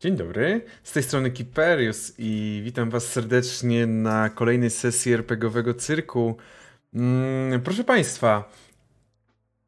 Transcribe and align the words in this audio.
Dzień 0.00 0.16
dobry, 0.16 0.60
z 0.82 0.92
tej 0.92 1.02
strony 1.02 1.30
Kiperius 1.30 2.12
i 2.18 2.60
witam 2.64 2.90
was 2.90 3.06
serdecznie 3.06 3.86
na 3.86 4.28
kolejnej 4.28 4.70
sesji 4.70 5.12
RPGowego 5.12 5.74
cyrku. 5.74 6.36
Mm, 6.94 7.60
proszę 7.60 7.84
państwa, 7.84 8.52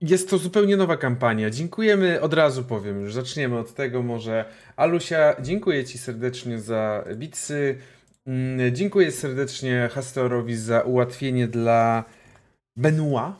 jest 0.01 0.30
to 0.30 0.38
zupełnie 0.38 0.77
nowa 0.77 0.96
kampania. 0.96 1.51
Dziękujemy, 1.51 2.21
od 2.21 2.35
razu 2.35 2.64
powiem, 2.64 3.01
już 3.01 3.14
zaczniemy 3.14 3.58
od 3.58 3.74
tego 3.74 4.03
może. 4.03 4.45
Alusia, 4.77 5.37
dziękuję 5.42 5.85
ci 5.85 5.98
serdecznie 5.98 6.60
za 6.60 7.04
bitsy. 7.17 7.78
Mm, 8.26 8.74
dziękuję 8.74 9.12
serdecznie 9.12 9.88
Hastorowi 9.92 10.56
za 10.56 10.81
ułatwienie 10.81 11.49
dla 11.49 12.04
Benua. 12.76 13.37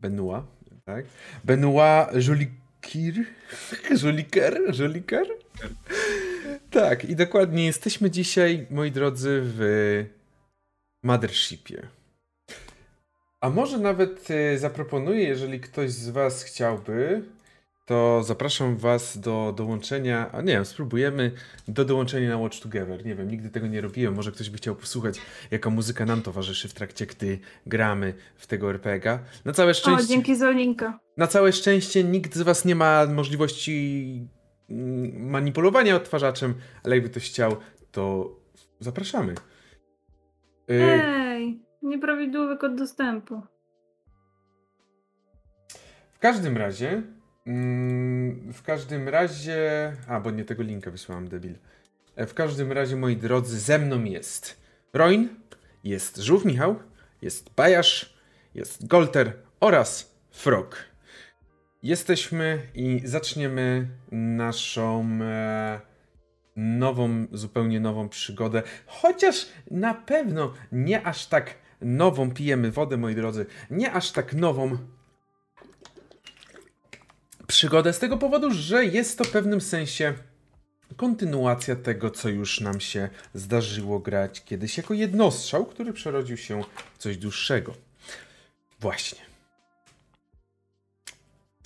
Benua, 0.00 0.46
tak? 0.84 1.04
Benua 1.44 2.10
Jolikir? 2.14 3.24
Joliker? 4.02 4.60
Joliker? 4.78 5.26
Tak, 6.70 7.04
i 7.04 7.16
dokładnie 7.16 7.66
jesteśmy 7.66 8.10
dzisiaj, 8.10 8.66
moi 8.70 8.90
drodzy, 8.90 9.40
w 9.44 10.04
Mothershipie. 11.02 11.88
A 13.40 13.50
może 13.50 13.78
nawet 13.78 14.28
y, 14.30 14.58
zaproponuję, 14.58 15.22
jeżeli 15.22 15.60
ktoś 15.60 15.90
z 15.90 16.08
Was 16.08 16.42
chciałby, 16.42 17.22
to 17.86 18.22
zapraszam 18.22 18.76
Was 18.76 19.18
do 19.18 19.54
dołączenia, 19.56 20.32
a 20.32 20.40
nie 20.40 20.52
wiem, 20.52 20.64
spróbujemy 20.64 21.32
do 21.68 21.84
dołączenia 21.84 22.28
na 22.28 22.36
Watch 22.36 22.60
Together. 22.60 23.06
Nie 23.06 23.14
wiem, 23.14 23.30
nigdy 23.30 23.50
tego 23.50 23.66
nie 23.66 23.80
robiłem, 23.80 24.14
może 24.14 24.32
ktoś 24.32 24.50
by 24.50 24.56
chciał 24.56 24.76
posłuchać, 24.76 25.20
jaka 25.50 25.70
muzyka 25.70 26.06
nam 26.06 26.22
towarzyszy 26.22 26.68
w 26.68 26.74
trakcie, 26.74 27.06
gdy 27.06 27.38
gramy 27.66 28.14
w 28.36 28.46
tego 28.46 28.70
RPGa. 28.70 29.18
Na 29.44 29.52
całe 29.52 29.74
szczęście... 29.74 30.04
O, 30.04 30.08
dzięki 30.08 30.36
za 30.36 30.50
linka. 30.50 30.98
Na 31.16 31.26
całe 31.26 31.52
szczęście 31.52 32.04
nikt 32.04 32.34
z 32.34 32.42
Was 32.42 32.64
nie 32.64 32.74
ma 32.74 33.06
możliwości 33.06 34.28
manipulowania 35.16 35.96
odtwarzaczem, 35.96 36.54
ale 36.84 36.96
jakby 36.96 37.10
ktoś 37.10 37.30
chciał, 37.30 37.56
to 37.92 38.30
zapraszamy. 38.80 39.32
Y, 40.70 40.82
Ej, 40.82 41.62
nieprawidłowy 41.82 42.58
kod 42.58 42.74
dostępu. 42.74 43.42
W 46.12 46.18
każdym 46.18 46.56
razie 46.56 47.02
Mm, 47.46 48.52
w 48.52 48.62
każdym 48.62 49.08
razie. 49.08 49.92
A, 50.08 50.20
bo 50.20 50.30
nie 50.30 50.44
tego 50.44 50.62
linka 50.62 50.90
wysłałam, 50.90 51.28
debil. 51.28 51.54
E, 52.16 52.26
w 52.26 52.34
każdym 52.34 52.72
razie, 52.72 52.96
moi 52.96 53.16
drodzy, 53.16 53.60
ze 53.60 53.78
mną 53.78 54.04
jest 54.04 54.60
Roin, 54.92 55.28
jest 55.84 56.16
Żółw 56.16 56.44
Michał, 56.44 56.76
jest 57.22 57.54
Bajasz, 57.54 58.14
jest 58.54 58.86
Golter 58.86 59.32
oraz 59.60 60.16
Frog. 60.30 60.89
Jesteśmy 61.82 62.62
i 62.74 63.00
zaczniemy 63.04 63.88
naszą 64.12 65.18
e, 65.22 65.80
nową, 66.56 67.26
zupełnie 67.32 67.80
nową 67.80 68.08
przygodę. 68.08 68.62
Chociaż 68.86 69.46
na 69.70 69.94
pewno 69.94 70.52
nie 70.72 71.06
aż 71.06 71.26
tak 71.26 71.54
nową 71.80 72.30
pijemy 72.30 72.70
wodę, 72.70 72.96
moi 72.96 73.14
drodzy. 73.14 73.46
Nie 73.70 73.92
aż 73.92 74.10
tak 74.10 74.34
nową, 74.34 74.78
przygodę 77.46 77.92
z 77.92 77.98
tego 77.98 78.16
powodu, 78.16 78.50
że 78.50 78.84
jest 78.84 79.18
to 79.18 79.24
w 79.24 79.30
pewnym 79.30 79.60
sensie 79.60 80.14
kontynuacja 80.96 81.76
tego, 81.76 82.10
co 82.10 82.28
już 82.28 82.60
nam 82.60 82.80
się 82.80 83.08
zdarzyło 83.34 83.98
grać 83.98 84.44
kiedyś 84.44 84.76
jako 84.76 84.94
jednostrzał, 84.94 85.66
który 85.66 85.92
przerodził 85.92 86.36
się 86.36 86.62
w 86.94 86.98
coś 86.98 87.16
dłuższego. 87.16 87.74
Właśnie. 88.80 89.29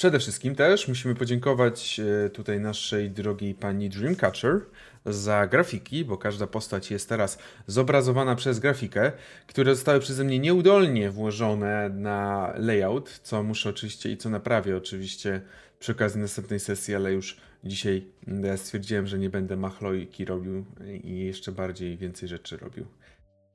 Przede 0.05 0.19
wszystkim 0.19 0.55
też 0.55 0.89
musimy 0.89 1.15
podziękować 1.15 2.01
e, 2.27 2.31
tutaj 2.31 2.61
naszej 2.61 3.11
drogiej 3.11 3.55
pani 3.55 3.91
Dreamcatcher 3.91 4.61
za 5.07 5.47
grafiki, 5.47 6.05
bo 6.05 6.19
każda 6.19 6.47
postać 6.47 6.91
jest 6.91 7.09
teraz 7.09 7.39
zobrazowana 7.67 8.37
przez 8.37 8.59
grafikę, 8.59 9.13
które 9.47 9.75
zostały 9.75 10.01
przeze 10.01 10.25
mnie 10.25 10.39
nieudolnie 10.39 11.11
włożone 11.11 11.89
na 11.89 12.53
layout, 12.57 13.21
co 13.23 13.43
muszę 13.43 13.71
oczywiście 13.71 14.11
i 14.11 14.17
co 14.17 14.31
naprawię 14.31 14.77
oczywiście 14.77 15.41
przy 15.79 15.93
okazji 15.93 16.21
następnej 16.21 16.61
sesji, 16.61 16.95
ale 16.95 17.13
już 17.13 17.37
dzisiaj 17.65 18.07
ja 18.43 18.57
stwierdziłem, 18.57 19.07
że 19.07 19.19
nie 19.19 19.31
będę 19.31 19.57
machlojki 19.57 20.25
robił 20.25 20.65
i 21.05 21.19
jeszcze 21.19 21.53
bardziej 21.53 21.97
więcej 21.97 22.29
rzeczy 22.29 22.57
robił. 22.57 22.87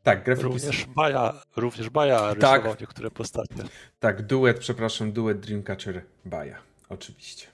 Tak, 0.04 0.24
grafiki 0.24 0.48
również. 0.48 0.86
Baja, 0.86 1.34
również 1.56 1.90
Baja 1.90 2.36
tak, 2.36 2.62
rysował 2.62 2.76
niektóre 2.82 3.12
postacie. 3.12 3.64
Tak, 4.00 4.26
duet, 4.26 4.60
przepraszam, 4.60 5.12
duet 5.12 5.40
Dreamcatcher 5.40 6.02
Baja, 6.26 6.56
oczywiście. 6.90 7.48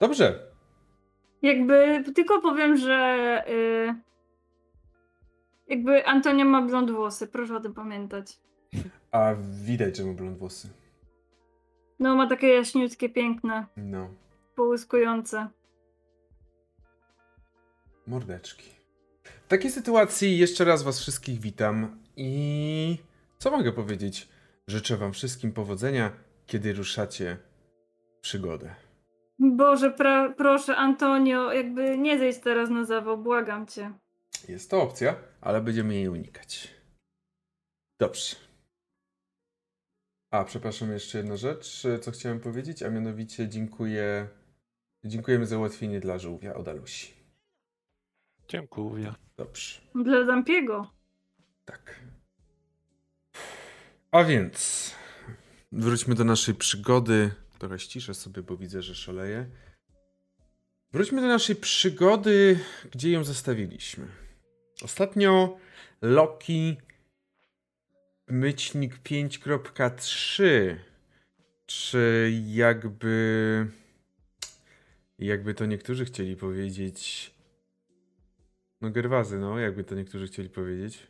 Dobrze. 0.00 0.48
Jakby 1.42 2.04
tylko 2.14 2.40
powiem, 2.40 2.76
że 2.76 3.44
yy, 3.48 3.94
jakby 5.68 6.06
Antonia 6.06 6.44
ma 6.44 6.62
blond 6.62 6.90
włosy, 6.90 7.26
proszę 7.26 7.56
o 7.56 7.60
tym 7.60 7.74
pamiętać. 7.74 8.40
A 9.10 9.34
widać, 9.64 9.96
że 9.96 10.04
ma 10.04 10.12
blond 10.12 10.38
włosy. 10.38 10.68
No, 11.98 12.16
ma 12.16 12.28
takie 12.28 12.48
jaśniutkie, 12.48 13.08
piękne. 13.08 13.66
No. 13.76 14.08
Połyskujące. 14.54 15.48
Mordeczki. 18.06 18.77
W 19.48 19.50
takiej 19.50 19.70
sytuacji 19.70 20.38
jeszcze 20.38 20.64
raz 20.64 20.82
Was 20.82 21.00
wszystkich 21.00 21.40
witam 21.40 22.02
i 22.16 22.98
co 23.38 23.50
mogę 23.50 23.72
powiedzieć? 23.72 24.28
Życzę 24.66 24.96
Wam 24.96 25.12
wszystkim 25.12 25.52
powodzenia, 25.52 26.12
kiedy 26.46 26.72
ruszacie 26.72 27.36
przygodę. 28.20 28.74
Boże, 29.38 29.90
pra- 29.90 30.34
proszę, 30.36 30.76
Antonio, 30.76 31.52
jakby 31.52 31.98
nie 31.98 32.18
zejść 32.18 32.38
teraz 32.38 32.70
na 32.70 32.84
zawał, 32.84 33.18
błagam 33.18 33.66
cię. 33.66 33.92
Jest 34.48 34.70
to 34.70 34.82
opcja, 34.82 35.16
ale 35.40 35.60
będziemy 35.60 35.94
jej 35.94 36.08
unikać. 36.08 36.74
Dobrze. 38.00 38.36
A, 40.30 40.44
przepraszam, 40.44 40.92
jeszcze 40.92 41.18
jedna 41.18 41.36
rzecz, 41.36 41.82
co 42.00 42.10
chciałem 42.10 42.40
powiedzieć, 42.40 42.82
a 42.82 42.90
mianowicie 42.90 43.48
dziękuję. 43.48 44.28
Dziękujemy 45.04 45.46
za 45.46 45.58
ułatwienie 45.58 46.00
dla 46.00 46.18
żółwia 46.18 46.54
od 46.54 46.68
Alusi. 46.68 47.17
Dziękuję. 48.48 49.14
Dobrze. 49.36 49.80
Dla 49.94 50.24
Dampiego. 50.24 50.90
Tak. 51.64 52.00
A 54.10 54.24
więc 54.24 54.94
wróćmy 55.72 56.14
do 56.14 56.24
naszej 56.24 56.54
przygody. 56.54 57.30
Trochę 57.58 57.78
ściszę 57.78 58.14
sobie, 58.14 58.42
bo 58.42 58.56
widzę, 58.56 58.82
że 58.82 58.94
szaleję. 58.94 59.50
Wróćmy 60.92 61.20
do 61.20 61.26
naszej 61.26 61.56
przygody, 61.56 62.58
gdzie 62.90 63.10
ją 63.10 63.24
zostawiliśmy. 63.24 64.06
Ostatnio 64.82 65.58
Loki 66.02 66.76
Myćnik 68.28 68.98
5.3. 69.02 70.76
Czy 71.66 72.32
jakby. 72.46 73.66
Jakby 75.18 75.54
to 75.54 75.66
niektórzy 75.66 76.04
chcieli 76.04 76.36
powiedzieć. 76.36 77.30
No, 78.80 78.90
Gerwazy, 78.90 79.38
no, 79.38 79.58
jakby 79.58 79.84
to 79.84 79.94
niektórzy 79.94 80.26
chcieli 80.26 80.50
powiedzieć. 80.50 81.06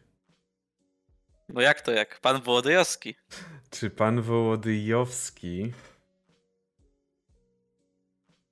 No 1.48 1.60
jak 1.60 1.80
to 1.80 1.92
jak? 1.92 2.20
Pan 2.20 2.42
Wołodyjowski. 2.42 3.14
Czy 3.70 3.90
pan 3.90 4.22
Wołodyjowski 4.22 5.72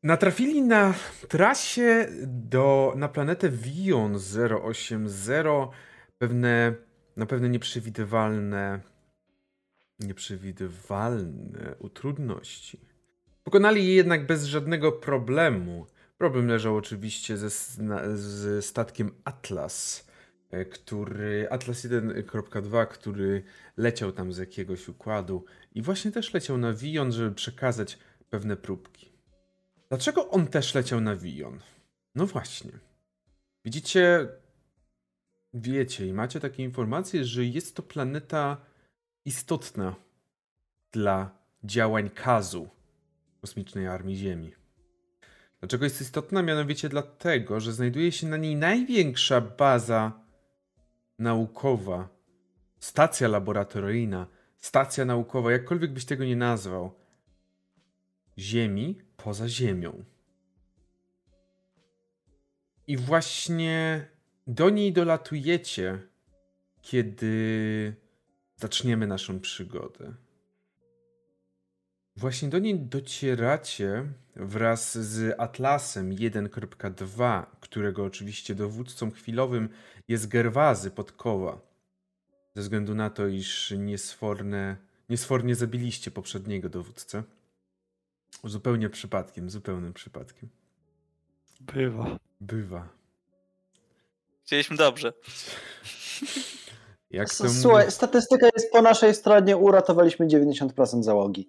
natrafili 0.02 0.62
na 0.62 0.94
trasie 1.28 2.06
do, 2.26 2.92
na 2.96 3.08
planetę 3.08 3.48
Vion 3.50 4.18
080 4.62 5.70
pewne 6.18 6.74
na 7.16 7.26
pewne 7.26 7.48
nieprzewidywalne, 7.48 8.80
nieprzewidywalne 10.00 11.74
utrudności. 11.78 12.80
Pokonali 13.44 13.88
je 13.88 13.94
jednak 13.94 14.26
bez 14.26 14.44
żadnego 14.44 14.92
problemu. 14.92 15.86
Problem 16.18 16.48
leżał 16.48 16.76
oczywiście 16.76 17.36
ze, 17.36 18.62
statkiem 18.62 19.14
Atlas, 19.24 20.06
e, 20.50 20.64
który 20.64 21.48
Atlas 21.50 21.84
1.2, 21.84 22.86
który 22.86 23.42
leciał 23.76 24.12
tam 24.12 24.32
z 24.32 24.38
jakiegoś 24.38 24.88
układu 24.88 25.44
i 25.74 25.82
właśnie 25.82 26.12
też 26.12 26.34
leciał 26.34 26.58
na 26.58 26.72
Vion, 26.72 27.12
żeby 27.12 27.34
przekazać 27.34 27.98
pewne 28.30 28.56
próbki. 28.56 29.12
Dlaczego 29.88 30.30
on 30.30 30.46
też 30.46 30.74
leciał 30.74 31.00
na 31.00 31.16
Vion? 31.16 31.60
No 32.14 32.26
właśnie. 32.26 32.72
Widzicie, 33.64 34.28
wiecie 35.54 36.06
i 36.06 36.12
macie 36.12 36.40
takie 36.40 36.62
informacje, 36.62 37.24
że 37.24 37.44
jest 37.44 37.76
to 37.76 37.82
planeta 37.82 38.56
istotna 39.24 39.94
dla 40.92 41.38
działań 41.64 42.10
Kazu, 42.10 42.68
kosmicznej 43.40 43.86
armii 43.86 44.16
Ziemi. 44.16 44.65
Dlaczego 45.66 45.84
jest 45.84 46.00
istotna? 46.00 46.42
Mianowicie 46.42 46.88
dlatego, 46.88 47.60
że 47.60 47.72
znajduje 47.72 48.12
się 48.12 48.26
na 48.26 48.36
niej 48.36 48.56
największa 48.56 49.40
baza 49.40 50.20
naukowa, 51.18 52.08
stacja 52.78 53.28
laboratoryjna, 53.28 54.26
stacja 54.56 55.04
naukowa, 55.04 55.52
jakkolwiek 55.52 55.92
byś 55.92 56.04
tego 56.04 56.24
nie 56.24 56.36
nazwał, 56.36 56.94
Ziemi 58.38 59.02
poza 59.16 59.48
Ziemią. 59.48 60.04
I 62.86 62.96
właśnie 62.96 64.06
do 64.46 64.70
niej 64.70 64.92
dolatujecie, 64.92 66.02
kiedy 66.82 67.96
zaczniemy 68.56 69.06
naszą 69.06 69.40
przygodę. 69.40 70.14
Właśnie 72.16 72.48
do 72.48 72.58
niej 72.58 72.80
docieracie 72.80 74.04
wraz 74.36 74.98
z 74.98 75.34
Atlasem 75.40 76.10
1.2, 76.10 77.46
którego 77.60 78.04
oczywiście 78.04 78.54
dowódcą 78.54 79.10
chwilowym 79.10 79.68
jest 80.08 80.28
Gerwazy 80.28 80.90
Podkowa. 80.90 81.60
Ze 82.54 82.62
względu 82.62 82.94
na 82.94 83.10
to, 83.10 83.26
iż 83.26 83.74
niesforne, 83.78 84.76
niesfornie 85.08 85.54
zabiliście 85.54 86.10
poprzedniego 86.10 86.68
dowódcę. 86.68 87.22
Zupełnie 88.44 88.90
przypadkiem, 88.90 89.50
zupełnym 89.50 89.92
przypadkiem. 89.92 90.48
Bywa. 91.60 92.18
Bywa. 92.40 92.88
Chcieliśmy 94.44 94.76
dobrze. 94.76 95.12
Jak 97.10 97.34
to, 97.34 97.48
Słuchaj, 97.48 97.90
statystyka 97.90 98.46
jest 98.56 98.72
po 98.72 98.82
naszej 98.82 99.14
stronie, 99.14 99.56
uratowaliśmy 99.56 100.26
90% 100.26 101.02
załogi. 101.02 101.48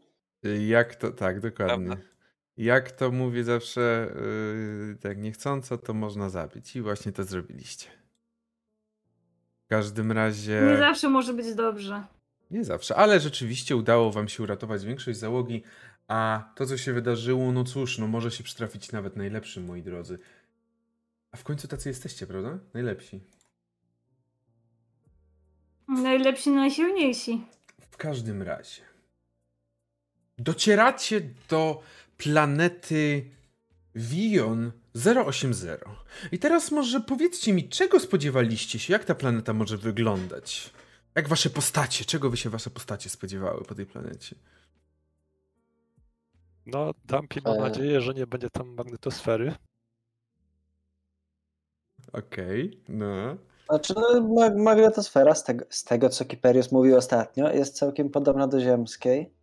Jak 0.68 0.95
to, 0.95 1.12
tak, 1.12 1.39
dokładnie. 1.39 1.86
Prawda. 1.86 2.04
Jak 2.57 2.92
to 2.92 3.12
mówię 3.12 3.44
zawsze, 3.44 4.12
yy, 4.89 4.95
tak 5.01 5.18
niechcąco, 5.18 5.78
to 5.78 5.94
można 5.94 6.30
zabić. 6.30 6.75
I 6.75 6.81
właśnie 6.81 7.12
to 7.12 7.24
zrobiliście. 7.24 7.88
W 9.66 9.68
każdym 9.68 10.12
razie. 10.12 10.62
Nie 10.72 10.78
zawsze 10.78 11.10
może 11.10 11.34
być 11.34 11.56
dobrze. 11.56 12.04
Nie 12.51 12.63
zawsze, 12.63 12.95
ale 12.95 13.19
rzeczywiście 13.19 13.75
udało 13.75 14.12
wam 14.12 14.28
się 14.28 14.44
uratować 14.44 14.86
większość 14.86 15.19
załogi, 15.19 15.63
a 16.07 16.51
to, 16.56 16.66
co 16.66 16.78
się 16.78 16.94
wydarzyło, 16.94 17.51
no 17.51 17.63
cóż, 17.63 17.98
no 17.98 18.07
może 18.07 18.31
się 18.31 18.44
przytrafić 18.44 18.92
nawet 18.92 19.16
najlepszym, 19.16 19.66
moi 19.66 19.83
drodzy. 19.83 20.19
A 21.31 21.38
w 21.38 21.44
końcu 21.44 21.68
tacy 21.68 21.90
jesteście, 21.90 22.28
prawda? 22.28 22.60
Najlepsi. 22.74 23.19
Najlepsi, 25.88 26.50
najsilniejsi. 26.50 27.45
W 27.92 27.98
każdym 27.98 28.42
razie. 28.42 28.81
Docieracie 30.38 31.22
do 31.50 31.81
planety 32.18 33.31
Vion 33.95 34.72
080. 35.25 35.81
I 36.31 36.39
teraz 36.39 36.72
może 36.72 37.01
powiedzcie 37.01 37.54
mi, 37.54 37.69
czego 37.69 38.00
spodziewaliście 38.00 38.80
się? 38.80 38.94
Jak 38.94 39.06
ta 39.06 39.16
planeta 39.16 39.54
może 39.54 39.78
wyglądać? 39.78 40.69
Jak 41.16 41.28
wasze 41.28 41.50
postacie? 41.50 42.06
Czego 42.06 42.30
wy 42.30 42.38
się 42.38 42.50
wasze 42.50 42.69
postacie 42.69 43.10
spodziewały 43.10 43.63
po 43.63 43.75
tej 43.75 43.86
planecie? 43.86 44.36
No, 46.66 46.94
Dumpy 47.06 47.42
mam 47.45 47.57
E. 47.57 47.60
nadzieję, 47.60 48.01
że 48.01 48.13
nie 48.13 48.28
będzie 48.28 48.50
tam 48.50 48.68
magnetosfery. 48.74 49.54
Okej, 52.13 52.83
no. 52.90 53.38
Znaczy, 53.69 53.94
no, 53.95 54.22
ma- 54.22 54.63
magnetosfera, 54.63 55.36
z 55.36 55.44
tego, 55.44 55.66
z 55.69 55.83
tego 55.83 56.10
co 56.10 56.25
Kiperius 56.25 56.72
mówił 56.72 56.95
ostatnio, 56.98 57.51
jest 57.54 57.75
całkiem 57.75 58.10
podobna 58.10 58.48
do 58.48 58.60
ziemskiej. 58.60 59.37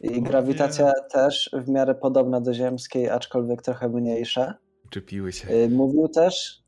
I 0.00 0.22
grawitacja 0.22 0.92
też 1.12 1.50
w 1.52 1.68
miarę 1.68 1.94
podobna 1.94 2.40
do 2.40 2.54
ziemskiej, 2.54 3.10
aczkolwiek 3.10 3.62
trochę 3.62 3.88
mniejsza. 3.88 4.54
Czepiły 4.90 5.32
się. 5.32 5.48
Y, 5.50 5.70
Mówił 5.70 6.08
też, 6.08 6.62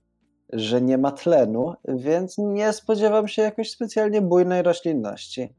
że 0.52 0.80
nie 0.82 0.98
ma 0.98 1.12
tlenu, 1.12 1.74
więc 1.88 2.38
nie 2.38 2.72
spodziewam 2.72 3.28
się 3.28 3.42
jakoś 3.42 3.70
specjalnie 3.70 4.22
bujnej 4.22 4.62
roślinności. 4.62 5.54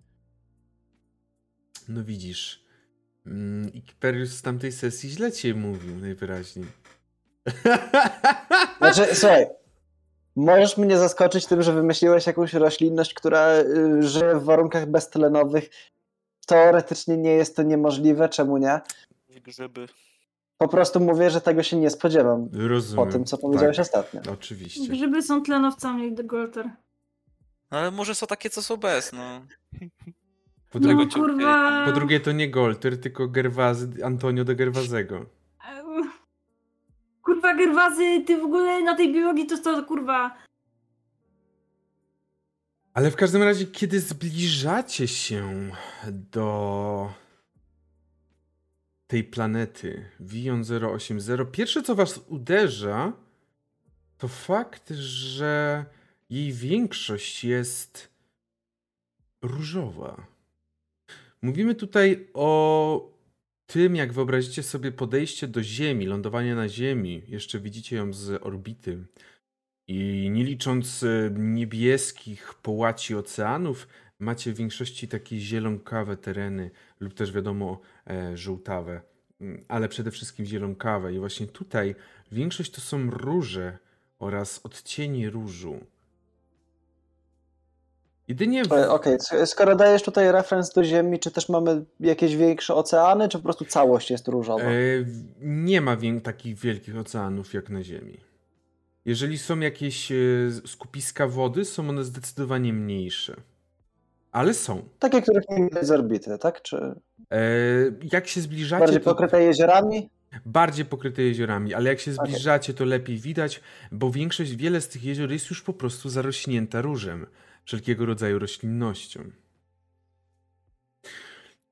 No 1.89 2.03
widzisz. 2.03 2.63
Mm, 3.25 3.73
Ikperius 3.73 4.31
z 4.31 4.41
tamtej 4.41 4.71
sesji 4.71 5.09
źle 5.09 5.31
cię 5.31 5.53
mówił 5.53 5.95
najwyraźniej. 5.95 6.65
Znaczy, 8.77 9.15
słuchaj, 9.15 9.47
możesz 10.35 10.77
mnie 10.77 10.97
zaskoczyć 10.97 11.45
tym, 11.45 11.61
że 11.61 11.73
wymyśliłeś 11.73 12.27
jakąś 12.27 12.53
roślinność, 12.53 13.13
która 13.13 13.53
y, 13.59 14.03
żyje 14.03 14.35
w 14.35 14.43
warunkach 14.43 14.85
beztlenowych. 14.85 15.69
Teoretycznie 16.47 17.17
nie 17.17 17.31
jest 17.31 17.55
to 17.55 17.63
niemożliwe, 17.63 18.29
czemu 18.29 18.57
nie? 18.57 18.81
Grzyby. 19.43 19.87
Po 20.57 20.67
prostu 20.67 20.99
mówię, 20.99 21.29
że 21.29 21.41
tego 21.41 21.63
się 21.63 21.77
nie 21.77 21.89
spodziewam 21.89 22.49
Rozumiem. 22.53 23.05
po 23.05 23.11
tym, 23.11 23.25
co 23.25 23.37
powiedziałeś 23.37 23.77
tak, 23.77 23.85
ostatnio. 23.85 24.21
Oczywiście. 24.33 24.87
Grzyby 24.91 25.21
są 25.21 25.41
tlenowcami, 25.41 26.15
Golter. 26.15 26.69
No 27.71 27.77
ale 27.77 27.91
może 27.91 28.15
są 28.15 28.27
takie, 28.27 28.49
co 28.49 28.61
są 28.61 28.77
bez, 28.77 29.11
no. 29.13 29.41
Po, 30.69 30.79
No 30.79 30.87
drugie, 30.87 31.07
kurwa. 31.13 31.85
po 31.85 31.91
drugie 31.91 32.19
to 32.19 32.31
nie 32.31 32.49
Golter, 32.49 33.01
tylko 33.01 33.27
Gerwazy, 33.27 33.87
Antonio 34.05 34.43
de 34.43 34.55
Gerwazego. 34.55 35.25
Kurwa, 37.23 37.55
gerwazy, 37.55 38.21
ty 38.27 38.37
w 38.37 38.43
ogóle 38.43 38.81
na 38.81 38.95
tej 38.95 39.13
biologii 39.13 39.45
to 39.45 39.57
to 39.57 39.83
kurwa. 39.83 40.37
Ale 42.93 43.11
w 43.11 43.15
każdym 43.15 43.43
razie, 43.43 43.65
kiedy 43.65 43.99
zbliżacie 43.99 45.07
się 45.07 45.71
do 46.11 47.13
tej 49.07 49.23
planety 49.23 50.05
Vion 50.19 50.63
080, 50.93 51.51
pierwsze 51.51 51.83
co 51.83 51.95
was 51.95 52.17
uderza, 52.27 53.13
to 54.17 54.27
fakt, 54.27 54.89
że 54.89 55.85
jej 56.29 56.53
większość 56.53 57.43
jest 57.43 58.09
różowa. 59.41 60.27
Mówimy 61.41 61.75
tutaj 61.75 62.27
o 62.33 63.13
tym, 63.65 63.95
jak 63.95 64.13
wyobrazicie 64.13 64.63
sobie 64.63 64.91
podejście 64.91 65.47
do 65.47 65.63
Ziemi, 65.63 66.05
lądowanie 66.05 66.55
na 66.55 66.69
Ziemi. 66.69 67.21
Jeszcze 67.27 67.59
widzicie 67.59 67.95
ją 67.95 68.13
z 68.13 68.43
orbity. 68.43 69.05
I 69.87 70.29
nie 70.31 70.43
licząc 70.43 71.03
e, 71.03 71.31
niebieskich 71.39 72.53
połaci 72.53 73.15
oceanów, 73.15 73.87
macie 74.19 74.53
w 74.53 74.57
większości 74.57 75.07
takie 75.07 75.39
zielonkawe 75.39 76.17
tereny, 76.17 76.71
lub 76.99 77.13
też 77.13 77.31
wiadomo 77.31 77.79
e, 78.09 78.37
żółtawe, 78.37 79.01
Mm, 79.41 79.65
ale 79.67 79.89
przede 79.89 80.11
wszystkim 80.11 80.45
zielonkawe. 80.45 81.13
I 81.13 81.19
właśnie 81.19 81.47
tutaj 81.47 81.95
większość 82.31 82.71
to 82.71 82.81
są 82.81 83.09
róże 83.09 83.77
oraz 84.19 84.59
odcienie 84.63 85.29
różu. 85.29 85.79
Jedynie. 88.27 88.63
W... 88.65 88.71
E, 88.73 88.89
Okej, 88.91 89.13
s- 89.15 89.49
skoro 89.49 89.75
dajesz 89.75 90.03
tutaj 90.03 90.31
referenc 90.31 90.73
do 90.73 90.83
Ziemi, 90.83 91.19
czy 91.19 91.31
też 91.31 91.49
mamy 91.49 91.85
jakieś 91.99 92.35
większe 92.35 92.75
oceany, 92.75 93.29
czy 93.29 93.37
po 93.37 93.43
prostu 93.43 93.65
całość 93.65 94.11
jest 94.11 94.27
różowa? 94.27 94.63
E, 94.63 94.73
nie 95.41 95.81
ma 95.81 95.97
takich 96.23 96.57
wielkich 96.57 96.97
oceanów 96.97 97.53
jak 97.53 97.69
na 97.69 97.83
Ziemi. 97.83 98.17
Jeżeli 99.05 99.37
są 99.37 99.59
jakieś 99.59 100.11
e, 100.11 100.15
skupiska 100.65 101.27
wody, 101.27 101.65
są 101.65 101.89
one 101.89 102.03
zdecydowanie 102.03 102.73
mniejsze. 102.73 103.35
Ale 104.31 104.53
są. 104.53 104.89
Takie, 104.99 105.21
których 105.21 105.43
nie 105.49 105.63
widać 105.63 105.85
z 105.85 105.91
orbity, 105.91 106.37
tak? 106.37 106.61
Czy 106.61 106.95
E, 107.33 107.39
jak 108.11 108.27
się 108.27 108.41
zbliżacie, 108.41 108.79
bardziej 108.79 109.01
to 109.01 109.09
pokryte 109.09 109.43
jeziorami? 109.43 110.09
bardziej 110.45 110.85
pokryte 110.85 111.21
jeziorami, 111.21 111.73
ale 111.73 111.89
jak 111.89 111.99
się 111.99 112.13
zbliżacie, 112.13 112.73
to 112.73 112.85
lepiej 112.85 113.17
widać, 113.17 113.61
bo 113.91 114.11
większość, 114.11 114.55
wiele 114.55 114.81
z 114.81 114.87
tych 114.87 115.03
jezior 115.03 115.31
jest 115.31 115.49
już 115.49 115.61
po 115.61 115.73
prostu 115.73 116.09
zarośnięta 116.09 116.81
różem, 116.81 117.25
wszelkiego 117.65 118.05
rodzaju 118.05 118.39
roślinnością. 118.39 119.31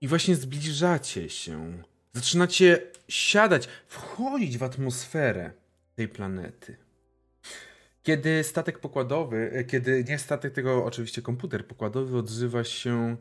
I 0.02 0.08
właśnie 0.08 0.36
zbliżacie 0.36 1.30
się, 1.30 1.84
zaczynacie 2.14 2.82
siadać, 3.08 3.68
wchodzić 3.88 4.58
w 4.58 4.64
atmosferę 4.64 5.52
tej 5.96 6.08
planety. 6.08 6.78
Kiedy 8.04 8.44
statek 8.44 8.80
pokładowy, 8.80 9.52
e, 9.54 9.64
kiedy 9.64 10.04
nie 10.04 10.20
statek, 10.20 10.54
tylko 10.54 10.86
oczywiście 10.86 11.22
komputer 11.22 11.68
pokładowy 11.68 12.18
odzywa 12.18 12.64
się 12.64 13.18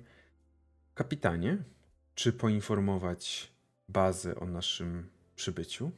kapitanie, 0.94 1.58
czy 2.14 2.32
poinformować 2.32 3.52
bazę 3.88 4.34
o 4.34 4.46
naszym 4.46 5.10
przybyciu? 5.36 5.90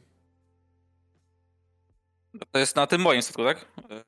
To 2.51 2.59
jest 2.59 2.75
na 2.75 2.87
tym 2.87 3.01
moim 3.01 3.21
statku, 3.21 3.43
tak? 3.43 3.65
E, 3.91 4.03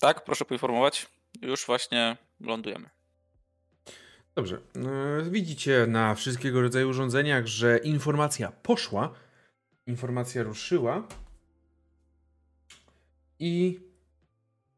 Tak, 0.00 0.24
proszę 0.24 0.44
poinformować. 0.44 1.06
Już 1.42 1.66
właśnie 1.66 2.16
lądujemy. 2.40 2.90
Dobrze. 4.34 4.60
E, 4.76 5.30
Widzicie 5.30 5.86
na 5.88 6.14
wszystkiego 6.14 6.60
rodzaju 6.60 6.88
urządzeniach, 6.88 7.46
że 7.46 7.78
informacja 7.78 8.52
poszła, 8.52 9.14
informacja 9.86 10.42
ruszyła 10.42 11.08
i 13.40 13.80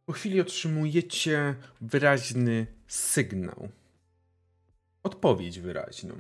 po 0.07 0.12
chwili 0.12 0.40
otrzymujecie 0.40 1.54
wyraźny 1.81 2.66
sygnał. 2.87 3.69
Odpowiedź 5.02 5.61
wyraźną. 5.61 6.14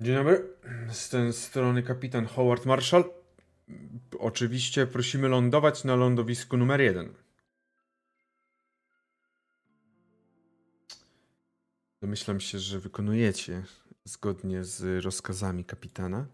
Dzień 0.00 0.14
dobry. 0.14 0.56
Z 0.90 1.08
tej 1.08 1.32
strony 1.32 1.82
kapitan 1.82 2.26
Howard 2.26 2.66
Marshall. 2.66 3.04
Oczywiście 4.18 4.86
prosimy 4.86 5.28
lądować 5.28 5.84
na 5.84 5.96
lądowisku 5.96 6.56
numer 6.56 6.80
jeden. 6.80 7.14
Domyślam 12.02 12.40
się, 12.40 12.58
że 12.58 12.78
wykonujecie 12.78 13.62
zgodnie 14.04 14.64
z 14.64 15.04
rozkazami 15.04 15.64
kapitana. 15.64 16.26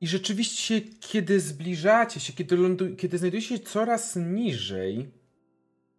I 0.00 0.08
rzeczywiście, 0.08 0.80
kiedy 0.80 1.40
zbliżacie 1.40 2.20
się, 2.20 2.32
kiedy, 2.32 2.56
lądu, 2.56 2.96
kiedy 2.96 3.18
znajdujecie 3.18 3.48
się 3.48 3.58
coraz 3.58 4.16
niżej, 4.16 5.10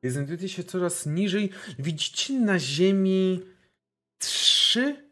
kiedy 0.01 0.12
znajdujecie 0.12 0.50
się 0.50 0.63
coraz 0.63 1.06
niżej, 1.06 1.50
widzicie 1.79 2.39
na 2.39 2.60
ziemi 2.60 3.41
trzy 4.18 5.10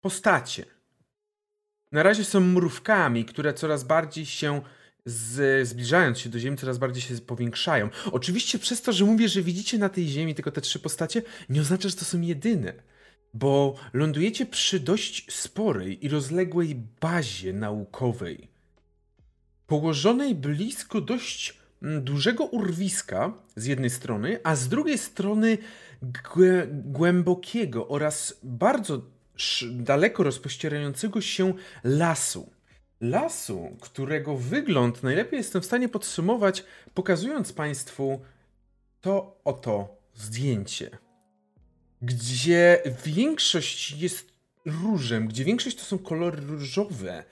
postacie. 0.00 0.64
Na 1.92 2.02
razie 2.02 2.24
są 2.24 2.40
mrówkami, 2.40 3.24
które 3.24 3.54
coraz 3.54 3.84
bardziej 3.84 4.26
się 4.26 4.62
z, 5.04 5.68
zbliżając 5.68 6.18
się 6.18 6.30
do 6.30 6.38
Ziemi, 6.38 6.56
coraz 6.56 6.78
bardziej 6.78 7.02
się 7.02 7.18
powiększają. 7.18 7.88
Oczywiście 8.12 8.58
przez 8.58 8.82
to, 8.82 8.92
że 8.92 9.04
mówię, 9.04 9.28
że 9.28 9.42
widzicie 9.42 9.78
na 9.78 9.88
tej 9.88 10.08
Ziemi 10.08 10.34
tylko 10.34 10.50
te 10.50 10.60
trzy 10.60 10.78
postacie, 10.78 11.22
nie 11.48 11.60
oznacza, 11.60 11.88
że 11.88 11.96
to 11.96 12.04
są 12.04 12.20
jedyne. 12.20 12.72
Bo 13.34 13.74
lądujecie 13.92 14.46
przy 14.46 14.80
dość 14.80 15.32
sporej 15.32 16.06
i 16.06 16.08
rozległej 16.08 16.76
bazie 17.00 17.52
naukowej, 17.52 18.48
położonej 19.66 20.34
blisko 20.34 21.00
dość 21.00 21.58
mm, 21.82 22.04
dużego 22.04 22.44
urwiska 22.44 23.32
z 23.56 23.66
jednej 23.66 23.90
strony, 23.90 24.40
a 24.44 24.56
z 24.56 24.68
drugiej 24.68 24.98
strony 24.98 25.58
głębokiego 26.70 27.88
oraz 27.88 28.40
bardzo 28.42 29.02
daleko 29.72 30.22
rozpościerającego 30.22 31.20
się 31.20 31.54
lasu. 31.84 32.50
Lasu, 33.00 33.76
którego 33.80 34.36
wygląd 34.36 35.02
najlepiej 35.02 35.38
jestem 35.38 35.62
w 35.62 35.66
stanie 35.66 35.88
podsumować, 35.88 36.64
pokazując 36.94 37.52
Państwu 37.52 38.20
to 39.00 39.40
oto 39.44 39.96
zdjęcie, 40.14 40.90
gdzie 42.02 42.82
większość 43.04 43.90
jest 43.90 44.32
różem, 44.66 45.28
gdzie 45.28 45.44
większość 45.44 45.76
to 45.76 45.82
są 45.82 45.98
kolory 45.98 46.40
różowe, 46.40 47.24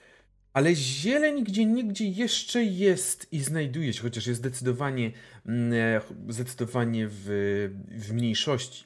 ale 0.53 0.75
zieleń 0.75 1.43
gdzie 1.43 1.65
niegdzie 1.65 2.05
jeszcze 2.05 2.63
jest 2.63 3.33
i 3.33 3.39
znajduje 3.39 3.93
się, 3.93 4.01
chociaż 4.01 4.27
jest 4.27 4.39
zdecydowanie, 4.39 5.11
mm, 5.45 5.73
e, 5.73 6.01
zdecydowanie 6.33 7.07
w, 7.09 7.25
w 7.87 8.13
mniejszości. 8.13 8.85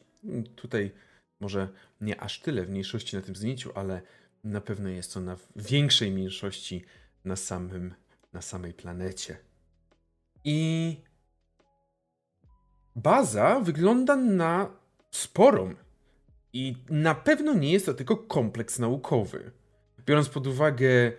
Tutaj 0.56 0.92
może 1.40 1.68
nie 2.02 2.22
aż 2.22 2.40
tyle 2.40 2.66
w 2.66 2.70
mniejszości 2.70 3.16
na 3.16 3.22
tym 3.22 3.36
zdjęciu, 3.36 3.72
ale 3.75 4.02
na 4.44 4.62
pewno 4.62 4.90
jest 4.90 5.18
ona 5.18 5.36
w 5.36 5.48
większej 5.56 6.12
mniejszości 6.12 6.86
na, 7.25 7.36
samym, 7.36 7.94
na 8.34 8.42
samej 8.42 8.74
planecie. 8.74 9.38
I 10.44 10.98
baza 12.96 13.60
wygląda 13.60 14.16
na 14.16 14.83
sporą. 15.15 15.75
I 16.53 16.75
na 16.89 17.15
pewno 17.15 17.53
nie 17.53 17.72
jest 17.72 17.86
to 17.86 17.93
tylko 17.93 18.17
kompleks 18.17 18.79
naukowy. 18.79 19.51
Biorąc 20.05 20.29
pod 20.29 20.48
uwagę 20.48 21.12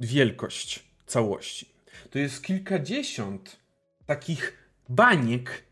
wielkość 0.00 0.84
całości. 1.06 1.68
To 2.10 2.18
jest 2.18 2.42
kilkadziesiąt 2.42 3.56
takich 4.06 4.52
baniek, 4.88 5.64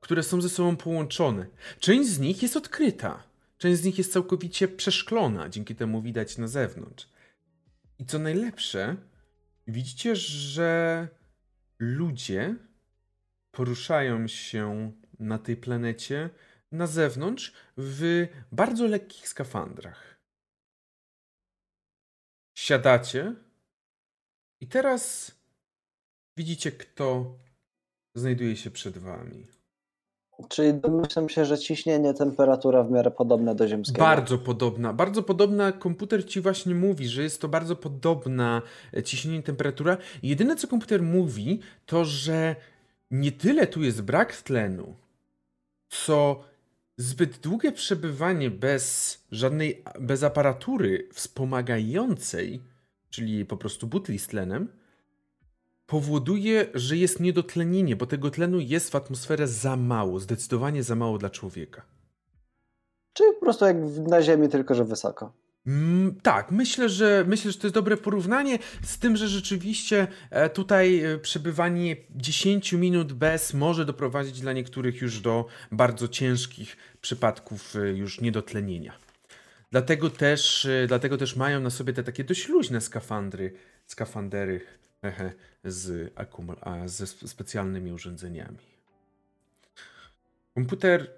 które 0.00 0.22
są 0.22 0.40
ze 0.40 0.48
sobą 0.48 0.76
połączone. 0.76 1.46
Część 1.80 2.08
z 2.08 2.18
nich 2.18 2.42
jest 2.42 2.56
odkryta. 2.56 3.22
Część 3.58 3.80
z 3.80 3.84
nich 3.84 3.98
jest 3.98 4.12
całkowicie 4.12 4.68
przeszklona, 4.68 5.48
dzięki 5.48 5.74
temu 5.74 6.02
widać 6.02 6.38
na 6.38 6.48
zewnątrz. 6.48 7.08
I 7.98 8.06
co 8.06 8.18
najlepsze, 8.18 8.96
widzicie, 9.66 10.16
że 10.16 11.08
ludzie 11.78 12.54
poruszają 13.50 14.28
się 14.28 14.92
na 15.18 15.38
tej 15.38 15.56
planecie 15.56 16.30
na 16.72 16.86
zewnątrz 16.86 17.52
w 17.76 18.26
bardzo 18.52 18.86
lekkich 18.86 19.28
skafandrach. 19.28 20.16
Siadacie 22.54 23.34
i 24.60 24.68
teraz 24.68 25.34
widzicie, 26.36 26.72
kto 26.72 27.38
znajduje 28.14 28.56
się 28.56 28.70
przed 28.70 28.98
wami. 28.98 29.46
Czyli 30.48 30.74
domyślam 30.74 31.28
się, 31.28 31.44
że 31.44 31.58
ciśnienie, 31.58 32.14
temperatura 32.14 32.82
w 32.82 32.90
miarę 32.90 33.10
podobne 33.10 33.54
do 33.54 33.68
ziemskiego. 33.68 33.98
Bardzo 34.04 34.38
podobna. 34.38 34.92
Bardzo 34.92 35.22
podobna. 35.22 35.72
Komputer 35.72 36.26
ci 36.26 36.40
właśnie 36.40 36.74
mówi, 36.74 37.08
że 37.08 37.22
jest 37.22 37.40
to 37.40 37.48
bardzo 37.48 37.76
podobna 37.76 38.62
e, 38.96 39.02
ciśnienie, 39.02 39.42
temperatura. 39.42 39.96
Jedyne 40.22 40.56
co 40.56 40.68
komputer 40.68 41.02
mówi, 41.02 41.60
to 41.86 42.04
że 42.04 42.56
nie 43.10 43.32
tyle 43.32 43.66
tu 43.66 43.82
jest 43.82 44.02
brak 44.02 44.36
tlenu, 44.36 44.94
co 45.88 46.44
zbyt 46.96 47.38
długie 47.38 47.72
przebywanie 47.72 48.50
bez 48.50 49.18
żadnej, 49.32 49.84
bez 50.00 50.22
aparatury 50.22 51.08
wspomagającej, 51.12 52.62
czyli 53.10 53.46
po 53.46 53.56
prostu 53.56 53.86
butli 53.86 54.18
z 54.18 54.26
tlenem, 54.26 54.68
powoduje, 55.86 56.66
że 56.74 56.96
jest 56.96 57.20
niedotlenienie, 57.20 57.96
bo 57.96 58.06
tego 58.06 58.30
tlenu 58.30 58.60
jest 58.60 58.90
w 58.90 58.96
atmosferze 58.96 59.48
za 59.48 59.76
mało, 59.76 60.20
zdecydowanie 60.20 60.82
za 60.82 60.94
mało 60.94 61.18
dla 61.18 61.30
człowieka. 61.30 61.82
Czyli 63.12 63.32
po 63.34 63.40
prostu 63.40 63.64
jak 63.64 63.76
na 64.06 64.22
Ziemi, 64.22 64.48
tylko 64.48 64.74
że 64.74 64.84
wysoko. 64.84 65.32
Mm, 65.66 66.14
tak, 66.22 66.50
myślę 66.50 66.88
że, 66.88 67.24
myślę, 67.28 67.52
że 67.52 67.58
to 67.58 67.66
jest 67.66 67.74
dobre 67.74 67.96
porównanie, 67.96 68.58
z 68.82 68.98
tym, 68.98 69.16
że 69.16 69.28
rzeczywiście 69.28 70.06
e, 70.30 70.50
tutaj 70.50 71.04
e, 71.04 71.18
przebywanie 71.18 71.96
10 72.10 72.72
minut 72.72 73.12
bez 73.12 73.54
może 73.54 73.84
doprowadzić 73.84 74.40
dla 74.40 74.52
niektórych 74.52 75.00
już 75.00 75.20
do 75.20 75.46
bardzo 75.72 76.08
ciężkich 76.08 76.76
przypadków 77.00 77.76
e, 77.76 77.88
już 77.88 78.20
niedotlenienia. 78.20 78.98
Dlatego 79.70 80.10
też, 80.10 80.68
dlatego 80.88 81.16
też 81.18 81.36
mają 81.36 81.60
na 81.60 81.70
sobie 81.70 81.92
te 81.92 82.04
takie 82.04 82.24
dość 82.24 82.48
luźne 82.48 82.80
skafandry, 82.80 83.52
skafandery 83.86 84.60
z, 85.64 86.12
ze 86.86 87.06
specjalnymi 87.06 87.92
urządzeniami. 87.92 88.58
Komputer 90.54 91.10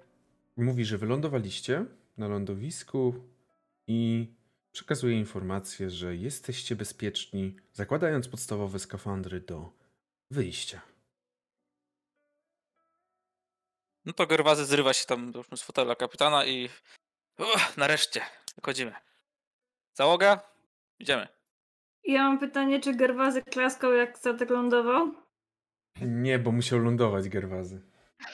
mówi, 0.57 0.85
że 0.85 0.97
wylądowaliście 0.97 1.85
na 2.17 2.27
lądowisku 2.27 3.15
i 3.87 4.27
przekazuje 4.71 5.17
informację, 5.19 5.89
że 5.89 6.15
jesteście 6.15 6.75
bezpieczni, 6.75 7.55
zakładając 7.73 8.27
podstawowe 8.27 8.79
skafandry 8.79 9.39
do 9.39 9.71
wyjścia. 10.31 10.81
No 14.05 14.13
to 14.13 14.27
Gerwazy 14.27 14.65
zrywa 14.65 14.93
się 14.93 15.05
tam 15.05 15.33
z 15.55 15.61
fotela 15.61 15.95
kapitana 15.95 16.45
i 16.45 16.69
Uch, 17.39 17.77
nareszcie 17.77 18.21
wychodzimy. 18.55 18.91
Załoga? 19.93 20.41
Idziemy. 20.99 21.27
Ja 22.03 22.23
mam 22.23 22.39
pytanie, 22.39 22.79
czy 22.79 22.95
Gerwazy 22.95 23.41
klaskał 23.41 23.93
jak 23.93 24.17
statek 24.17 24.49
lądował? 24.49 25.13
Nie, 26.01 26.39
bo 26.39 26.51
musiał 26.51 26.79
lądować 26.79 27.29
Gerwazy. 27.29 27.81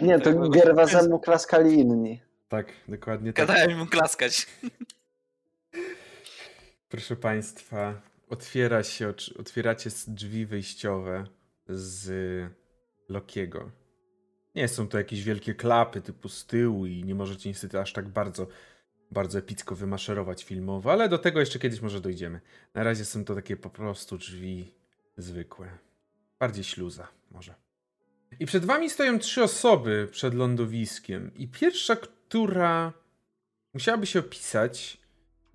Nie, 0.02 0.20
to 0.20 0.34
Tak, 0.34 0.50
Gerwazemu 0.50 1.20
klaskali 1.20 1.74
inni. 1.80 2.22
Tak, 2.48 2.74
dokładnie 2.88 3.34
tak. 3.34 3.48
Gadałem 3.48 3.78
mu 3.78 3.86
klaskać. 3.86 4.48
Proszę 6.96 7.16
Państwa, 7.16 8.02
otwiera 8.30 8.84
się, 8.84 9.14
otwieracie 9.40 9.90
drzwi 10.08 10.46
wyjściowe 10.46 11.24
z 11.70 12.10
Lokiego. 13.10 13.72
Nie 14.56 14.68
są 14.68 14.88
to 14.88 14.98
jakieś 14.98 15.24
wielkie 15.24 15.56
klapy 15.56 16.02
typu 16.02 16.30
z 16.30 16.46
tyłu 16.46 16.86
i 16.86 17.04
nie 17.04 17.16
możecie 17.16 17.50
niestety 17.50 17.80
aż 17.80 17.94
tak 17.94 18.10
bardzo 18.10 18.48
bardzo 19.12 19.40
epicko 19.40 19.76
wymaszerować 19.76 20.44
filmowo, 20.44 20.92
ale 20.92 21.10
do 21.10 21.18
tego 21.18 21.40
jeszcze 21.40 21.60
kiedyś 21.60 21.82
może 21.82 22.02
dojdziemy. 22.02 22.42
Na 22.74 22.84
razie 22.84 23.06
są 23.06 23.26
to 23.26 23.36
takie 23.36 23.58
po 23.58 23.70
prostu 23.70 24.18
drzwi 24.18 24.72
zwykłe. 25.18 25.78
Bardziej 26.40 26.64
śluza 26.64 27.08
może. 27.32 27.56
I 28.40 28.46
przed 28.46 28.66
wami 28.66 28.90
stoją 28.90 29.20
trzy 29.20 29.44
osoby 29.44 30.08
przed 30.12 30.34
lądowiskiem. 30.34 31.32
I 31.36 31.48
pierwsza, 31.48 31.96
która 31.96 32.94
musiałaby 33.74 34.06
się 34.06 34.20
opisać, 34.20 35.05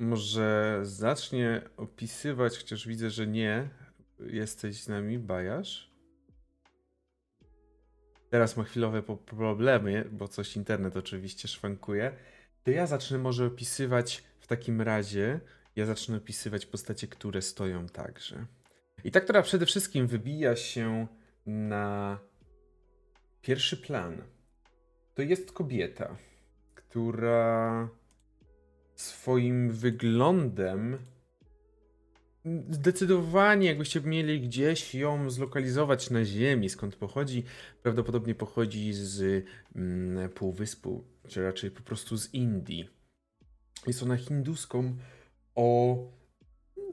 może 0.00 0.80
zacznie 0.82 1.62
opisywać, 1.76 2.58
chociaż 2.58 2.88
widzę, 2.88 3.10
że 3.10 3.26
nie. 3.26 3.68
Jesteś 4.26 4.82
z 4.82 4.88
nami, 4.88 5.18
Bajasz? 5.18 5.90
Teraz 8.30 8.56
ma 8.56 8.64
chwilowe 8.64 9.02
problemy, 9.26 10.04
bo 10.12 10.28
coś 10.28 10.56
internet 10.56 10.96
oczywiście 10.96 11.48
szwankuje. 11.48 12.12
To 12.62 12.70
ja 12.70 12.86
zacznę 12.86 13.18
może 13.18 13.46
opisywać 13.46 14.24
w 14.40 14.46
takim 14.46 14.80
razie, 14.80 15.40
ja 15.76 15.86
zacznę 15.86 16.16
opisywać 16.16 16.66
postacie, 16.66 17.08
które 17.08 17.42
stoją 17.42 17.86
także. 17.86 18.46
I 19.04 19.10
ta, 19.10 19.20
która 19.20 19.42
przede 19.42 19.66
wszystkim 19.66 20.06
wybija 20.06 20.56
się 20.56 21.06
na 21.46 22.18
pierwszy 23.42 23.76
plan, 23.76 24.22
to 25.14 25.22
jest 25.22 25.52
kobieta, 25.52 26.16
która 26.74 27.88
swoim 29.00 29.70
wyglądem 29.70 30.98
zdecydowanie, 32.70 33.66
jakbyście 33.66 34.00
mieli 34.00 34.40
gdzieś 34.40 34.94
ją 34.94 35.30
zlokalizować 35.30 36.10
na 36.10 36.24
ziemi, 36.24 36.68
skąd 36.68 36.96
pochodzi, 36.96 37.44
prawdopodobnie 37.82 38.34
pochodzi 38.34 38.92
z 38.92 39.44
mm, 39.76 40.28
półwyspu 40.28 41.04
czy 41.28 41.42
raczej 41.42 41.70
po 41.70 41.82
prostu 41.82 42.16
z 42.16 42.34
Indii. 42.34 42.88
Jest 43.86 44.02
ona 44.02 44.16
hinduską 44.16 44.96
o 45.54 45.96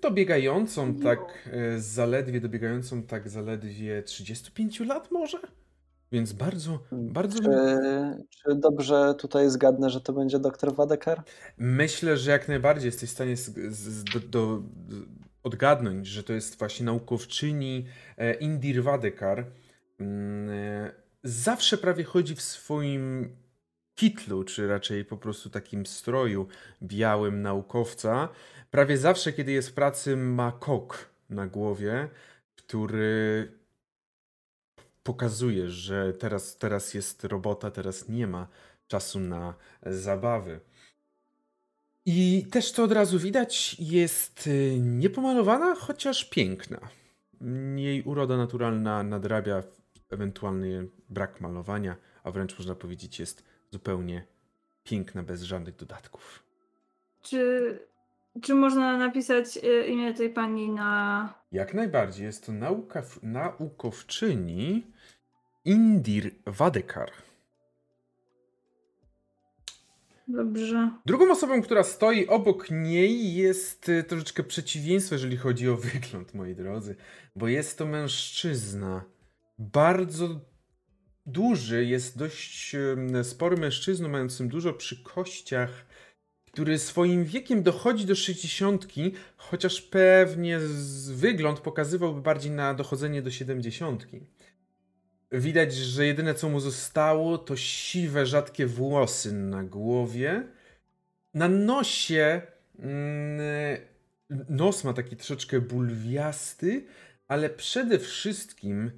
dobiegającą 0.02 0.96
tak 0.96 1.50
e, 1.52 1.80
zaledwie, 1.80 2.42
dobiegającą 2.42 3.04
tak 3.04 3.30
zaledwie 3.30 4.04
35 4.04 4.80
lat 4.80 5.12
może? 5.12 5.40
Więc 6.12 6.34
bardzo, 6.34 6.80
bardzo... 6.92 7.40
Czy, 7.40 7.80
czy 8.30 8.56
dobrze 8.56 9.16
tutaj 9.20 9.50
zgadnę, 9.50 9.90
że 9.90 10.02
to 10.02 10.14
będzie 10.14 10.40
doktor 10.40 10.76
Wadekar? 10.76 11.24
Myślę, 11.58 12.18
że 12.18 12.32
jak 12.32 12.48
najbardziej 12.48 12.86
jesteś 12.86 13.10
w 13.10 13.14
stanie 13.14 13.38
z, 13.38 13.74
z, 13.74 14.04
do, 14.04 14.20
do, 14.20 14.62
odgadnąć, 15.44 16.08
że 16.08 16.24
to 16.24 16.34
jest 16.34 16.60
właśnie 16.60 16.86
naukowczyni 16.86 17.86
e, 18.18 18.34
Indir 18.34 18.84
Wadekar. 18.84 19.46
Mm, 20.00 20.50
e, 20.50 20.92
zawsze 21.24 21.78
prawie 21.78 22.04
chodzi 22.04 22.36
w 22.36 22.42
swoim 22.42 23.36
kitlu, 23.96 24.44
czy 24.44 24.68
raczej 24.68 25.06
po 25.06 25.18
prostu 25.18 25.50
takim 25.50 25.86
stroju 25.86 26.48
białym 26.84 27.42
naukowca. 27.42 28.30
Prawie 28.72 28.98
zawsze, 28.98 29.34
kiedy 29.34 29.52
jest 29.52 29.70
w 29.70 29.74
pracy, 29.74 30.16
ma 30.18 30.52
kok 30.52 31.10
na 31.30 31.48
głowie, 31.48 32.10
który 32.56 33.52
pokazuje, 35.08 35.70
że 35.70 36.14
teraz, 36.14 36.58
teraz 36.58 36.94
jest 36.94 37.24
robota, 37.24 37.72
teraz 37.72 38.10
nie 38.10 38.28
ma 38.28 38.48
czasu 38.88 39.20
na 39.20 39.54
zabawy. 39.86 40.60
I 42.06 42.46
też 42.52 42.72
to 42.72 42.84
od 42.84 42.92
razu 42.92 43.20
widać, 43.20 43.76
jest 43.80 44.48
y, 44.48 44.80
niepomalowana, 44.80 45.76
chociaż 45.76 46.30
piękna. 46.30 46.80
Jej 47.76 48.04
uroda 48.04 48.38
naturalna 48.38 49.04
nadrabia 49.04 49.64
ewentualny 50.10 50.88
brak 51.10 51.42
malowania, 51.42 51.96
a 52.24 52.32
wręcz 52.32 52.60
można 52.60 52.76
powiedzieć 52.76 53.20
jest 53.20 53.44
zupełnie 53.72 54.26
piękna, 54.84 55.24
bez 55.24 55.42
żadnych 55.42 55.76
dodatków. 55.76 56.44
Czy, 57.22 57.40
czy 58.42 58.54
można 58.54 58.98
napisać 58.98 59.58
y, 59.58 59.88
imię 59.88 60.14
tej 60.14 60.30
pani 60.30 60.70
na. 60.70 61.34
Jak 61.52 61.74
najbardziej. 61.74 62.26
Jest 62.26 62.46
to 62.46 62.52
nauka, 62.52 63.04
naukowczyni 63.24 64.97
Indir 65.68 66.32
Wadekar. 66.46 67.12
Dobrze. 70.28 70.92
Drugą 71.06 71.32
osobą, 71.32 71.62
która 71.62 71.84
stoi 71.84 72.28
obok 72.28 72.72
niej 72.72 73.36
jest 73.36 73.90
y, 73.90 74.04
troszeczkę 74.04 74.44
przeciwieństwo, 74.44 75.16
jeżeli 75.16 75.38
chodzi 75.38 75.70
o 75.70 75.78
wygląd, 75.78 76.34
moi 76.34 76.56
drodzy, 76.56 76.96
bo 77.36 77.48
jest 77.48 77.78
to 77.78 77.86
mężczyzna. 77.86 79.04
Bardzo 79.60 80.40
duży, 81.26 81.86
jest 81.86 82.18
dość 82.18 82.76
spory 83.24 83.58
mężczyzną, 83.58 84.10
mającym 84.10 84.50
dużo 84.50 84.74
przy 84.74 85.04
kościach, 85.04 85.86
który 86.46 86.80
swoim 86.80 87.26
wiekiem 87.26 87.64
dochodzi 87.64 88.06
do 88.06 88.16
60, 88.16 88.88
chociaż 89.38 89.82
pewnie 89.82 90.60
wygląd 91.14 91.60
pokazywałby 91.60 92.22
bardziej 92.22 92.52
na 92.52 92.74
dochodzenie 92.74 93.22
do 93.22 93.32
70. 93.32 94.08
Widać, 95.32 95.74
że 95.74 96.06
jedyne 96.06 96.34
co 96.34 96.50
mu 96.50 96.60
zostało 96.60 97.38
to 97.38 97.56
siwe, 97.56 98.26
rzadkie 98.26 98.68
włosy 98.68 99.34
na 99.34 99.64
głowie. 99.64 100.44
Na 101.34 101.48
nosie 101.48 102.42
mm, 102.80 103.42
nos 104.50 104.84
ma 104.84 104.94
taki 104.94 105.16
troszeczkę 105.16 105.62
bulwiasty, 105.62 106.86
ale 107.28 107.50
przede 107.50 108.00
wszystkim 108.00 108.92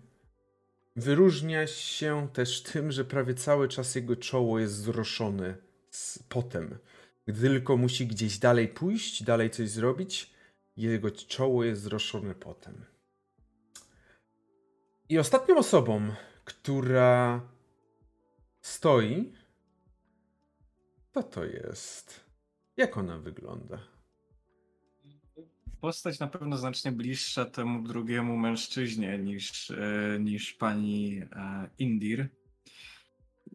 wyróżnia 0.96 1.68
się 1.68 2.28
też 2.34 2.64
tym, 2.64 2.92
że 2.92 3.06
prawie 3.06 3.34
cały 3.34 3.68
czas 3.68 3.96
jego 3.96 4.16
czoło 4.16 4.60
jest 4.60 4.76
zroszone 4.76 5.56
z 5.90 6.20
potem. 6.20 6.78
Gdy 7.28 7.42
tylko 7.42 7.78
musi 7.78 8.08
gdzieś 8.08 8.38
dalej 8.38 8.68
pójść, 8.68 9.24
dalej 9.24 9.50
coś 9.50 9.70
zrobić, 9.70 10.34
jego 10.78 11.12
czoło 11.12 11.64
jest 11.64 11.82
zroszone 11.82 12.36
potem. 12.36 12.86
I 15.10 15.20
ostatnią 15.20 15.58
osobą, 15.58 16.02
która 16.46 17.42
stoi, 18.62 19.34
to 21.12 21.24
to 21.24 21.46
jest. 21.46 22.26
Jak 22.78 22.98
ona 22.98 23.20
wygląda? 23.20 23.80
Postać 25.82 26.20
na 26.20 26.28
pewno 26.28 26.58
znacznie 26.58 26.92
bliższa 26.92 27.46
temu 27.46 27.88
drugiemu 27.88 28.38
mężczyźnie 28.38 29.18
niż, 29.18 29.72
e, 29.72 30.18
niż 30.20 30.54
pani 30.54 31.18
e, 31.18 31.70
Indir. 31.80 32.30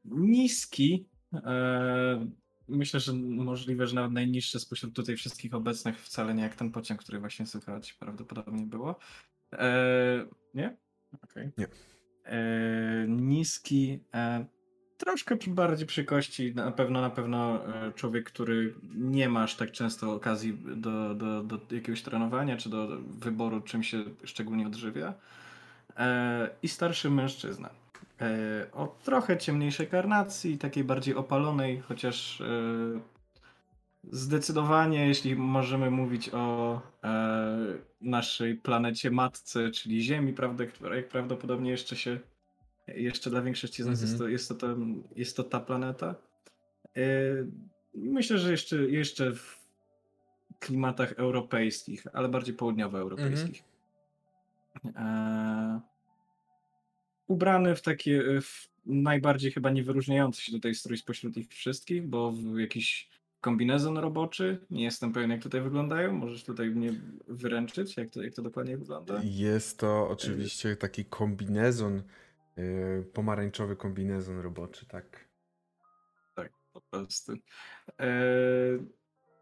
Niski. 0.05 1.09
E, 1.35 2.27
myślę, 2.69 3.01
że 3.01 3.13
możliwe, 3.13 3.87
że 3.87 3.95
nawet 3.95 4.13
najniższy 4.13 4.61
spośród 4.61 4.95
tutaj 4.95 5.17
wszystkich 5.17 5.55
obecnych, 5.55 6.01
wcale 6.01 6.35
nie 6.35 6.43
jak 6.43 6.55
ten 6.55 6.71
pociąg, 6.71 7.01
który 7.01 7.21
właśnie 7.21 7.47
słychać 7.47 7.93
prawdopodobnie 7.93 8.67
było. 8.67 8.99
Nie? 10.55 10.84
Okay. 11.23 11.53
Nie. 11.59 11.67
Niski, 13.09 14.01
troszkę 14.97 15.37
bardziej 15.47 15.87
przy 15.87 16.05
kości. 16.05 16.55
Na 16.55 16.73
pewno, 16.73 17.01
na 17.01 17.11
pewno 17.11 17.67
e, 17.67 17.93
człowiek, 17.93 18.25
który 18.25 18.75
nie 18.95 19.29
ma 19.29 19.43
aż 19.43 19.57
tak 19.57 19.71
często 19.71 20.13
okazji 20.13 20.59
do, 20.77 21.15
do, 21.15 21.43
do 21.43 21.59
jakiegoś 21.71 22.03
trenowania, 22.03 22.57
czy 22.57 22.69
do 22.69 22.89
wyboru, 23.01 23.61
czym 23.61 23.83
się 23.83 24.05
szczególnie 24.25 24.67
odżywia. 24.67 25.15
E, 25.97 26.51
I 26.63 26.69
starszy 26.69 27.11
mężczyzna. 27.11 27.71
E, 28.21 28.67
o 28.73 28.97
trochę 29.05 29.39
ciemniejszej 29.39 29.87
karnacji, 29.87 30.59
takiej 30.59 30.85
bardziej 30.85 31.15
opalonej, 31.15 31.81
chociaż 31.81 32.43
zdecydowanie, 34.11 35.07
jeśli 35.07 35.37
możemy 35.37 35.91
mówić 35.91 36.31
o 36.33 36.81
naszej 38.01 38.55
planecie 38.55 39.11
matce, 39.11 39.71
czyli 39.71 40.03
Ziemi, 40.03 40.33
prawda, 40.33 40.67
która 40.67 40.97
jak 40.97 41.09
prawdopodobnie 41.09 41.71
jeszcze 41.71 41.97
się 41.97 42.19
jeszcze 42.89 43.31
dla 43.31 43.43
większości 43.43 43.83
z 43.83 43.87
nas 43.87 44.03
jest, 44.03 44.19
to, 44.19 44.29
jest, 44.29 44.49
to, 44.49 44.55
to, 44.55 44.77
jest 45.17 45.37
to 45.37 45.45
ta 45.45 45.61
planeta. 45.61 46.15
E, 46.97 47.01
myślę, 47.95 48.39
że 48.39 48.51
jeszcze, 48.51 48.77
jeszcze 48.77 49.33
w 49.33 49.65
klimatach 50.59 51.13
europejskich, 51.13 52.07
ale 52.13 52.29
bardziej 52.29 52.55
południowoeuropejskich. 52.55 53.63
E, 54.97 55.81
ubrany 57.27 57.77
w 57.77 57.83
takie 57.83 58.41
w 58.41 58.69
najbardziej 58.87 59.53
chyba 59.53 59.71
nie 59.71 59.83
wyróżniający 59.83 60.43
się 60.43 60.53
tutaj 60.53 60.75
strój 60.75 60.99
spośród 60.99 61.37
ich 61.37 61.49
wszystkich, 61.49 62.07
bo 62.07 62.33
w 62.33 62.59
jakiś 62.59 63.09
kombinezon 63.45 63.99
roboczy. 63.99 64.67
Nie 64.71 64.85
jestem 64.85 65.13
pewien, 65.13 65.31
jak 65.31 65.43
tutaj 65.43 65.61
wyglądają. 65.61 66.13
Możesz 66.13 66.45
tutaj 66.45 66.71
mnie 66.71 66.93
wyręczyć, 67.29 67.97
jak 67.97 68.11
to, 68.11 68.23
jak 68.23 68.35
to 68.35 68.43
dokładnie 68.43 68.77
wygląda? 68.77 69.21
Jest 69.25 69.79
to 69.79 70.09
oczywiście 70.09 70.77
taki 70.77 71.05
kombinezon 71.05 72.03
Yy, 72.57 73.05
pomarańczowy 73.13 73.77
kombinezon 73.77 74.41
roboczy, 74.41 74.87
tak. 74.87 75.29
Tak, 76.35 76.53
po 76.73 76.81
prostu. 76.81 77.33
E, 78.01 78.09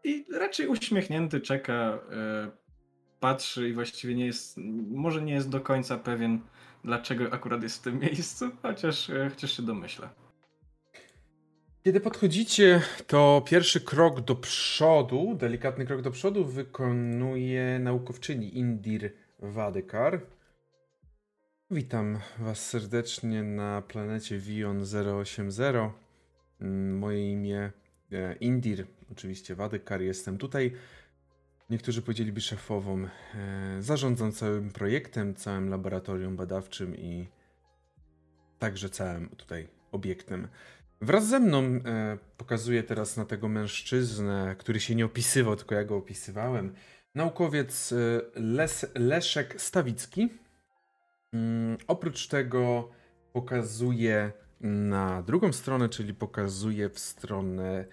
I 0.03 0.25
raczej 0.33 0.67
uśmiechnięty 0.67 1.41
czeka, 1.41 1.99
e, 2.11 2.51
patrzy 3.19 3.69
i 3.69 3.73
właściwie 3.73 4.15
nie 4.15 4.25
jest, 4.25 4.57
może 4.91 5.21
nie 5.21 5.33
jest 5.33 5.49
do 5.49 5.61
końca 5.61 5.97
pewien, 5.97 6.41
dlaczego 6.83 7.33
akurat 7.33 7.63
jest 7.63 7.77
w 7.77 7.81
tym 7.81 7.99
miejscu, 7.99 8.51
chociaż, 8.61 9.09
e, 9.09 9.29
chociaż 9.29 9.57
się 9.57 9.63
domyśla. 9.63 10.22
Kiedy 11.83 11.99
podchodzicie, 11.99 12.81
to 13.07 13.43
pierwszy 13.45 13.81
krok 13.81 14.21
do 14.21 14.35
przodu, 14.35 15.35
delikatny 15.35 15.85
krok 15.85 16.01
do 16.01 16.11
przodu 16.11 16.45
wykonuje 16.45 17.79
naukowczyni 17.79 18.57
Indir 18.57 19.11
Wadekar. 19.39 20.21
Witam 21.71 22.19
Was 22.39 22.69
serdecznie 22.69 23.43
na 23.43 23.81
planecie 23.81 24.39
Vion 24.39 24.83
080. 25.21 25.93
Mm, 26.61 26.97
moje 26.97 27.31
imię 27.31 27.71
e, 28.11 28.35
Indir, 28.35 28.87
oczywiście 29.11 29.55
Wadykar. 29.55 30.01
Jestem 30.01 30.37
tutaj. 30.37 30.73
Niektórzy 31.69 32.01
powiedzieliby 32.01 32.41
szefową. 32.41 33.07
E, 33.35 33.77
zarządzam 33.79 34.31
całym 34.31 34.71
projektem, 34.71 35.35
całym 35.35 35.69
laboratorium 35.69 36.35
badawczym 36.35 36.97
i 36.97 37.27
także 38.59 38.89
całym 38.89 39.29
tutaj 39.29 39.67
obiektem. 39.91 40.47
Wraz 41.03 41.27
ze 41.27 41.39
mną 41.39 41.63
e, 41.63 42.83
teraz 42.87 43.17
na 43.17 43.25
tego 43.25 43.47
mężczyznę, 43.47 44.55
który 44.59 44.79
się 44.79 44.95
nie 44.95 45.05
opisywał, 45.05 45.55
tylko 45.55 45.75
ja 45.75 45.83
go 45.83 45.97
opisywałem. 45.97 46.73
Naukowiec 47.15 47.93
Les 48.35 48.85
Leszek 48.95 49.61
Stawicki 49.61 50.29
Mm, 51.33 51.77
oprócz 51.87 52.27
tego 52.27 52.89
pokazuje 53.33 54.31
na 54.61 55.21
drugą 55.21 55.53
stronę, 55.53 55.89
czyli 55.89 56.13
pokazuje 56.13 56.89
w 56.89 56.99
stronę 56.99 57.85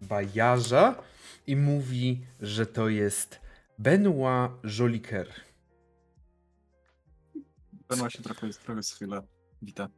Bajarza 0.00 1.02
i 1.46 1.56
mówi, 1.56 2.26
że 2.40 2.66
to 2.66 2.88
jest 2.88 3.40
Benoit 3.78 4.52
Joliker. 4.78 5.28
Benoit 7.88 8.12
się 8.12 8.22
trochę, 8.22 8.48
trochę 8.48 8.82
z 8.82 8.94
chwilę 8.94 9.22
wita. 9.62 9.88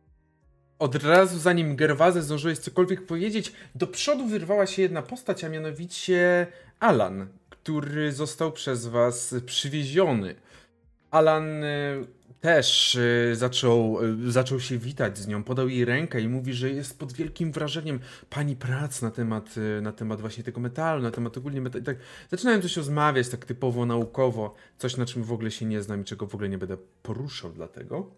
Od 0.82 0.94
razu 0.94 1.38
zanim 1.38 1.76
Gerwazę 1.76 2.22
zdążyłeś 2.22 2.58
cokolwiek 2.58 3.06
powiedzieć, 3.06 3.52
do 3.74 3.86
przodu 3.86 4.26
wyrwała 4.26 4.66
się 4.66 4.82
jedna 4.82 5.02
postać, 5.02 5.44
a 5.44 5.48
mianowicie 5.48 6.46
Alan, 6.80 7.26
który 7.50 8.12
został 8.12 8.52
przez 8.52 8.86
was 8.86 9.34
przywieziony. 9.46 10.34
Alan 11.10 11.64
y, 11.64 12.06
też 12.40 12.94
y, 12.94 13.32
zaczął, 13.36 13.98
y, 14.26 14.32
zaczął 14.32 14.60
się 14.60 14.78
witać 14.78 15.18
z 15.18 15.26
nią, 15.26 15.44
podał 15.44 15.68
jej 15.68 15.84
rękę 15.84 16.20
i 16.20 16.28
mówi, 16.28 16.52
że 16.52 16.70
jest 16.70 16.98
pod 16.98 17.12
wielkim 17.12 17.52
wrażeniem 17.52 18.00
pani 18.30 18.56
prac 18.56 19.02
na 19.02 19.10
temat, 19.10 19.54
na 19.82 19.92
temat 19.92 20.20
właśnie 20.20 20.44
tego 20.44 20.60
metalu, 20.60 21.02
na 21.02 21.10
temat 21.10 21.36
ogólnie 21.36 21.60
metalu. 21.60 21.84
Tak, 21.84 21.96
zaczynałem 22.30 22.62
coś 22.62 22.76
rozmawiać 22.76 23.28
tak 23.28 23.44
typowo 23.44 23.86
naukowo, 23.86 24.54
coś 24.78 24.96
na 24.96 25.06
czym 25.06 25.24
w 25.24 25.32
ogóle 25.32 25.50
się 25.50 25.66
nie 25.66 25.82
znam 25.82 26.00
i 26.00 26.04
czego 26.04 26.26
w 26.26 26.34
ogóle 26.34 26.48
nie 26.48 26.58
będę 26.58 26.76
poruszał 27.02 27.52
dlatego. 27.52 28.10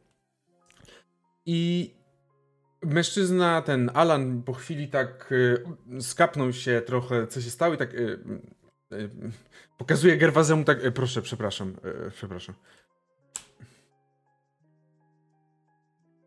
I 1.46 1.90
mężczyzna, 2.86 3.62
ten 3.62 3.90
Alan, 3.94 4.42
po 4.42 4.52
chwili 4.52 4.88
tak 4.88 5.34
skapnął 6.00 6.52
się 6.52 6.82
trochę, 6.86 7.26
co 7.26 7.40
się 7.40 7.50
stało 7.50 7.74
i 7.74 7.76
tak 7.76 7.90
pokazuje 9.78 10.16
Gerwazemu 10.16 10.64
tak, 10.64 10.78
proszę, 10.94 11.22
przepraszam, 11.22 11.76
przepraszam. 12.14 12.54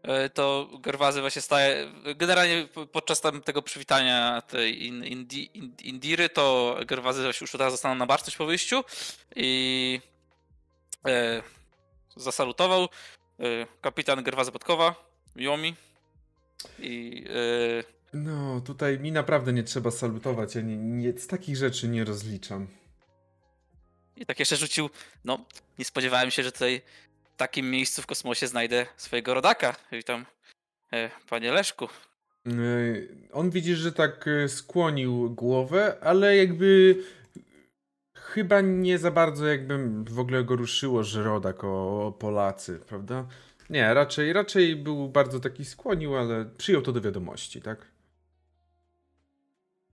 E, 0.07 0.29
to 0.29 0.69
Gerwazy 0.79 1.21
właśnie 1.21 1.41
staje. 1.41 1.91
Generalnie 2.15 2.67
podczas 2.91 3.21
tam 3.21 3.41
tego 3.41 3.61
przywitania 3.61 4.41
tej 4.41 4.85
Indi, 4.85 5.51
Indiry, 5.83 6.29
to 6.29 6.77
Gerwazy 6.85 7.23
już 7.41 7.51
teraz 7.51 7.73
zostaną 7.73 7.95
na 7.95 8.05
barcość 8.05 8.37
po 8.37 8.45
wyjściu 8.45 8.83
i 9.35 10.01
e, 11.07 11.41
zasalutował. 12.15 12.83
E, 12.83 12.87
kapitan 13.81 14.23
Gerwazy 14.23 14.51
Podkowa, 14.51 14.95
Yomi. 15.35 15.86
I. 16.79 17.25
E, 17.29 17.83
no, 18.13 18.61
tutaj 18.61 18.99
mi 18.99 19.11
naprawdę 19.11 19.53
nie 19.53 19.63
trzeba 19.63 19.91
salutować. 19.91 20.55
Ja 20.55 20.61
nie, 20.61 20.77
nie, 20.77 21.19
z 21.19 21.27
takich 21.27 21.57
rzeczy 21.57 21.87
nie 21.87 22.03
rozliczam. 22.03 22.67
I 24.15 24.25
tak 24.25 24.39
jeszcze 24.39 24.55
rzucił. 24.55 24.89
No, 25.25 25.45
nie 25.79 25.85
spodziewałem 25.85 26.31
się, 26.31 26.43
że 26.43 26.51
tutaj 26.51 26.81
takim 27.37 27.71
miejscu 27.71 28.01
w 28.01 28.05
kosmosie 28.05 28.47
znajdę 28.47 28.85
swojego 28.97 29.33
rodaka. 29.33 29.75
Witam, 29.91 30.25
e, 30.93 31.09
panie 31.29 31.51
Leszku. 31.51 31.85
E, 31.85 32.49
on 33.33 33.49
widzi, 33.49 33.75
że 33.75 33.91
tak 33.91 34.25
skłonił 34.47 35.29
głowę, 35.29 35.97
ale 36.01 36.37
jakby 36.37 36.95
chyba 38.15 38.61
nie 38.61 38.97
za 38.97 39.11
bardzo 39.11 39.47
jakby 39.47 40.03
w 40.03 40.19
ogóle 40.19 40.43
go 40.43 40.55
ruszyło, 40.55 41.03
że 41.03 41.23
rodak 41.23 41.63
o, 41.63 42.07
o 42.07 42.11
Polacy, 42.11 42.79
prawda? 42.87 43.27
Nie, 43.69 43.93
raczej, 43.93 44.33
raczej 44.33 44.75
był 44.75 45.09
bardzo 45.09 45.39
taki 45.39 45.65
skłonił, 45.65 46.17
ale 46.17 46.45
przyjął 46.45 46.81
to 46.81 46.91
do 46.91 47.01
wiadomości, 47.01 47.61
tak? 47.61 47.85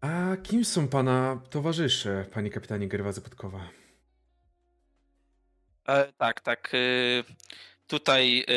A 0.00 0.36
kim 0.42 0.64
są 0.64 0.88
pana 0.88 1.40
towarzysze, 1.50 2.24
panie 2.34 2.50
kapitanie 2.50 2.88
Gerwazy 2.88 3.20
Podkowa? 3.20 3.60
E, 5.88 6.12
tak, 6.18 6.40
tak. 6.40 6.70
E, 6.74 6.78
tutaj 7.86 8.44
e, 8.48 8.54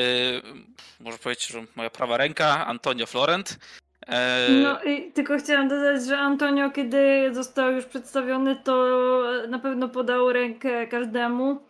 może 0.99 1.17
powiedzieć, 1.17 1.47
że 1.47 1.65
moja 1.75 1.89
prawa 1.89 2.17
ręka, 2.17 2.67
Antonio 2.67 3.05
Florent. 3.05 3.59
E, 4.07 4.47
no 4.63 4.83
i 4.83 5.11
tylko 5.11 5.37
chciałam 5.37 5.67
dodać, 5.67 6.05
że 6.05 6.17
Antonio, 6.17 6.71
kiedy 6.71 7.29
został 7.33 7.71
już 7.71 7.85
przedstawiony, 7.85 8.55
to 8.55 9.23
na 9.47 9.59
pewno 9.59 9.89
podał 9.89 10.33
rękę 10.33 10.87
każdemu. 10.87 11.61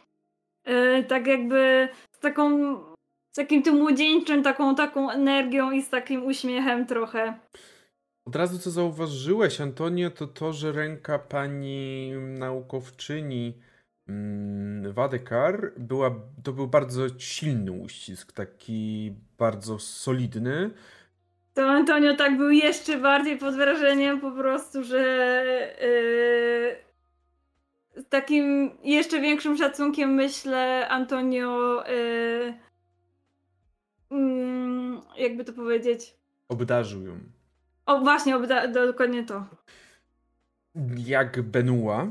E, 0.64 1.04
tak 1.04 1.28
jakby 1.28 1.90
z 2.12 2.20
taką, 2.20 2.76
takim 3.38 3.64
tym 3.64 3.76
młodzieńczym, 3.76 4.44
taką, 4.44 4.76
taką 4.76 5.12
energią 5.12 5.72
i 5.72 5.82
z 5.82 5.90
takim 5.90 6.26
uśmiechem 6.26 6.86
trochę. 6.86 7.40
Od 8.26 8.36
razu 8.36 8.60
co 8.60 8.72
zauważyłeś, 8.72 9.62
Antonio, 9.62 10.10
to 10.10 10.28
to, 10.28 10.54
że 10.54 10.72
ręka 10.72 11.20
pani 11.20 12.12
naukowczyni 12.40 13.54
Mm, 14.10 14.94
Wadekar 14.94 15.72
była, 15.78 16.12
to 16.44 16.54
był 16.54 16.68
bardzo 16.68 17.02
silny 17.18 17.72
uścisk, 17.72 18.32
taki 18.32 19.14
bardzo 19.38 19.80
solidny. 19.80 20.70
To 21.54 21.70
Antonio 21.70 22.16
tak 22.16 22.38
był 22.38 22.50
jeszcze 22.50 22.98
bardziej 22.98 23.38
pod 23.38 23.56
wrażeniem 23.56 24.22
po 24.22 24.32
prostu, 24.32 24.84
że 24.84 24.98
yy, 27.96 28.02
z 28.04 28.10
takim 28.10 28.72
jeszcze 28.84 29.22
większym 29.22 29.58
szacunkiem 29.58 30.14
myślę 30.14 30.88
Antonio 30.90 31.84
yy, 31.88 32.54
yy, 34.12 35.02
jakby 35.18 35.44
to 35.44 35.54
powiedzieć. 35.54 36.18
Obdarzył 36.50 37.06
ją. 37.06 37.20
O 37.86 38.00
właśnie, 38.00 38.36
obda- 38.36 38.74
dokładnie 38.74 39.24
to. 39.26 39.46
Jak 40.98 41.42
Benua. 41.42 42.08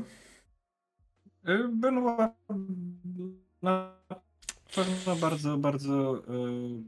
Y, 1.49 1.67
Benoit 1.67 2.31
na 3.61 3.97
pewno 4.75 5.15
bardzo, 5.15 5.57
bardzo 5.57 6.17
y, 6.17 6.83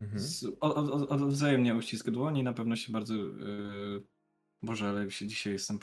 mhm. 0.00 0.20
z, 0.20 0.44
od, 0.60 0.76
od, 0.76 1.12
od 1.12 1.28
wzajemnie 1.28 1.74
uścisk 1.74 2.10
dłoni 2.10 2.42
na 2.42 2.52
pewno 2.52 2.76
się 2.76 2.92
bardzo 2.92 3.14
yy, 3.14 4.02
Boże, 4.62 4.88
ale 4.88 5.10
się 5.10 5.26
dzisiaj 5.26 5.52
jestem 5.52 5.78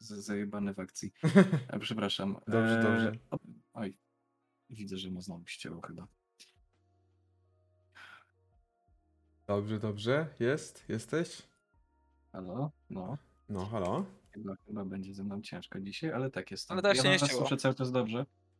zajebany 0.00 0.74
w 0.74 0.78
akcji. 0.80 1.12
E, 1.68 1.78
przepraszam. 1.78 2.36
dobrze, 2.46 2.82
dobrze. 2.82 3.12
E, 3.32 3.38
oj, 3.74 3.94
widzę, 4.70 4.96
że 4.96 5.10
mu 5.10 5.20
znowu 5.20 5.46
ścięło 5.46 5.80
chyba. 5.80 6.06
Dobrze, 9.46 9.78
dobrze. 9.78 10.26
Jest? 10.40 10.84
Jesteś? 10.88 11.42
Halo? 12.32 12.70
No. 12.90 13.18
No, 13.48 13.66
halo? 13.66 14.06
Chyba, 14.32 14.54
chyba 14.66 14.84
będzie 14.84 15.14
ze 15.14 15.24
mną 15.24 15.42
ciężko 15.42 15.80
dzisiaj, 15.80 16.12
ale 16.12 16.30
tak 16.30 16.50
jest. 16.50 16.70
Ale 16.70 16.82
też 16.82 17.04
ja 17.04 17.12
nie 17.12 17.18
słyszę 17.18 17.56
cały 17.56 17.74
czas 17.74 17.92
dobrze. 17.92 18.18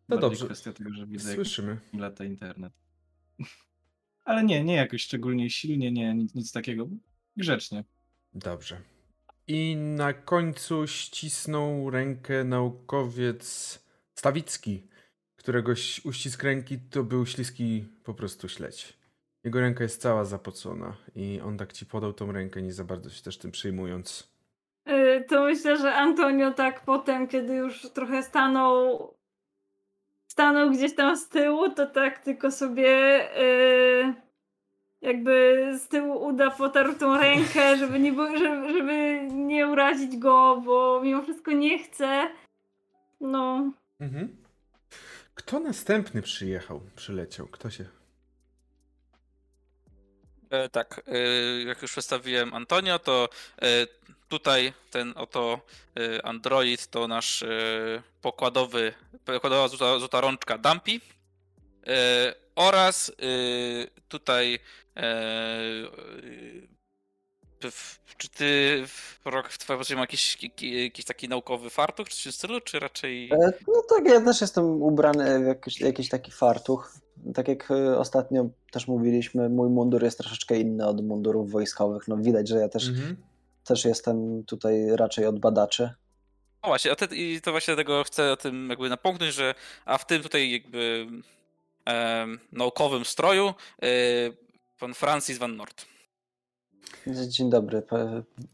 No 0.09 0.17
Bardziej 0.17 0.31
dobrze. 0.31 0.45
kwestia 0.47 0.73
tego, 0.73 0.91
że 0.93 1.07
widzę 1.07 1.35
Słyszymy. 1.35 1.81
jak 1.93 2.01
lata 2.03 2.25
internet. 2.25 2.73
ale 4.25 4.45
nie, 4.45 4.65
nie 4.65 4.75
jakoś 4.75 5.03
szczególnie 5.03 5.51
silnie, 5.51 5.93
nie, 5.93 6.15
nic, 6.15 6.35
nic 6.35 6.53
takiego. 6.53 6.89
Grzecznie. 7.37 7.85
Dobrze. 8.35 8.83
I 9.47 9.77
na 9.77 10.13
końcu 10.13 10.87
ścisnął 10.87 11.91
rękę 11.91 12.45
naukowiec 12.45 13.79
Stawicki, 14.15 14.89
któregoś 15.39 16.05
uścisk 16.05 16.43
ręki 16.43 16.79
to 16.91 17.03
był 17.03 17.27
śliski 17.27 17.85
po 18.05 18.15
prostu 18.15 18.49
śledź. 18.49 18.99
Jego 19.45 19.61
ręka 19.61 19.85
jest 19.85 20.01
cała 20.01 20.25
zapocona 20.25 20.97
i 21.17 21.41
on 21.45 21.59
tak 21.59 21.73
ci 21.73 21.87
podał 21.87 22.13
tą 22.13 22.33
rękę, 22.33 22.63
nie 22.63 22.73
za 22.73 22.85
bardzo 22.85 23.11
się 23.11 23.23
też 23.23 23.39
tym 23.39 23.51
przyjmując. 23.51 24.33
Y, 24.89 25.25
to 25.29 25.45
myślę, 25.45 25.77
że 25.77 25.95
Antonio 25.95 26.51
tak 26.51 26.85
potem, 26.85 27.29
kiedy 27.29 27.55
już 27.55 27.81
trochę 27.81 28.23
stanął 28.23 29.15
stanął 30.29 30.71
gdzieś 30.71 30.95
tam 30.95 31.17
z 31.17 31.29
tyłu, 31.29 31.71
to 31.71 31.87
tak 31.87 32.19
tylko 32.19 32.51
sobie 32.51 32.89
yy, 33.37 34.15
jakby 35.03 35.65
z 35.79 35.89
tyłu 35.89 36.27
uda 36.27 36.51
potarł 36.51 36.95
tą 36.95 37.17
rękę, 37.17 37.77
żeby 37.81 37.99
nie, 37.99 38.13
żeby, 38.39 38.73
żeby 38.73 39.21
nie 39.33 39.69
urazić 39.69 40.17
go, 40.17 40.63
bo 40.65 41.01
mimo 41.05 41.23
wszystko 41.23 41.53
nie 41.53 41.79
chce. 41.79 42.29
No. 43.21 43.73
Mhm. 44.01 44.48
Kto 45.39 45.61
następny 45.61 46.23
przyjechał, 46.23 46.81
przyleciał? 46.97 47.47
Kto 47.47 47.71
się 47.71 47.85
E, 50.51 50.69
tak, 50.69 51.01
e, 51.07 51.19
jak 51.63 51.83
już 51.83 51.91
przedstawiłem 51.91 52.55
Antonio, 52.55 52.99
to 52.99 53.29
e, 53.63 53.87
tutaj 54.29 54.73
ten 54.91 55.13
oto 55.17 55.61
Android 56.25 56.87
to 56.87 57.09
nasz 57.09 57.45
pokładowy, 58.23 58.95
pokładowa 59.25 59.69
złota, 59.69 59.99
złota 59.99 60.21
rączka 60.21 60.59
Dumpy 60.59 61.01
oraz 62.55 63.13
tutaj 64.09 64.59
czy 68.17 68.29
ty 68.29 68.85
rok 69.25 69.49
w 69.49 69.59
twojej 69.59 69.95
ma 69.95 70.01
jakiś, 70.01 70.39
jakiś 70.63 71.05
taki 71.05 71.29
naukowy 71.29 71.71
fartuch, 71.71 72.09
czy 72.09 72.33
w 72.33 72.35
stylu, 72.35 72.61
czy 72.61 72.79
raczej... 72.79 73.31
No 73.69 73.83
tak, 73.89 74.09
ja 74.09 74.21
też 74.21 74.41
jestem 74.41 74.65
ubrany 74.65 75.41
w 75.41 75.47
jakiś, 75.47 75.81
jakiś 75.81 76.09
taki 76.09 76.31
fartuch 76.31 76.93
tak 77.35 77.49
jak 77.49 77.71
e, 77.71 77.99
ostatnio 77.99 78.49
też 78.71 78.89
mówiliśmy, 78.89 79.49
mój 79.49 79.69
mundur 79.69 80.05
jest 80.05 80.19
troszeczkę 80.19 80.61
inny 80.61 80.87
od 80.87 81.05
mundurów 81.05 81.51
wojskowych. 81.51 82.09
No 82.09 82.17
widać, 82.17 82.49
że 82.49 82.57
ja 82.57 82.69
też, 82.69 82.89
mhm. 82.89 83.17
też 83.65 83.85
jestem 83.85 84.45
tutaj 84.45 84.87
raczej 84.97 85.27
od 85.27 85.39
badaczy. 85.39 85.91
No 86.63 86.69
właśnie, 86.69 86.97
te, 86.97 87.17
i 87.17 87.41
to 87.41 87.51
właśnie 87.51 87.75
dlatego 87.75 88.05
chcę 88.05 88.33
o 88.33 88.37
tym 88.37 88.71
jakby 88.71 88.89
napomknąć, 88.89 89.35
że 89.35 89.55
a 89.85 89.99
w 89.99 90.07
tym 90.07 90.23
tutaj 90.23 90.51
jakby 90.51 91.07
e, 91.89 92.27
naukowym 92.53 93.05
stroju 93.05 93.49
e, 93.83 93.87
pan 94.79 94.95
Francis 94.95 95.39
Van 95.39 95.57
Nord. 95.57 95.85
Dzień 97.29 97.51
dobry, 97.51 97.83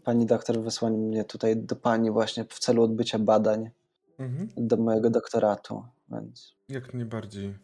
pani 0.04 0.26
doktor 0.26 0.60
wysłał 0.60 0.98
mnie 0.98 1.24
tutaj 1.24 1.56
do 1.56 1.76
pani 1.76 2.10
właśnie 2.10 2.44
w 2.44 2.58
celu 2.58 2.82
odbycia 2.82 3.18
badań 3.18 3.70
mhm. 4.18 4.48
do 4.56 4.76
mojego 4.76 5.10
doktoratu, 5.10 5.84
więc... 6.10 6.54
Jak 6.68 6.94
najbardziej. 6.94 7.54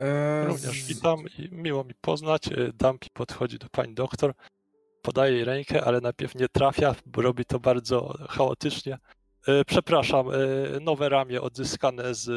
Eee, 0.00 0.46
Również 0.46 0.84
witam 0.84 1.18
i 1.38 1.48
miło 1.52 1.84
mi 1.84 1.94
poznać. 2.00 2.48
E, 2.48 2.72
Dampi 2.74 3.08
podchodzi 3.12 3.58
do 3.58 3.66
pani 3.70 3.94
doktor. 3.94 4.34
Podaje 5.02 5.34
jej 5.34 5.44
rękę, 5.44 5.84
ale 5.84 6.00
najpierw 6.00 6.34
nie 6.34 6.48
trafia, 6.48 6.94
bo 7.06 7.22
robi 7.22 7.44
to 7.44 7.60
bardzo 7.60 8.14
chaotycznie. 8.28 8.98
E, 9.46 9.64
przepraszam, 9.64 10.26
e, 10.30 10.34
nowe 10.80 11.08
ramię 11.08 11.40
odzyskane 11.40 12.14
z 12.14 12.30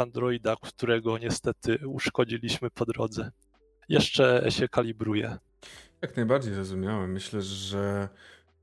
Androida, 0.00 0.56
którego 0.62 1.18
niestety 1.18 1.88
uszkodziliśmy 1.88 2.70
po 2.70 2.84
drodze. 2.84 3.30
Jeszcze 3.88 4.46
się 4.48 4.68
kalibruje. 4.68 5.38
Jak 6.04 6.16
najbardziej 6.16 6.54
zrozumiałem. 6.54 7.12
Myślę, 7.12 7.42
że 7.42 8.08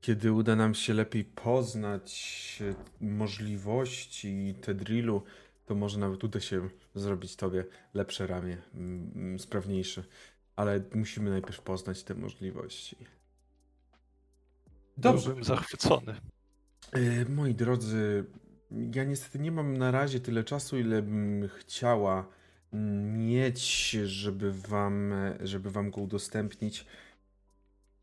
kiedy 0.00 0.32
uda 0.32 0.56
nam 0.56 0.74
się 0.74 0.94
lepiej 0.94 1.24
poznać 1.24 2.62
możliwości 3.00 4.54
Tedrilu, 4.60 5.22
to 5.66 5.74
może 5.74 5.98
nawet 5.98 6.24
uda 6.24 6.40
się 6.40 6.68
zrobić 6.94 7.36
tobie 7.36 7.64
lepsze 7.94 8.26
ramię, 8.26 8.58
sprawniejsze. 9.38 10.04
Ale 10.56 10.80
musimy 10.94 11.30
najpierw 11.30 11.60
poznać 11.60 12.02
te 12.02 12.14
możliwości. 12.14 12.96
Dobrze. 14.96 15.26
Byłbym 15.26 15.44
zachwycony. 15.44 16.14
E, 16.92 17.24
moi 17.28 17.54
drodzy, 17.54 18.24
ja 18.94 19.04
niestety 19.04 19.38
nie 19.38 19.52
mam 19.52 19.76
na 19.76 19.90
razie 19.90 20.20
tyle 20.20 20.44
czasu, 20.44 20.78
ile 20.78 21.02
bym 21.02 21.48
chciała 21.58 22.26
mieć, 23.12 23.90
żeby 23.90 24.52
wam, 24.52 25.14
żeby 25.40 25.70
wam 25.70 25.90
go 25.90 26.00
udostępnić. 26.00 26.86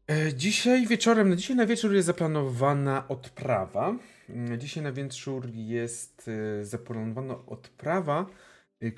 E, 0.10 0.34
dzisiaj 0.34 0.88
wieczorem, 0.88 1.38
dzisiaj 1.38 1.56
na 1.56 1.66
wieczór 1.66 1.94
jest 1.94 2.06
zaplanowana 2.06 3.08
odprawa. 3.08 3.96
Mm, 4.30 4.60
dzisiaj 4.60 4.84
na 4.84 4.92
wieczór 4.92 5.50
jest 5.54 6.30
e, 6.60 6.66
zaplanowana 6.66 7.46
odprawa, 7.46 8.26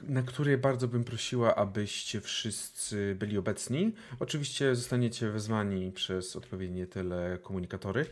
na 0.03 0.23
której 0.23 0.57
bardzo 0.57 0.87
bym 0.87 1.03
prosiła, 1.03 1.55
abyście 1.55 2.21
wszyscy 2.21 3.15
byli 3.19 3.37
obecni. 3.37 3.93
Oczywiście 4.19 4.75
zostaniecie 4.75 5.29
wezwani 5.29 5.91
przez 5.91 6.35
odpowiednie 6.35 6.87
telekomunikatory. 6.87 8.05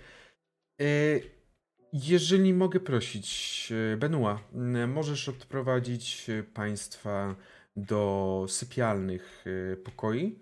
Jeżeli 1.93 2.53
mogę 2.53 2.79
prosić, 2.79 3.73
e, 3.93 3.97
Benua, 3.97 4.39
możesz 4.87 5.29
odprowadzić 5.29 6.29
e, 6.29 6.43
Państwa 6.43 7.35
do 7.75 8.45
sypialnych 8.49 9.45
e, 9.47 9.75
pokoi. 9.75 10.39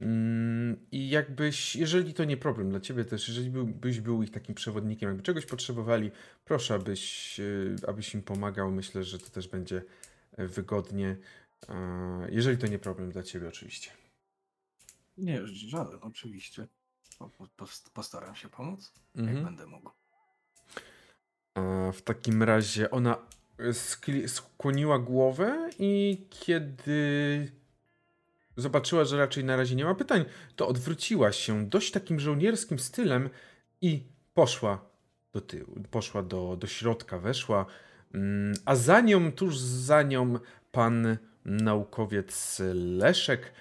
Mm, 0.00 0.86
I 0.92 1.10
jakbyś, 1.10 1.76
jeżeli 1.76 2.14
to 2.14 2.24
nie 2.24 2.36
problem 2.36 2.70
dla 2.70 2.80
Ciebie 2.80 3.04
też, 3.04 3.28
jeżeli 3.28 3.50
byś 3.64 4.00
był 4.00 4.22
ich 4.22 4.30
takim 4.30 4.54
przewodnikiem, 4.54 5.08
jakby 5.08 5.22
czegoś 5.22 5.46
potrzebowali, 5.46 6.10
proszę, 6.44 6.74
abyś, 6.74 7.40
abyś 7.86 8.14
im 8.14 8.22
pomagał. 8.22 8.70
Myślę, 8.70 9.04
że 9.04 9.18
to 9.18 9.30
też 9.30 9.48
będzie 9.48 9.82
wygodnie. 10.38 11.16
Jeżeli 12.28 12.58
to 12.58 12.66
nie 12.66 12.78
problem 12.78 13.10
dla 13.10 13.22
Ciebie, 13.22 13.48
oczywiście. 13.48 13.90
Nie, 15.16 15.46
żaden, 15.46 15.98
oczywiście. 16.02 16.66
Postaram 17.94 18.34
się 18.34 18.48
pomóc, 18.48 18.92
mhm. 19.14 19.36
jak 19.36 19.44
będę 19.44 19.66
mógł. 19.66 19.90
W 21.92 22.02
takim 22.04 22.42
razie 22.42 22.90
ona 22.90 23.18
skłoniła 24.26 24.98
głowę 24.98 25.70
i 25.78 26.26
kiedy 26.30 27.52
zobaczyła, 28.56 29.04
że 29.04 29.18
raczej 29.18 29.44
na 29.44 29.56
razie 29.56 29.74
nie 29.74 29.84
ma 29.84 29.94
pytań, 29.94 30.24
to 30.56 30.68
odwróciła 30.68 31.32
się 31.32 31.68
dość 31.68 31.90
takim 31.90 32.20
żołnierskim 32.20 32.78
stylem 32.78 33.30
i 33.80 34.02
poszła 34.34 34.84
do 35.32 35.40
tyłu, 35.40 35.74
poszła 35.90 36.22
do, 36.22 36.56
do 36.60 36.66
środka, 36.66 37.18
weszła, 37.18 37.66
mm, 38.14 38.54
a 38.64 38.76
za 38.76 39.00
nią, 39.00 39.32
tuż 39.32 39.58
za 39.58 40.02
nią 40.02 40.38
pan 40.72 41.16
naukowiec 41.44 42.62
Leszek, 42.74 43.52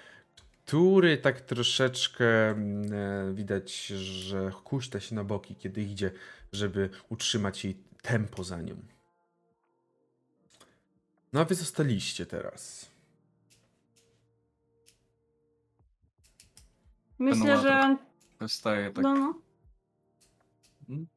który 0.66 1.18
tak 1.18 1.42
troszeczkę 1.42 2.50
mm, 2.50 2.94
e, 2.94 3.34
widać, 3.34 3.88
że 3.88 4.52
kuśta 4.64 5.00
się 5.00 5.16
na 5.16 5.24
boki, 5.24 5.56
kiedy 5.56 5.82
idzie, 5.82 6.12
żeby 6.54 6.90
utrzymać 7.10 7.64
jej 7.64 7.78
tempo 8.02 8.44
za 8.44 8.62
nią. 8.62 8.76
No 11.34 11.42
a 11.42 11.46
wy 11.46 11.56
zostaliście 11.56 12.26
teraz. 12.26 12.95
Myślę, 17.20 17.58
że. 17.58 17.98
Wystaje 18.40 18.92
tak. 18.92 19.04
No, 19.04 19.16
no. 19.16 19.34
Hmm? 20.88 21.08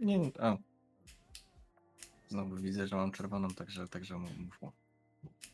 Nie, 0.00 0.18
nie. 0.18 0.30
A. 0.40 0.56
Znowu 2.28 2.56
widzę, 2.56 2.86
że 2.86 2.96
mam 2.96 3.12
czerwoną, 3.12 3.48
także, 3.48 3.88
także 3.88 4.18
mów. 4.18 4.30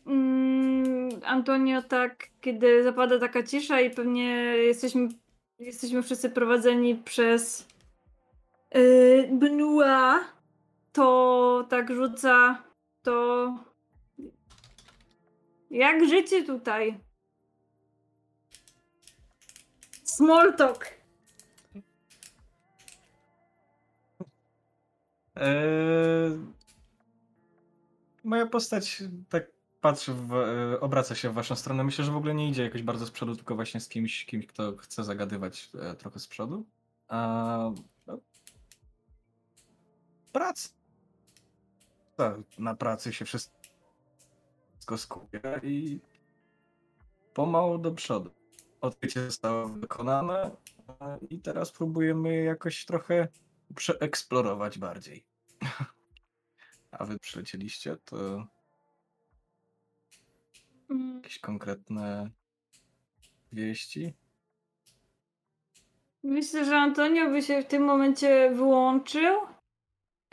Mm, 0.07 1.09
Antonio, 1.25 1.83
tak, 1.83 2.29
kiedy 2.41 2.83
zapada 2.83 3.19
taka 3.19 3.43
cisza 3.43 3.81
i 3.81 3.91
pewnie 3.91 4.27
jesteśmy, 4.57 5.09
jesteśmy 5.59 6.03
wszyscy 6.03 6.31
prowadzeni 6.31 6.95
przez 6.95 7.69
yy, 8.75 9.29
Bnua, 9.33 10.21
to 10.93 11.67
tak 11.71 11.95
rzuca, 11.95 12.63
to 13.03 13.55
jak 15.71 16.09
życie 16.09 16.45
tutaj? 16.45 17.01
Small 20.21 20.57
talk. 20.57 20.87
Eee, 25.37 26.39
moja 28.25 28.47
postać 28.47 29.03
tak 29.29 29.51
patrzy, 29.81 30.15
w, 30.15 30.33
e, 30.35 30.81
obraca 30.81 31.15
się 31.15 31.31
w 31.31 31.35
waszą 31.35 31.57
stronę. 31.57 31.85
Myślę, 31.85 32.05
że 32.05 32.13
w 32.13 32.17
ogóle 32.17 32.35
nie 32.35 32.49
idzie 32.49 32.63
jakoś 32.63 32.83
bardzo 32.83 33.07
z 33.07 33.11
przodu, 33.11 33.37
tylko 33.37 33.55
właśnie 33.55 33.81
z 33.81 33.89
kimś, 33.89 34.27
kimś 34.27 34.47
kto 34.47 34.77
chce 34.77 35.05
zagadywać 35.05 35.71
e, 35.81 35.95
trochę 35.95 36.21
z 36.21 36.27
przodu. 36.27 36.67
A, 37.09 37.71
no, 38.07 38.19
na 42.59 42.75
pracy 42.75 43.13
się 43.13 43.25
wszystko 43.25 43.59
skupia 44.97 45.59
i 45.63 46.01
pomału 47.35 47.79
do 47.79 47.93
przodu. 47.93 48.40
Odkrycie 48.81 49.25
zostało 49.25 49.69
wykonane 49.69 50.51
i 51.31 51.41
teraz 51.41 51.73
próbujemy 51.73 52.43
jakoś 52.43 52.85
trochę 52.85 53.29
przeeksplorować 53.77 54.79
bardziej. 54.79 55.25
A 56.99 57.05
wy 57.05 57.19
przylecieliście, 57.19 57.97
to 57.97 58.47
mm. 60.91 61.17
jakieś 61.17 61.39
konkretne 61.39 62.31
wieści? 63.53 64.15
Myślę, 66.23 66.65
że 66.65 66.77
Antonio 66.77 67.31
by 67.31 67.43
się 67.43 67.63
w 67.63 67.67
tym 67.67 67.85
momencie 67.85 68.51
wyłączył 68.55 69.41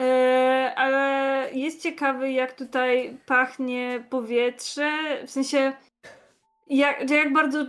E, 0.02 0.74
ale 0.76 1.50
jest 1.54 1.84
ciekawy, 1.84 2.32
jak 2.32 2.54
tutaj 2.54 3.18
pachnie 3.26 4.04
powietrze, 4.10 4.92
w 5.26 5.32
sensie 5.32 5.74
jak, 6.68 7.10
jak 7.10 7.34
bardzo 7.34 7.66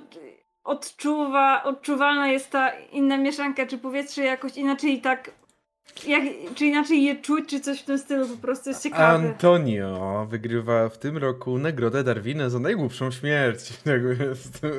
odczuwa, 0.68 1.62
odczuwalna 1.62 2.28
jest 2.28 2.50
ta 2.50 2.70
inna 2.92 3.16
mieszanka, 3.18 3.66
czy 3.66 3.78
powietrze 3.78 4.22
jakoś 4.22 4.56
inaczej 4.56 5.00
tak, 5.00 5.30
jak, 6.06 6.22
czy 6.54 6.66
inaczej 6.66 7.02
je 7.02 7.16
czuć, 7.16 7.48
czy 7.48 7.60
coś 7.60 7.80
w 7.80 7.84
tym 7.84 7.98
stylu, 7.98 8.28
po 8.28 8.36
prostu 8.36 8.70
jest 8.70 8.82
ciekawe. 8.82 9.28
Antonio 9.28 10.26
wygrywa 10.30 10.88
w 10.88 10.98
tym 10.98 11.16
roku 11.16 11.58
nagrodę 11.58 12.04
Darwina 12.04 12.50
za 12.50 12.58
najgłupszą 12.58 13.10
śmierć. 13.10 13.72
Tak. 14.60 14.72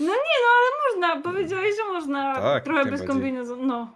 No 0.00 0.06
nie, 0.06 0.36
no 0.42 0.48
ale 0.56 0.70
można, 0.86 1.22
powiedziałeś, 1.30 1.76
że 1.76 1.92
można 1.92 2.34
tak, 2.34 2.64
trochę 2.64 2.90
bez 2.90 3.02
kombinezonu, 3.02 3.66
no. 3.66 3.92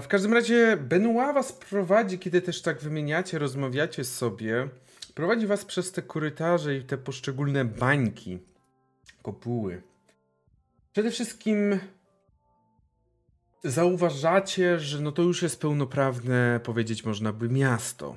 W 0.00 0.08
każdym 0.08 0.34
razie 0.34 0.76
Benoit 0.76 1.34
was 1.34 1.52
prowadzi, 1.52 2.18
kiedy 2.18 2.42
też 2.42 2.62
tak 2.62 2.80
wymieniacie, 2.80 3.38
rozmawiacie 3.38 4.04
sobie. 4.04 4.68
Prowadzi 5.14 5.46
was 5.46 5.64
przez 5.64 5.92
te 5.92 6.02
korytarze 6.02 6.76
i 6.76 6.82
te 6.82 6.98
poszczególne 6.98 7.64
bańki, 7.64 8.38
kopuły. 9.24 9.82
Przede 10.92 11.10
wszystkim 11.10 11.78
zauważacie, 13.64 14.78
że 14.80 15.00
no 15.00 15.12
to 15.12 15.22
już 15.22 15.42
jest 15.42 15.60
pełnoprawne, 15.60 16.60
powiedzieć 16.64 17.04
można 17.04 17.32
by, 17.32 17.48
miasto. 17.48 18.16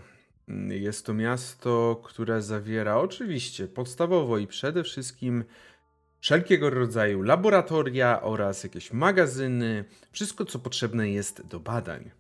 Jest 0.70 1.06
to 1.06 1.14
miasto, 1.14 2.02
które 2.04 2.42
zawiera 2.42 2.98
oczywiście 2.98 3.68
podstawowo 3.68 4.38
i 4.38 4.48
przede 4.48 4.84
wszystkim 4.84 5.44
wszelkiego 6.20 6.70
rodzaju 6.70 7.22
laboratoria 7.22 8.22
oraz 8.22 8.64
jakieś 8.64 8.94
magazyny, 8.94 9.86
wszystko 10.12 10.46
co 10.46 10.60
potrzebne 10.60 11.10
jest 11.10 11.48
do 11.48 11.60
badań. 11.60 12.12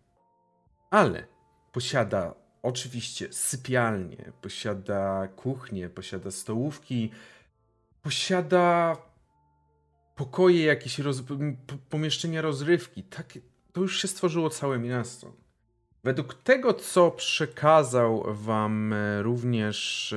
Ale 0.91 1.27
posiada 1.71 2.33
oczywiście 2.61 3.33
sypialnie, 3.33 4.31
posiada 4.41 5.27
kuchnię, 5.27 5.89
posiada 5.89 6.31
stołówki, 6.31 7.11
posiada 8.07 8.97
pokoje, 10.15 10.65
jakieś 10.65 10.99
roz... 10.99 11.23
pomieszczenia 11.89 12.41
rozrywki. 12.41 13.03
Tak, 13.03 13.33
to 13.73 13.81
już 13.81 14.01
się 14.01 14.07
stworzyło 14.07 14.49
całe 14.49 14.79
miasto. 14.79 15.33
Według 16.03 16.33
tego, 16.33 16.73
co 16.73 17.11
przekazał 17.11 18.23
wam 18.27 18.93
e, 18.93 19.21
również 19.21 20.15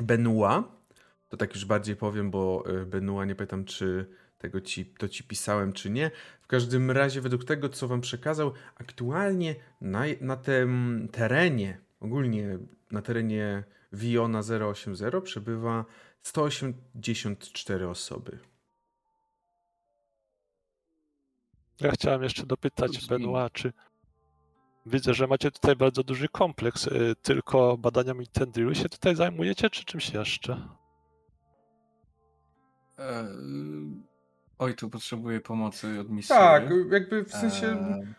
Benoit, 0.00 0.64
to 1.28 1.36
tak 1.36 1.54
już 1.54 1.64
bardziej 1.64 1.96
powiem, 1.96 2.30
bo 2.30 2.64
e, 2.66 2.86
Benua 2.86 3.24
nie 3.24 3.34
pytam, 3.34 3.64
czy 3.64 4.08
tego 4.38 4.60
ci, 4.60 4.86
to 4.86 5.08
ci 5.08 5.24
pisałem, 5.24 5.72
czy 5.72 5.90
nie. 5.90 6.10
W 6.42 6.46
każdym 6.46 6.90
razie, 6.90 7.20
według 7.20 7.44
tego, 7.44 7.68
co 7.68 7.88
wam 7.88 8.00
przekazał, 8.00 8.52
aktualnie 8.74 9.54
na, 9.80 10.04
na 10.20 10.36
tym 10.36 11.08
terenie, 11.12 11.80
ogólnie 12.00 12.58
na 12.90 13.02
terenie 13.02 13.64
Viona 13.92 14.40
080 14.68 15.24
przebywa 15.24 15.84
184 16.24 17.88
osoby. 17.88 18.38
Ja 21.80 21.90
chciałem 21.90 22.22
jeszcze 22.22 22.46
dopytać 22.46 23.06
Benoit, 23.08 23.52
czy 23.52 23.72
widzę, 24.86 25.14
że 25.14 25.26
macie 25.26 25.50
tutaj 25.50 25.76
bardzo 25.76 26.02
duży 26.02 26.28
kompleks. 26.28 26.86
Y, 26.86 27.14
tylko 27.22 27.78
badaniami 27.78 28.26
Tendrilu 28.26 28.74
się 28.74 28.88
tutaj 28.88 29.16
zajmujecie, 29.16 29.70
czy 29.70 29.84
czymś 29.84 30.10
jeszcze? 30.14 30.68
E, 32.98 33.28
oj, 34.58 34.74
tu 34.74 34.90
potrzebuję 34.90 35.40
pomocy 35.40 36.00
od 36.00 36.10
misji. 36.10 36.28
Tak, 36.28 36.70
jakby 36.90 37.24
w 37.24 37.32
sensie 37.32 37.66
E, 37.66 38.14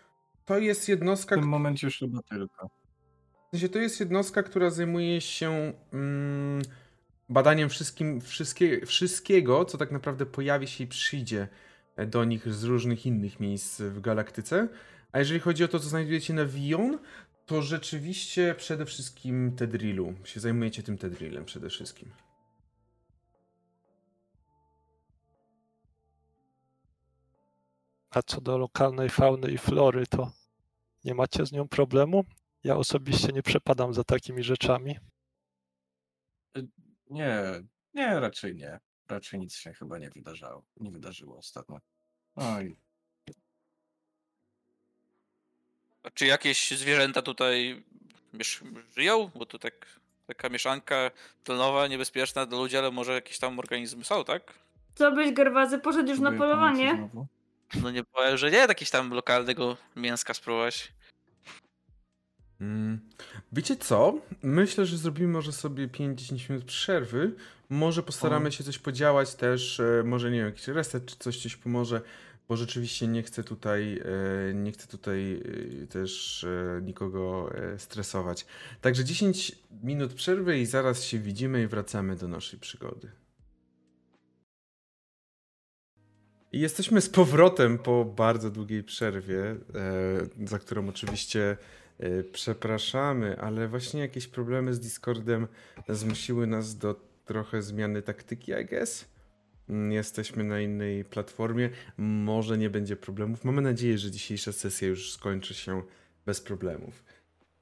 to 0.46 0.58
jest 0.58 0.90
jednostka. 0.90 1.36
w 1.36 1.40
tym 1.40 1.50
momencie 1.50 1.88
już 1.88 2.00
chyba 2.00 2.22
tylko. 2.22 2.70
W 3.48 3.52
sensie 3.52 3.70
to 3.70 3.80
jest 3.80 4.00
jednostka, 4.00 4.44
która 4.44 4.70
zajmuje 4.70 5.22
się 5.22 5.74
mm, 5.94 6.62
badaniem 7.30 7.70
wszystkim, 7.70 8.22
wszystkie, 8.22 8.86
wszystkiego, 8.86 9.66
co 9.66 9.78
tak 9.78 9.92
naprawdę 9.92 10.26
pojawi 10.26 10.68
się 10.68 10.84
i 10.84 10.88
przyjdzie 10.88 11.48
do 12.08 12.24
nich 12.24 12.54
z 12.54 12.64
różnych 12.64 13.06
innych 13.06 13.40
miejsc 13.40 13.82
w 13.82 14.02
galaktyce. 14.02 14.68
A 15.12 15.20
jeżeli 15.20 15.40
chodzi 15.40 15.64
o 15.64 15.68
to, 15.68 15.80
co 15.80 15.90
znajdujecie 15.90 16.34
na 16.34 16.46
Vion, 16.46 17.00
to 17.46 17.62
rzeczywiście 17.62 18.56
przede 18.58 18.86
wszystkim 18.86 19.56
Tedrilu. 19.56 20.14
Się 20.24 20.40
zajmujecie 20.40 20.84
tym 20.84 20.98
Tedrilem 20.98 21.46
przede 21.46 21.70
wszystkim. 21.70 22.12
A 28.10 28.22
co 28.22 28.42
do 28.42 28.58
lokalnej 28.58 29.10
fauny 29.10 29.52
i 29.52 29.58
flory, 29.58 30.08
to 30.08 30.32
nie 31.04 31.16
macie 31.16 31.46
z 31.46 31.52
nią 31.52 31.68
problemu? 31.68 32.26
Ja 32.64 32.78
osobiście 32.78 33.28
nie 33.34 33.44
przepadam 33.44 33.94
za 33.94 34.04
takimi 34.04 34.44
rzeczami. 34.44 34.96
Nie, 37.10 37.44
nie, 37.94 38.20
raczej 38.20 38.56
nie. 38.56 38.80
Raczej 39.10 39.40
nic 39.40 39.56
się 39.56 39.74
chyba 39.74 39.98
nie 39.98 40.10
wydarzało. 40.10 40.66
Nie 40.78 40.92
wydarzyło 40.92 41.38
ostatnio. 41.38 41.80
Oj, 42.36 42.76
A 46.04 46.10
Czy 46.10 46.26
jakieś 46.26 46.72
zwierzęta 46.72 47.22
tutaj 47.22 47.84
żyją? 48.98 49.32
Bo 49.36 49.46
to 49.46 49.60
tak, 49.60 50.00
taka 50.28 50.50
mieszanka 50.50 51.12
tlenowa, 51.44 51.88
niebezpieczna 51.88 52.46
dla 52.46 52.58
ludzi, 52.58 52.78
ale 52.78 52.92
może 52.92 53.14
jakieś 53.14 53.40
tam 53.40 53.60
organizmy 53.60 54.04
są, 54.04 54.24
tak? 54.24 54.54
Co 54.96 55.12
byś, 55.12 55.34
Gerwazy, 55.34 55.80
poszedł 55.80 56.10
już 56.10 56.20
na 56.20 56.30
próbuję 56.30 56.50
polowanie? 56.50 56.96
znowu. 56.96 57.28
No 57.82 57.92
nie 57.92 58.04
powiem, 58.04 58.38
że 58.38 58.52
nie, 58.52 58.58
jakieś 58.58 58.90
tam 58.90 59.10
lokalnego 59.12 59.78
mięska 59.96 60.34
spróbować. 60.34 60.94
Mm. 62.62 63.10
Wiecie 63.56 63.76
co? 63.76 64.22
Myślę, 64.44 64.86
że 64.86 64.98
zrobimy 64.98 65.28
może 65.28 65.52
sobie 65.52 65.88
5-10 65.88 66.50
minut 66.50 66.66
przerwy. 66.66 67.32
Może 67.70 68.04
postaramy 68.04 68.52
się 68.52 68.64
coś 68.64 68.80
podziałać 68.80 69.36
też. 69.36 69.80
e, 69.80 70.04
Może 70.06 70.32
nie 70.32 70.38
wiem, 70.38 70.46
jakiś 70.46 70.68
reset 70.68 71.06
czy 71.06 71.16
coś 71.20 71.42
coś 71.42 71.56
pomoże. 71.56 72.02
Bo 72.50 72.58
rzeczywiście 72.58 73.08
nie 73.08 73.24
chcę 73.24 73.44
tutaj, 73.44 74.02
e, 74.50 74.54
nie 74.54 74.72
chcę 74.72 74.88
tutaj 74.88 75.42
e, 75.84 75.88
też 75.88 76.46
nikogo 76.82 77.50
stresować. 77.78 78.46
Także 78.82 79.04
10 79.04 79.52
minut 79.84 80.14
przerwy 80.14 80.60
i 80.60 80.66
zaraz 80.66 81.04
się 81.04 81.20
widzimy 81.20 81.64
i 81.64 81.68
wracamy 81.68 82.16
do 82.16 82.28
naszej 82.28 82.60
przygody. 82.60 83.12
I 86.52 86.60
jesteśmy 86.60 87.02
z 87.02 87.10
powrotem 87.10 87.78
po 87.78 88.06
bardzo 88.06 88.50
długiej 88.50 88.84
przerwie, 88.84 89.56
za 90.46 90.60
którą 90.60 90.90
oczywiście 90.90 91.58
przepraszamy, 92.32 93.40
ale 93.40 93.68
właśnie 93.68 94.02
jakieś 94.02 94.28
problemy 94.28 94.74
z 94.74 94.80
Discordem 94.80 95.48
zmusiły 95.90 96.48
nas 96.48 96.78
do 96.78 96.96
trochę 97.26 97.62
zmiany 97.62 98.02
taktyki, 98.02 98.52
I 98.52 98.66
guess. 98.66 99.06
Mm, 99.70 99.92
Jesteśmy 99.92 100.44
na 100.44 100.62
innej 100.62 101.06
platformie, 101.06 101.70
może 101.98 102.58
nie 102.58 102.70
będzie 102.70 102.96
problemów. 102.96 103.44
Mamy 103.44 103.62
nadzieję, 103.62 103.98
że 103.98 104.12
dzisiejsza 104.12 104.52
sesja 104.52 104.88
już 104.88 105.12
skończy 105.12 105.54
się 105.54 105.84
bez 106.26 106.42
problemów. 106.42 107.04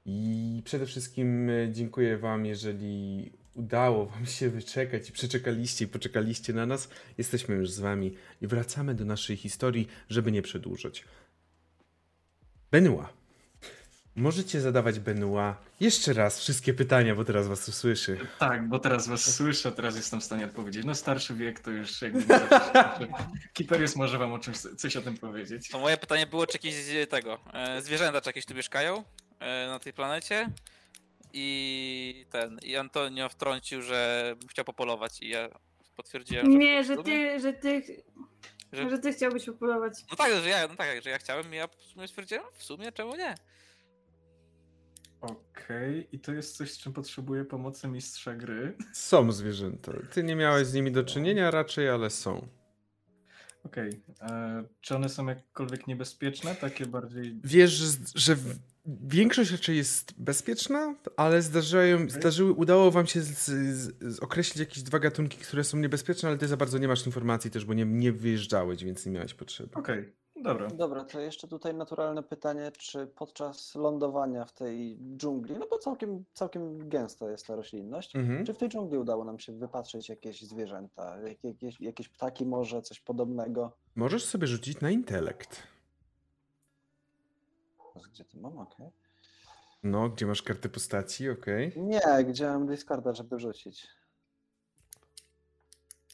I 0.04 0.62
przede 0.64 0.86
wszystkim 0.86 1.50
e, 1.50 1.72
dziękuję 1.72 2.18
Wam, 2.18 2.46
jeżeli 2.46 3.32
udało 3.54 4.06
Wam 4.06 4.26
się 4.26 4.50
wyczekać 4.50 5.08
i 5.08 5.12
przeczekaliście 5.12 5.84
i 5.84 5.88
poczekaliście 5.88 6.52
na 6.52 6.66
nas. 6.66 6.88
Jesteśmy 7.18 7.54
już 7.54 7.70
z 7.70 7.80
Wami 7.80 8.14
i 8.40 8.46
wracamy 8.46 8.94
do 8.94 9.04
naszej 9.04 9.36
historii, 9.36 9.88
żeby 10.08 10.32
nie 10.32 10.42
przedłużać. 10.42 11.04
Benua. 12.70 13.23
Możecie 14.16 14.60
zadawać 14.60 15.00
Benua 15.00 15.56
jeszcze 15.80 16.12
raz 16.12 16.40
wszystkie 16.40 16.74
pytania, 16.74 17.14
bo 17.14 17.24
teraz 17.24 17.48
Was 17.48 17.68
usłyszy. 17.68 18.18
Tak, 18.38 18.68
bo 18.68 18.78
teraz 18.78 19.08
was 19.08 19.34
słyszę, 19.36 19.72
teraz 19.72 19.96
jestem 19.96 20.20
w 20.20 20.24
stanie 20.24 20.44
odpowiedzieć. 20.44 20.84
No 20.84 20.94
starszy 20.94 21.34
wiek 21.34 21.60
to 21.60 21.70
już 21.70 22.02
jakby. 22.02 22.24
Kiperius 23.54 23.96
może 23.96 24.18
wam 24.18 24.32
o 24.32 24.38
czymś, 24.38 24.56
coś 24.58 24.96
o 24.96 25.02
tym 25.02 25.16
powiedzieć. 25.18 25.68
To 25.68 25.78
moje 25.78 25.96
pytanie 25.96 26.26
było, 26.26 26.46
czy 26.46 26.56
jakieś 26.56 26.74
z 26.74 27.10
tego, 27.10 27.38
e, 27.52 27.82
zwierzęta 27.82 28.20
czy 28.20 28.28
jakieś 28.28 28.46
tu 28.46 28.54
mieszkają 28.54 29.04
e, 29.40 29.66
na 29.66 29.78
tej 29.78 29.92
planecie? 29.92 30.48
I 31.32 32.26
ten, 32.30 32.58
i 32.62 32.76
Antonio 32.76 33.28
wtrącił, 33.28 33.82
że 33.82 34.34
chciał 34.50 34.64
popolować 34.64 35.22
i 35.22 35.28
ja 35.28 35.48
potwierdziłem, 35.96 36.52
że... 36.52 36.58
Nie, 36.58 36.84
że 36.84 36.96
ty, 36.96 37.40
że 37.40 37.52
ty, 37.52 37.82
Że- 38.72 38.90
że 38.90 38.98
ty 38.98 39.12
chciałbyś 39.12 39.44
popolować. 39.46 39.92
No 40.10 40.16
tak, 40.16 40.32
że 40.42 40.48
ja, 40.48 40.68
no 40.68 40.76
tak, 40.76 41.02
że 41.02 41.10
ja 41.10 41.18
chciałem 41.18 41.54
i 41.54 41.56
ja 41.56 41.66
w 41.66 41.74
sumie 41.82 42.08
stwierdziłem, 42.08 42.44
w 42.54 42.64
sumie 42.64 42.92
czemu 42.92 43.16
nie? 43.16 43.34
Okej, 45.24 46.08
i 46.12 46.18
to 46.18 46.32
jest 46.32 46.56
coś, 46.56 46.72
z 46.72 46.78
czym 46.78 46.92
potrzebuję 46.92 47.44
pomocy 47.44 47.88
mistrza 47.88 48.34
gry. 48.34 48.76
Są 48.92 49.32
zwierzęta. 49.32 49.92
Ty 50.12 50.22
nie 50.22 50.36
miałeś 50.36 50.66
z 50.66 50.74
nimi 50.74 50.92
do 50.92 51.04
czynienia 51.04 51.50
raczej, 51.50 51.88
ale 51.88 52.10
są. 52.10 52.48
Okej, 53.64 54.00
e, 54.20 54.64
czy 54.80 54.96
one 54.96 55.08
są 55.08 55.26
jakkolwiek 55.26 55.86
niebezpieczne? 55.86 56.54
Takie 56.54 56.86
bardziej... 56.86 57.40
Wiesz, 57.44 57.70
że, 58.14 58.36
większość 58.86 59.50
raczej 59.50 59.76
jest 59.76 60.14
bezpieczna, 60.18 60.94
ale 61.16 61.42
zdarzają, 61.42 62.10
zdarzyły, 62.10 62.52
udało 62.52 62.90
wam 62.90 63.06
się 63.06 63.20
z, 63.22 63.44
z, 64.00 64.18
określić 64.18 64.56
jakieś 64.56 64.82
dwa 64.82 64.98
gatunki, 64.98 65.38
które 65.38 65.64
są 65.64 65.78
niebezpieczne, 65.78 66.28
ale 66.28 66.38
ty 66.38 66.48
za 66.48 66.56
bardzo 66.56 66.78
nie 66.78 66.88
masz 66.88 67.06
informacji 67.06 67.50
też, 67.50 67.64
bo 67.64 67.74
nie, 67.74 67.84
nie 67.84 68.12
wyjeżdżałeś, 68.12 68.84
więc 68.84 69.06
nie 69.06 69.12
miałeś 69.12 69.34
potrzeby. 69.34 69.74
Okej, 69.74 70.12
dobra. 70.44 70.68
Dobra, 70.68 71.04
to 71.04 71.20
jeszcze 71.20 71.48
tutaj 71.48 71.74
naturalne 71.74 72.22
pytanie, 72.22 72.72
czy 72.78 73.06
podczas 73.06 73.74
lądowania 73.74 74.44
w 74.44 74.52
tej 74.52 74.98
dżungli, 75.16 75.56
no 75.58 75.66
bo 75.70 75.78
całkiem, 75.78 76.24
całkiem 76.34 76.88
gęsta 76.88 77.30
jest 77.30 77.46
ta 77.46 77.56
roślinność, 77.56 78.16
Mhm. 78.16 78.46
czy 78.46 78.54
w 78.54 78.58
tej 78.58 78.68
dżungli 78.68 78.98
udało 78.98 79.24
nam 79.24 79.38
się 79.38 79.52
wypatrzeć 79.52 80.08
jakieś 80.08 80.42
zwierzęta, 80.42 81.16
jak- 81.20 81.44
jakieś, 81.44 81.80
jakieś 81.80 82.08
ptaki 82.08 82.46
może, 82.46 82.82
coś 82.82 83.00
podobnego? 83.00 83.72
Możesz 83.96 84.24
sobie 84.24 84.46
rzucić 84.46 84.80
na 84.80 84.90
intelekt. 84.90 85.62
Gdzie 88.12 88.24
to 88.24 88.38
mam? 88.38 88.58
Okej. 88.58 88.90
No, 89.82 90.08
gdzie 90.08 90.26
masz 90.26 90.42
kartę 90.42 90.68
postaci, 90.68 91.30
okej. 91.30 91.72
Nie, 91.76 92.24
gdzie 92.28 92.46
mam 92.46 92.66
Discorda, 92.66 93.14
żeby 93.14 93.38
rzucić? 93.38 93.86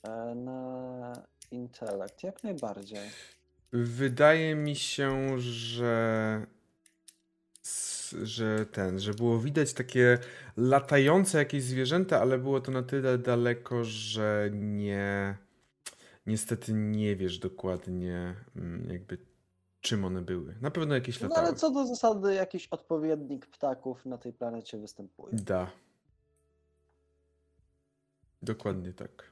E, 0.05 0.35
Na 0.35 1.12
intelekt, 1.51 2.23
jak 2.23 2.45
najbardziej. 2.45 3.11
Wydaje 3.72 4.54
mi 4.54 4.76
się, 4.76 5.40
że 5.40 6.46
że 8.22 8.66
ten, 8.66 8.98
że 9.00 9.14
było 9.14 9.38
widać 9.38 9.72
takie 9.72 10.18
latające 10.56 11.38
jakieś 11.38 11.62
zwierzęta, 11.62 12.20
ale 12.20 12.38
było 12.38 12.61
to 12.61 12.72
na 12.72 12.83
tyle 12.83 13.18
daleko, 13.18 13.85
że 13.85 14.50
nie 14.52 15.37
niestety 16.27 16.73
nie 16.73 17.16
wiesz 17.16 17.38
dokładnie 17.38 18.35
mm, 18.56 18.90
jakby 18.90 19.18
czym 19.81 20.04
one 20.04 20.23
były. 20.23 20.54
Na 20.60 20.71
pewno 20.71 20.94
jakieś 20.94 21.21
No 21.21 21.29
latały. 21.29 21.46
ale 21.46 21.56
co 21.56 21.71
do 21.71 21.87
zasady, 21.87 22.35
jakiś 22.35 22.68
odpowiednik 22.68 23.46
ptaków 23.46 24.06
na 24.06 24.18
tej 24.18 24.33
planecie 24.33 24.79
występuje. 24.79 25.35
Da. 25.37 25.71
Dokładnie 28.42 28.92
tak. 28.92 29.31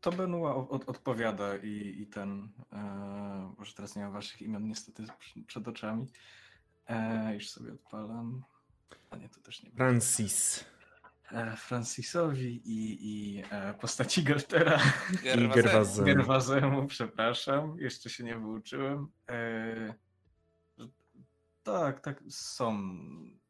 To 0.00 0.12
Benua 0.12 0.54
od, 0.54 0.88
odpowiada 0.88 1.56
i, 1.56 1.96
i 2.00 2.06
ten. 2.06 2.48
E, 2.72 3.54
może 3.58 3.74
teraz 3.74 3.96
nie 3.96 4.02
mam 4.02 4.12
waszych 4.12 4.42
imion 4.42 4.68
niestety 4.68 5.06
przed 5.46 5.68
oczami. 5.68 6.06
E, 6.86 7.34
już 7.34 7.50
sobie 7.50 7.72
odpalam. 7.72 8.44
A 9.10 9.16
nie, 9.16 9.28
to 9.28 9.40
też 9.40 9.62
nie. 9.62 9.70
Francis. 9.70 10.64
E, 11.32 11.56
Francisowi 11.56 12.62
i, 12.64 12.98
i 13.00 13.42
e, 13.50 13.74
postaci 13.74 14.22
Gertera. 14.22 14.80
I 15.36 15.48
Gerwazemu. 15.48 16.06
Gerwazemu, 16.06 16.86
przepraszam, 16.86 17.78
jeszcze 17.78 18.10
się 18.10 18.24
nie 18.24 18.38
wyuczyłem. 18.38 19.08
E, 19.28 19.94
tak, 21.62 22.00
tak, 22.00 22.22
są, 22.28 22.78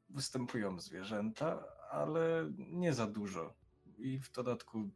występują 0.09 0.81
zwierzęta, 0.81 1.65
ale 1.91 2.53
nie 2.59 2.93
za 2.93 3.07
dużo. 3.07 3.55
I 3.99 4.19
w 4.19 4.33
dodatku, 4.33 4.91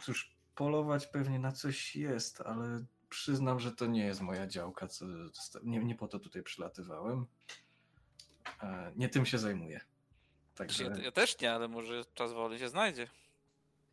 cóż, 0.00 0.33
polować 0.54 1.06
pewnie 1.06 1.38
na 1.38 1.52
coś 1.52 1.96
jest, 1.96 2.40
ale 2.40 2.84
przyznam, 3.08 3.60
że 3.60 3.72
to 3.72 3.86
nie 3.86 4.04
jest 4.04 4.20
moja 4.20 4.46
działka. 4.46 4.88
Co, 4.88 5.06
nie, 5.62 5.78
nie 5.78 5.94
po 5.94 6.08
to 6.08 6.18
tutaj 6.18 6.42
przylatywałem. 6.42 7.26
E, 8.62 8.92
nie 8.96 9.08
tym 9.08 9.26
się 9.26 9.38
zajmuję. 9.38 9.80
Także... 10.54 10.84
Ja, 10.84 10.96
ja, 10.96 11.12
też 11.12 11.40
nie, 11.40 11.52
ale 11.52 11.68
może 11.68 12.04
czas 12.14 12.32
wolny 12.32 12.58
się 12.58 12.68
znajdzie. 12.68 13.08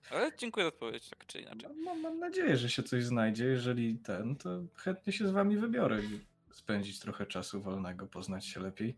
Ale 0.10 0.32
dziękuję 0.38 0.64
za 0.64 0.68
odpowiedź, 0.68 1.10
tak 1.10 1.26
czy 1.26 1.42
inaczej. 1.42 1.70
No, 1.70 1.84
mam, 1.84 2.02
mam 2.02 2.20
nadzieję, 2.20 2.58
że 2.58 2.70
się 2.70 2.84
coś 2.84 3.04
znajdzie. 3.04 3.46
Jeżeli 3.46 3.98
ten, 3.98 4.36
to 4.36 4.50
chętnie 4.76 5.14
się 5.14 5.28
z 5.28 5.32
wami 5.32 5.58
wybiorę. 5.58 6.02
Spędzić 6.52 7.00
trochę 7.00 7.26
czasu 7.26 7.62
wolnego, 7.62 8.08
poznać 8.08 8.46
się 8.46 8.60
lepiej. 8.60 8.98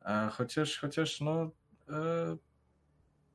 A 0.00 0.28
chociaż, 0.28 0.78
chociaż 0.78 1.20
no, 1.20 1.50
e, 1.88 2.36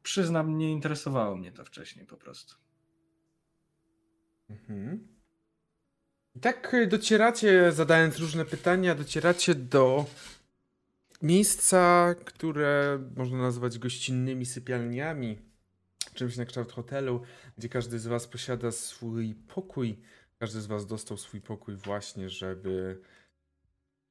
przyznam, 0.03 0.57
nie 0.57 0.71
interesowało 0.71 1.35
mnie 1.35 1.51
to 1.51 1.65
wcześniej 1.65 2.05
po 2.05 2.17
prostu. 2.17 2.55
Mhm. 4.49 5.07
I 6.35 6.39
tak 6.39 6.75
docieracie, 6.87 7.71
zadając 7.71 8.17
różne 8.17 8.45
pytania, 8.45 8.95
docieracie 8.95 9.55
do 9.55 10.05
miejsca, 11.21 12.15
które 12.25 12.99
można 13.15 13.37
nazwać 13.37 13.79
gościnnymi 13.79 14.45
sypialniami, 14.45 15.37
czymś 16.13 16.37
na 16.37 16.45
kształt 16.45 16.71
hotelu, 16.71 17.21
gdzie 17.57 17.69
każdy 17.69 17.99
z 17.99 18.07
Was 18.07 18.27
posiada 18.27 18.71
swój 18.71 19.35
pokój. 19.35 19.99
Każdy 20.39 20.61
z 20.61 20.65
Was 20.65 20.85
dostał 20.85 21.17
swój 21.17 21.41
pokój 21.41 21.75
właśnie, 21.75 22.29
żeby 22.29 23.01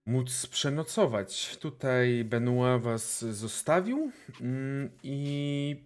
móc 0.06 0.46
przenocować. 0.46 1.56
Tutaj 1.56 2.24
Benoit 2.24 2.82
Was 2.82 3.24
zostawił 3.24 4.10
mm, 4.40 4.90
i 5.02 5.84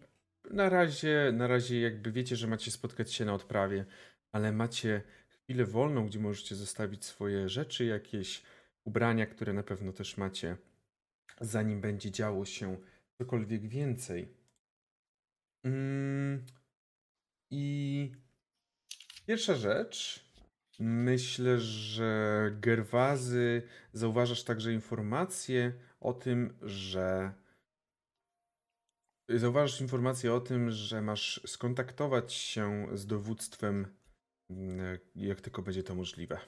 na 0.51 0.69
razie, 0.69 1.33
na 1.33 1.47
razie 1.47 1.81
jakby 1.81 2.13
wiecie, 2.13 2.37
że 2.37 2.47
macie 2.47 2.71
spotkać 2.71 3.13
się 3.13 3.25
na 3.25 3.35
odprawie, 3.35 3.85
ale 4.33 4.53
macie 4.53 5.03
chwilę 5.29 5.65
wolną, 5.65 6.07
gdzie 6.07 6.19
możecie 6.19 6.55
zostawić 6.57 7.05
swoje 7.05 7.49
rzeczy, 7.49 7.85
jakieś 7.85 8.43
ubrania, 8.85 9.27
które 9.27 9.53
na 9.53 9.63
pewno 9.63 9.93
też 9.93 10.17
macie, 10.17 10.57
zanim 11.41 11.81
będzie 11.81 12.11
działo 12.11 12.45
się 12.45 12.77
cokolwiek 13.19 13.69
więcej. 13.69 14.35
Mm, 15.65 16.47
I 17.51 18.13
pierwsza 19.27 19.55
rzecz. 19.55 20.31
Myślę, 20.83 21.61
że 21.61 22.51
Gerwazy 22.61 23.63
zauważasz 23.93 24.45
także 24.45 24.73
informację 24.73 25.73
o 26.01 26.13
tym, 26.13 26.59
że 26.63 27.33
zauważasz 29.29 29.81
informację 29.81 30.35
o 30.35 30.41
tym, 30.41 30.71
że 30.71 31.03
masz 31.03 31.41
skontaktować 31.47 32.33
się 32.33 32.87
z 32.93 33.07
dowództwem, 33.07 34.00
jak 35.15 35.41
tylko 35.41 35.63
będzie 35.63 35.83
to 35.83 35.95
możliwe. 35.95 36.41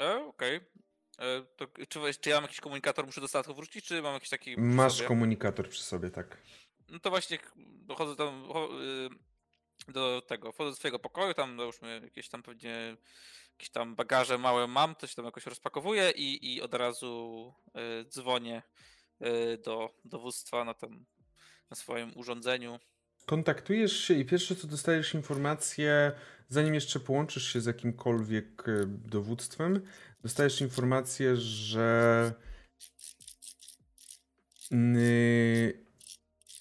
E, 0.00 0.26
Okej. 0.26 0.56
Okay. 0.56 0.80
E, 1.18 1.42
to, 1.56 1.66
czy, 1.88 2.14
czy 2.20 2.30
ja 2.30 2.36
mam 2.36 2.44
jakiś 2.44 2.60
komunikator, 2.60 3.06
muszę 3.06 3.20
do 3.20 3.28
statku 3.28 3.54
wrócić, 3.54 3.84
czy 3.84 4.02
mam 4.02 4.14
jakiś 4.14 4.28
taki. 4.28 4.60
Masz 4.60 5.02
komunikator 5.02 5.68
przy 5.68 5.82
sobie, 5.82 6.10
tak. 6.10 6.42
No 6.88 6.98
to 6.98 7.10
właśnie 7.10 7.38
dochodzę 7.56 8.16
tam 8.16 8.50
y, 9.88 9.92
do 9.92 10.22
tego, 10.22 10.52
wchodzę 10.52 10.70
do 10.70 10.76
swojego 10.76 10.98
pokoju, 10.98 11.34
tam 11.34 11.58
załóżmy 11.58 12.00
jakieś 12.04 12.28
tam 12.28 12.42
pewnie 12.42 12.96
jakieś 13.52 13.70
tam 13.70 13.96
bagaże 13.96 14.38
małe 14.38 14.66
mam, 14.66 14.94
to 14.94 15.06
się 15.06 15.14
tam 15.14 15.24
jakoś 15.24 15.46
rozpakowuję 15.46 16.10
i, 16.10 16.54
i 16.54 16.62
od 16.62 16.74
razu 16.74 17.54
y, 18.00 18.04
dzwonię 18.04 18.62
y, 19.22 19.58
do 19.58 19.94
dowództwa 20.04 20.64
na 20.64 20.74
tym 20.74 21.06
na 21.70 21.76
swoim 21.76 22.12
urządzeniu. 22.16 22.78
Kontaktujesz 23.30 23.92
się 23.92 24.14
i 24.14 24.24
pierwsze 24.24 24.56
co 24.56 24.66
dostajesz 24.66 25.14
informację, 25.14 26.12
zanim 26.48 26.74
jeszcze 26.74 27.00
połączysz 27.00 27.52
się 27.52 27.60
z 27.60 27.66
jakimkolwiek 27.66 28.64
dowództwem, 28.86 29.80
dostajesz 30.22 30.60
informację, 30.60 31.36
że 31.36 32.32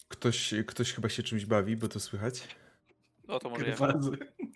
ktoś, 0.08 0.54
ktoś 0.68 0.94
chyba 0.94 1.10
się 1.10 1.24
czymś 1.24 1.46
bawi, 1.46 1.78
bo 1.78 1.88
to 1.88 2.00
słychać. 2.00 2.48
No 3.28 3.40
to 3.40 3.50
może 3.50 3.66
Gerwazy. 3.66 4.12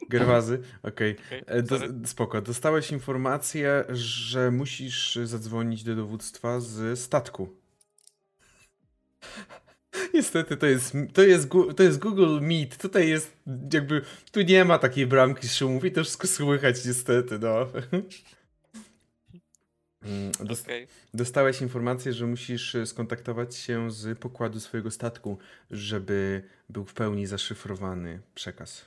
Gerwazy, 0.10 0.62
okej. 0.84 1.18
Okay. 1.18 1.46
E, 1.48 1.64
okay, 1.64 2.08
spoko. 2.08 2.42
Dostałeś 2.42 2.92
informację, 2.92 3.86
że 3.90 4.52
musisz 4.52 5.20
zadzwonić 5.24 5.84
do 5.84 5.96
dowództwa 5.96 6.60
z 6.60 7.00
statku. 7.00 7.50
Niestety 10.14 10.58
to 10.58 10.66
jest, 10.66 10.94
to, 11.14 11.22
jest, 11.22 11.50
to 11.78 11.84
jest 11.84 12.00
Google 12.00 12.40
Meet. 12.42 12.78
Tutaj 12.78 13.10
jest 13.10 13.34
jakby, 13.74 14.02
tu 14.32 14.42
nie 14.42 14.66
ma 14.66 14.80
takiej 14.80 15.08
bramki 15.08 15.48
szumów 15.48 15.86
i 15.86 15.92
to 15.92 16.04
wszystko 16.04 16.28
słychać 16.28 16.86
niestety, 16.86 17.40
no. 17.40 17.68
Mm, 20.06 20.32
dost 20.40 20.66
okay. 20.66 20.88
Dostałeś 21.14 21.62
informację, 21.62 22.14
że 22.14 22.26
musisz 22.26 22.76
e, 22.76 22.86
skontaktować 22.86 23.56
się 23.56 23.92
z 23.92 24.20
pokładu 24.20 24.60
swojego 24.60 24.92
statku, 24.92 25.38
żeby 25.72 26.44
był 26.70 26.86
w 26.86 26.94
pełni 26.94 27.26
zaszyfrowany 27.26 28.22
przekaz. 28.36 28.86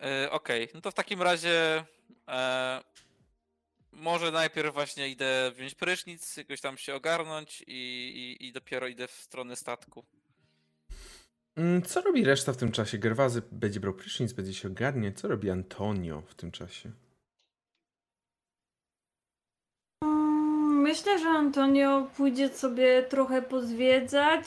Yy, 0.00 0.30
Okej, 0.30 0.62
okay. 0.64 0.74
no 0.74 0.80
to 0.80 0.90
w 0.90 0.94
takim 0.94 1.22
razie 1.22 1.84
e, 2.28 2.80
może 4.00 4.30
najpierw 4.30 4.74
właśnie 4.74 5.08
idę 5.08 5.52
wziąć 5.56 5.74
prysznic, 5.74 6.36
jakoś 6.36 6.60
tam 6.60 6.78
się 6.78 6.94
ogarnąć 6.94 7.64
i, 7.66 8.36
i, 8.40 8.46
i 8.46 8.52
dopiero 8.52 8.88
idę 8.88 9.08
w 9.08 9.12
stronę 9.12 9.56
statku. 9.56 10.04
Mm, 11.56 11.82
co 11.82 12.00
robi 12.00 12.24
reszta 12.24 12.52
w 12.52 12.56
tym 12.56 12.72
czasie? 12.72 12.98
Gerwazy 12.98 13.42
będzie 13.52 13.80
brał 13.80 13.94
prysznic, 13.94 14.32
będzie 14.32 14.54
się 14.54 14.68
ogarnie. 14.68 15.12
Co 15.12 15.28
robi 15.28 15.50
Antonio 15.50 16.22
w 16.26 16.34
tym 16.34 16.50
czasie? 16.50 16.90
Myślę, 20.82 21.18
że 21.18 21.28
Antonio 21.28 22.10
pójdzie 22.16 22.48
sobie 22.48 23.02
trochę 23.02 23.42
pozwiedzać. 23.42 24.44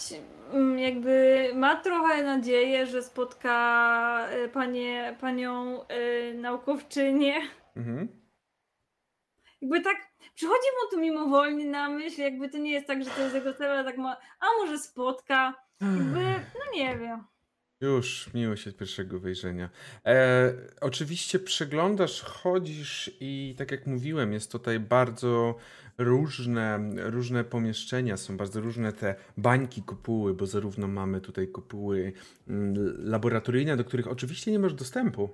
Mm, 0.54 0.80
jakby 0.80 1.48
ma 1.56 1.76
trochę 1.76 2.24
nadzieję, 2.24 2.86
że 2.86 3.04
spotka 3.04 4.28
e, 4.30 4.48
panie, 4.48 5.18
panią 5.22 5.82
y, 5.84 6.34
naukowczynię. 6.34 7.42
Mhm. 7.76 8.23
Jakby 9.64 9.82
tak 9.82 9.98
przychodzi 10.36 10.68
mu 10.84 10.92
to 10.92 10.98
mimowolnie 11.02 11.66
na 11.66 11.90
myśl, 11.90 12.22
jakby 12.22 12.50
to 12.50 12.58
nie 12.58 12.72
jest 12.72 12.88
tak, 12.88 13.04
że 13.04 13.10
to 13.10 13.22
jest 13.22 13.36
jego 13.36 13.54
cel, 13.54 13.72
ale 13.72 13.84
tak 13.84 13.98
ma, 13.98 14.18
a 14.40 14.46
może 14.60 14.80
spotka. 14.80 15.54
Jakby, 15.82 16.24
no 16.60 16.74
nie 16.74 16.98
wiem. 16.98 17.24
Już, 17.82 18.34
miło 18.34 18.56
się 18.56 18.72
pierwszego 18.72 19.20
wejrzenia. 19.20 19.70
E, 20.06 20.54
oczywiście 20.82 21.40
przeglądasz, 21.40 22.22
chodzisz 22.22 23.12
i 23.20 23.56
tak 23.58 23.72
jak 23.72 23.88
mówiłem, 23.88 24.34
jest 24.34 24.52
tutaj 24.52 24.80
bardzo 24.80 25.56
różne, 25.98 26.80
różne 26.96 27.44
pomieszczenia, 27.44 28.18
są 28.18 28.38
bardzo 28.38 28.62
różne 28.62 28.94
te 28.94 29.16
bańki, 29.38 29.84
kopuły, 29.84 30.34
bo 30.34 30.46
zarówno 30.46 30.88
mamy 30.88 31.22
tutaj 31.22 31.48
kopuły 31.48 32.14
mm, 32.48 32.74
laboratoryjne, 32.98 33.78
do 33.78 33.84
których 33.84 34.08
oczywiście 34.08 34.52
nie 34.52 34.60
masz 34.60 34.74
dostępu 34.74 35.30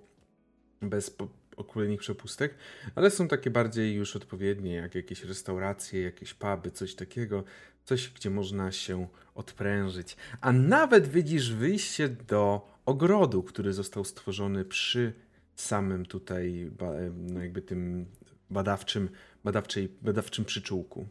bez 0.81 1.17
odpowiednich 1.59 1.99
przepustek, 1.99 2.55
ale 2.95 3.11
są 3.11 3.27
takie 3.27 3.49
bardziej 3.49 3.95
już 3.95 4.15
odpowiednie, 4.15 4.75
jak 4.75 4.95
jakieś 4.95 5.23
restauracje, 5.23 6.01
jakieś 6.01 6.33
puby, 6.33 6.71
coś 6.71 6.95
takiego, 6.95 7.43
coś, 7.85 8.09
gdzie 8.09 8.29
można 8.29 8.71
się 8.71 9.07
odprężyć. 9.35 10.17
A 10.41 10.51
nawet 10.51 11.07
widzisz 11.07 11.53
wyjście 11.53 12.09
do 12.09 12.69
ogrodu, 12.85 13.43
który 13.43 13.73
został 13.73 14.03
stworzony 14.03 14.65
przy 14.65 15.13
samym 15.55 16.05
tutaj, 16.05 16.71
no 17.13 17.39
jakby 17.39 17.61
tym 17.61 18.05
badawczym, 18.49 19.09
badawczej, 19.43 19.89
badawczym 20.01 20.45
przyczółku. 20.45 21.07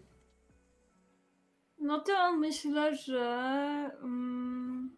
No 1.78 2.00
to 2.00 2.32
myślę, 2.32 2.96
że. 2.96 3.20
Mm, 4.02 4.96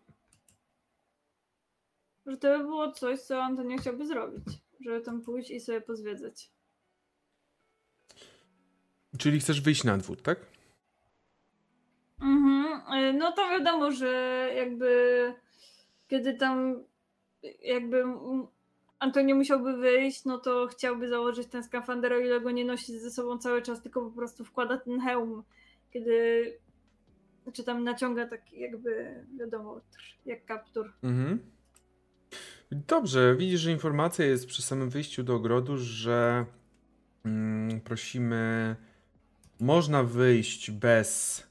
że 2.26 2.36
to 2.36 2.58
by 2.58 2.64
było 2.64 2.92
coś, 2.92 3.20
co 3.20 3.42
Antonio 3.42 3.78
chciałby 3.78 4.06
zrobić. 4.06 4.44
Żeby 4.80 5.00
tam 5.00 5.22
pójść 5.22 5.50
i 5.50 5.60
sobie 5.60 5.80
pozwiedzać. 5.80 6.50
Czyli 9.18 9.40
chcesz 9.40 9.60
wyjść 9.60 9.84
na 9.84 9.96
dwór, 9.98 10.22
tak? 10.22 10.46
Mhm. 12.20 12.82
E, 12.92 13.12
no 13.12 13.32
to 13.32 13.48
wiadomo, 13.48 13.90
że 13.90 14.08
jakby 14.56 15.34
kiedy 16.08 16.34
tam 16.34 16.84
jakby 17.62 18.04
Antonio 18.98 19.36
musiałby 19.36 19.76
wyjść, 19.76 20.24
no 20.24 20.38
to 20.38 20.66
chciałby 20.66 21.08
założyć 21.08 21.48
ten 21.48 21.64
skafander, 21.64 22.12
o 22.12 22.18
ile 22.18 22.40
go 22.40 22.50
nie 22.50 22.64
nosi 22.64 22.98
ze 22.98 23.10
sobą 23.10 23.38
cały 23.38 23.62
czas, 23.62 23.82
tylko 23.82 24.02
po 24.02 24.10
prostu 24.10 24.44
wkłada 24.44 24.78
ten 24.78 25.00
hełm, 25.00 25.42
kiedy 25.90 26.58
czy 27.52 27.64
tam 27.64 27.84
naciąga 27.84 28.26
tak 28.26 28.52
jakby, 28.52 29.24
wiadomo, 29.38 29.80
jak 30.26 30.44
kaptur. 30.44 30.92
Mhm. 31.02 31.38
Dobrze, 32.72 33.36
widzisz, 33.36 33.60
że 33.60 33.72
informacja 33.72 34.24
jest 34.24 34.46
przy 34.46 34.62
samym 34.62 34.90
wyjściu 34.90 35.22
do 35.22 35.34
ogrodu, 35.34 35.76
że 35.78 36.46
mm, 37.24 37.80
prosimy, 37.80 38.76
można 39.60 40.02
wyjść 40.02 40.70
bez 40.70 41.42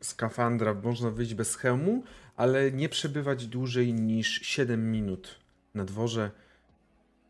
skafandra 0.00 0.74
można 0.74 1.10
wyjść 1.10 1.34
bez 1.34 1.56
hełmu, 1.56 2.02
ale 2.36 2.72
nie 2.72 2.88
przebywać 2.88 3.46
dłużej 3.46 3.94
niż 3.94 4.40
7 4.42 4.92
minut 4.92 5.38
na 5.74 5.84
dworze 5.84 6.30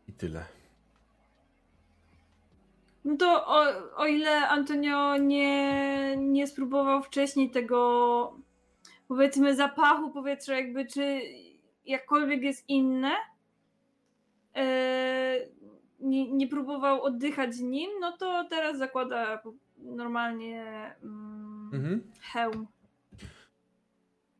i 0.07 0.13
tyle. 0.13 0.45
No 3.05 3.17
to 3.17 3.47
o, 3.47 3.65
o 3.95 4.07
ile 4.07 4.47
Antonio 4.47 5.17
nie, 5.17 6.17
nie 6.17 6.47
spróbował 6.47 7.03
wcześniej 7.03 7.49
tego 7.49 8.37
powiedzmy 9.07 9.55
zapachu 9.55 10.11
powietrza, 10.11 10.55
jakby 10.55 10.85
czy 10.85 11.21
jakkolwiek 11.85 12.41
jest 12.41 12.69
inne, 12.69 13.11
e, 14.55 15.37
nie, 15.99 16.31
nie 16.31 16.47
próbował 16.47 17.03
oddychać 17.03 17.59
nim, 17.59 17.91
no 17.99 18.17
to 18.17 18.47
teraz 18.49 18.77
zakłada 18.77 19.41
normalnie 19.77 20.65
mm, 21.03 21.71
mhm. 21.73 22.03
hełm. 22.21 22.67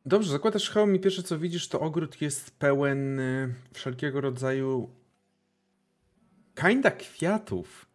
Dobrze, 0.06 0.30
zakładasz 0.30 0.70
hełm 0.70 0.94
i 0.94 1.00
pierwsze 1.00 1.22
co 1.22 1.38
widzisz 1.38 1.68
to 1.68 1.80
ogród 1.80 2.20
jest 2.20 2.58
pełen 2.58 3.20
y, 3.20 3.54
wszelkiego 3.72 4.20
rodzaju 4.20 4.90
kinda 6.54 6.90
kwiatów 6.90 7.86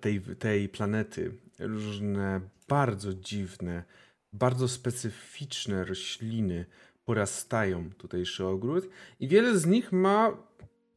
tej, 0.00 0.20
tej 0.20 0.68
planety. 0.68 1.32
Różne 1.58 2.40
bardzo 2.68 3.14
dziwne, 3.14 3.84
bardzo 4.32 4.68
specyficzne 4.68 5.84
rośliny 5.84 6.66
porastają 7.08 7.90
tutejszy 7.98 8.46
ogród 8.46 8.88
i 9.20 9.28
wiele 9.28 9.58
z 9.58 9.66
nich 9.66 9.92
ma 9.92 10.36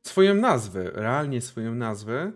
swoją 0.01 0.35
nazwę, 0.35 0.91
realnie 0.93 1.41
swoją 1.41 1.75
nazwę, 1.75 2.31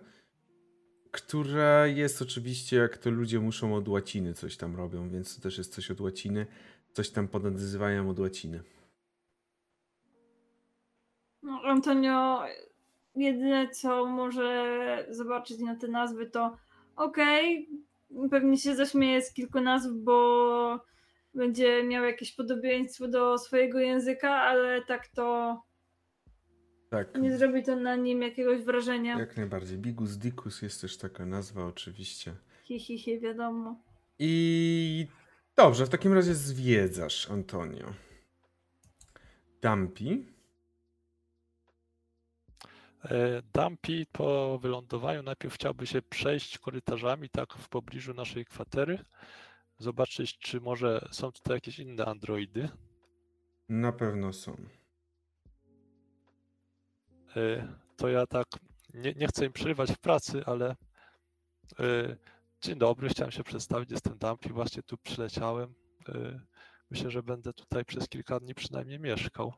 która 1.11 1.87
jest 1.87 2.21
oczywiście, 2.21 2.77
jak 2.77 2.97
to 2.97 3.09
ludzie 3.09 3.39
muszą 3.39 3.75
od 3.75 3.87
łaciny 3.87 4.33
coś 4.33 4.57
tam 4.57 4.75
robią, 4.75 5.09
więc 5.09 5.35
to 5.35 5.41
też 5.41 5.57
jest 5.57 5.73
coś 5.73 5.91
od 5.91 6.01
łaciny, 6.01 6.45
coś 6.93 7.09
tam 7.09 7.27
ponazywają 7.27 8.09
od 8.09 8.19
łaciny. 8.19 8.63
No, 11.43 11.61
Antonio, 11.63 12.43
jedyne 13.15 13.69
co 13.69 14.05
może 14.05 15.07
zobaczyć 15.09 15.59
na 15.59 15.75
te 15.75 15.87
nazwy 15.87 16.25
to 16.25 16.57
okej, 16.95 17.69
okay, 18.15 18.29
pewnie 18.29 18.57
się 18.57 18.75
zaśmieje 18.75 19.21
z 19.21 19.33
kilku 19.33 19.61
nazw, 19.61 19.89
bo 19.93 20.15
będzie 21.35 21.83
miał 21.83 22.05
jakieś 22.05 22.31
podobieństwo 22.31 23.07
do 23.07 23.37
swojego 23.37 23.79
języka, 23.79 24.29
ale 24.31 24.81
tak 24.81 25.07
to 25.07 25.61
tak. 26.89 27.21
nie 27.21 27.37
zrobi 27.37 27.63
to 27.63 27.75
na 27.75 27.95
nim 27.95 28.21
jakiegoś 28.21 28.61
wrażenia. 28.63 29.19
Jak 29.19 29.37
najbardziej. 29.37 29.77
Bigus 29.77 30.17
Dicus 30.17 30.61
jest 30.61 30.81
też 30.81 30.97
taka 30.97 31.25
nazwa 31.25 31.65
oczywiście. 31.65 32.33
Hi, 32.63 32.79
hi, 32.79 32.99
hi, 32.99 33.19
wiadomo. 33.19 33.79
I 34.19 35.07
dobrze, 35.55 35.85
w 35.85 35.89
takim 35.89 36.13
razie 36.13 36.35
zwiedzasz, 36.35 37.31
Antonio. 37.31 37.93
Dampi. 39.61 40.25
E, 43.05 43.41
Dampi 43.53 44.05
po 44.11 44.59
wylądowaniu 44.59 45.23
najpierw 45.23 45.53
chciałby 45.53 45.87
się 45.87 46.01
przejść 46.01 46.57
korytarzami 46.57 47.29
tak 47.29 47.53
w 47.53 47.69
pobliżu 47.69 48.13
naszej 48.13 48.45
kwatery, 48.45 48.99
zobaczyć 49.77 50.37
czy 50.37 50.61
może 50.61 51.07
są 51.11 51.31
tutaj 51.31 51.57
jakieś 51.57 51.79
inne 51.79 52.05
androidy. 52.05 52.69
Na 53.69 53.91
pewno 53.91 54.33
są. 54.33 54.57
E, 57.35 57.67
to 57.97 58.09
ja 58.09 58.27
tak 58.27 58.47
nie, 58.93 59.13
nie 59.13 59.27
chcę 59.27 59.45
im 59.45 59.53
przerywać 59.53 59.91
w 59.91 59.99
pracy, 59.99 60.45
ale 60.45 60.75
e, 61.79 62.17
dzień 62.61 62.79
dobry, 62.79 63.09
chciałem 63.09 63.31
się 63.31 63.43
przedstawić, 63.43 63.91
jestem 63.91 64.17
Dampi, 64.17 64.49
właśnie 64.49 64.83
tu 64.83 64.97
przyleciałem. 64.97 65.73
Myślę, 66.89 67.11
że 67.11 67.23
będę 67.23 67.53
tutaj 67.53 67.85
przez 67.85 68.09
kilka 68.09 68.39
dni 68.39 68.55
przynajmniej 68.55 68.99
mieszkał. 68.99 69.53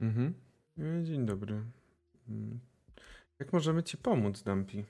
Mhm. 0.00 0.34
Dzień 1.02 1.26
dobry. 1.26 1.64
Mm. 2.28 2.60
Jak 3.38 3.52
możemy 3.52 3.82
Ci 3.82 3.98
pomóc, 3.98 4.42
Dampi? 4.42 4.84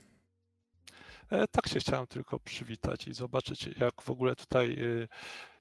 E, 1.29 1.47
tak 1.47 1.67
się 1.67 1.79
chciałem 1.79 2.07
tylko 2.07 2.39
przywitać 2.39 3.07
i 3.07 3.13
zobaczyć, 3.13 3.69
jak 3.77 4.01
w 4.01 4.09
ogóle 4.09 4.35
tutaj 4.35 4.75
y, 4.79 5.07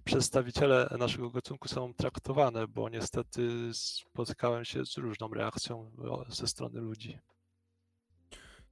przedstawiciele 0.04 0.96
naszego 0.98 1.30
gatunku 1.30 1.68
są 1.68 1.94
traktowane, 1.94 2.68
bo 2.68 2.88
niestety 2.88 3.70
spotykałem 3.72 4.64
się 4.64 4.86
z 4.86 4.96
różną 4.96 5.28
reakcją 5.28 5.90
ze 6.28 6.46
strony 6.46 6.80
ludzi. 6.80 7.18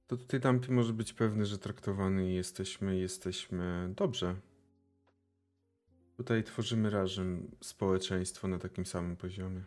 To 0.07 0.17
tutaj 0.17 0.39
Dampi 0.39 0.71
może 0.71 0.93
być 0.93 1.13
pewny, 1.13 1.45
że 1.45 1.57
traktowany 1.57 2.31
jesteśmy, 2.31 2.97
jesteśmy 2.97 3.93
dobrze. 3.95 4.35
Tutaj 6.17 6.43
tworzymy 6.43 6.89
razem 6.89 7.51
społeczeństwo 7.61 8.47
na 8.47 8.57
takim 8.57 8.85
samym 8.85 9.17
poziomie. 9.17 9.63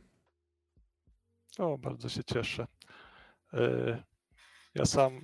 O, 1.58 1.78
bardzo 1.78 2.08
się 2.08 2.24
cieszę. 2.24 2.66
Ja 4.76 4.86
sam 4.86 5.16
e, 5.16 5.20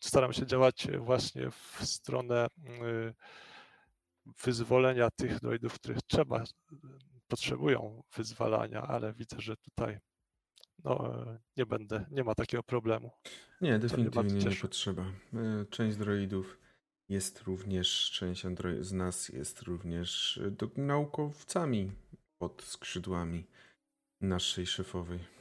staram 0.00 0.32
się 0.32 0.46
działać 0.46 0.88
właśnie 0.98 1.50
w 1.50 1.80
stronę 1.84 2.46
e, 2.46 2.48
wyzwolenia 4.44 5.10
tych 5.10 5.40
droidów, 5.40 5.74
których 5.74 5.98
trzeba, 6.02 6.44
potrzebują 7.28 8.02
wyzwalania, 8.16 8.82
ale 8.82 9.12
widzę, 9.12 9.36
że 9.40 9.56
tutaj 9.56 9.98
no, 10.84 11.24
nie 11.56 11.66
będę, 11.66 12.06
nie 12.10 12.24
ma 12.24 12.34
takiego 12.34 12.62
problemu. 12.62 13.10
Nie, 13.60 13.78
definitywnie 13.78 14.34
nie, 14.34 14.50
nie 14.50 14.56
potrzeba. 14.56 15.04
Część 15.70 15.96
droidów 15.96 16.58
jest 17.08 17.42
również, 17.42 18.10
część 18.10 18.42
z 18.80 18.92
nas 18.92 19.28
jest 19.28 19.62
również 19.62 20.40
naukowcami 20.76 21.92
pod 22.38 22.62
skrzydłami 22.62 23.46
naszej 24.20 24.66
szefowej. 24.66 25.33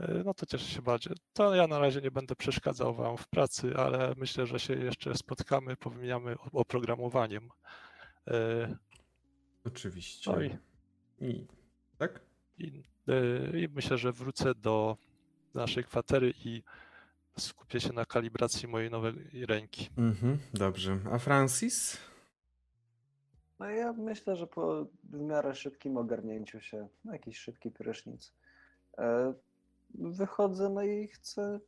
E, 0.00 0.22
no 0.24 0.34
to 0.34 0.46
cieszę 0.46 0.64
się 0.64 0.82
bardzo. 0.82 1.10
To 1.32 1.54
ja 1.54 1.66
na 1.66 1.78
razie 1.78 2.00
nie 2.00 2.10
będę 2.10 2.36
przeszkadzał 2.36 2.94
Wam 2.94 3.16
w 3.16 3.28
pracy, 3.28 3.72
ale 3.76 4.14
myślę, 4.16 4.46
że 4.46 4.60
się 4.60 4.74
jeszcze 4.74 5.14
spotkamy, 5.14 5.76
powymieniamy 5.76 6.36
oprogramowaniem. 6.52 7.48
E, 8.28 8.76
Oczywiście. 9.64 10.30
No 10.30 10.42
i, 10.42 10.56
I 11.20 11.46
tak? 11.98 12.20
I, 12.58 12.82
e, 13.08 13.60
I, 13.60 13.68
myślę, 13.68 13.98
że 13.98 14.12
wrócę 14.12 14.54
do 14.54 14.96
naszej 15.54 15.84
kwatery 15.84 16.34
i 16.44 16.62
skupię 17.38 17.80
się 17.80 17.92
na 17.92 18.04
kalibracji 18.04 18.68
mojej 18.68 18.90
nowej 18.90 19.46
ręki. 19.46 19.90
Mhm, 19.98 20.38
dobrze. 20.54 20.98
A 21.12 21.18
Francis? 21.18 21.98
No 23.58 23.70
ja 23.70 23.92
myślę, 23.92 24.36
że 24.36 24.46
po 24.46 24.86
w 25.04 25.20
miarę 25.20 25.54
szybkim 25.54 25.96
ogarnięciu 25.96 26.60
się, 26.60 26.88
no 27.04 27.12
jakiś 27.12 27.38
szybki 27.38 27.70
prysznic, 27.70 28.32
wychodzę 29.94 30.68
no 30.68 30.82
i 30.82 31.08
chcę 31.08 31.60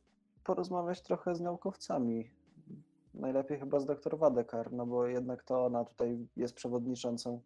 porozmawiać 0.43 1.01
trochę 1.01 1.35
z 1.35 1.41
naukowcami. 1.41 2.31
Najlepiej 3.13 3.59
chyba 3.59 3.79
z 3.79 3.85
dr 3.85 4.17
Wadekar, 4.17 4.71
no 4.71 4.85
bo 4.85 5.07
jednak 5.07 5.43
to 5.43 5.65
ona 5.65 5.85
tutaj 5.85 6.27
jest 6.35 6.53
przewodniczącą 6.53 7.41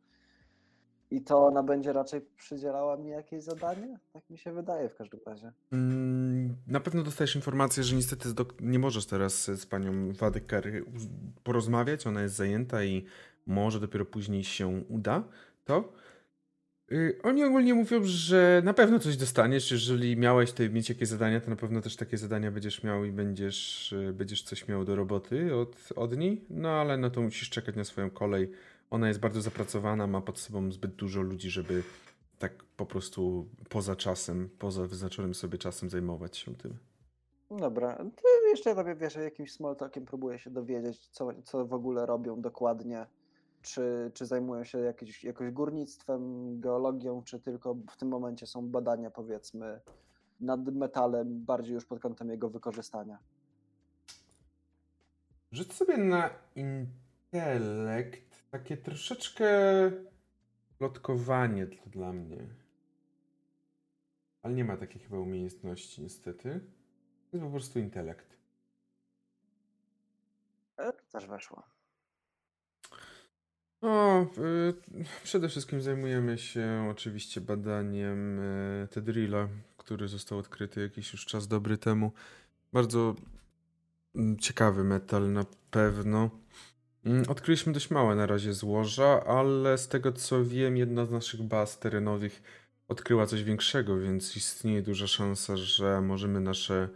i 1.12 1.22
to 1.22 1.46
ona 1.46 1.64
będzie 1.64 1.94
raczej 1.94 2.22
przydzielała 2.38 2.98
mi 2.98 3.10
jakieś 3.10 3.44
zadanie? 3.44 4.00
Tak 4.14 4.30
mi 4.30 4.38
się 4.38 4.54
wydaje 4.54 4.90
w 4.90 4.96
każdym 4.96 5.20
razie. 5.26 5.52
Mm, 5.72 6.56
na 6.68 6.80
pewno 6.80 7.04
dostajesz 7.04 7.36
informację, 7.36 7.84
że 7.84 7.96
niestety 7.96 8.30
nie 8.60 8.80
możesz 8.80 9.06
teraz 9.06 9.46
z 9.46 9.66
panią 9.66 10.14
Wadekar 10.14 10.64
porozmawiać, 11.44 12.08
ona 12.08 12.22
jest 12.22 12.36
zajęta 12.36 12.84
i 12.84 13.06
może 13.46 13.80
dopiero 13.80 14.06
później 14.06 14.44
się 14.44 14.68
uda 14.90 15.24
to. 15.66 15.94
Y, 16.92 17.20
oni 17.24 17.44
ogólnie 17.44 17.74
mówią, 17.74 18.00
że 18.04 18.62
na 18.66 18.74
pewno 18.74 19.00
coś 19.00 19.18
dostaniesz. 19.18 19.72
Jeżeli 19.72 20.18
miałeś 20.18 20.52
tutaj 20.52 20.70
mieć 20.70 20.90
jakieś 20.90 21.08
zadania, 21.08 21.42
to 21.42 21.50
na 21.50 21.56
pewno 21.56 21.82
też 21.82 21.96
takie 21.96 22.18
zadania 22.18 22.52
będziesz 22.52 22.84
miał 22.84 23.06
i 23.06 23.12
będziesz, 23.12 23.92
y, 23.92 24.14
będziesz 24.14 24.44
coś 24.44 24.68
miał 24.68 24.86
do 24.86 24.96
roboty 24.96 25.56
od, 25.56 25.90
od 25.96 26.18
niej. 26.18 26.46
No 26.50 26.70
ale 26.70 26.98
no 26.98 27.10
to 27.10 27.22
musisz 27.22 27.50
czekać 27.50 27.76
na 27.76 27.84
swoją 27.84 28.10
kolej. 28.10 28.52
Ona 28.90 29.08
jest 29.08 29.20
bardzo 29.20 29.42
zapracowana, 29.42 30.08
ma 30.08 30.22
pod 30.22 30.40
sobą 30.40 30.72
zbyt 30.72 30.96
dużo 30.96 31.22
ludzi, 31.22 31.50
żeby 31.50 31.84
tak 32.40 32.64
po 32.64 32.86
prostu 32.86 33.48
poza 33.70 33.96
czasem, 33.96 34.50
poza 34.60 34.88
wyznaczonym 34.88 35.36
sobie 35.36 35.58
czasem 35.58 35.90
zajmować 35.90 36.38
się 36.38 36.56
tym. 36.56 36.78
Dobra, 37.52 37.96
to 37.96 38.50
jeszcze 38.50 38.74
robię, 38.74 38.96
wiesz, 38.96 39.16
jakimś 39.16 39.52
small 39.52 39.76
talkiem 39.76 40.06
próbuję 40.06 40.40
się 40.40 40.50
dowiedzieć, 40.50 41.08
co, 41.08 41.30
co 41.44 41.66
w 41.66 41.74
ogóle 41.74 42.06
robią 42.06 42.42
dokładnie 42.42 43.06
czy, 43.62 44.12
czy 44.14 44.26
zajmują 44.26 44.64
się 44.64 44.78
jakieś, 44.78 45.24
jakoś 45.24 45.52
górnictwem, 45.52 46.60
geologią, 46.60 47.24
czy 47.24 47.40
tylko 47.40 47.74
w 47.74 47.98
tym 47.98 48.08
momencie 48.08 48.48
są 48.48 48.70
badania, 48.70 49.12
powiedzmy, 49.12 49.82
nad 50.40 50.66
metalem, 50.66 51.46
bardziej 51.46 51.74
już 51.74 51.86
pod 51.86 52.00
kątem 52.00 52.30
jego 52.30 52.50
wykorzystania. 52.50 53.20
Rzuć 55.52 55.74
sobie 55.74 55.98
na 55.98 56.30
intelekt 56.56 58.52
takie 58.52 58.78
troszeczkę 58.78 59.48
plotkowanie 60.78 61.68
to 61.68 61.90
dla 61.90 62.14
mnie. 62.14 62.48
Ale 64.42 64.54
nie 64.54 64.66
ma 64.66 64.78
takiej 64.78 65.02
chyba 65.02 65.20
umiejętności, 65.20 66.02
niestety. 66.02 66.60
To 67.32 67.38
jest 67.38 67.46
po 67.46 67.52
prostu 67.52 67.80
intelekt. 67.80 68.38
E, 70.78 70.94
też 70.94 71.28
weszło. 71.28 71.77
O, 73.82 74.22
y, 74.22 74.74
przede 75.24 75.50
wszystkim 75.50 75.82
zajmujemy 75.82 76.38
się 76.38 76.88
oczywiście 76.92 77.42
badaniem 77.42 78.40
y, 78.40 78.88
Tedrilla, 78.92 79.48
który 79.78 80.08
został 80.08 80.38
odkryty 80.38 80.82
jakiś 80.82 81.14
już 81.14 81.26
czas 81.26 81.48
dobry 81.48 81.78
temu. 81.78 82.12
Bardzo 82.74 83.16
mm, 84.16 84.38
ciekawy 84.40 84.84
metal 84.84 85.32
na 85.32 85.46
pewno. 85.72 86.30
Mm, 87.06 87.24
odkryliśmy 87.28 87.74
dość 87.74 87.90
małe 87.90 88.16
na 88.16 88.26
razie 88.26 88.54
złoża, 88.54 89.24
ale 89.26 89.78
z 89.78 89.88
tego 89.88 90.12
co 90.12 90.46
wiem, 90.46 90.78
jedna 90.78 91.06
z 91.06 91.12
naszych 91.12 91.42
baz 91.44 91.80
terenowych 91.80 92.42
odkryła 92.88 93.26
coś 93.26 93.44
większego, 93.44 94.00
więc 94.00 94.38
istnieje 94.38 94.82
duża 94.82 95.08
szansa, 95.08 95.58
że 95.58 96.02
możemy 96.02 96.40
nasze 96.40 96.90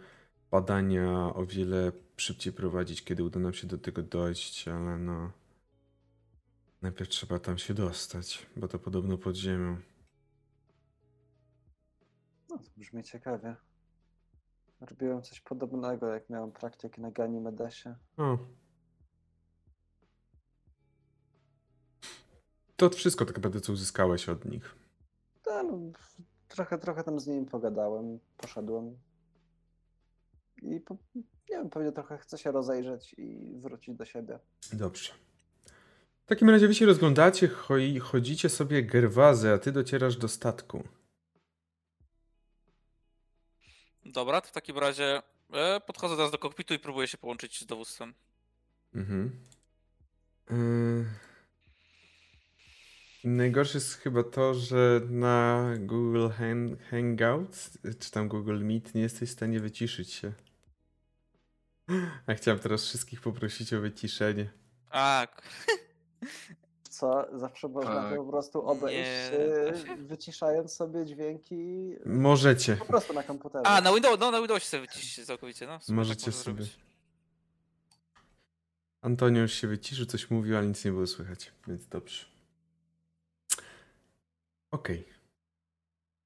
badania 0.50 1.34
o 1.34 1.46
wiele 1.46 1.92
szybciej 2.16 2.52
prowadzić, 2.52 3.04
kiedy 3.04 3.24
uda 3.24 3.40
nam 3.40 3.54
się 3.54 3.66
do 3.66 3.78
tego 3.78 4.02
dojść, 4.02 4.68
ale 4.68 4.98
no. 4.98 5.41
Najpierw 6.82 7.10
trzeba 7.10 7.38
tam 7.38 7.58
się 7.58 7.74
dostać, 7.74 8.46
bo 8.56 8.68
to 8.68 8.78
podobno 8.78 9.18
pod 9.18 9.36
ziemią. 9.36 9.76
No, 12.50 12.58
to 12.58 12.64
brzmi 12.76 13.02
ciekawie. 13.02 13.56
Robiłem 14.80 15.22
coś 15.22 15.40
podobnego, 15.40 16.08
jak 16.08 16.30
miałem 16.30 16.52
praktykę 16.52 17.02
na 17.02 17.10
Ganimedesie. 17.10 17.94
O. 18.16 18.38
To 22.76 22.90
wszystko 22.90 23.24
tak 23.24 23.36
naprawdę, 23.36 23.60
co 23.60 23.72
uzyskałeś 23.72 24.28
od 24.28 24.44
nich. 24.44 24.76
No, 25.46 25.62
no, 25.62 25.78
trochę, 26.48 26.78
trochę 26.78 27.04
tam 27.04 27.20
z 27.20 27.26
nimi 27.26 27.46
pogadałem, 27.46 28.18
poszedłem. 28.36 28.98
I 30.62 30.80
po, 30.80 30.96
nie 31.14 31.22
wiem, 31.56 31.70
pewnie 31.70 31.92
trochę 31.92 32.18
chcę 32.18 32.38
się 32.38 32.52
rozejrzeć 32.52 33.14
i 33.18 33.58
wrócić 33.60 33.96
do 33.96 34.04
siebie. 34.04 34.38
Dobrze. 34.72 35.12
W 36.24 36.26
takim 36.26 36.50
razie 36.50 36.68
wy 36.68 36.74
się 36.74 36.86
rozglądacie, 36.86 37.48
chodzicie 38.00 38.48
sobie 38.48 38.82
gerwazy, 38.82 39.52
a 39.52 39.58
ty 39.58 39.72
docierasz 39.72 40.16
do 40.16 40.28
statku. 40.28 40.88
Dobra, 44.04 44.40
to 44.40 44.48
w 44.48 44.52
takim 44.52 44.78
razie 44.78 45.22
e, 45.52 45.80
podchodzę 45.80 46.16
teraz 46.16 46.30
do 46.30 46.38
kokpitu 46.38 46.74
i 46.74 46.78
próbuję 46.78 47.08
się 47.08 47.18
połączyć 47.18 47.60
z 47.60 47.66
dowództwem. 47.66 48.14
Mhm. 48.94 49.46
Yy... 50.50 51.04
Najgorsze 53.24 53.78
jest 53.78 53.94
chyba 53.94 54.22
to, 54.22 54.54
że 54.54 55.00
na 55.08 55.68
Google 55.78 56.28
Hang 56.28 56.82
Hangouts, 56.82 57.78
czy 57.98 58.10
tam 58.10 58.28
Google 58.28 58.64
Meet, 58.64 58.94
nie 58.94 59.02
jesteś 59.02 59.28
w 59.28 59.32
stanie 59.32 59.60
wyciszyć 59.60 60.12
się. 60.12 60.32
A 62.26 62.34
chciałem 62.34 62.60
teraz 62.60 62.84
wszystkich 62.84 63.20
poprosić 63.20 63.74
o 63.74 63.80
wyciszenie. 63.80 64.50
A, 64.90 65.26
Co? 66.90 67.26
Zawsze 67.38 67.68
można 67.68 67.94
Tak. 68.02 68.16
po 68.16 68.24
prostu 68.24 68.66
obejść, 68.66 68.98
Nie, 68.98 69.30
się. 69.86 69.96
wyciszając 69.96 70.72
sobie 70.72 71.06
dźwięki 71.06 71.92
Możecie. 72.06 72.76
po 72.76 72.84
prostu 72.84 73.12
na 73.14 73.22
komputerze. 73.22 73.66
a 73.66 73.80
na 73.80 73.92
Windows, 73.92 74.20
no 74.20 74.30
na 74.30 74.38
Windowsie 74.38 74.66
sobie 74.66 74.86
całkowicie, 75.26 75.66
no. 75.66 75.80
sumie 75.80 75.96
Możecie 75.96 76.26
można 76.26 76.42
sobie. 76.44 76.56
zrobić. 76.64 76.78
Antonio 79.02 79.42
już 79.42 79.52
się 79.52 79.68
wyciszył, 79.68 80.06
coś 80.06 80.30
mówił, 80.30 80.56
ale 80.56 80.66
nic 80.66 80.84
nie 80.84 80.90
było 80.90 81.06
słychać, 81.06 81.52
więc 81.68 81.86
dobrze. 81.88 82.24
Okej. 84.70 85.04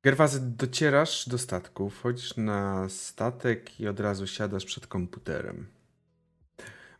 Gerwazy, 0.04 0.40
docierasz 0.40 1.28
do 1.28 1.38
statku, 1.38 1.90
wchodzisz 1.90 2.36
na 2.36 2.88
statek 2.88 3.80
i 3.80 3.88
od 3.88 4.00
razu 4.00 4.26
siadasz 4.26 4.64
przed 4.64 4.86
komputerem. 4.86 5.66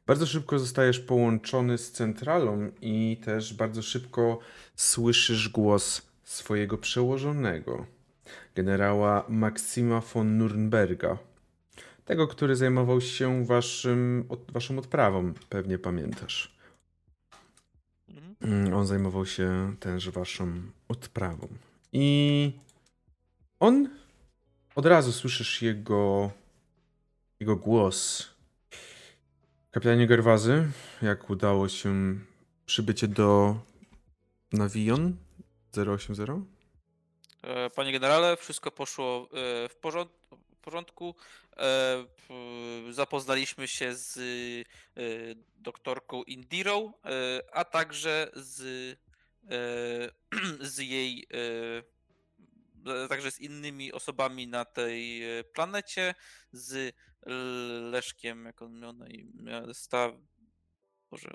Bardzo 0.07 0.27
szybko 0.27 0.59
zostajesz 0.59 1.01
połączony 1.01 1.79
z 1.79 1.93
centralą 1.93 2.71
i 2.81 3.21
też 3.25 3.55
bardzo 3.55 3.83
szybko 3.83 4.39
słyszysz 4.77 5.49
głos 5.49 6.03
swojego 6.23 6.79
przełożonego, 6.79 7.87
generała 8.55 9.25
Maksima 9.29 10.01
von 10.01 10.39
Nürnberga. 10.39 11.17
Tego, 12.05 12.29
który 12.29 12.57
zajmował 12.57 13.01
się 13.01 13.45
waszym, 13.45 14.25
od, 14.29 14.53
waszą 14.53 14.79
odprawą, 14.79 15.33
pewnie 15.49 15.79
pamiętasz. 15.79 16.57
Mhm. 18.09 18.37
Mm, 18.41 18.75
On 18.75 18.87
zajmował 18.87 19.27
się 19.27 19.75
też 19.81 20.11
waszą 20.11 20.53
odprawą. 20.89 21.49
I 21.93 22.53
on 23.61 23.89
od 24.75 24.87
razu 24.87 25.13
słyszysz 25.13 25.63
jego 25.63 26.31
jego 27.41 27.57
głos. 27.57 28.29
Kapitanie 29.77 30.07
Gerwazy, 30.07 30.69
jak 31.03 31.31
udało 31.31 31.69
się 31.69 32.19
przybycie 32.67 33.09
do 33.09 33.57
Navion 34.53 35.17
080? 35.95 36.47
E, 37.43 37.71
Panie 37.71 37.93
generale, 37.93 38.37
wszystko 38.37 38.71
poszło 38.71 39.29
e, 39.33 39.69
w 39.69 39.77
porząd- 39.83 40.37
w 40.55 40.61
porządku. 40.61 41.15
E, 41.57 42.05
Zapoznaliśmy 42.91 43.69
się 43.69 43.95
z 43.95 44.19
doktorką 45.57 46.23
Indirą, 46.23 46.93
a 47.53 47.65
także 47.65 48.31
z, 48.35 48.99
z 50.61 50.79
jej 50.79 51.29
także 53.09 53.31
z 53.31 53.41
innymi 53.41 53.93
osobami 53.93 54.49
na 54.49 54.65
tej 54.65 55.25
e, 55.39 55.45
planecie, 55.45 56.15
z 56.53 56.95
Leszkiem, 57.91 58.45
jak 58.45 58.63
on 58.63 58.81
miał 58.81 58.93
na 58.93 59.09
imię, 59.09 59.63
sta... 59.73 60.13
Boże, 61.11 61.31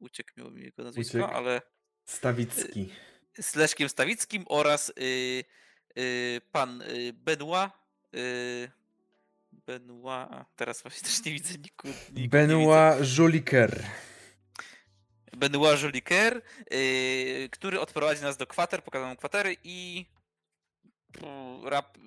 uciekł 0.00 0.50
mi 0.50 0.62
jego 0.62 0.84
nazwisko, 0.84 1.18
Uciekł? 1.18 1.34
ale 1.34 1.62
Stawicki. 2.04 2.92
z 3.40 3.54
Leszkiem 3.54 3.88
Stawickim 3.88 4.44
oraz 4.48 4.92
y, 4.98 5.44
y, 5.98 6.40
pan 6.52 6.82
Benoit. 7.14 7.70
Y, 8.14 8.70
Benoit, 9.66 10.32
a 10.32 10.44
teraz 10.56 10.82
właśnie 10.82 11.02
też 11.08 11.24
nie 11.24 11.32
widzę 11.32 11.58
niku, 11.58 11.88
niku. 12.12 12.30
Benoit 12.30 13.18
Joliker. 13.18 13.84
Benoit 15.36 15.82
Joliker, 15.82 16.42
y, 16.72 17.48
który 17.52 17.80
odprowadzi 17.80 18.22
nas 18.22 18.36
do 18.36 18.46
kwater, 18.46 18.84
pokazał 18.84 19.08
nam 19.08 19.16
kwatery 19.16 19.56
i 19.64 20.06
rap, 21.64 21.98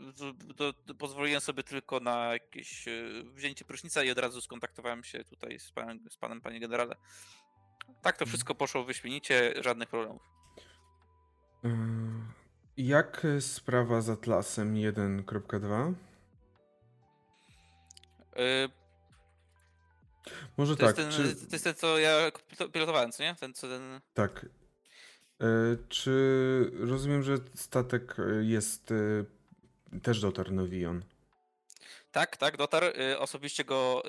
pozwoliłem 1.00 1.42
sobie 1.42 1.64
tylko 1.64 2.00
na 2.00 2.34
jakieś 2.34 2.88
y, 2.88 3.24
wzięcie 3.34 3.66
prysznica 3.66 4.04
i 4.04 4.12
od 4.12 4.18
razu 4.18 4.42
skontaktowałem 4.42 5.04
się 5.04 5.24
tutaj 5.24 5.60
z 5.60 5.72
panem, 5.72 6.00
z 6.10 6.18
panem 6.18 6.42
panie 6.42 6.60
generale. 6.60 6.96
Tak 8.02 8.18
to 8.18 8.26
wszystko 8.26 8.56
poszło 8.56 8.84
wyśmienicie, 8.84 9.54
żadnych 9.64 9.90
problemów. 9.90 10.22
Yy, 11.64 11.72
Jak 12.78 13.28
sprawa 13.40 14.02
z 14.02 14.10
Atlasem 14.10 14.74
1.2? 14.76 15.94
Y, 18.40 18.70
Może 20.58 20.76
To, 20.78 20.88
tak. 20.88 20.98
jest 20.98 21.18
czy... 21.18 21.36
ten, 21.36 21.48
to 21.48 21.56
jest 21.56 21.64
ten, 21.64 21.76
co 21.76 21.98
ja 22.00 22.30
pil- 22.30 22.72
pilotowałem, 22.72 23.12
co 23.12 23.24
nie? 23.24 23.36
Ten, 23.36 23.54
co 23.54 23.68
ten... 23.68 24.02
Tak. 24.14 24.46
E, 25.42 25.46
Czy 25.90 26.72
rozumiem, 26.80 27.24
że 27.24 27.38
statek 27.56 28.16
e, 28.20 28.44
jest 28.44 28.92
e, 28.92 30.00
też 30.00 30.22
dotarł 30.22 30.52
na 30.52 30.66
Vion? 30.66 31.04
Tak, 32.12 32.38
tak, 32.38 32.58
dotarł. 32.58 32.88
Osobiście 33.20 33.64
go 33.66 34.04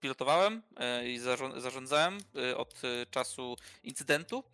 pilotowałem 0.00 0.62
i 1.04 1.20
zarząd- 1.20 1.60
zarządzałem 1.60 2.18
od 2.56 2.82
czasu 3.10 3.56
incydentu. 3.82 4.44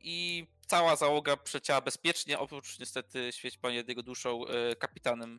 I 0.00 0.46
cała 0.66 0.96
załoga 0.96 1.36
przecięła 1.36 1.80
bezpiecznie, 1.80 2.38
oprócz 2.38 2.78
niestety, 2.78 3.32
świeć 3.32 3.58
panie 3.58 3.84
jego 3.88 4.02
duszą, 4.02 4.44
kapitanem. 4.78 5.36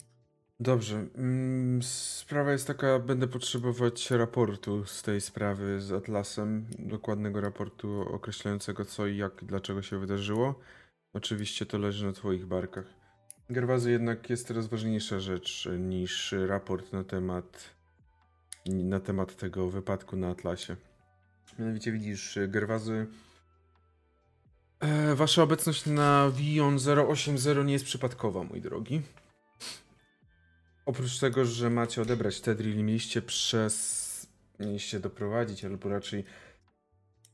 Dobrze. 0.62 1.06
mm, 1.18 1.84
Sprawa 1.84 2.52
jest 2.52 2.68
taka, 2.68 3.00
będę 3.00 3.28
potrzebować 3.28 4.12
raportu 4.12 4.86
z 4.86 5.02
tej 5.04 5.22
sprawy 5.22 5.82
z 5.82 5.92
Atlasem, 5.92 6.66
dokładnego 6.80 7.42
raportu 7.42 8.02
określającego 8.02 8.86
co 8.86 9.08
i 9.08 9.18
jak, 9.18 9.46
dlaczego 9.46 9.82
się 9.82 10.00
wydarzyło. 10.00 10.60
Oczywiście 11.14 11.66
to 11.66 11.78
leży 11.78 12.06
na 12.06 12.14
twoich 12.14 12.46
barkach. 12.46 12.86
Gerwazy 13.50 13.92
jednak 13.92 14.30
jest 14.30 14.48
teraz 14.48 14.68
ważniejsza 14.68 15.20
rzecz 15.20 15.70
niż 15.80 16.36
raport 16.48 16.94
na 16.94 17.04
temat 17.04 17.80
na 18.66 19.00
temat 19.00 19.36
tego 19.36 19.70
wypadku 19.70 20.16
na 20.16 20.30
Atlasie. 20.30 20.76
Mianowicie 21.60 21.92
widzisz, 21.92 22.40
Gerwazy 22.48 23.08
e, 24.80 25.16
Wasza 25.16 25.44
obecność 25.44 25.86
na 25.86 26.32
Vion 26.36 26.78
080 27.08 27.66
nie 27.66 27.74
jest 27.74 27.86
przypadkowa, 27.86 28.44
mój 28.44 28.62
drogi. 28.62 29.02
Oprócz 30.90 31.20
tego, 31.20 31.46
że 31.46 31.70
macie 31.70 32.02
odebrać 32.02 32.42
Tedril, 32.42 32.84
mieliście 32.84 33.22
przez. 33.22 34.28
Mieliście 34.60 35.00
doprowadzić, 35.00 35.66
albo 35.66 35.90
raczej 35.90 36.24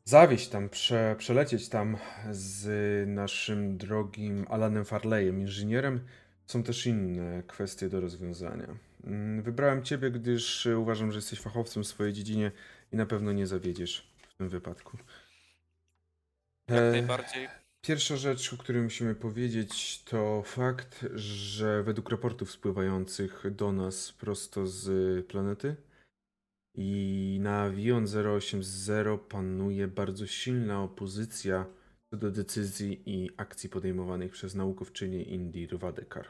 zawieźć 0.06 0.48
tam, 0.48 0.70
prze, 0.70 1.16
przelecieć 1.18 1.70
tam 1.70 1.98
z 2.32 2.68
naszym 3.10 3.78
drogim 3.78 4.46
Alanem 4.50 4.86
Farleyem, 4.86 5.40
inżynierem. 5.42 6.06
Są 6.46 6.64
też 6.64 6.86
inne 6.86 7.44
kwestie 7.48 7.90
do 7.90 8.02
rozwiązania. 8.02 8.78
Mm, 9.04 9.42
Wybrałem 9.42 9.84
Ciebie, 9.84 10.12
gdyż 10.12 10.66
uważam, 10.66 11.12
że 11.12 11.18
jesteś 11.18 11.40
fachowcem 11.40 11.84
w 11.84 11.88
swojej 11.88 12.14
dziedzinie 12.14 12.52
i 12.92 12.96
na 12.96 13.06
pewno 13.06 13.32
nie 13.32 13.48
zawiedziesz 13.48 14.12
w 14.30 14.34
tym 14.34 14.50
wypadku. 14.50 14.98
Jak 16.68 16.80
E, 16.80 16.92
najbardziej. 16.92 17.48
Pierwsza 17.88 18.18
rzecz, 18.18 18.54
o 18.54 18.58
której 18.58 18.82
musimy 18.82 19.16
powiedzieć, 19.16 20.04
to 20.04 20.44
fakt, 20.46 21.06
że 21.16 21.84
według 21.84 22.10
raportów 22.10 22.52
spływających 22.52 23.44
do 23.52 23.72
nas 23.72 24.12
prosto 24.12 24.68
z 24.68 24.88
planety 25.28 25.76
i 26.74 27.38
na 27.42 27.70
Vion 27.70 28.06
080 28.38 29.22
panuje 29.30 29.88
bardzo 29.88 30.28
silna 30.28 30.84
opozycja 30.84 31.66
co 32.10 32.18
do 32.18 32.32
decyzji 32.32 33.02
i 33.06 33.30
akcji 33.38 33.70
podejmowanych 33.70 34.32
przez 34.32 34.56
naukowczynię 34.56 35.24
Indir 35.24 35.80
Wadekar. 35.80 36.28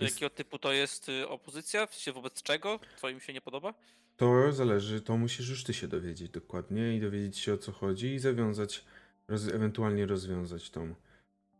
Jest- 0.00 0.14
Jakiego 0.14 0.30
typu 0.30 0.58
to 0.58 0.72
jest 0.72 1.08
y, 1.08 1.28
opozycja? 1.28 1.88
Wobec 2.14 2.42
czego? 2.42 2.80
Co 3.00 3.08
im 3.08 3.20
się 3.20 3.32
nie 3.32 3.40
podoba? 3.40 3.74
To 4.16 4.52
zależy, 4.52 5.00
to 5.00 5.16
musisz 5.16 5.48
już 5.48 5.64
ty 5.64 5.74
się 5.74 5.88
dowiedzieć 5.88 6.30
dokładnie 6.30 6.96
i 6.96 7.00
dowiedzieć 7.00 7.38
się 7.38 7.54
o 7.54 7.58
co 7.58 7.72
chodzi 7.72 8.14
i 8.14 8.18
zawiązać, 8.18 8.84
roz, 9.32 9.48
ewentualnie 9.48 10.06
rozwiązać 10.06 10.70
tą 10.70 10.94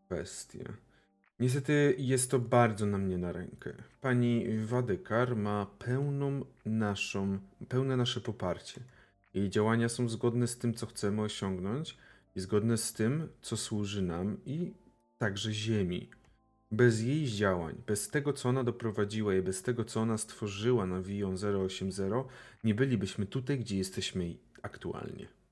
kwestię. 0.05 0.63
Niestety 1.39 1.95
jest 1.97 2.31
to 2.31 2.39
bardzo 2.39 2.85
na 2.85 2.97
mnie 2.97 3.17
na 3.17 3.31
rękę. 3.31 3.73
Pani 4.01 4.45
Wadykar 4.65 5.35
ma 5.35 5.65
pełną 5.79 6.45
naszą, 6.65 7.39
pełne 7.69 7.97
nasze 7.97 8.21
poparcie. 8.21 8.81
Jej 9.33 9.49
działania 9.49 9.89
są 9.89 10.09
zgodne 10.09 10.47
z 10.47 10.57
tym, 10.57 10.73
co 10.73 10.85
chcemy 10.85 11.21
osiągnąć 11.21 11.97
i 12.35 12.39
zgodne 12.39 12.77
z 12.77 12.93
tym, 12.93 13.27
co 13.41 13.57
służy 13.57 14.01
nam 14.01 14.37
i 14.45 14.73
także 15.17 15.53
Ziemi. 15.53 16.09
Bez 16.71 17.01
jej 17.01 17.25
działań, 17.25 17.75
bez 17.87 18.09
tego, 18.09 18.33
co 18.33 18.49
ona 18.49 18.63
doprowadziła 18.63 19.35
i 19.35 19.41
bez 19.41 19.61
tego, 19.61 19.85
co 19.85 20.01
ona 20.01 20.17
stworzyła 20.17 20.85
na 20.85 21.01
Vion 21.01 21.35
080, 21.65 22.27
nie 22.63 22.75
bylibyśmy 22.75 23.25
tutaj, 23.25 23.59
gdzie 23.59 23.77
jesteśmy 23.77 24.35
aktualnie. 24.61 25.42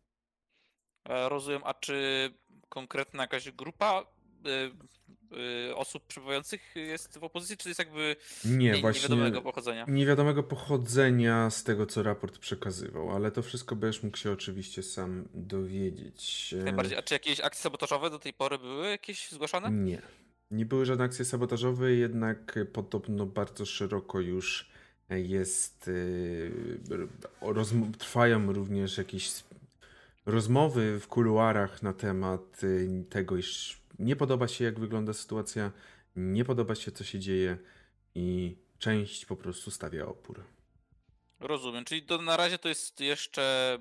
E, 1.10 1.30
Rozumiem, 1.30 1.62
a 1.66 1.74
czy 1.74 2.30
konkretna 2.70 3.24
jakaś 3.24 3.52
grupa 3.52 4.06
y, 4.46 5.32
y, 5.70 5.76
osób 5.76 6.08
przebywających 6.08 6.62
jest 6.76 7.18
w 7.20 7.24
opozycji, 7.24 7.58
czy 7.58 7.64
to 7.64 7.70
jest 7.70 7.80
jakby 7.80 8.16
Nie, 8.46 8.58
nie, 8.58 8.82
właśnie 8.82 9.02
niewiadomego 9.02 9.42
pochodzenia? 9.42 9.86
niewiadomego 9.88 10.44
pochodzenia 10.44 11.50
z 11.50 11.64
tego, 11.64 11.86
co 11.86 12.04
raport 12.04 12.38
przekazywał, 12.38 13.12
ale 13.16 13.32
to 13.32 13.42
wszystko 13.42 13.76
będziesz 13.76 14.04
mógł 14.04 14.18
się 14.18 14.32
oczywiście 14.32 14.84
sam 14.84 15.28
dowiedzieć. 15.34 16.56
E, 16.60 16.64
Najbardziej. 16.64 16.98
A 16.98 17.02
czy 17.02 17.14
jakieś 17.14 17.40
akcje 17.40 17.62
sabotażowe 17.64 18.10
do 18.10 18.20
tej 18.20 18.34
pory 18.34 18.58
były 18.60 18.90
jakieś 18.90 19.32
zgłaszane? 19.32 19.72
Nie. 19.72 20.02
Nie 20.52 20.66
były 20.66 20.86
żadne 20.86 21.04
akcje 21.06 21.26
sabotażowe, 21.26 21.92
jednak 21.92 22.60
podobno 22.74 23.26
bardzo 23.26 23.66
szeroko 23.66 24.20
już 24.20 24.72
jest. 25.10 25.90
trwają 27.98 28.54
również 28.54 28.98
jakieś 28.98 29.30
rozmowy 30.26 31.00
w 31.00 31.08
kuluarach 31.08 31.84
na 31.84 31.94
temat 31.94 32.64
yy, 32.64 33.04
tego, 33.10 33.38
iż 33.38 33.82
nie 34.00 34.16
podoba 34.16 34.48
się, 34.48 34.64
jak 34.66 34.80
wygląda 34.80 35.14
sytuacja, 35.14 35.72
nie 36.16 36.46
podoba 36.46 36.76
się, 36.76 36.92
co 36.92 37.04
się 37.04 37.20
dzieje, 37.20 37.58
i 38.16 38.58
część 38.80 39.26
po 39.26 39.36
prostu 39.36 39.72
stawia 39.72 40.06
opór. 40.06 40.44
Rozumiem, 41.40 41.86
czyli 41.86 42.02
to 42.04 42.18
na 42.18 42.38
razie 42.38 42.58
to 42.58 42.70
jest 42.70 43.00
jeszcze 43.00 43.78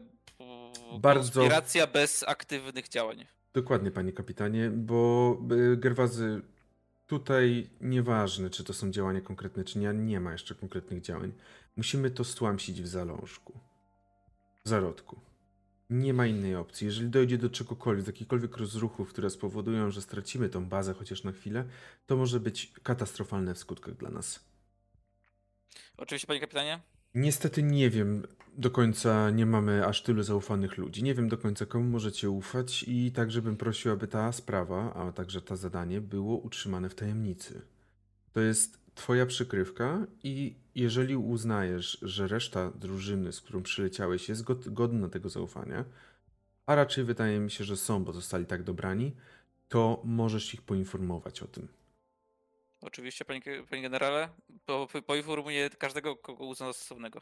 Bardzo- 0.99 1.41
konspiracja 1.41 1.87
bez 1.87 2.23
aktywnych 2.29 2.89
działań. 2.89 3.27
Dokładnie, 3.53 3.91
panie 3.91 4.13
kapitanie, 4.13 4.71
bo 4.71 5.37
y, 5.73 5.77
Gerwazy, 5.77 6.43
tutaj 7.07 7.71
nieważne, 7.81 8.51
czy 8.51 8.65
to 8.65 8.73
są 8.73 8.91
działania 8.91 9.21
konkretne, 9.21 9.65
czy 9.65 9.79
nie, 9.79 9.95
nie 9.95 10.21
ma 10.21 10.33
jeszcze 10.33 10.55
konkretnych 10.55 11.01
działań. 11.01 11.33
Musimy 11.77 12.11
to 12.11 12.25
stłamsić 12.25 12.83
w 12.83 12.87
zalążku. 12.87 13.61
W 14.65 14.69
zarodku. 14.69 15.21
Nie 15.91 16.15
ma 16.15 16.27
innej 16.27 16.57
opcji. 16.57 16.85
Jeżeli 16.85 17.09
dojdzie 17.09 17.39
do 17.39 17.51
czegokolwiek, 17.51 18.05
do 18.05 18.11
jakichkolwiek 18.11 18.57
rozruchów, 18.57 19.09
które 19.09 19.31
spowodują, 19.31 19.91
że 19.91 20.03
stracimy 20.03 20.49
tą 20.49 20.67
bazę 20.67 20.95
chociaż 20.95 21.25
na 21.25 21.33
chwilę, 21.33 21.65
to 22.07 22.17
może 22.17 22.41
być 22.41 22.73
katastrofalne 22.83 23.55
w 23.55 23.59
skutkach 23.59 23.97
dla 23.97 24.11
nas. 24.11 24.45
Oczywiście, 25.97 26.27
panie 26.27 26.41
kapitanie. 26.41 26.81
Niestety 27.15 27.63
nie 27.63 27.91
wiem 27.91 28.27
do 28.57 28.71
końca, 28.71 29.31
nie 29.31 29.47
mamy 29.47 29.87
aż 29.87 30.03
tylu 30.03 30.23
zaufanych 30.23 30.79
ludzi. 30.79 31.03
Nie 31.03 31.15
wiem 31.15 31.29
do 31.29 31.39
końca, 31.39 31.67
komu 31.67 31.85
możecie 31.85 32.31
ufać 32.31 32.85
i 32.89 33.13
także 33.13 33.43
bym 33.43 33.57
prosił, 33.57 33.93
aby 33.93 34.09
ta 34.09 34.33
sprawa, 34.33 34.95
a 34.95 35.13
także 35.13 35.43
to 35.43 35.57
zadanie 35.57 36.01
było 36.01 36.37
utrzymane 36.37 36.89
w 36.89 36.95
tajemnicy. 36.95 37.63
To 38.33 38.41
jest 38.41 38.80
twoja 38.95 39.27
przykrywka 39.27 40.07
i 40.23 40.55
jeżeli 40.75 41.17
uznajesz, 41.17 41.99
że 42.03 42.29
reszta 42.29 42.71
drużyny, 42.75 43.33
z 43.33 43.41
którą 43.41 43.63
przyleciałeś 43.63 44.29
jest 44.29 44.43
god- 44.43 44.69
godna 44.69 45.09
tego 45.09 45.29
zaufania, 45.29 45.85
a 46.67 46.75
raczej 46.75 47.05
wydaje 47.05 47.41
mi 47.41 47.51
się, 47.51 47.65
że 47.65 47.77
są, 47.77 48.05
bo 48.05 48.13
zostali 48.13 48.47
tak 48.47 48.63
dobrani, 48.63 49.17
to 49.69 50.03
możesz 50.05 50.55
ich 50.55 50.63
poinformować 50.63 51.43
o 51.43 51.47
tym. 51.47 51.69
Oczywiście, 52.81 53.25
panie, 53.25 53.43
panie 53.71 53.83
generale. 53.83 54.29
Po, 54.67 54.89
po, 54.93 55.03
poinformuję 55.03 55.71
każdego, 55.71 56.17
kogo 56.17 56.45
uzna 56.45 56.67
za 56.67 56.73
stosownego. 56.73 57.21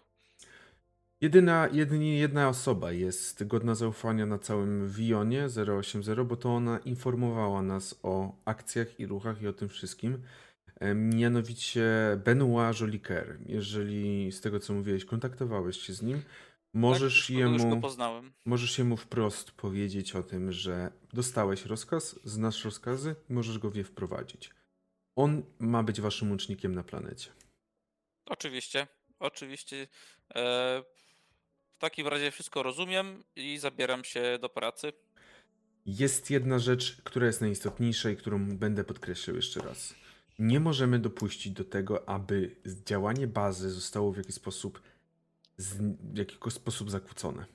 Jedyna, 1.21 1.69
jedynie 1.73 2.19
jedna 2.19 2.49
osoba 2.49 2.93
jest 2.93 3.47
godna 3.47 3.75
zaufania 3.75 4.27
na 4.27 4.39
całym 4.39 4.89
Wionie 4.89 5.49
080, 5.79 6.21
bo 6.21 6.37
to 6.37 6.55
ona 6.55 6.79
informowała 6.79 7.63
nas 7.63 8.01
o 8.03 8.37
akcjach 8.45 9.01
i 9.01 9.07
ruchach 9.07 9.43
i 9.43 9.47
o 9.47 9.53
tym 9.53 9.69
wszystkim. 9.69 10.23
Em, 10.81 11.11
Mianowicie 11.11 11.85
Benoit 12.25 12.81
Joliquer. 12.81 13.39
Jeżeli 13.47 14.33
z 14.33 14.41
tego 14.41 14.61
co 14.61 14.73
mówiłeś, 14.73 15.05
kontaktowałeś 15.05 15.81
się 15.81 15.93
z 15.93 16.03
nim, 16.03 16.23
możesz 16.75 17.27
tak, 17.27 17.37
jemu. 17.37 17.81
poznałem. 17.81 18.33
Możesz 18.45 18.79
jemu 18.79 18.97
wprost 18.97 19.51
powiedzieć 19.51 20.15
o 20.15 20.23
tym, 20.23 20.53
że 20.53 20.93
dostałeś 21.13 21.67
rozkaz, 21.67 22.21
znasz 22.25 22.65
rozkazy, 22.65 23.15
możesz 23.29 23.59
go 23.59 23.71
w 23.71 23.77
je 23.77 23.85
wprowadzić. 23.85 24.51
On 25.17 25.43
ma 25.59 25.83
być 25.83 26.01
waszym 26.01 26.31
łącznikiem 26.31 26.75
na 26.75 26.83
planecie. 26.85 27.31
Oczywiście, 28.27 28.87
oczywiście. 29.19 29.87
E, 30.35 30.83
w 31.77 31.79
takim 31.79 32.07
razie 32.07 32.31
wszystko 32.31 32.63
rozumiem 32.63 33.25
i 33.37 33.59
zabieram 33.59 34.05
się 34.05 34.39
do 34.41 34.49
pracy. 34.49 34.93
Jest 35.87 36.31
jedna 36.31 36.59
rzecz, 36.59 37.03
która 37.05 37.27
jest 37.27 37.41
najistotniejsza 37.41 38.11
i 38.11 38.17
którą 38.17 38.57
będę 38.57 38.85
podkreślał 38.85 39.37
jeszcze 39.37 39.61
raz. 39.61 39.95
Nie 40.39 40.61
możemy 40.61 40.99
dopuścić 40.99 41.53
do 41.53 41.65
tego, 41.65 42.09
aby 42.09 42.57
działanie 42.87 43.27
bazy 43.27 43.71
zostało 43.71 44.13
w 44.13 44.17
jakiś 44.17 44.35
sposób 44.35 44.83
z, 45.57 45.75
w 46.13 46.17
jakiś 46.17 46.53
sposób 46.53 46.91
zakłócone. 46.91 47.47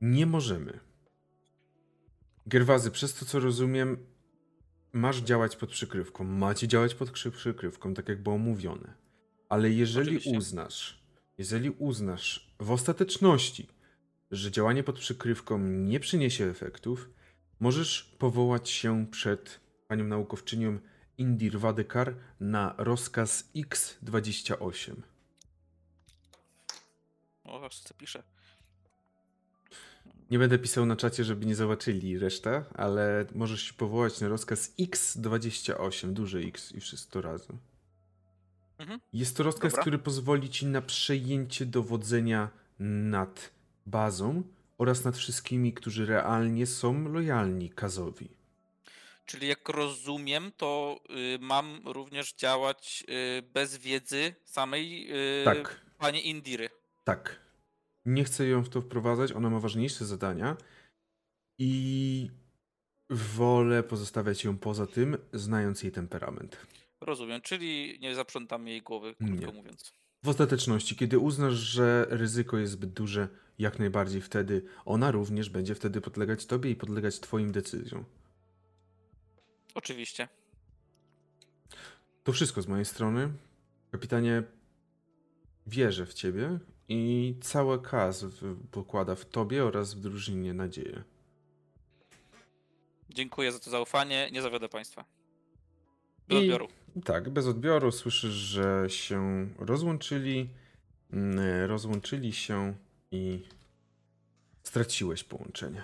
Nie 0.00 0.26
możemy. 0.26 0.80
Gerwazy, 2.46 2.90
przez 2.90 3.14
to 3.14 3.24
co 3.24 3.40
rozumiem, 3.40 4.06
masz 4.92 5.18
działać 5.18 5.56
pod 5.56 5.70
przykrywką. 5.70 6.24
Macie 6.24 6.68
działać 6.68 6.94
pod 6.94 7.10
przykrywką, 7.10 7.94
tak 7.94 8.08
jak 8.08 8.22
było 8.22 8.38
mówione. 8.38 8.94
Ale 9.48 9.70
jeżeli 9.70 10.08
Oczywiście. 10.08 10.38
uznasz, 10.38 11.04
jeżeli 11.38 11.70
uznasz 11.70 12.54
w 12.60 12.70
ostateczności, 12.70 13.68
że 14.30 14.50
działanie 14.50 14.82
pod 14.82 14.98
przykrywką 14.98 15.58
nie 15.58 16.00
przyniesie 16.00 16.44
efektów, 16.44 17.10
możesz 17.60 18.16
powołać 18.18 18.70
się 18.70 19.06
przed 19.10 19.60
panią 19.94 20.04
naukowczynią 20.04 20.78
Indir 21.18 21.58
Wadekar 21.58 22.14
na 22.40 22.74
rozkaz 22.78 23.50
X28. 23.56 24.94
O, 27.44 27.66
aż 27.66 27.80
co 27.80 27.94
piszę. 27.94 28.22
Nie 30.30 30.38
będę 30.38 30.58
pisał 30.58 30.86
na 30.86 30.96
czacie, 30.96 31.24
żeby 31.24 31.46
nie 31.46 31.54
zobaczyli 31.54 32.18
resztę, 32.18 32.64
ale 32.74 33.26
możesz 33.34 33.62
się 33.62 33.74
powołać 33.74 34.20
na 34.20 34.28
rozkaz 34.28 34.74
X28, 34.78 36.12
duże 36.12 36.38
X 36.38 36.72
i 36.72 36.80
wszystko 36.80 37.20
razem. 37.20 37.58
Mhm. 38.78 39.00
Jest 39.12 39.36
to 39.36 39.42
rozkaz, 39.42 39.72
Dobra. 39.72 39.82
który 39.82 39.98
pozwoli 39.98 40.50
ci 40.50 40.66
na 40.66 40.82
przejęcie 40.82 41.66
dowodzenia 41.66 42.50
nad 42.78 43.50
bazą 43.86 44.42
oraz 44.78 45.04
nad 45.04 45.16
wszystkimi, 45.16 45.72
którzy 45.72 46.06
realnie 46.06 46.66
są 46.66 47.08
lojalni 47.08 47.70
Kazowi. 47.70 48.43
Czyli 49.26 49.48
jak 49.48 49.68
rozumiem, 49.68 50.52
to 50.56 51.00
y, 51.34 51.38
mam 51.40 51.80
również 51.84 52.34
działać 52.34 53.04
y, 53.38 53.42
bez 53.42 53.76
wiedzy 53.76 54.34
samej 54.44 55.10
y, 55.40 55.44
Tak. 55.44 55.80
pani 55.98 56.28
Indiry. 56.28 56.68
Tak. 57.04 57.40
Nie 58.04 58.24
chcę 58.24 58.46
ją 58.46 58.62
w 58.64 58.68
to 58.68 58.80
wprowadzać, 58.80 59.32
ona 59.32 59.50
ma 59.50 59.60
ważniejsze 59.60 60.04
zadania 60.04 60.56
i 61.58 62.30
wolę 63.10 63.82
pozostawiać 63.82 64.44
ją 64.44 64.58
poza 64.58 64.86
tym, 64.86 65.16
znając 65.32 65.82
jej 65.82 65.92
temperament. 65.92 66.56
Rozumiem, 67.00 67.40
czyli 67.40 67.98
nie 68.00 68.14
zaprzątam 68.14 68.68
jej 68.68 68.82
głowy, 68.82 69.14
krótko 69.14 69.46
Nie. 69.46 69.52
mówiąc. 69.52 69.92
W 70.24 70.28
ostateczności, 70.28 70.96
kiedy 70.96 71.18
uznasz, 71.18 71.54
że 71.54 72.06
ryzyko 72.10 72.58
jest 72.58 72.72
zbyt 72.72 72.90
duże, 72.92 73.28
jak 73.58 73.78
najbardziej 73.78 74.20
wtedy 74.22 74.62
ona 74.84 75.10
również 75.10 75.50
będzie 75.50 75.74
wtedy 75.74 76.00
podlegać 76.00 76.46
tobie 76.46 76.70
i 76.70 76.76
podlegać 76.76 77.20
twoim 77.20 77.52
decyzjom. 77.52 78.04
Oczywiście. 79.74 80.28
To 82.24 82.32
wszystko 82.32 82.62
z 82.62 82.68
mojej 82.68 82.84
strony. 82.84 83.32
Kapitanie, 83.92 84.42
wierzę 85.66 86.06
w 86.06 86.14
ciebie 86.14 86.58
i 86.88 87.34
cały 87.40 87.82
kas 87.82 88.24
pokłada 88.70 89.14
w 89.14 89.24
tobie 89.24 89.64
oraz 89.64 89.94
w 89.94 90.00
drużynie 90.00 90.54
nadzieję. 90.54 91.02
Dziękuję 93.10 93.52
za 93.52 93.58
to 93.58 93.70
zaufanie. 93.70 94.28
Nie 94.32 94.42
zawiodę 94.42 94.68
państwa. 94.68 95.04
Bez 96.28 96.38
I- 96.38 96.40
odbioru. 96.40 96.68
Tak, 97.04 97.30
bez 97.30 97.46
odbioru 97.46 97.92
słyszysz, 97.92 98.32
że 98.32 98.84
się 98.88 99.48
rozłączyli, 99.58 100.50
mm, 101.12 101.38
rozłączyli 101.70 102.32
się 102.32 102.74
i 103.10 103.42
straciłeś 104.62 105.24
połączenie. 105.24 105.82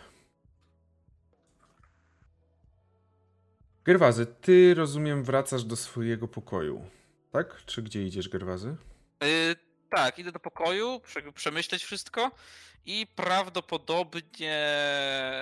Gerwazy, 3.90 4.26
ty 4.26 4.74
rozumiem 4.74 5.24
wracasz 5.24 5.64
do 5.64 5.76
swojego 5.76 6.28
pokoju, 6.28 6.90
tak? 7.32 7.64
Czy 7.66 7.82
gdzie 7.82 8.02
idziesz, 8.02 8.28
Gerwazy? 8.28 8.76
Y, 9.24 9.56
tak, 9.90 10.18
idę 10.18 10.32
do 10.32 10.40
pokoju, 10.40 11.00
prze, 11.00 11.32
przemyśleć 11.32 11.84
wszystko 11.84 12.30
i 12.86 13.06
prawdopodobnie 13.16 14.58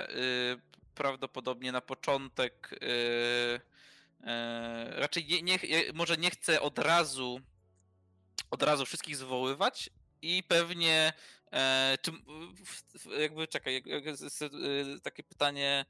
y, 0.09 0.61
prawdopodobnie 0.95 1.71
na 1.71 1.81
początek 1.81 2.69
y, 2.73 2.85
y, 2.85 3.59
raczej 4.99 5.25
nie, 5.25 5.41
nie, 5.41 5.59
może 5.93 6.17
nie 6.17 6.29
chcę 6.29 6.61
od 6.61 6.79
razu 6.79 7.41
od 8.51 8.63
razu 8.63 8.85
wszystkich 8.85 9.17
zwoływać 9.17 9.89
i 10.21 10.43
pewnie 10.47 11.13
czy, 12.01 12.11
jakby 13.19 13.47
czekaj, 13.47 13.83
takie 15.03 15.23
pytanie 15.23 15.85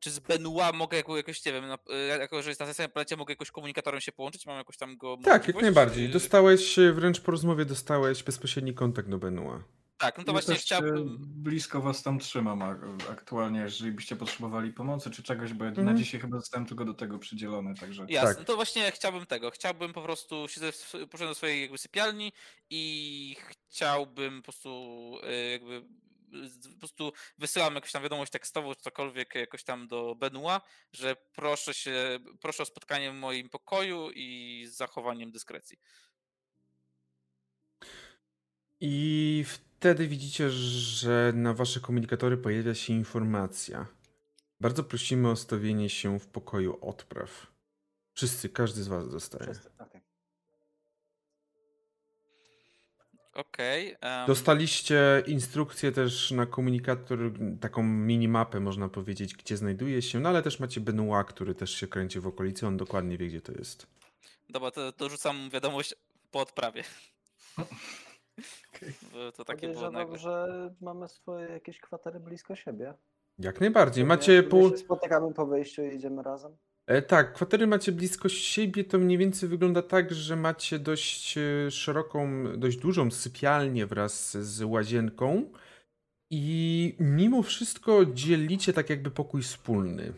czy 0.00 0.10
z 0.10 0.18
Benua 0.18 0.72
mogę 0.72 0.96
jako, 0.96 1.16
jakoś, 1.16 1.44
nie 1.44 1.52
wiem, 1.52 1.68
na, 1.68 1.74
y, 1.74 2.06
jako 2.20 2.42
że 2.42 2.48
jest 2.50 2.60
na 2.60 2.74
samym 2.74 2.90
planecie, 2.90 3.16
mogę 3.16 3.32
jakoś 3.32 3.50
komunikatorem 3.50 4.00
się 4.00 4.12
połączyć? 4.12 4.46
Mam 4.46 4.56
jakoś 4.58 4.76
tam 4.76 4.96
go 4.96 5.16
Tak, 5.24 5.48
jak 5.48 5.62
najbardziej. 5.62 6.06
czy- 6.06 6.12
Dostałeś, 6.12 6.78
e, 6.78 6.92
wręcz 6.92 7.20
po 7.20 7.30
rozmowie 7.30 7.64
dostałeś 7.64 8.22
bezpośredni 8.22 8.74
kontakt 8.74 9.08
do 9.08 9.18
Benua. 9.18 9.64
Tak, 9.98 10.18
no 10.18 10.24
to 10.24 10.28
Ja 10.28 10.32
właśnie 10.32 10.54
e, 10.54 10.58
chciałbym. 10.58 11.16
Blisko 11.20 11.80
was 11.80 12.02
tam 12.02 12.18
trzymam 12.18 12.62
aktualnie, 13.10 13.60
jeżeli 13.60 13.92
byście 13.92 14.16
potrzebowali 14.16 14.72
pomocy 14.72 15.10
czy 15.10 15.22
czegoś, 15.22 15.52
bo 15.52 15.64
ja 15.64 15.70
na 15.70 15.78
Mhm. 15.80 15.98
dzisiaj 15.98 16.20
chyba 16.20 16.36
zostałem 16.36 16.66
tylko 16.66 16.84
do 16.84 16.94
tego 16.94 17.18
przydzielony, 17.18 17.74
także... 17.74 18.06
Jasne, 18.08 18.28
tak. 18.28 18.38
no 18.38 18.44
to 18.44 18.56
właśnie 18.56 18.90
chciałbym 18.90 19.26
tego. 19.26 19.50
Chciałbym 19.50 19.92
po 19.92 20.02
prostu 20.02 20.48
siedzę, 20.48 20.72
w- 20.72 20.92
poszedłem 21.10 21.30
do 21.30 21.34
swojej 21.34 21.60
jakby 21.62 21.78
sypialni 21.78 22.32
i 22.70 23.36
chciałbym 23.68 24.36
po 24.38 24.44
prostu 24.44 24.70
y, 25.46 25.50
jakby 25.50 25.82
po 26.72 26.78
prostu 26.78 27.12
wysyłam 27.38 27.74
jakąś 27.74 27.92
tam 27.92 28.02
wiadomość 28.02 28.32
tekstową, 28.32 28.74
czy 28.74 28.80
cokolwiek 28.80 29.34
jakoś 29.34 29.64
tam 29.64 29.88
do 29.88 30.14
Benua, 30.14 30.60
że 30.92 31.16
proszę 31.32 31.74
się, 31.74 32.18
proszę 32.40 32.62
o 32.62 32.66
spotkanie 32.66 33.10
w 33.12 33.14
moim 33.14 33.48
pokoju 33.48 34.10
i 34.14 34.66
z 34.68 34.76
zachowaniem 34.76 35.30
dyskrecji. 35.30 35.78
I 38.80 39.44
wtedy 39.46 40.08
widzicie, 40.08 40.50
że 40.50 41.32
na 41.34 41.54
wasze 41.54 41.80
komunikatory 41.80 42.36
pojawia 42.36 42.74
się 42.74 42.92
informacja. 42.92 43.86
Bardzo 44.60 44.84
prosimy 44.84 45.30
o 45.30 45.36
stawienie 45.36 45.90
się 45.90 46.18
w 46.18 46.26
pokoju 46.26 46.78
odpraw. 46.80 47.46
Wszyscy, 48.14 48.48
każdy 48.48 48.82
z 48.82 48.88
was 48.88 49.10
dostaje. 49.10 49.44
Wszyscy, 49.44 49.70
okej. 53.40 53.96
Okej. 53.96 54.10
em, 54.10 54.26
Dostaliście 54.26 55.22
instrukcję 55.26 55.92
też 55.92 56.30
na 56.30 56.46
komunikator, 56.46 57.18
taką 57.60 57.82
minimapę 57.82 58.60
można 58.60 58.88
powiedzieć, 58.88 59.34
gdzie 59.34 59.56
znajduje 59.56 60.02
się, 60.02 60.20
no 60.20 60.28
ale 60.28 60.42
też 60.42 60.60
macie 60.60 60.80
Benoit, 60.80 61.26
który 61.26 61.54
też 61.54 61.70
się 61.70 61.86
kręci 61.86 62.20
w 62.20 62.26
okolicy, 62.26 62.66
on 62.66 62.76
dokładnie 62.76 63.18
wie, 63.18 63.26
gdzie 63.26 63.40
to 63.40 63.52
jest. 63.52 63.86
Dobra, 64.48 64.70
to, 64.70 64.92
to 64.92 65.08
rzucam 65.08 65.50
wiadomość 65.50 65.94
po 66.30 66.40
odprawie. 66.40 66.84
Bo 69.12 69.32
To 69.32 69.44
takie 69.44 69.68
było 69.68 69.90
nagle. 69.90 70.18
że 70.18 70.46
mamy 70.80 71.08
swoje 71.08 71.48
jakieś 71.48 71.80
kwatery 71.80 72.20
blisko 72.20 72.56
siebie. 72.56 72.94
Jak 73.38 73.60
najbardziej. 73.60 74.04
Macie 74.04 74.42
pół... 74.42 74.76
spotykamy 74.76 75.34
po 75.34 75.46
wyjściu 75.46 75.82
i 75.82 75.94
idziemy 75.94 76.22
razem. 76.22 76.56
E, 76.86 77.02
tak, 77.02 77.32
kwatery 77.32 77.66
macie 77.66 77.92
blisko 77.92 78.28
siebie, 78.28 78.84
to 78.84 78.98
mniej 78.98 79.18
więcej 79.18 79.48
wygląda 79.48 79.82
tak, 79.82 80.14
że 80.14 80.36
macie 80.36 80.78
dość 80.78 81.38
e, 81.38 81.70
szeroką, 81.70 82.44
dość 82.56 82.76
dużą 82.76 83.10
sypialnię 83.10 83.86
wraz 83.86 84.36
z 84.36 84.62
łazienką 84.62 85.50
i 86.30 86.96
mimo 87.00 87.42
wszystko 87.42 88.06
dzielicie 88.06 88.72
tak 88.72 88.90
jakby 88.90 89.10
pokój 89.10 89.42
wspólny. 89.42 90.12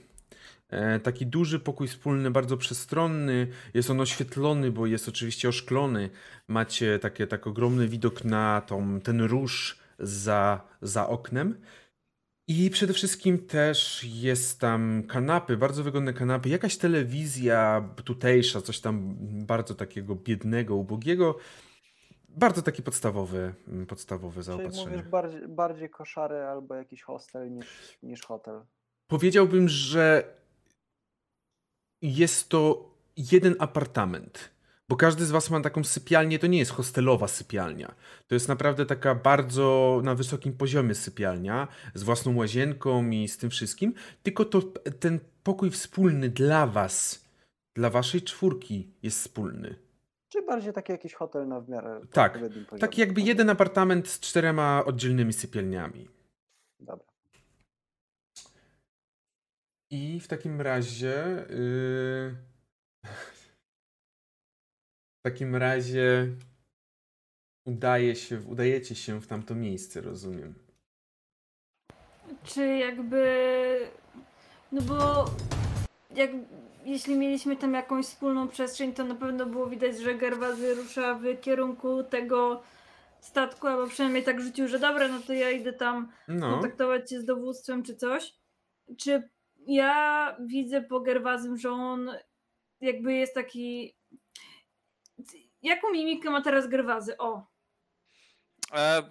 E, 0.68 1.00
taki 1.00 1.26
duży 1.26 1.60
pokój 1.60 1.88
wspólny, 1.88 2.30
bardzo 2.30 2.56
przestronny, 2.56 3.46
jest 3.74 3.90
on 3.90 4.00
oświetlony, 4.00 4.70
bo 4.70 4.86
jest 4.86 5.08
oczywiście 5.08 5.48
oszklony. 5.48 6.10
Macie 6.48 6.98
takie, 6.98 7.26
tak 7.26 7.46
ogromny 7.46 7.88
widok 7.88 8.24
na 8.24 8.60
tą, 8.60 9.00
ten 9.00 9.20
róż 9.20 9.78
za, 9.98 10.60
za 10.82 11.08
oknem. 11.08 11.54
I 12.48 12.70
przede 12.70 12.92
wszystkim 12.92 13.46
też 13.46 14.04
jest 14.04 14.60
tam 14.60 15.02
kanapy, 15.08 15.56
bardzo 15.56 15.84
wygodne 15.84 16.12
kanapy, 16.12 16.48
jakaś 16.48 16.76
telewizja 16.76 17.88
tutejsza, 18.04 18.62
coś 18.62 18.80
tam 18.80 19.16
bardzo 19.46 19.74
takiego 19.74 20.14
biednego, 20.14 20.76
ubogiego. 20.76 21.38
Bardzo 22.28 22.62
takie 22.62 22.82
podstawowe, 22.82 23.52
mm, 23.68 23.86
podstawowe 23.86 24.34
Czyli 24.34 24.44
zaopatrzenie. 24.44 24.86
mówisz 24.86 25.02
bardziej, 25.02 25.48
bardziej 25.48 25.90
koszary 25.90 26.36
albo 26.36 26.74
jakiś 26.74 27.02
hostel 27.02 27.52
niż, 27.52 27.98
niż 28.02 28.22
hotel. 28.22 28.60
Powiedziałbym, 29.06 29.68
że 29.68 30.34
jest 32.02 32.48
to 32.48 32.90
jeden 33.16 33.54
apartament. 33.58 34.51
Bo 34.92 34.96
każdy 34.96 35.24
z 35.26 35.30
Was 35.30 35.50
ma 35.50 35.60
taką 35.60 35.84
sypialnię, 35.84 36.38
to 36.38 36.46
nie 36.46 36.58
jest 36.58 36.70
hostelowa 36.70 37.28
sypialnia. 37.28 37.94
To 38.26 38.34
jest 38.34 38.48
naprawdę 38.48 38.86
taka 38.86 39.14
bardzo 39.14 40.00
na 40.04 40.14
wysokim 40.14 40.52
poziomie 40.52 40.94
sypialnia, 40.94 41.68
z 41.94 42.02
własną 42.02 42.36
łazienką 42.36 43.10
i 43.10 43.28
z 43.28 43.38
tym 43.38 43.50
wszystkim. 43.50 43.94
Tylko 44.22 44.44
to 44.44 44.62
ten 45.00 45.20
pokój 45.42 45.70
wspólny 45.70 46.28
dla 46.28 46.66
Was, 46.66 47.24
dla 47.74 47.90
Waszej 47.90 48.22
czwórki 48.22 48.92
jest 49.02 49.18
wspólny. 49.18 49.74
Czy 50.28 50.42
bardziej 50.42 50.72
taki 50.72 50.92
jakiś 50.92 51.14
hotel 51.14 51.48
na 51.48 51.60
w 51.60 51.68
miarę 51.68 52.00
Tak. 52.12 52.38
Taki 52.80 53.00
jakby 53.00 53.20
jeden 53.20 53.50
apartament 53.50 54.08
z 54.08 54.20
czterema 54.20 54.84
oddzielnymi 54.84 55.32
sypialniami. 55.32 56.08
Dobra. 56.80 57.06
I 59.90 60.20
w 60.20 60.28
takim 60.28 60.60
razie. 60.60 61.46
Yy... 61.50 62.36
W 65.22 65.30
takim 65.30 65.56
razie. 65.56 66.28
Udaje 67.66 68.16
się, 68.16 68.40
udajecie 68.40 68.94
się 68.94 69.20
w 69.20 69.26
tamto 69.26 69.54
miejsce, 69.54 70.00
rozumiem. 70.00 70.54
Czy 72.44 72.66
jakby. 72.66 73.24
No 74.72 74.82
bo. 74.82 75.24
Jak, 76.14 76.30
jeśli 76.84 77.18
mieliśmy 77.18 77.56
tam 77.56 77.74
jakąś 77.74 78.06
wspólną 78.06 78.48
przestrzeń, 78.48 78.92
to 78.94 79.04
na 79.04 79.14
pewno 79.14 79.46
było 79.46 79.66
widać, 79.66 79.98
że 79.98 80.14
Gerwazy 80.14 80.74
rusza 80.74 81.14
w 81.14 81.40
kierunku 81.40 82.02
tego 82.04 82.62
statku, 83.20 83.66
albo 83.66 83.86
przynajmniej 83.86 84.24
tak 84.24 84.40
rzucił, 84.40 84.68
że 84.68 84.78
dobra, 84.78 85.08
no 85.08 85.20
to 85.26 85.32
ja 85.32 85.50
idę 85.50 85.72
tam 85.72 86.12
No. 86.28 86.50
kontaktować 86.52 87.10
się 87.10 87.20
z 87.20 87.24
dowództwem 87.24 87.82
czy 87.82 87.96
coś. 87.96 88.34
Czy 88.98 89.28
ja 89.66 90.36
widzę 90.46 90.82
po 90.82 91.00
Gerwazym, 91.00 91.56
że 91.56 91.70
on 91.70 92.10
jakby 92.80 93.12
jest 93.12 93.34
taki. 93.34 93.96
Jaką 95.62 95.90
mimikę 95.90 96.30
ma 96.30 96.42
teraz 96.42 96.68
Gerwazy? 96.68 97.18
O, 97.18 97.52
E, 98.72 99.02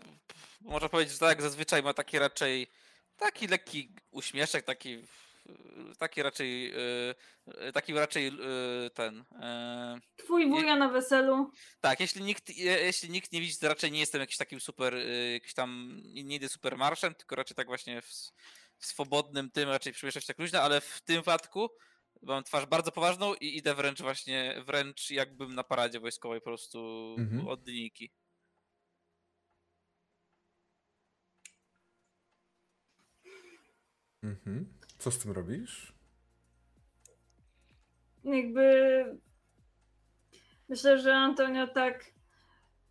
można 0.61 0.89
powiedzieć, 0.89 1.13
że 1.13 1.19
tak, 1.19 1.41
zazwyczaj 1.41 1.83
ma 1.83 1.93
taki 1.93 2.19
raczej 2.19 2.67
taki 3.17 3.47
lekki 3.47 3.95
uśmieszek, 4.11 4.65
taki 4.65 5.03
taki 5.99 6.23
raczej 6.23 6.73
e, 7.61 7.71
taki 7.73 7.93
raczej 7.93 8.27
e, 8.27 8.33
ten 8.89 9.23
e, 9.41 9.99
twój 10.17 10.49
wuja 10.49 10.75
na 10.75 10.89
weselu. 10.89 11.51
tak, 11.81 11.99
jeśli 11.99 12.23
nikt, 12.23 12.49
je- 12.49 12.79
jeśli 12.85 13.09
nikt 13.09 13.31
nie 13.31 13.41
widzi, 13.41 13.57
to 13.57 13.67
raczej 13.67 13.91
nie 13.91 13.99
jestem 13.99 14.21
jakiś 14.21 14.37
takim 14.37 14.59
super, 14.59 14.95
jakiś 15.33 15.53
tam, 15.53 16.01
nie 16.03 16.35
idę 16.35 16.49
super 16.49 16.77
marszem, 16.77 17.15
tylko 17.15 17.35
raczej 17.35 17.55
tak 17.55 17.67
właśnie 17.67 18.01
w, 18.01 18.07
w 18.77 18.85
swobodnym 18.85 19.51
tym, 19.51 19.69
raczej 19.69 19.93
przemieszczać 19.93 20.25
tak 20.25 20.39
luźno, 20.39 20.61
ale 20.61 20.81
w 20.81 21.01
tym 21.01 21.15
wypadku 21.15 21.69
mam 22.21 22.43
twarz 22.43 22.65
bardzo 22.65 22.91
poważną 22.91 23.33
i 23.33 23.57
idę 23.57 23.75
wręcz 23.75 24.01
właśnie, 24.01 24.55
wręcz 24.65 25.11
jakbym 25.11 25.55
na 25.55 25.63
paradzie 25.63 25.99
wojskowej 25.99 26.39
po 26.39 26.43
prostu 26.45 27.15
Mhm. 27.19 27.47
od 27.47 27.67
linijki. 27.67 28.11
Mhm. 34.23 34.73
Co 34.97 35.11
z 35.11 35.19
tym 35.19 35.31
robisz? 35.31 35.93
jakby 38.23 39.05
myślę, 40.69 40.99
że 40.99 41.15
Antonio 41.15 41.67
tak 41.67 42.05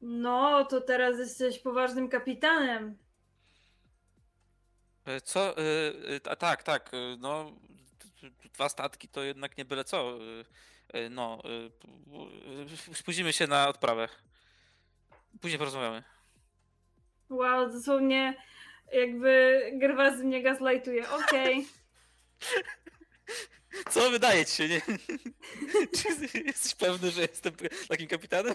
no, 0.00 0.64
to 0.64 0.80
teraz 0.80 1.18
jesteś 1.18 1.58
poważnym 1.58 2.08
kapitanem. 2.08 2.98
E, 5.04 5.20
Co? 5.20 5.58
e, 5.58 5.62
e, 6.08 6.20
ta- 6.20 6.36
Tak, 6.36 6.62
tak. 6.62 6.90
No, 7.18 7.52
dwa 8.54 8.68
statki 8.68 9.08
to 9.08 9.22
jednak 9.22 9.58
nie 9.58 9.64
byle 9.64 9.84
co. 9.84 10.18
e, 10.94 10.98
e, 10.98 11.10
No, 11.10 11.42
e, 12.90 12.94
spóźnimy 12.94 13.32
się 13.32 13.46
na 13.46 13.68
odprawę. 13.68 14.08
Później 15.40 15.58
porozmawiamy. 15.58 16.02
Wow, 17.30 17.72
dosłownie 17.72 18.36
jakby 18.92 19.62
Gerwazy 19.74 20.24
mnie 20.24 20.42
gaslightuje. 20.42 21.10
Okej. 21.10 21.66
Co 23.90 24.10
wydaje 24.10 24.46
ci 24.46 24.56
się, 24.56 24.68
nie? 24.68 24.80
Czy 25.96 26.38
jesteś 26.44 26.74
pewny, 26.74 27.10
że 27.10 27.22
jestem 27.22 27.52
takim 27.88 28.08
kapitanem? 28.08 28.54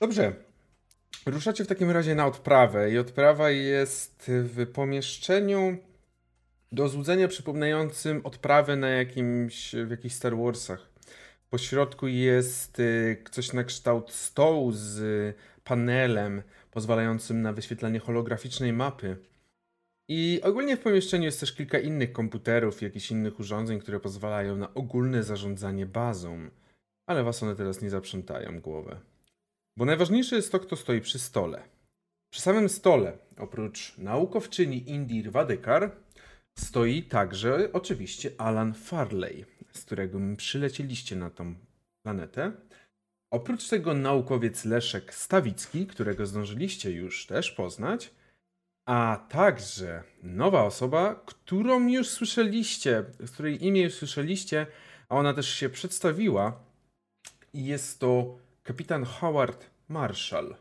Dobrze. 0.00 0.32
Ruszacie 1.26 1.64
w 1.64 1.66
takim 1.66 1.90
razie 1.90 2.14
na 2.14 2.26
odprawę 2.26 2.90
i 2.90 2.98
odprawa 2.98 3.50
jest 3.50 4.24
w 4.26 4.72
pomieszczeniu 4.72 5.76
do 6.74 6.88
złudzenia 6.88 7.28
przypominającym 7.28 8.20
odprawę 8.26 8.76
na 8.76 8.88
jakimś, 8.88 9.74
w 9.86 9.90
jakichś 9.90 10.14
Star 10.14 10.36
Warsach. 10.36 10.88
Po 11.50 11.58
środku 11.58 12.06
jest 12.06 12.80
y, 12.80 13.24
coś 13.30 13.52
na 13.52 13.64
kształt 13.64 14.10
stołu 14.12 14.72
z 14.72 15.36
panelem 15.64 16.42
pozwalającym 16.70 17.42
na 17.42 17.52
wyświetlanie 17.52 17.98
holograficznej 17.98 18.72
mapy. 18.72 19.16
I 20.08 20.40
ogólnie 20.42 20.76
w 20.76 20.80
pomieszczeniu 20.80 21.24
jest 21.24 21.40
też 21.40 21.52
kilka 21.52 21.78
innych 21.78 22.12
komputerów 22.12 22.82
jakichś 22.82 23.10
innych 23.10 23.40
urządzeń, 23.40 23.80
które 23.80 24.00
pozwalają 24.00 24.56
na 24.56 24.74
ogólne 24.74 25.22
zarządzanie 25.22 25.86
bazą. 25.86 26.50
Ale 27.06 27.24
was 27.24 27.42
one 27.42 27.56
teraz 27.56 27.82
nie 27.82 27.90
zaprzątają 27.90 28.60
głowę. 28.60 29.00
Bo 29.76 29.84
najważniejsze 29.84 30.36
jest 30.36 30.52
to, 30.52 30.60
kto 30.60 30.76
stoi 30.76 31.00
przy 31.00 31.18
stole. 31.18 31.62
Przy 32.32 32.42
samym 32.42 32.68
stole, 32.68 33.18
oprócz 33.38 33.98
naukowczyni 33.98 34.90
Indir 34.90 35.32
Wadekar, 35.32 36.03
stoi 36.58 37.02
także 37.02 37.68
oczywiście 37.72 38.30
Alan 38.38 38.74
Farley, 38.74 39.44
z 39.72 39.84
którego 39.84 40.18
przylecieliście 40.36 41.16
na 41.16 41.30
tą 41.30 41.54
planetę. 42.02 42.52
Oprócz 43.30 43.68
tego 43.68 43.94
naukowiec 43.94 44.64
Leszek 44.64 45.14
Stawicki, 45.14 45.86
którego 45.86 46.26
zdążyliście 46.26 46.90
już 46.90 47.26
też 47.26 47.50
poznać, 47.50 48.10
a 48.86 49.26
także 49.28 50.02
nowa 50.22 50.64
osoba, 50.64 51.22
którą 51.26 51.88
już 51.88 52.08
słyszeliście, 52.08 53.04
z 53.20 53.30
której 53.30 53.64
imię 53.64 53.82
już 53.82 53.94
słyszeliście, 53.94 54.66
a 55.08 55.16
ona 55.16 55.34
też 55.34 55.48
się 55.48 55.68
przedstawiła. 55.68 56.60
Jest 57.54 58.00
to 58.00 58.38
kapitan 58.62 59.04
Howard 59.04 59.70
Marshall. 59.88 60.56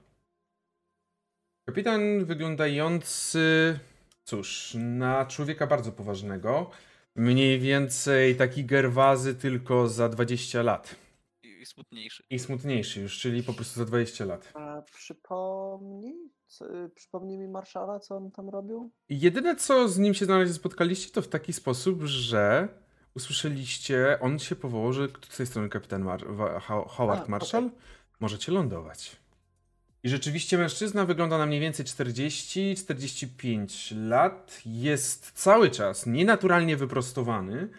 Kapitan 1.66 2.26
wyglądający, 2.26 3.80
cóż, 4.24 4.78
na 4.80 5.26
człowieka 5.26 5.68
bardzo 5.68 5.92
poważnego. 5.92 6.70
Mniej 7.16 7.60
więcej 7.60 8.36
taki 8.36 8.66
gerwazy 8.66 9.36
tylko 9.36 9.88
za 9.88 10.10
20 10.10 10.64
lat. 10.64 10.96
I 11.44 11.66
smutniejszy. 11.66 12.24
I 12.30 12.40
smutniejszy 12.40 13.02
już, 13.02 13.20
czyli 13.20 13.44
po 13.44 13.54
prostu 13.54 13.80
za 13.80 13.86
20 13.86 14.26
lat. 14.26 14.52
A 14.54 14.82
przypomnij, 14.82 16.16
co, 16.48 16.66
przypomnij 16.96 17.38
mi 17.38 17.48
Marszala, 17.48 18.00
co 18.00 18.16
on 18.16 18.32
tam 18.32 18.50
robił? 18.50 18.92
Jedyne, 19.10 19.56
co 19.56 19.88
z 19.88 20.00
nim 20.00 20.14
się 20.14 20.26
na 20.26 20.38
razie 20.38 20.54
spotkaliście, 20.54 21.12
to 21.12 21.22
w 21.22 21.28
taki 21.28 21.54
sposób, 21.54 22.02
że 22.04 22.68
usłyszeliście, 23.16 24.18
on 24.22 24.40
się 24.40 24.56
powołał, 24.56 24.94
że 24.94 25.08
z 25.30 25.38
tej 25.38 25.48
strony 25.48 25.70
kapitan 25.70 26.04
Mar 26.04 26.26
Howard 26.88 27.28
A, 27.28 27.32
Marshall, 27.32 27.66
okay. 27.66 27.80
możecie 28.20 28.52
lądować. 28.52 29.23
I 30.04 30.10
rzeczywiście 30.10 30.58
mężczyzna 30.58 31.06
wygląda 31.06 31.38
na 31.38 31.46
mniej 31.46 31.60
więcej 31.60 31.86
40-45 31.86 34.08
lat. 34.08 34.62
Jest 34.66 35.32
cały 35.32 35.70
czas 35.70 36.06
nienaturalnie 36.06 36.78
wyprostowany 36.78 37.70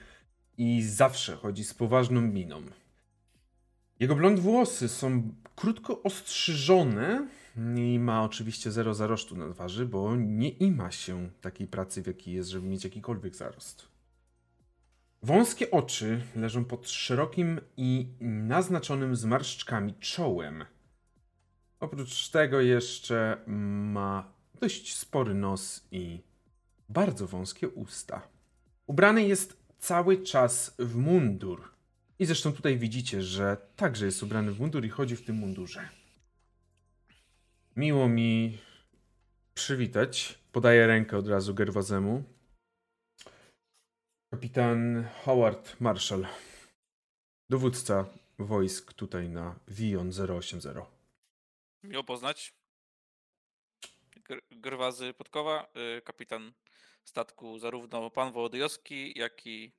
i 0.58 0.82
zawsze 0.82 1.36
chodzi 1.36 1.64
z 1.64 1.74
poważną 1.74 2.20
miną. 2.20 2.62
Jego 4.00 4.16
blond 4.16 4.40
włosy 4.40 4.88
są 4.88 5.32
krótko 5.56 6.02
ostrzyżone 6.02 7.28
i 7.76 7.98
ma 7.98 8.24
oczywiście 8.24 8.70
zero 8.70 8.94
zarostu 8.94 9.36
na 9.36 9.54
twarzy, 9.54 9.86
bo 9.86 10.16
nie 10.16 10.48
ima 10.48 10.90
się 10.90 11.30
takiej 11.40 11.66
pracy, 11.66 12.02
w 12.02 12.06
jakiej 12.06 12.34
jest, 12.34 12.50
żeby 12.50 12.66
mieć 12.66 12.84
jakikolwiek 12.84 13.34
zarost. 13.34 13.88
Wąskie 15.22 15.70
oczy 15.70 16.20
leżą 16.36 16.64
pod 16.64 16.90
szerokim 16.90 17.60
i 17.76 18.08
naznaczonym 18.20 19.16
zmarszczkami 19.16 19.94
czołem. 20.00 20.64
Oprócz 21.80 22.28
tego 22.28 22.60
jeszcze 22.60 23.42
ma 23.46 24.32
dość 24.60 24.96
spory 24.96 25.34
nos 25.34 25.86
i 25.90 26.20
bardzo 26.88 27.26
wąskie 27.26 27.68
usta. 27.68 28.28
Ubrany 28.86 29.22
jest 29.22 29.56
cały 29.78 30.22
czas 30.22 30.74
w 30.78 30.96
mundur. 30.96 31.70
I 32.18 32.26
zresztą 32.26 32.52
tutaj 32.52 32.78
widzicie, 32.78 33.22
że 33.22 33.56
także 33.76 34.06
jest 34.06 34.22
ubrany 34.22 34.52
w 34.52 34.60
mundur 34.60 34.84
i 34.84 34.88
chodzi 34.88 35.16
w 35.16 35.24
tym 35.24 35.36
mundurze. 35.36 35.88
Miło 37.76 38.08
mi 38.08 38.58
przywitać. 39.54 40.38
Podaję 40.52 40.86
rękę 40.86 41.18
od 41.18 41.28
razu 41.28 41.54
Gerwazemu. 41.54 42.22
Kapitan 44.30 45.04
Howard 45.24 45.80
Marshall. 45.80 46.26
Dowódca 47.50 48.04
wojsk 48.38 48.92
tutaj 48.92 49.28
na 49.28 49.58
Vion 49.68 50.10
080. 50.38 50.93
Miło 51.84 52.04
poznać. 52.04 52.54
Gr 54.16 54.40
Grwazy 54.50 55.14
Podkowa, 55.14 55.68
y, 55.98 56.02
kapitan 56.02 56.52
statku 57.04 57.58
zarówno 57.58 58.10
pan 58.10 58.32
Wołodyjowski, 58.32 59.18
jak 59.18 59.46
i 59.46 59.72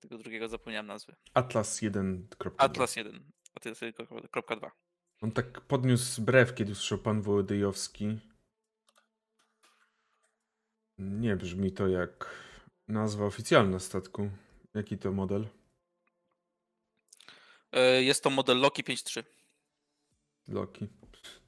tego 0.00 0.18
drugiego 0.18 0.48
zapomniałem 0.48 0.86
nazwy. 0.86 1.16
Atlas 1.34 1.82
1. 1.82 2.28
Atlas 2.58 2.96
1. 2.96 3.24
Atlas 3.54 3.80
1.2. 3.80 4.70
On 5.20 5.32
tak 5.32 5.60
podniósł 5.60 6.22
brew, 6.22 6.54
kiedy 6.54 6.72
usłyszał 6.72 6.98
pan 6.98 7.22
Wołodyjowski. 7.22 8.18
Nie 10.98 11.36
brzmi 11.36 11.72
to 11.72 11.88
jak 11.88 12.30
nazwa 12.88 13.24
oficjalna 13.24 13.78
statku. 13.78 14.30
Jaki 14.74 14.98
to 14.98 15.12
model? 15.12 15.48
Y, 17.76 18.04
jest 18.04 18.22
to 18.22 18.30
model 18.30 18.58
Loki 18.60 18.84
5.3. 18.84 19.24
Loki. 20.48 20.88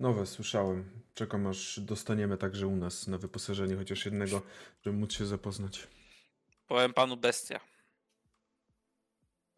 Nowe 0.00 0.26
słyszałem. 0.26 0.84
Czekam 1.14 1.46
aż 1.46 1.80
dostaniemy 1.80 2.36
także 2.36 2.66
u 2.66 2.76
nas 2.76 3.06
na 3.06 3.18
wyposażenie 3.18 3.76
chociaż 3.76 4.04
jednego, 4.04 4.42
żeby 4.84 4.96
móc 4.96 5.12
się 5.12 5.26
zapoznać. 5.26 5.88
Powiem 6.66 6.92
panu 6.92 7.16
bestia. 7.16 7.60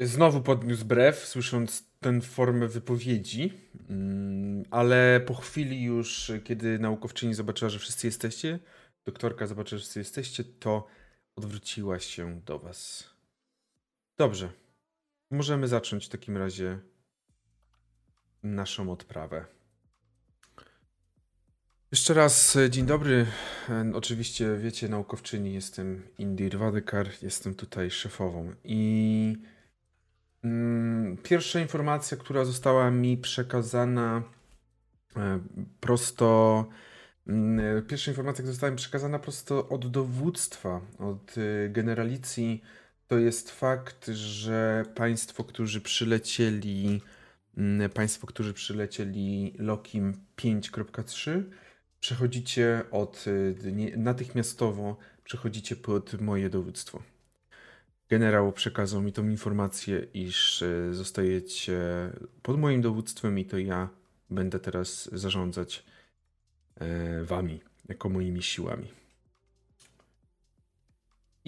Znowu 0.00 0.40
podniósł 0.40 0.84
brew, 0.84 1.26
słysząc 1.26 1.84
tę 2.00 2.20
formę 2.20 2.68
wypowiedzi, 2.68 3.52
mm, 3.90 4.64
ale 4.70 5.20
po 5.26 5.34
chwili 5.34 5.82
już, 5.82 6.32
kiedy 6.44 6.78
naukowczyni 6.78 7.34
zobaczyła, 7.34 7.68
że 7.68 7.78
wszyscy 7.78 8.06
jesteście, 8.06 8.58
doktorka 9.04 9.46
zobaczyła, 9.46 9.78
że 9.78 9.82
wszyscy 9.82 9.98
jesteście, 9.98 10.44
to 10.44 10.86
odwróciła 11.36 11.98
się 11.98 12.40
do 12.40 12.58
was. 12.58 13.10
Dobrze. 14.18 14.52
Możemy 15.30 15.68
zacząć 15.68 16.06
w 16.06 16.08
takim 16.08 16.36
razie 16.36 16.78
naszą 18.42 18.92
odprawę. 18.92 19.44
Jeszcze 21.92 22.14
raz 22.14 22.56
e, 22.56 22.70
dzień 22.70 22.86
dobry. 22.86 23.26
E, 23.68 23.92
oczywiście 23.94 24.56
wiecie, 24.56 24.88
naukowczyni, 24.88 25.54
jestem 25.54 26.02
Indir 26.18 26.58
Wadekar, 26.58 27.08
jestem 27.22 27.54
tutaj 27.54 27.90
szefową. 27.90 28.52
I 28.64 29.36
mm, 30.44 31.16
pierwsza 31.22 31.60
informacja, 31.60 32.16
która 32.16 32.44
została 32.44 32.90
mi 32.90 33.16
przekazana 33.16 34.22
e, 35.16 35.40
prosto. 35.80 36.66
Mm, 37.26 37.86
pierwsza 37.86 38.10
informacja, 38.10 38.42
która 38.42 38.52
została 38.52 38.70
mi 38.70 38.76
przekazana 38.76 39.18
prosto 39.18 39.68
od 39.68 39.90
dowództwa, 39.90 40.80
od 40.98 41.34
generalicji, 41.68 42.62
to 43.06 43.18
jest 43.18 43.50
fakt, 43.50 44.06
że 44.06 44.84
państwo, 44.94 45.44
którzy 45.44 45.80
przylecieli 45.80 47.00
państwo, 47.94 48.26
którzy 48.26 48.54
przylecieli 48.54 49.54
Lokim 49.58 50.14
5.3, 50.36 51.42
przechodzicie 52.00 52.82
od 52.90 53.24
y, 53.26 53.96
natychmiastowo 53.96 54.96
przechodzicie 55.24 55.76
pod 55.76 56.20
moje 56.20 56.50
dowództwo. 56.50 57.02
Generał 58.08 58.52
przekazał 58.52 59.02
mi 59.02 59.12
tą 59.12 59.28
informację, 59.28 60.06
iż 60.14 60.62
y, 60.62 60.94
zostajecie 60.94 61.80
pod 62.42 62.58
moim 62.58 62.82
dowództwem 62.82 63.38
i 63.38 63.44
to 63.44 63.58
ja 63.58 63.88
będę 64.30 64.60
teraz 64.60 65.10
zarządzać 65.12 65.84
e, 66.76 67.24
wami, 67.24 67.60
jako 67.88 68.08
moimi 68.08 68.42
siłami. 68.42 68.97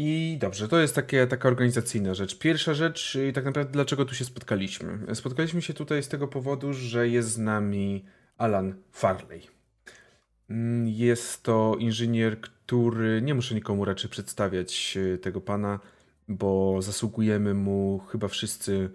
I 0.02 0.36
dobrze, 0.40 0.68
to 0.68 0.80
jest 0.80 0.94
takie, 0.94 1.26
taka 1.26 1.48
organizacyjna 1.48 2.14
rzecz. 2.14 2.38
Pierwsza 2.38 2.74
rzecz, 2.74 3.18
tak 3.34 3.44
naprawdę 3.44 3.72
dlaczego 3.72 4.04
tu 4.04 4.14
się 4.14 4.24
spotkaliśmy? 4.24 5.14
Spotkaliśmy 5.14 5.62
się 5.62 5.74
tutaj 5.74 6.02
z 6.02 6.08
tego 6.08 6.28
powodu, 6.28 6.72
że 6.72 7.08
jest 7.08 7.28
z 7.28 7.38
nami 7.38 8.04
Alan 8.38 8.74
Farley. 8.90 9.42
Mm, 10.50 10.88
jest 10.88 11.42
to 11.42 11.76
inżynier, 11.78 12.40
który 12.40 13.22
nie 13.22 13.34
muszę 13.34 13.54
nikomu 13.54 13.84
raczej 13.84 14.10
przedstawiać 14.10 14.98
e, 15.14 15.18
tego 15.18 15.40
pana, 15.40 15.80
bo 16.28 16.82
zasługujemy 16.82 17.54
mu 17.54 17.98
chyba 17.98 18.28
wszyscy 18.28 18.90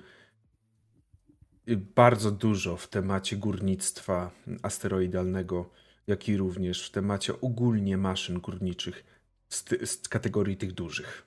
e, 1.68 1.76
bardzo 1.76 2.32
dużo 2.32 2.78
w 2.78 2.88
temacie 2.88 3.38
górnictwa 3.38 4.32
asteroidalnego, 4.62 5.70
jak 6.08 6.30
i 6.30 6.38
również 6.38 6.88
w 6.88 6.92
temacie 6.92 7.42
ogólnie 7.42 7.98
maszyn 7.98 8.40
górniczych 8.40 9.15
z, 9.56 9.90
z 9.90 10.08
kategorii 10.08 10.58
tych 10.58 10.72
dużych. 10.72 11.26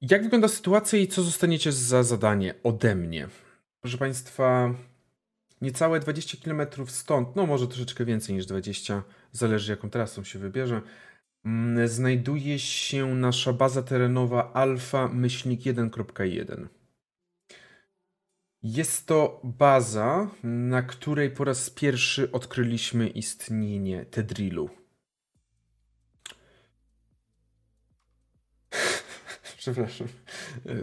Jak 0.00 0.22
wygląda 0.22 0.48
sytuacja 0.48 0.98
i 0.98 1.08
co 1.08 1.22
zostaniecie 1.22 1.72
za 1.72 2.02
zadanie 2.02 2.54
ode 2.62 2.94
mnie? 2.94 3.28
Proszę 3.80 3.98
Państwa, 3.98 4.74
niecałe 5.60 6.00
20 6.00 6.38
km 6.44 6.86
stąd, 6.86 7.36
no 7.36 7.46
może 7.46 7.68
troszeczkę 7.68 8.04
więcej 8.04 8.34
niż 8.34 8.46
20, 8.46 9.02
zależy 9.32 9.72
jaką 9.72 9.90
trasą 9.90 10.24
się 10.24 10.38
wybierze, 10.38 10.82
mm, 11.44 11.88
znajduje 11.88 12.58
się 12.58 13.14
nasza 13.14 13.52
baza 13.52 13.82
terenowa 13.82 14.52
Alfa 14.52 15.08
Myślnik 15.08 15.60
1.1. 15.60 16.66
Jest 18.62 19.06
to 19.06 19.40
baza, 19.44 20.30
na 20.42 20.82
której 20.82 21.30
po 21.30 21.44
raz 21.44 21.70
pierwszy 21.70 22.32
odkryliśmy 22.32 23.08
istnienie 23.08 24.04
Tedrilu, 24.04 24.70
Przepraszam. 29.60 30.08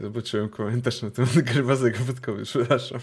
Zobaczyłem 0.02 0.50
komentarz 0.50 1.02
na 1.02 1.12
temat 1.12 1.40
Gerwazego 1.40 2.00
Wodkowy. 2.00 2.44
Przepraszam. 2.44 3.00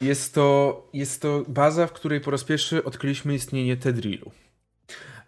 Jest 0.00 0.34
to, 0.34 0.88
jest 0.92 1.22
to 1.22 1.44
baza, 1.48 1.86
w 1.86 1.92
której 1.92 2.20
po 2.20 2.30
raz 2.30 2.44
pierwszy 2.44 2.84
odkryliśmy 2.84 3.34
istnienie 3.34 3.76
Tedrilu. 3.76 4.30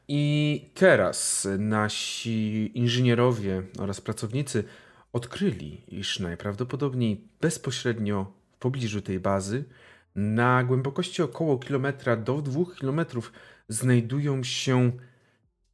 I 0.08 0.70
teraz 0.74 1.48
nasi 1.58 2.70
inżynierowie 2.78 3.62
oraz 3.78 4.00
pracownicy 4.00 4.64
odkryli, 5.12 5.82
iż 5.88 6.20
najprawdopodobniej 6.20 7.28
bezpośrednio 7.40 8.32
w 8.52 8.58
pobliżu 8.58 9.02
tej 9.02 9.20
bazy, 9.20 9.64
na 10.14 10.64
głębokości 10.64 11.22
około 11.22 11.58
kilometra 11.58 12.16
do 12.16 12.42
dwóch 12.42 12.76
kilometrów, 12.76 13.32
znajdują 13.68 14.42
się 14.42 14.92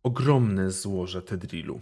ogromne 0.02 0.70
złoża 0.70 1.22
Tedrilu. 1.22 1.80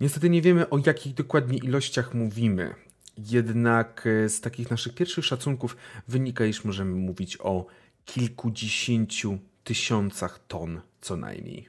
Niestety 0.00 0.30
nie 0.30 0.42
wiemy 0.42 0.70
o 0.70 0.78
jakich 0.86 1.14
dokładnie 1.14 1.58
ilościach 1.58 2.14
mówimy. 2.14 2.74
Jednak 3.18 4.06
e, 4.06 4.28
z 4.28 4.40
takich 4.40 4.70
naszych 4.70 4.94
pierwszych 4.94 5.24
szacunków 5.24 5.76
wynika, 6.08 6.46
iż 6.46 6.64
możemy 6.64 6.94
mówić 6.94 7.38
o 7.40 7.66
kilkudziesięciu 8.04 9.38
tysiącach 9.64 10.46
ton 10.48 10.80
co 11.00 11.16
najmniej. 11.16 11.68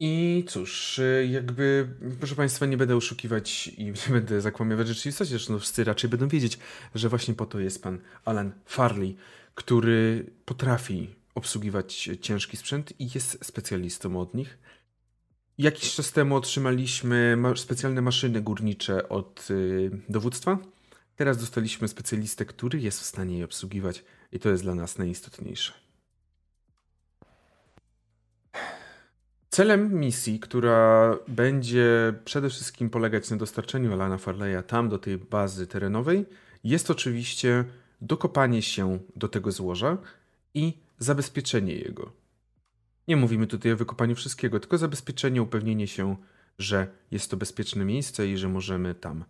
I 0.00 0.44
cóż, 0.48 0.98
e, 0.98 1.26
jakby, 1.26 1.88
proszę 2.18 2.34
Państwa, 2.34 2.66
nie 2.66 2.76
będę 2.76 2.96
oszukiwać 2.96 3.66
i 3.66 3.84
nie 3.84 4.12
będę 4.12 4.40
zakłamywać 4.40 4.88
rzeczywistości, 4.88 5.30
zresztą 5.30 5.58
wszyscy 5.58 5.84
raczej 5.84 6.10
będą 6.10 6.28
wiedzieć, 6.28 6.58
że 6.94 7.08
właśnie 7.08 7.34
po 7.34 7.46
to 7.46 7.60
jest 7.60 7.82
pan 7.82 7.98
Alan 8.24 8.52
Farley, 8.64 9.16
który 9.54 10.26
potrafi 10.44 11.14
obsługiwać 11.36 12.10
ciężki 12.20 12.56
sprzęt 12.56 13.00
i 13.00 13.08
jest 13.14 13.44
specjalistą 13.44 14.20
od 14.20 14.34
nich. 14.34 14.58
Jakiś 15.58 15.94
czas 15.94 16.12
temu 16.12 16.36
otrzymaliśmy 16.36 17.38
specjalne 17.56 18.02
maszyny 18.02 18.42
górnicze 18.42 19.08
od 19.08 19.48
y, 19.50 19.90
dowództwa. 20.08 20.58
Teraz 21.16 21.38
dostaliśmy 21.38 21.88
specjalistę, 21.88 22.44
który 22.44 22.80
jest 22.80 23.00
w 23.00 23.04
stanie 23.04 23.38
je 23.38 23.44
obsługiwać 23.44 24.04
i 24.32 24.38
to 24.38 24.48
jest 24.48 24.62
dla 24.62 24.74
nas 24.74 24.98
najistotniejsze. 24.98 25.72
Celem 29.50 29.94
misji, 29.94 30.40
która 30.40 31.16
będzie 31.28 32.14
przede 32.24 32.50
wszystkim 32.50 32.90
polegać 32.90 33.30
na 33.30 33.36
dostarczeniu 33.36 33.92
Alana 33.92 34.18
Farleya 34.18 34.62
tam 34.66 34.88
do 34.88 34.98
tej 34.98 35.18
bazy 35.18 35.66
terenowej, 35.66 36.26
jest 36.64 36.90
oczywiście 36.90 37.64
dokopanie 38.00 38.62
się 38.62 38.98
do 39.16 39.28
tego 39.28 39.52
złoża 39.52 39.98
i 40.54 40.85
zabezpieczenie 40.98 41.74
jego. 41.74 42.12
Nie 43.08 43.16
mówimy 43.16 43.46
tutaj 43.46 43.72
o 43.72 43.76
wykopaniu 43.76 44.14
wszystkiego, 44.14 44.60
tylko 44.60 44.78
zabezpieczenie, 44.78 45.42
upewnienie 45.42 45.86
się, 45.86 46.16
że 46.58 46.86
jest 47.10 47.30
to 47.30 47.36
bezpieczne 47.36 47.84
miejsce 47.84 48.28
i 48.28 48.36
że 48.36 48.48
możemy 48.48 48.94
tam 48.94 49.24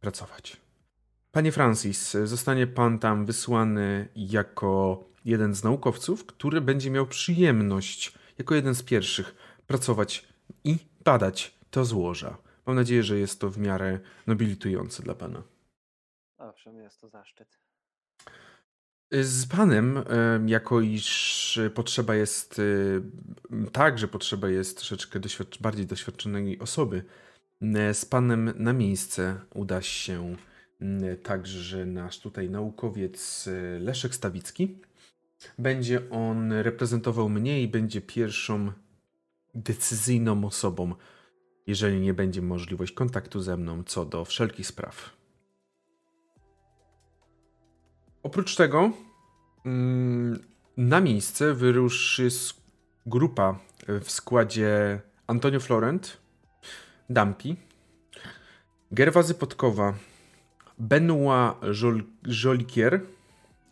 pracować. 0.00 0.56
Panie 1.32 1.52
Francis, 1.52 2.16
zostanie 2.24 2.66
pan 2.66 2.98
tam 2.98 3.26
wysłany 3.26 4.08
jako 4.16 5.04
jeden 5.24 5.54
z 5.54 5.64
naukowców, 5.64 6.26
który 6.26 6.60
będzie 6.60 6.90
miał 6.90 7.06
przyjemność, 7.06 8.14
jako 8.38 8.54
jeden 8.54 8.74
z 8.74 8.82
pierwszych, 8.82 9.34
pracować 9.66 10.28
i 10.64 10.76
badać 11.04 11.58
to 11.70 11.84
złoża. 11.84 12.38
Mam 12.66 12.76
nadzieję, 12.76 13.02
że 13.02 13.18
jest 13.18 13.40
to 13.40 13.50
w 13.50 13.58
miarę 13.58 14.00
nobilitujące 14.26 15.02
dla 15.02 15.14
pana. 15.14 15.42
Owszem, 16.38 16.80
jest 16.80 17.00
to 17.00 17.08
zaszczyt. 17.08 17.58
Z 19.12 19.46
panem, 19.46 19.98
jako 20.46 20.80
iż 20.80 21.60
potrzeba 21.74 22.14
jest, 22.14 22.58
y, 22.58 23.02
tak, 23.72 23.98
że 23.98 24.08
potrzeba 24.08 24.48
jest 24.48 24.76
troszeczkę 24.76 25.20
doświadcz 25.20 25.60
bardziej 25.60 25.86
doświadczonej 25.86 26.58
osoby, 26.58 27.04
z 27.92 28.04
panem 28.04 28.52
na 28.56 28.72
miejsce 28.72 29.40
uda 29.54 29.82
się 29.82 30.36
także 31.22 31.86
nasz 31.86 32.20
tutaj 32.20 32.50
naukowiec 32.50 33.46
y, 33.46 33.78
Leszek 33.80 34.14
Stawicki. 34.14 34.78
Będzie 35.58 36.10
on 36.10 36.52
reprezentował 36.52 37.28
mnie 37.28 37.62
i 37.62 37.68
będzie 37.68 38.00
pierwszą 38.00 38.72
decyzyjną 39.54 40.44
osobą, 40.44 40.94
jeżeli 41.66 42.00
nie 42.00 42.14
będzie 42.14 42.42
możliwość 42.42 42.92
kontaktu 42.92 43.40
ze 43.40 43.56
mną 43.56 43.82
co 43.84 44.04
do 44.04 44.24
wszelkich 44.24 44.66
spraw. 44.66 45.15
Oprócz 48.26 48.56
tego 48.56 48.90
mm, 49.66 50.42
na 50.76 51.00
miejsce 51.00 51.54
wyruszy 51.54 52.28
grupa 53.06 53.58
w 54.00 54.10
składzie 54.10 55.00
Antonio 55.26 55.60
Florent, 55.60 56.16
Dampi, 57.10 57.56
Gerwazy 58.92 59.34
Podkowa, 59.34 59.94
Benoit 60.78 61.54
Jolikier, 62.26 63.00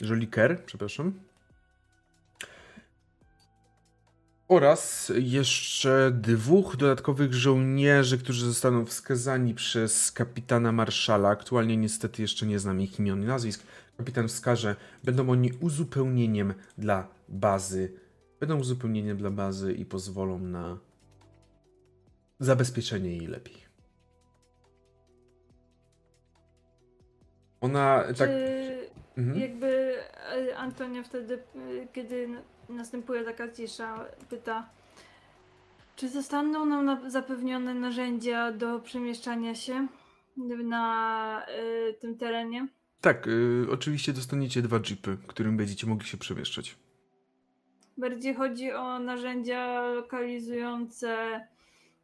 Joliker, 0.00 0.64
przepraszam, 0.66 1.12
oraz 4.48 5.12
jeszcze 5.16 6.10
dwóch 6.14 6.76
dodatkowych 6.76 7.34
żołnierzy, 7.34 8.18
którzy 8.18 8.46
zostaną 8.46 8.86
wskazani 8.86 9.54
przez 9.54 10.12
kapitana 10.12 10.72
Marszala. 10.72 11.28
Aktualnie 11.28 11.76
niestety 11.76 12.22
jeszcze 12.22 12.46
nie 12.46 12.58
znam 12.58 12.80
ich 12.80 12.98
imion 12.98 13.22
i 13.22 13.26
nazwisk, 13.26 13.62
kapitan 13.96 14.28
wskaże, 14.28 14.76
będą 15.04 15.30
oni 15.30 15.52
uzupełnieniem 15.60 16.54
dla 16.78 17.08
bazy. 17.28 17.92
Będą 18.40 18.58
uzupełnieniem 18.60 19.16
dla 19.16 19.30
bazy 19.30 19.72
i 19.72 19.84
pozwolą 19.84 20.38
na 20.38 20.78
zabezpieczenie 22.40 23.16
jej 23.16 23.26
lepiej. 23.26 23.64
Ona 27.60 28.04
Czy 28.08 28.14
tak. 28.14 28.30
Mhm. 29.16 29.40
Jakby 29.40 29.96
e, 30.50 30.56
Antonia 30.56 31.02
wtedy, 31.02 31.34
e, 31.34 31.86
kiedy 31.92 32.28
następuje 32.68 33.24
taka 33.24 33.52
cisza, 33.52 34.04
pyta, 34.30 34.68
czy 35.96 36.08
zostaną 36.08 36.66
nam 36.66 37.10
zapewnione 37.10 37.74
narzędzia 37.74 38.52
do 38.52 38.80
przemieszczania 38.80 39.54
się 39.54 39.86
na 40.64 41.46
y, 41.88 41.94
tym 41.94 42.18
terenie? 42.18 42.68
Tak, 43.04 43.26
y, 43.26 43.66
oczywiście 43.70 44.12
dostaniecie 44.12 44.62
dwa 44.62 44.80
jeepy, 44.90 45.16
którym 45.26 45.56
będziecie 45.56 45.86
mogli 45.86 46.06
się 46.06 46.18
przemieszczać. 46.18 46.76
Bardziej 47.98 48.34
chodzi 48.34 48.72
o 48.72 48.98
narzędzia 48.98 49.82
lokalizujące 49.82 51.40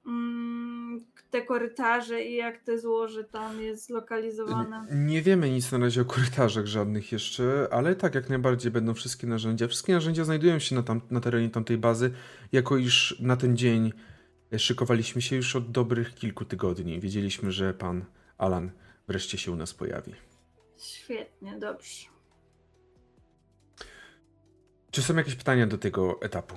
mm, 0.07 1.05
te 1.31 1.43
korytarze 1.43 2.25
i 2.25 2.37
jak 2.37 2.59
te 2.59 2.79
złoże 2.79 3.25
tam 3.25 3.63
jest 3.63 3.87
zlokalizowane. 3.87 4.87
Nie 4.91 5.23
wiemy 5.23 5.51
nic 5.51 5.73
na 5.73 5.79
razie 5.79 6.01
o 6.01 6.05
korytarzach 6.05 6.67
żadnych 6.67 7.13
jeszcze, 7.13 7.69
ale 7.71 7.97
tak, 7.97 8.15
jak 8.15 8.29
najbardziej 8.29 8.73
będą 8.73 8.95
wszystkie 8.95 9.27
narzędzia. 9.27 9.69
Wszystkie 9.69 9.93
narzędzia 9.93 10.25
znajdują 10.25 10.59
się 10.59 10.75
na, 10.75 10.83
tam, 10.83 11.01
na 11.11 11.21
terenie 11.21 11.51
tamtej 11.51 11.79
bazy, 11.79 12.11
jako 12.53 12.77
iż 12.77 13.21
na 13.21 13.37
ten 13.37 13.57
dzień 13.57 13.93
szykowaliśmy 14.57 15.23
się 15.23 15.37
już 15.37 15.57
od 15.57 15.71
dobrych 15.71 16.15
kilku 16.15 16.45
tygodni. 16.45 17.01
Wiedzieliśmy, 17.01 17.53
że 17.53 17.75
pan 17.75 18.05
Alan 18.39 18.71
wreszcie 19.09 19.39
się 19.39 19.53
u 19.53 19.57
nas 19.57 19.75
pojawi. 19.75 20.30
Świetnie, 20.81 21.59
dobrze. 21.59 22.09
Czy 24.91 25.03
są 25.03 25.17
jakieś 25.17 25.35
pytania 25.35 25.67
do 25.67 25.79
tego 25.79 26.23
etapu? 26.23 26.55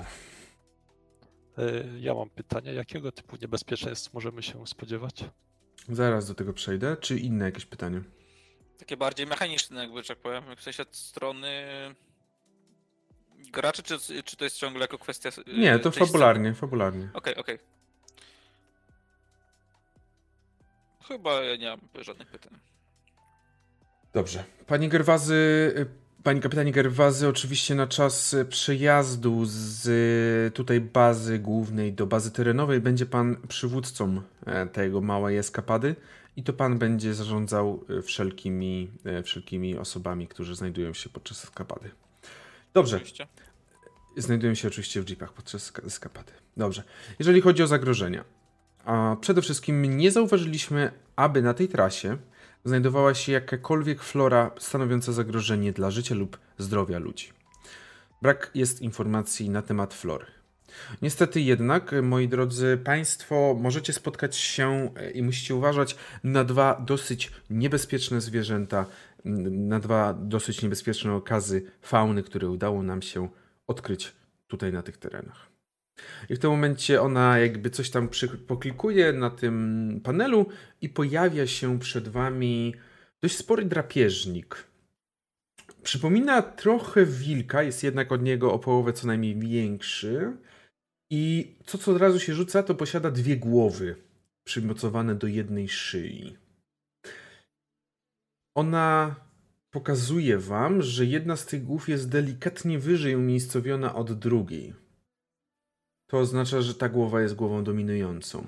E, 1.58 1.64
ja 2.00 2.14
mam 2.14 2.30
pytanie, 2.30 2.74
jakiego 2.74 3.12
typu 3.12 3.38
niebezpieczeństw 3.42 4.14
możemy 4.14 4.44
się 4.44 4.68
spodziewać? 4.68 5.26
Zaraz 5.90 6.28
do 6.28 6.36
tego 6.36 6.54
przejdę. 6.54 6.98
Czy 6.98 7.20
inne 7.20 7.46
jakieś 7.46 7.66
pytanie? 7.66 8.02
Takie 8.78 8.98
bardziej 8.98 9.28
mechaniczne, 9.28 9.82
jakby 9.82 10.04
tak 10.04 10.18
powiem, 10.18 10.44
w 10.58 10.62
sensie 10.62 10.84
od 10.84 10.96
strony 10.96 11.66
graczy, 13.52 13.84
czy, 13.84 14.24
czy 14.24 14.38
to 14.38 14.44
jest 14.44 14.58
ciągle 14.58 14.82
jako 14.82 14.98
kwestia. 14.98 15.30
Nie, 15.58 15.80
to 15.80 15.92
fabularnie, 15.92 16.54
fabularnie. 16.54 17.10
Okej, 17.14 17.36
okay, 17.36 17.36
okej. 17.36 17.56
Okay. 17.56 17.68
Chyba 21.08 21.42
ja 21.42 21.56
nie 21.56 21.70
mam 21.70 22.04
żadnych 22.04 22.28
pytań. 22.28 22.60
Dobrze. 24.14 24.44
Panie 24.68 24.90
Gerwazy, 24.90 25.36
y, 25.78 26.04
Pani 26.24 26.42
kapitanie 26.42 26.72
Gerwazy, 26.72 27.28
oczywiście 27.28 27.76
na 27.76 27.88
czas 27.88 28.36
przejazdu 28.50 29.42
z 29.46 30.54
tutaj 30.54 30.82
bazy 30.82 31.40
głównej 31.40 31.94
do 31.94 32.08
bazy 32.08 32.32
terenowej 32.32 32.82
będzie 32.82 33.06
pan 33.06 33.38
przywódcą 33.48 34.22
e, 34.46 34.68
tego 34.68 35.02
małej 35.02 35.38
eskapady 35.38 35.96
i 36.38 36.44
to 36.44 36.54
pan 36.54 36.80
będzie 36.80 37.14
zarządzał 37.14 37.86
wszelkimi, 38.04 38.92
e, 39.06 39.24
wszelkimi 39.24 39.78
osobami, 39.78 40.28
którzy 40.28 40.56
znajdują 40.56 40.94
się 40.94 41.10
podczas 41.10 41.44
eskapady. 41.44 41.90
Dobrze. 42.74 42.96
Oczywiście. 42.96 43.28
Znajdują 44.18 44.54
się 44.54 44.68
oczywiście 44.68 45.02
w 45.02 45.10
jeepach 45.10 45.34
podczas 45.34 45.74
eskapady. 45.86 46.32
Dobrze. 46.58 46.84
Jeżeli 47.20 47.42
chodzi 47.42 47.64
o 47.64 47.68
zagrożenia, 47.68 48.24
a 48.86 49.16
przede 49.22 49.42
wszystkim 49.42 49.98
nie 49.98 50.12
zauważyliśmy, 50.12 50.92
aby 51.16 51.42
na 51.42 51.54
tej 51.54 51.68
trasie 51.68 52.18
znajdowała 52.66 53.14
się 53.14 53.32
jakakolwiek 53.32 54.04
flora 54.04 54.52
stanowiąca 54.60 55.12
zagrożenie 55.12 55.74
dla 55.74 55.92
życia 55.92 56.16
lub 56.16 56.40
zdrowia 56.58 57.00
ludzi. 57.00 57.30
Brak 58.22 58.52
jest 58.56 58.82
informacji 58.82 59.50
na 59.50 59.62
temat 59.62 59.94
flory. 59.94 60.26
Niestety 61.02 61.42
jednak, 61.42 61.96
moi 62.04 62.28
drodzy 62.28 62.78
Państwo, 62.84 63.56
możecie 63.60 63.94
spotkać 63.94 64.36
się 64.36 64.94
i 65.14 65.24
musicie 65.24 65.56
uważać 65.56 65.96
na 66.24 66.44
dwa 66.44 66.82
dosyć 66.86 67.32
niebezpieczne 67.50 68.22
zwierzęta, 68.22 68.86
na 69.26 69.80
dwa 69.80 70.14
dosyć 70.14 70.62
niebezpieczne 70.62 71.14
okazy 71.14 71.72
fauny, 71.82 72.24
które 72.24 72.50
udało 72.50 72.84
nam 72.84 73.02
się 73.02 73.30
odkryć 73.68 74.14
tutaj 74.48 74.74
na 74.74 74.82
tych 74.82 74.98
terenach. 74.98 75.53
I 76.30 76.36
w 76.36 76.40
tym 76.40 76.50
momencie 76.50 77.02
ona 77.02 77.40
jakby 77.40 77.70
coś 77.70 77.90
tam 77.90 78.10
poklikuje 78.48 79.14
na 79.14 79.30
tym 79.30 80.02
panelu 80.04 80.46
i 80.82 80.90
pojawia 80.90 81.48
się 81.48 81.80
przed 81.80 82.08
wami 82.08 82.76
dość 83.22 83.38
spory 83.38 83.66
drapieżnik. 83.66 84.68
Przypomina 85.84 86.42
trochę 86.42 87.06
wilka, 87.06 87.64
jest 87.64 87.84
jednak 87.84 88.12
od 88.12 88.22
niego 88.22 88.54
o 88.54 88.60
połowę 88.60 88.94
co 88.94 89.08
najmniej 89.08 89.40
większy. 89.40 90.38
I 91.12 91.56
co 91.66 91.78
co 91.78 91.92
od 91.92 91.98
razu 91.98 92.20
się 92.20 92.34
rzuca, 92.34 92.64
to 92.64 92.76
posiada 92.76 93.12
dwie 93.12 93.38
głowy 93.38 93.96
przymocowane 94.44 95.16
do 95.16 95.28
jednej 95.28 95.70
szyi. 95.70 96.38
Ona 98.56 99.16
pokazuje 99.72 100.38
wam, 100.38 100.82
że 100.82 101.06
jedna 101.06 101.36
z 101.36 101.46
tych 101.46 101.64
głów 101.64 101.90
jest 101.90 102.10
delikatnie 102.10 102.80
wyżej 102.80 103.16
umiejscowiona 103.16 103.96
od 103.96 104.14
drugiej. 104.20 104.83
To 106.08 106.18
oznacza, 106.18 106.62
że 106.62 106.76
ta 106.76 106.90
głowa 106.90 107.22
jest 107.22 107.36
głową 107.36 107.64
dominującą. 107.64 108.46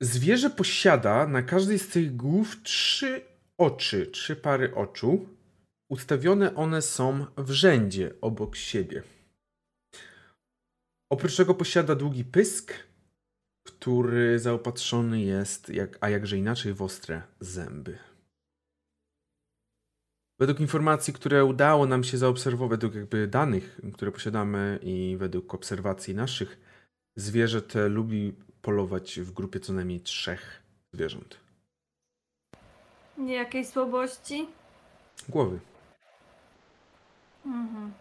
Zwierzę 0.00 0.50
posiada 0.50 1.26
na 1.26 1.42
każdej 1.42 1.78
z 1.78 1.88
tych 1.88 2.16
głów 2.16 2.62
trzy 2.62 3.22
oczy, 3.58 4.06
trzy 4.06 4.36
pary 4.36 4.74
oczu. 4.74 5.28
Ustawione 5.90 6.54
one 6.54 6.82
są 6.82 7.26
w 7.36 7.50
rzędzie 7.50 8.14
obok 8.20 8.56
siebie. 8.56 9.02
Oprócz 11.12 11.36
tego 11.36 11.54
posiada 11.54 11.94
długi 11.94 12.24
pysk, 12.24 12.74
który 13.66 14.38
zaopatrzony 14.38 15.20
jest, 15.20 15.68
jak, 15.68 15.98
a 16.00 16.08
jakże 16.08 16.38
inaczej, 16.38 16.74
w 16.74 16.82
ostre 16.82 17.22
zęby. 17.40 17.98
Według 20.38 20.60
informacji, 20.60 21.12
które 21.12 21.44
udało 21.44 21.86
nam 21.86 22.04
się 22.04 22.18
zaobserwować, 22.18 22.70
według 22.70 22.94
jakby 22.94 23.26
danych, 23.26 23.80
które 23.94 24.12
posiadamy 24.12 24.78
i 24.82 25.16
według 25.18 25.54
obserwacji 25.54 26.14
naszych, 26.14 26.60
zwierzę 27.16 27.62
te 27.62 27.88
lubi 27.88 28.34
polować 28.62 29.20
w 29.20 29.32
grupie 29.32 29.60
co 29.60 29.72
najmniej 29.72 30.00
trzech 30.00 30.62
zwierząt. 30.92 31.36
Nie 33.18 33.34
jakiej 33.34 33.64
słabości? 33.64 34.46
Głowy. 35.28 35.58
Mhm. 37.46 37.92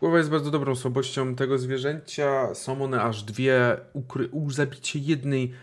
Głowa 0.00 0.18
jest 0.18 0.30
bardzo 0.30 0.50
dobrą 0.50 0.76
słabością 0.76 1.34
tego 1.34 1.58
zwierzęcia. 1.58 2.54
Są 2.54 2.84
one 2.84 3.02
aż 3.02 3.22
dwie. 3.22 3.76
Ukry- 3.94 4.50
zabicie 4.52 4.98
jednej 4.98 5.54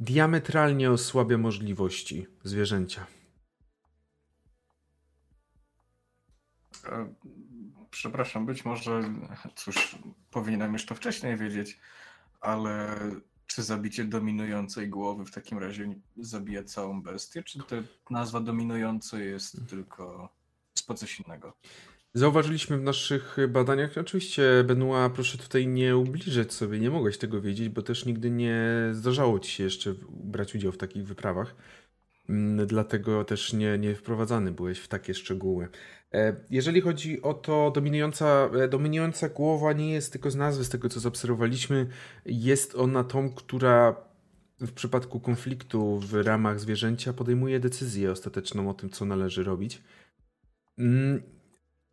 diametralnie 0.00 0.90
osłabia 0.90 1.38
możliwości 1.38 2.26
zwierzęcia. 2.44 3.06
Przepraszam, 7.90 8.46
być 8.46 8.64
może, 8.64 9.02
cóż, 9.54 9.98
powinienem 10.30 10.72
już 10.72 10.86
to 10.86 10.94
wcześniej 10.94 11.36
wiedzieć, 11.36 11.80
ale 12.40 12.98
czy 13.46 13.62
zabicie 13.62 14.04
dominującej 14.04 14.88
głowy 14.88 15.24
w 15.24 15.30
takim 15.30 15.58
razie 15.58 15.94
zabija 16.16 16.64
całą 16.64 17.02
bestię, 17.02 17.42
czy 17.42 17.58
to 17.58 17.76
nazwa 18.10 18.40
dominujący 18.40 19.24
jest 19.24 19.68
tylko 19.70 20.28
po 20.86 20.94
coś 20.94 21.20
innego? 21.20 21.56
Zauważyliśmy 22.14 22.78
w 22.78 22.82
naszych 22.82 23.36
badaniach, 23.48 23.98
oczywiście 23.98 24.64
Benoit, 24.64 25.12
proszę 25.12 25.38
tutaj 25.38 25.66
nie 25.66 25.96
ubliżać 25.96 26.52
sobie, 26.52 26.80
nie 26.80 26.90
mogłeś 26.90 27.18
tego 27.18 27.40
wiedzieć, 27.40 27.68
bo 27.68 27.82
też 27.82 28.06
nigdy 28.06 28.30
nie 28.30 28.88
zdarzało 28.92 29.38
ci 29.38 29.50
się 29.50 29.64
jeszcze 29.64 29.94
brać 30.10 30.54
udział 30.54 30.72
w 30.72 30.78
takich 30.78 31.06
wyprawach. 31.06 31.56
Mm, 32.28 32.66
dlatego 32.66 33.24
też 33.24 33.52
nie, 33.52 33.78
nie 33.78 33.94
wprowadzany 33.94 34.52
byłeś 34.52 34.78
w 34.78 34.88
takie 34.88 35.14
szczegóły. 35.14 35.68
E, 36.14 36.36
jeżeli 36.50 36.80
chodzi 36.80 37.22
o 37.22 37.34
to, 37.34 37.70
dominująca, 37.70 38.50
e, 38.62 38.68
dominująca 38.68 39.28
głowa 39.28 39.72
nie 39.72 39.92
jest 39.92 40.12
tylko 40.12 40.30
z 40.30 40.36
nazwy, 40.36 40.64
z 40.64 40.68
tego 40.68 40.88
co 40.88 41.00
zaobserwowaliśmy, 41.00 41.86
jest 42.26 42.74
ona 42.74 43.04
tą, 43.04 43.30
która 43.30 43.96
w 44.60 44.72
przypadku 44.72 45.20
konfliktu 45.20 45.98
w 45.98 46.14
ramach 46.14 46.60
zwierzęcia 46.60 47.12
podejmuje 47.12 47.60
decyzję 47.60 48.12
ostateczną 48.12 48.70
o 48.70 48.74
tym, 48.74 48.90
co 48.90 49.04
należy 49.04 49.44
robić. 49.44 49.82
Mm, 50.78 51.22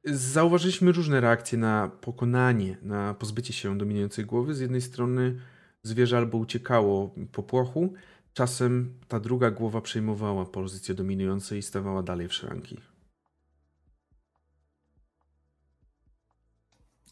zauważyliśmy 0.06 0.92
różne 0.92 1.22
reakcje 1.22 1.58
na 1.58 1.92
pokonanie, 2.02 2.78
na 2.82 3.14
pozbycie 3.14 3.54
się 3.54 3.78
dominującej 3.78 4.26
głowy. 4.26 4.54
Z 4.54 4.60
jednej 4.60 4.82
strony 4.82 5.40
zwierzę 5.84 6.18
albo 6.18 6.38
uciekało 6.38 7.16
po 7.32 7.44
płochu, 7.44 7.94
czasem 8.34 9.00
ta 9.08 9.20
druga 9.20 9.52
głowa 9.52 9.82
przejmowała 9.82 10.46
pozycję 10.46 10.96
dominującą 10.96 11.56
i 11.56 11.62
stawała 11.62 12.04
dalej 12.04 12.28
w 12.28 12.34
szranki. 12.34 12.78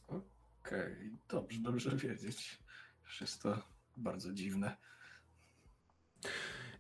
Okej, 0.08 0.22
okay. 0.62 1.18
dobrze, 1.30 1.60
dobrze 1.60 1.98
wiedzieć. 1.98 2.62
Jest 3.22 3.42
to 3.42 3.62
bardzo 3.98 4.34
dziwne. 4.34 4.78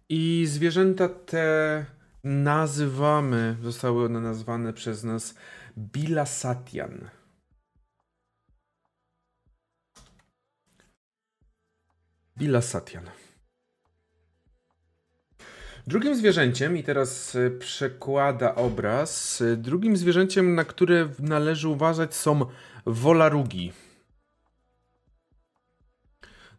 I 0.09 0.45
zwierzęta 0.47 1.09
te 1.09 1.85
nazywamy, 2.23 3.57
zostały 3.61 4.05
one 4.05 4.21
nazwane 4.21 4.73
przez 4.73 5.03
nas 5.03 5.35
Bilasatian. 5.77 7.09
Bilasatian. 12.37 13.09
Drugim 15.87 16.15
zwierzęciem, 16.15 16.77
i 16.77 16.83
teraz 16.83 17.35
e, 17.35 17.51
przekłada 17.51 18.55
obraz, 18.55 19.41
e, 19.41 19.55
drugim 19.55 19.97
zwierzęciem, 19.97 20.55
na 20.55 20.63
które 20.63 21.09
należy 21.19 21.67
uważać 21.67 22.15
są 22.15 22.45
wolarugi. 22.85 23.73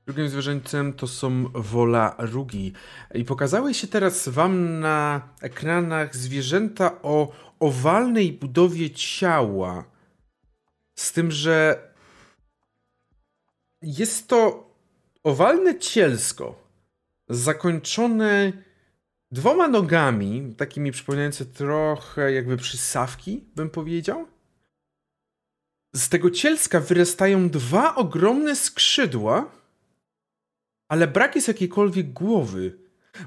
Drugim 0.07 0.29
zwierzęciem 0.29 0.93
to 0.93 1.07
są 1.07 1.45
wolarugi. 1.55 2.73
I 3.15 3.25
pokazały 3.25 3.75
się 3.75 3.87
teraz 3.87 4.29
wam 4.29 4.81
na 4.81 5.29
ekranach 5.41 6.17
zwierzęta 6.17 7.03
o 7.03 7.33
owalnej 7.61 8.33
budowie 8.33 8.91
ciała. 8.91 9.85
Z 10.95 11.13
tym, 11.13 11.31
że 11.31 11.89
jest 13.83 14.29
to 14.29 14.71
owalne 15.25 15.79
cielsko 15.79 16.69
zakończone 17.29 18.53
dwoma 19.33 19.69
nogami, 19.69 20.55
takimi 20.57 20.93
przypominające 20.93 21.45
trochę 21.45 22.33
jakby 22.33 22.57
przysawki, 22.57 23.45
bym 23.57 23.71
powiedział. 23.71 24.27
Z 25.95 26.09
tego 26.09 26.31
cielska 26.31 26.81
wyrastają 26.81 27.51
dwa 27.51 27.95
ogromne 27.95 28.57
skrzydła, 28.57 29.51
ale 30.89 31.09
brak 31.09 31.35
jest 31.35 31.49
jakiejkolwiek 31.49 32.13
głowy, 32.13 32.79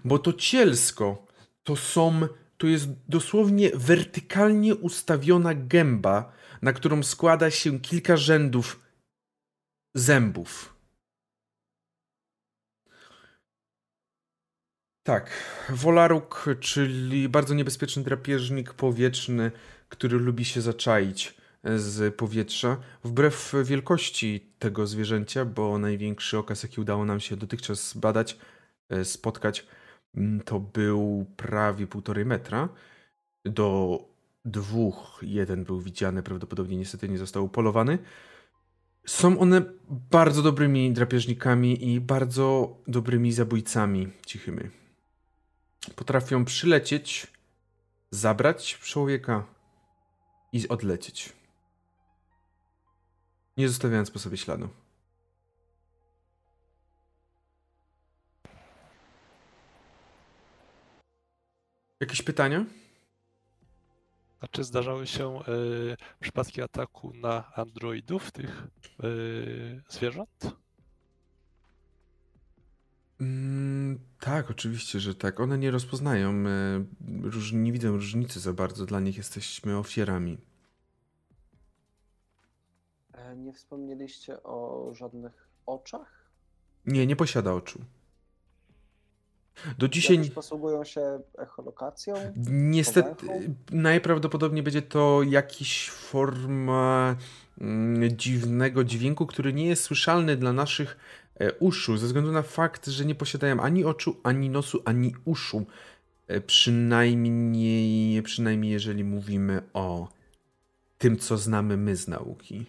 bo 0.06 0.20
to 0.20 0.34
cielsko 0.34 1.26
to 1.64 1.76
są, 1.76 2.28
to 2.58 2.68
jest 2.68 2.88
dosłownie 3.08 3.72
wertykalnie 3.74 4.76
ustawiona 4.76 5.54
gęba, 5.54 6.32
na 6.62 6.74
którą 6.74 7.04
składa 7.04 7.52
się 7.52 7.80
kilka 7.80 8.18
rzędów 8.18 8.80
zębów. 9.96 10.75
Tak, 15.06 15.30
Wolaruk, 15.70 16.46
czyli 16.60 17.30
bardzo 17.30 17.54
niebezpieczny 17.54 18.04
drapieżnik 18.04 18.74
powietrzny, 18.74 19.52
który 19.90 20.18
lubi 20.18 20.46
się 20.46 20.62
zaczaić 20.62 21.36
z 21.76 22.16
powietrza. 22.16 22.78
Wbrew 23.04 23.54
wielkości 23.64 24.54
tego 24.60 24.88
zwierzęcia, 24.88 25.46
bo 25.46 25.78
największy 25.78 26.38
okaz, 26.38 26.64
jaki 26.64 26.82
udało 26.82 27.06
nam 27.06 27.20
się 27.20 27.38
dotychczas 27.38 27.98
badać, 27.98 28.38
e, 28.90 29.06
spotkać, 29.06 29.66
mm, 30.16 30.42
to 30.42 30.60
był 30.60 31.26
prawie 31.38 31.88
półtorej 31.88 32.26
metra. 32.26 32.70
do 33.46 34.00
dwóch. 34.46 35.20
Jeden 35.22 35.64
był 35.64 35.82
widziany, 35.82 36.24
prawdopodobnie 36.24 36.78
niestety 36.78 37.10
nie 37.10 37.18
został 37.18 37.46
upolowany. 37.46 37.98
Są 39.06 39.40
one 39.40 39.62
bardzo 40.12 40.42
dobrymi 40.42 40.94
drapieżnikami 40.94 41.94
i 41.94 42.02
bardzo 42.02 42.78
dobrymi 42.88 43.32
zabójcami 43.32 44.08
cichymi. 44.26 44.85
Potrafią 45.90 46.46
przylecieć, 46.46 47.28
zabrać 48.12 48.78
człowieka 48.78 49.46
i 50.52 50.68
odlecieć. 50.68 51.34
Nie 53.58 53.70
zostawiając 53.70 54.12
po 54.12 54.20
sobie 54.20 54.38
śladu. 54.38 54.70
Jakieś 62.00 62.22
pytania? 62.22 62.66
A 64.40 64.48
czy 64.48 64.64
zdarzały 64.64 65.08
się 65.08 65.40
y, 65.48 65.98
przypadki 66.20 66.62
ataku 66.62 67.14
na 67.14 67.54
androidów, 67.56 68.32
tych 68.32 68.68
y, 69.04 69.82
zwierząt? 69.90 70.56
Mm, 73.22 74.00
tak, 74.20 74.52
oczywiście, 74.52 75.00
że 75.00 75.16
tak. 75.16 75.40
One 75.40 75.58
nie 75.58 75.72
rozpoznają, 75.72 76.30
e, 76.30 76.84
róż, 77.22 77.52
nie 77.54 77.72
widzą 77.72 77.92
różnicy 77.92 78.40
za 78.40 78.54
bardzo. 78.54 78.86
Dla 78.86 79.00
nich 79.00 79.18
jesteśmy 79.18 79.78
ofiarami. 79.78 80.38
E, 83.14 83.36
nie 83.36 83.54
wspomnieliście 83.54 84.44
o 84.44 84.90
żadnych 84.94 85.48
oczach? 85.66 86.26
Nie, 86.86 87.08
nie 87.08 87.16
posiada 87.16 87.54
oczu. 87.54 87.80
Do 89.78 89.88
dzisiaj. 89.88 90.18
Jakoś 90.18 90.32
posługują 90.32 90.84
się 90.84 91.20
echolokacją? 91.38 92.16
Niestety, 92.52 93.56
najprawdopodobniej 93.72 94.64
będzie 94.64 94.82
to 94.82 95.24
jakaś 95.24 95.90
forma 95.90 97.16
mm, 97.62 98.18
dziwnego 98.18 98.84
dźwięku, 98.84 99.26
który 99.26 99.54
nie 99.54 99.68
jest 99.68 99.84
słyszalny 99.84 100.38
dla 100.38 100.54
naszych 100.54 100.92
e, 100.92 101.25
uszu, 101.60 101.98
ze 101.98 102.06
względu 102.06 102.32
na 102.32 102.42
fakt, 102.42 102.88
że 102.88 103.06
nie 103.06 103.16
posiadają 103.16 103.60
ani 103.60 103.86
oczu, 103.86 104.20
ani 104.24 104.50
nosu, 104.50 104.82
ani 104.86 105.16
uszu. 105.26 105.66
E, 106.28 106.42
przynajmniej, 106.42 108.24
przynajmniej 108.24 108.72
jeżeli 108.72 109.04
mówimy 109.04 109.62
o 109.74 110.08
tym, 110.98 111.18
co 111.18 111.38
znamy 111.38 111.78
my 111.78 111.96
z 111.96 112.08
nauki. 112.08 112.66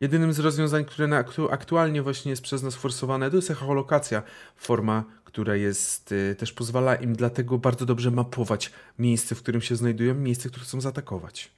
Jedynym 0.00 0.32
z 0.32 0.38
rozwiązań, 0.38 0.84
które 0.84 1.24
aktualnie 1.50 2.02
właśnie 2.02 2.30
jest 2.30 2.42
przez 2.42 2.62
nas 2.62 2.74
forsowane, 2.74 3.30
to 3.30 3.36
jest 3.36 3.50
echolokacja, 3.50 4.22
forma, 4.56 5.04
która 5.24 5.56
jest, 5.56 6.12
y, 6.12 6.36
też 6.38 6.52
pozwala 6.52 6.94
im 6.94 7.16
dlatego 7.16 7.58
bardzo 7.58 7.86
dobrze 7.86 8.10
mapować 8.10 8.72
miejsce, 8.98 9.34
w 9.34 9.42
którym 9.42 9.60
się 9.60 9.76
znajdują, 9.76 10.14
miejsce, 10.14 10.48
które 10.48 10.64
chcą 10.64 10.80
zaatakować. 10.80 11.50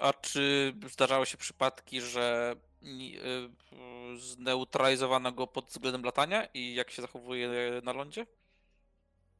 A 0.00 0.12
czy 0.12 0.74
zdarzały 0.90 1.26
się 1.26 1.36
przypadki, 1.36 2.00
że 2.00 2.56
zneutralizowano 4.16 5.32
go 5.32 5.46
pod 5.46 5.66
względem 5.66 6.02
latania 6.02 6.48
i 6.54 6.74
jak 6.74 6.90
się 6.90 7.02
zachowuje 7.02 7.50
na 7.84 7.92
lądzie? 7.92 8.26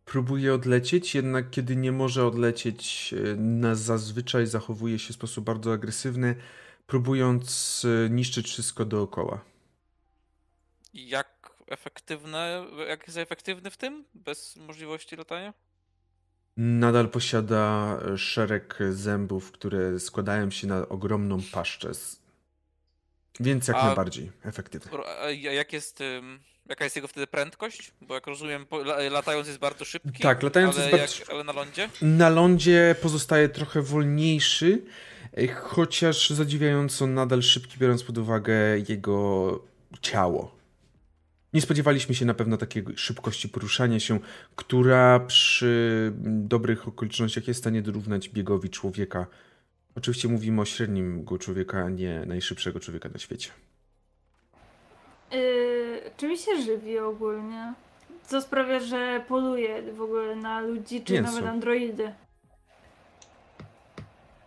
Próbuje 0.04 0.54
odlecieć, 0.54 1.14
jednak 1.14 1.50
kiedy 1.50 1.76
nie 1.76 1.92
może 1.92 2.26
odlecieć, 2.26 3.10
y, 3.12 3.36
na 3.36 3.74
zazwyczaj 3.74 4.46
zachowuje 4.46 4.98
się 4.98 5.12
w 5.12 5.16
sposób 5.16 5.44
bardzo 5.44 5.72
agresywny 5.72 6.36
próbując 6.86 7.82
y, 7.84 8.10
niszczyć 8.10 8.46
wszystko 8.46 8.84
dookoła. 8.84 9.44
Jak 10.94 11.50
efektywne, 11.66 12.66
jak 12.88 13.06
jest 13.06 13.18
efektywny 13.18 13.70
w 13.70 13.76
tym, 13.76 14.04
bez 14.14 14.56
możliwości 14.56 15.16
latania? 15.16 15.54
Nadal 16.56 17.08
posiada 17.08 17.98
y, 18.14 18.18
szereg 18.18 18.78
zębów, 18.90 19.52
które 19.52 20.00
składają 20.00 20.50
się 20.50 20.66
na 20.66 20.88
ogromną 20.88 21.38
paszczę. 21.52 21.90
Więc 23.40 23.69
jak 23.69 23.77
A, 23.77 23.86
najbardziej 23.86 24.32
efektywny. 24.44 24.90
A 25.23 25.31
jak 25.31 25.73
jest, 25.73 25.98
jaka 26.69 26.85
jest 26.85 26.97
jego 26.97 27.09
wtedy 27.09 27.27
prędkość? 27.27 27.93
Bo 28.01 28.15
jak 28.15 28.27
rozumiem, 28.27 28.66
latając 29.11 29.47
jest 29.47 29.59
bardzo 29.59 29.85
szybki. 29.85 30.23
Tak, 30.23 30.43
latając 30.43 30.77
jest 30.77 30.90
bardzo 30.90 31.20
jak, 31.20 31.31
Ale 31.31 31.44
na 31.44 31.52
lądzie? 31.52 31.89
Na 32.02 32.28
lądzie 32.28 32.97
pozostaje 33.02 33.48
trochę 33.48 33.82
wolniejszy, 33.82 34.82
chociaż 35.55 36.31
zadziwiająco 36.31 37.06
nadal 37.06 37.43
szybki, 37.43 37.78
biorąc 37.78 38.02
pod 38.02 38.19
uwagę 38.19 38.55
jego 38.89 39.61
ciało. 40.01 40.55
Nie 41.52 41.61
spodziewaliśmy 41.61 42.15
się 42.15 42.24
na 42.24 42.35
pewno 42.35 42.56
takiej 42.56 42.85
szybkości 42.97 43.48
poruszania 43.48 44.01
się, 44.01 44.20
która 44.56 45.20
przy 45.20 46.12
dobrych 46.24 46.89
okolicznościach 46.89 47.48
jest 47.48 47.61
w 47.61 47.62
stanie 47.62 47.82
dorównać 47.82 48.28
biegowi 48.28 48.70
człowieka. 48.70 49.27
Oczywiście 49.96 50.28
mówimy 50.28 50.60
o 50.60 50.64
średnim 50.64 51.24
go 51.24 51.38
człowieka, 51.38 51.78
a 51.78 51.90
nie 51.90 52.26
najszybszego 52.26 52.80
człowieka 52.80 53.08
na 53.08 53.18
świecie. 53.18 53.50
Yy, 55.32 56.10
czym 56.16 56.36
się 56.36 56.62
żywi 56.62 56.98
ogólnie? 56.98 57.74
Co 58.26 58.42
sprawia, 58.42 58.80
że 58.80 59.24
poluje 59.28 59.92
w 59.92 60.00
ogóle 60.00 60.36
na 60.36 60.60
ludzi, 60.60 61.02
czy 61.02 61.12
Mięso. 61.12 61.32
nawet 61.32 61.50
androidy? 61.50 62.12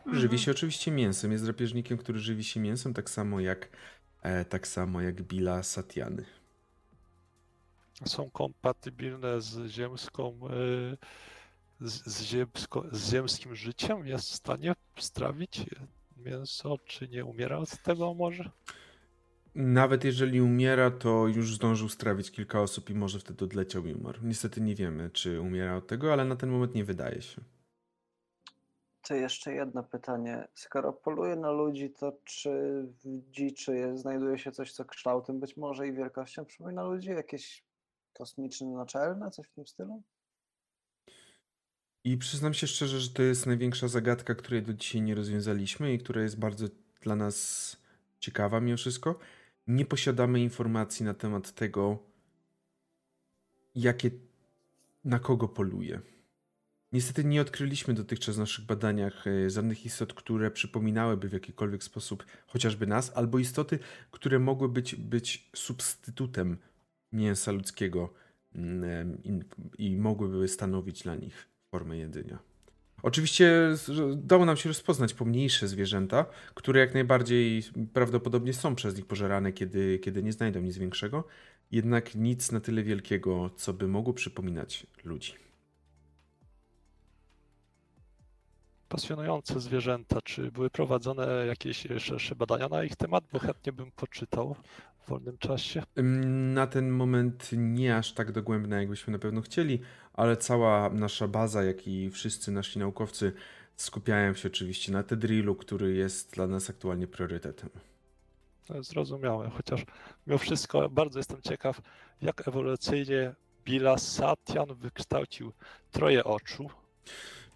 Żywi 0.06 0.24
mhm. 0.24 0.38
się 0.38 0.52
oczywiście 0.52 0.92
mięsem. 0.92 1.32
Jest 1.32 1.44
drapieżnikiem, 1.44 1.98
który 1.98 2.20
żywi 2.20 2.44
się 2.44 2.60
mięsem, 2.60 2.94
tak 2.94 3.10
samo 3.10 3.40
jak, 3.40 3.70
e, 4.22 4.46
tak 4.46 4.68
samo 4.68 5.02
jak 5.02 5.22
Billa 5.22 5.64
Satiany. 5.64 6.26
Są 8.06 8.30
kompatybilne 8.30 9.42
z 9.42 9.68
ziemską, 9.68 10.40
e, 10.50 10.98
z, 11.82 12.22
ziemsko, 12.22 12.84
z 12.92 13.12
ziemskim 13.12 13.56
życiem? 13.56 14.08
Jest 14.08 14.30
w 14.30 14.36
stanie 14.36 14.74
strawić 15.00 15.66
mięso, 16.18 16.78
czy 16.86 17.08
nie 17.08 17.26
umiera 17.26 17.58
od 17.58 17.84
tego 17.84 18.14
może? 18.14 18.52
Nawet 19.56 20.04
jeżeli 20.04 20.42
umiera, 20.42 20.92
to 20.92 21.28
już 21.28 21.56
zdążył 21.56 21.90
strawić 21.90 22.32
kilka 22.32 22.62
osób 22.62 22.90
i 22.90 22.96
może 22.96 23.20
wtedy 23.20 23.46
odleciał 23.46 23.86
i 23.86 23.94
umarł. 23.94 24.20
Niestety 24.24 24.62
nie 24.62 24.76
wiemy, 24.76 25.10
czy 25.10 25.42
umiera 25.42 25.76
od 25.76 25.88
tego, 25.88 26.14
ale 26.14 26.26
na 26.26 26.36
ten 26.36 26.50
moment 26.50 26.76
nie 26.76 26.86
wydaje 26.86 27.22
się. 27.22 27.42
To 29.08 29.16
jeszcze 29.16 29.54
jedno 29.54 29.84
pytanie. 29.84 30.48
Skoro 30.54 30.94
poluje 30.94 31.36
na 31.36 31.52
ludzi, 31.52 31.90
to 31.90 32.18
czy 32.24 32.84
w 33.04 33.32
dziczy 33.32 33.98
znajduje 33.98 34.38
się 34.38 34.52
coś, 34.52 34.72
co 34.72 34.86
kształtem 34.86 35.40
być 35.40 35.58
może 35.58 35.88
i 35.88 35.94
wielkością 35.94 36.46
przypomina 36.46 36.84
ludzi? 36.84 37.10
Jakieś 37.10 37.64
kosmiczne 38.14 38.68
naczelne, 38.68 39.32
coś 39.32 39.48
w 39.48 39.54
tym 39.54 39.68
stylu? 39.68 40.04
I 42.08 42.18
przyznam 42.18 42.54
się 42.54 42.68
szczerze, 42.68 43.00
że 43.00 43.10
to 43.10 43.24
jest 43.24 43.46
największa 43.46 43.88
zagadka, 43.88 44.36
której 44.36 44.64
do 44.64 44.74
dzisiaj 44.74 45.02
nie 45.02 45.16
rozwiązaliśmy 45.16 45.94
i 45.94 46.00
która 46.00 46.22
jest 46.22 46.40
bardzo 46.40 46.68
dla 47.02 47.16
nas 47.16 47.78
ciekawa 48.20 48.60
mimo 48.60 48.78
wszystko. 48.78 49.20
Nie 49.68 49.86
posiadamy 49.86 50.40
informacji 50.40 51.06
na 51.06 51.14
temat 51.14 51.52
tego, 51.52 52.04
jakie, 53.76 54.12
na 55.04 55.20
kogo 55.20 55.48
poluje. 55.48 56.02
Niestety 56.92 57.24
nie 57.24 57.42
odkryliśmy 57.42 57.94
dotychczas 57.94 58.36
w 58.36 58.40
naszych 58.40 58.66
badaniach 58.66 59.28
e, 59.28 59.50
żadnych 59.50 59.86
istot, 59.86 60.14
które 60.14 60.52
przypominałyby 60.52 61.30
w 61.30 61.34
jakikolwiek 61.34 61.84
sposób 61.84 62.26
chociażby 62.46 62.88
nas, 62.88 63.12
albo 63.16 63.40
istoty, 63.40 63.80
które 64.12 64.40
mogły 64.40 64.70
być, 64.70 64.96
być 64.96 65.50
substytutem 65.56 66.58
mięsa 67.12 67.52
ludzkiego 67.52 68.14
mm, 68.56 69.24
i, 69.24 69.40
i 69.78 69.98
mogłyby 69.98 70.48
stanowić 70.48 71.04
dla 71.04 71.16
nich 71.16 71.57
formę 71.78 71.98
jedzenia. 71.98 72.40
Oczywiście 73.04 73.76
dało 74.16 74.46
nam 74.46 74.58
się 74.58 74.70
rozpoznać 74.70 75.14
pomniejsze 75.14 75.68
zwierzęta, 75.68 76.26
które 76.54 76.80
jak 76.80 76.94
najbardziej 76.94 77.64
prawdopodobnie 77.94 78.54
są 78.54 78.76
przez 78.76 78.96
nich 78.96 79.06
pożerane, 79.06 79.54
kiedy, 79.54 80.00
kiedy 80.00 80.24
nie 80.24 80.34
znajdą 80.34 80.62
nic 80.62 80.78
większego, 80.78 81.24
jednak 81.72 82.16
nic 82.16 82.52
na 82.52 82.60
tyle 82.60 82.84
wielkiego, 82.84 83.50
co 83.56 83.74
by 83.74 83.88
mogło 83.88 84.14
przypominać 84.14 84.88
ludzi. 85.04 85.47
Pasjonujące 88.90 89.60
zwierzęta. 89.60 90.22
Czy 90.22 90.52
były 90.52 90.70
prowadzone 90.70 91.46
jakieś 91.46 91.88
szersze 91.98 92.36
badania 92.36 92.70
na 92.70 92.84
ich 92.84 92.96
temat? 92.96 93.24
Bo 93.34 93.40
chętnie 93.40 93.72
bym 93.72 93.92
poczytał 93.92 94.56
w 95.00 95.10
wolnym 95.10 95.38
czasie. 95.38 95.84
Na 96.54 96.68
ten 96.68 96.90
moment 96.90 97.50
nie 97.54 97.98
aż 97.98 98.14
tak 98.14 98.32
dogłębne, 98.32 98.76
jakbyśmy 98.76 99.14
na 99.14 99.20
pewno 99.20 99.42
chcieli, 99.42 99.80
ale 100.14 100.38
cała 100.38 100.90
nasza 100.90 101.28
baza, 101.28 101.64
jak 101.64 101.88
i 101.88 102.10
wszyscy 102.10 102.52
nasi 102.52 102.80
naukowcy 102.80 103.34
skupiają 103.76 104.34
się 104.34 104.48
oczywiście 104.48 104.92
na 104.92 105.04
Tedrillu, 105.04 105.56
który 105.56 105.94
jest 105.94 106.34
dla 106.34 106.48
nas 106.48 106.70
aktualnie 106.70 107.08
priorytetem. 107.08 107.70
Zrozumiałe, 108.80 109.50
chociaż 109.50 109.86
mimo 110.28 110.38
wszystko 110.38 110.90
bardzo 110.90 111.20
jestem 111.20 111.42
ciekaw, 111.42 111.82
jak 112.22 112.48
ewolucyjnie 112.48 113.36
Bila 113.66 113.98
Satian 113.98 114.76
wykształcił 114.76 115.52
troje 115.92 116.24
oczu, 116.24 116.70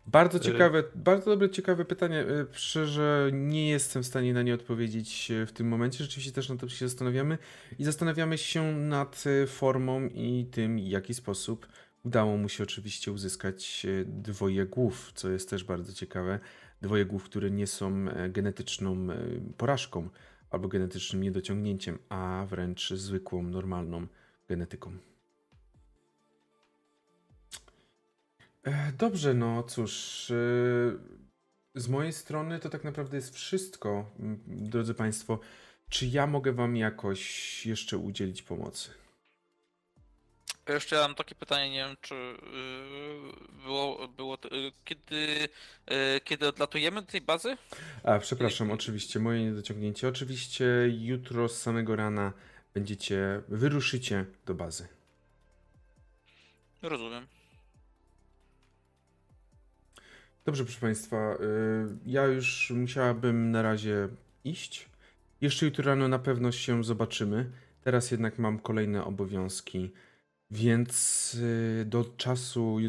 bardzo 0.07 0.38
y- 0.38 0.41
ciekawe, 0.41 0.84
bardzo 0.95 1.32
dobre, 1.32 1.49
ciekawe 1.49 1.86
pytanie. 1.86 2.22
Y, 2.22 2.45
szczerze 2.52 3.30
nie 3.34 3.69
jestem 3.69 4.03
w 4.03 4.07
stanie 4.07 4.34
na 4.34 4.41
nie 4.41 4.53
odpowiedzieć 4.53 5.32
y, 5.32 5.45
w 5.45 5.52
tym 5.52 5.68
momencie. 5.68 6.03
Rzeczywiście 6.03 6.32
też 6.32 6.49
nad 6.49 6.60
tym 6.60 6.69
się 6.69 6.88
zastanawiamy 6.88 7.38
i 7.80 7.84
zastanawiamy 7.84 8.38
się 8.38 8.76
nad 8.76 9.23
formą 9.48 10.07
i 10.07 10.45
tym, 10.52 10.78
w 10.78 10.88
jaki 10.88 11.14
sposób 11.14 11.68
Udało 12.03 12.38
mu 12.38 12.49
się 12.49 12.64
oczywiście 12.64 13.11
uzyskać 13.11 13.86
dwoje 14.06 14.65
głów, 14.65 15.11
co 15.15 15.30
jest 15.30 15.49
też 15.49 15.64
bardzo 15.64 15.94
ciekawe. 15.94 16.40
Dwoje 16.82 17.06
głów, 17.06 17.23
które 17.23 17.52
nie 17.52 17.68
są 17.68 18.10
e, 18.10 18.30
genetyczną 18.30 19.11
e, 19.11 19.18
porażką 19.57 20.10
albo 20.49 20.68
genetycznym 20.68 21.23
niedociągnięciem, 21.23 21.99
a 22.10 22.45
wręcz 22.49 22.94
zwykłą, 22.94 23.44
normalną 23.44 24.07
genetyką. 24.48 25.11
Dobrze, 28.98 29.34
no 29.34 29.64
cóż. 29.64 30.26
Z 31.76 31.88
mojej 31.88 32.14
strony 32.14 32.60
to 32.60 32.70
tak 32.70 32.84
naprawdę 32.84 33.18
jest 33.18 33.36
wszystko, 33.36 34.12
drodzy 34.48 34.94
Państwo. 34.94 35.40
Czy 35.90 36.06
ja 36.06 36.28
mogę 36.28 36.54
Wam 36.54 36.78
jakoś 36.78 37.66
jeszcze 37.66 37.98
udzielić 37.98 38.42
pomocy? 38.42 38.90
Ja 40.68 40.74
jeszcze 40.74 40.96
mam 40.96 41.16
takie 41.16 41.36
pytanie, 41.36 41.70
nie 41.70 41.78
wiem 41.78 41.98
czy 42.02 42.16
było, 43.64 44.08
było 44.08 44.38
kiedy, 44.86 45.50
kiedy 46.24 46.48
odlatujemy 46.48 47.02
do 47.02 47.08
tej 47.08 47.22
bazy? 47.22 47.58
A, 48.04 48.20
przepraszam, 48.20 48.72
oczywiście, 48.72 49.20
moje 49.20 49.46
niedociągnięcie. 49.46 50.08
Oczywiście 50.08 50.66
jutro 50.88 51.50
z 51.50 51.62
samego 51.62 51.96
rana 51.96 52.34
będziecie, 52.74 53.42
wyruszycie 53.48 54.26
do 54.46 54.54
bazy. 54.54 54.88
Rozumiem. 56.82 57.28
Dobrze, 60.45 60.63
proszę 60.63 60.80
Państwa, 60.80 61.38
ja 62.05 62.26
już 62.26 62.73
musiałabym 62.76 63.51
na 63.51 63.61
razie 63.61 64.07
iść. 64.43 64.89
Jeszcze 65.41 65.65
jutro 65.65 65.85
rano 65.85 66.07
na 66.07 66.19
pewno 66.19 66.51
się 66.51 66.84
zobaczymy. 66.84 67.51
Teraz 67.81 68.11
jednak 68.11 68.39
mam 68.39 68.59
kolejne 68.59 69.03
obowiązki. 69.03 69.91
Więc 70.51 71.34
y, 71.34 71.85
do 71.85 72.05
czasu 72.18 72.80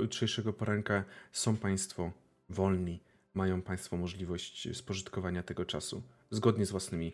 jutrzejszego 0.00 0.52
poranka 0.52 1.04
są 1.32 1.56
Państwo 1.56 2.12
wolni. 2.48 3.00
Mają 3.34 3.62
Państwo 3.62 3.96
możliwość 3.96 4.76
spożytkowania 4.76 5.42
tego 5.42 5.64
czasu 5.64 6.02
zgodnie 6.30 6.66
z 6.66 6.70
własnymi, 6.70 7.12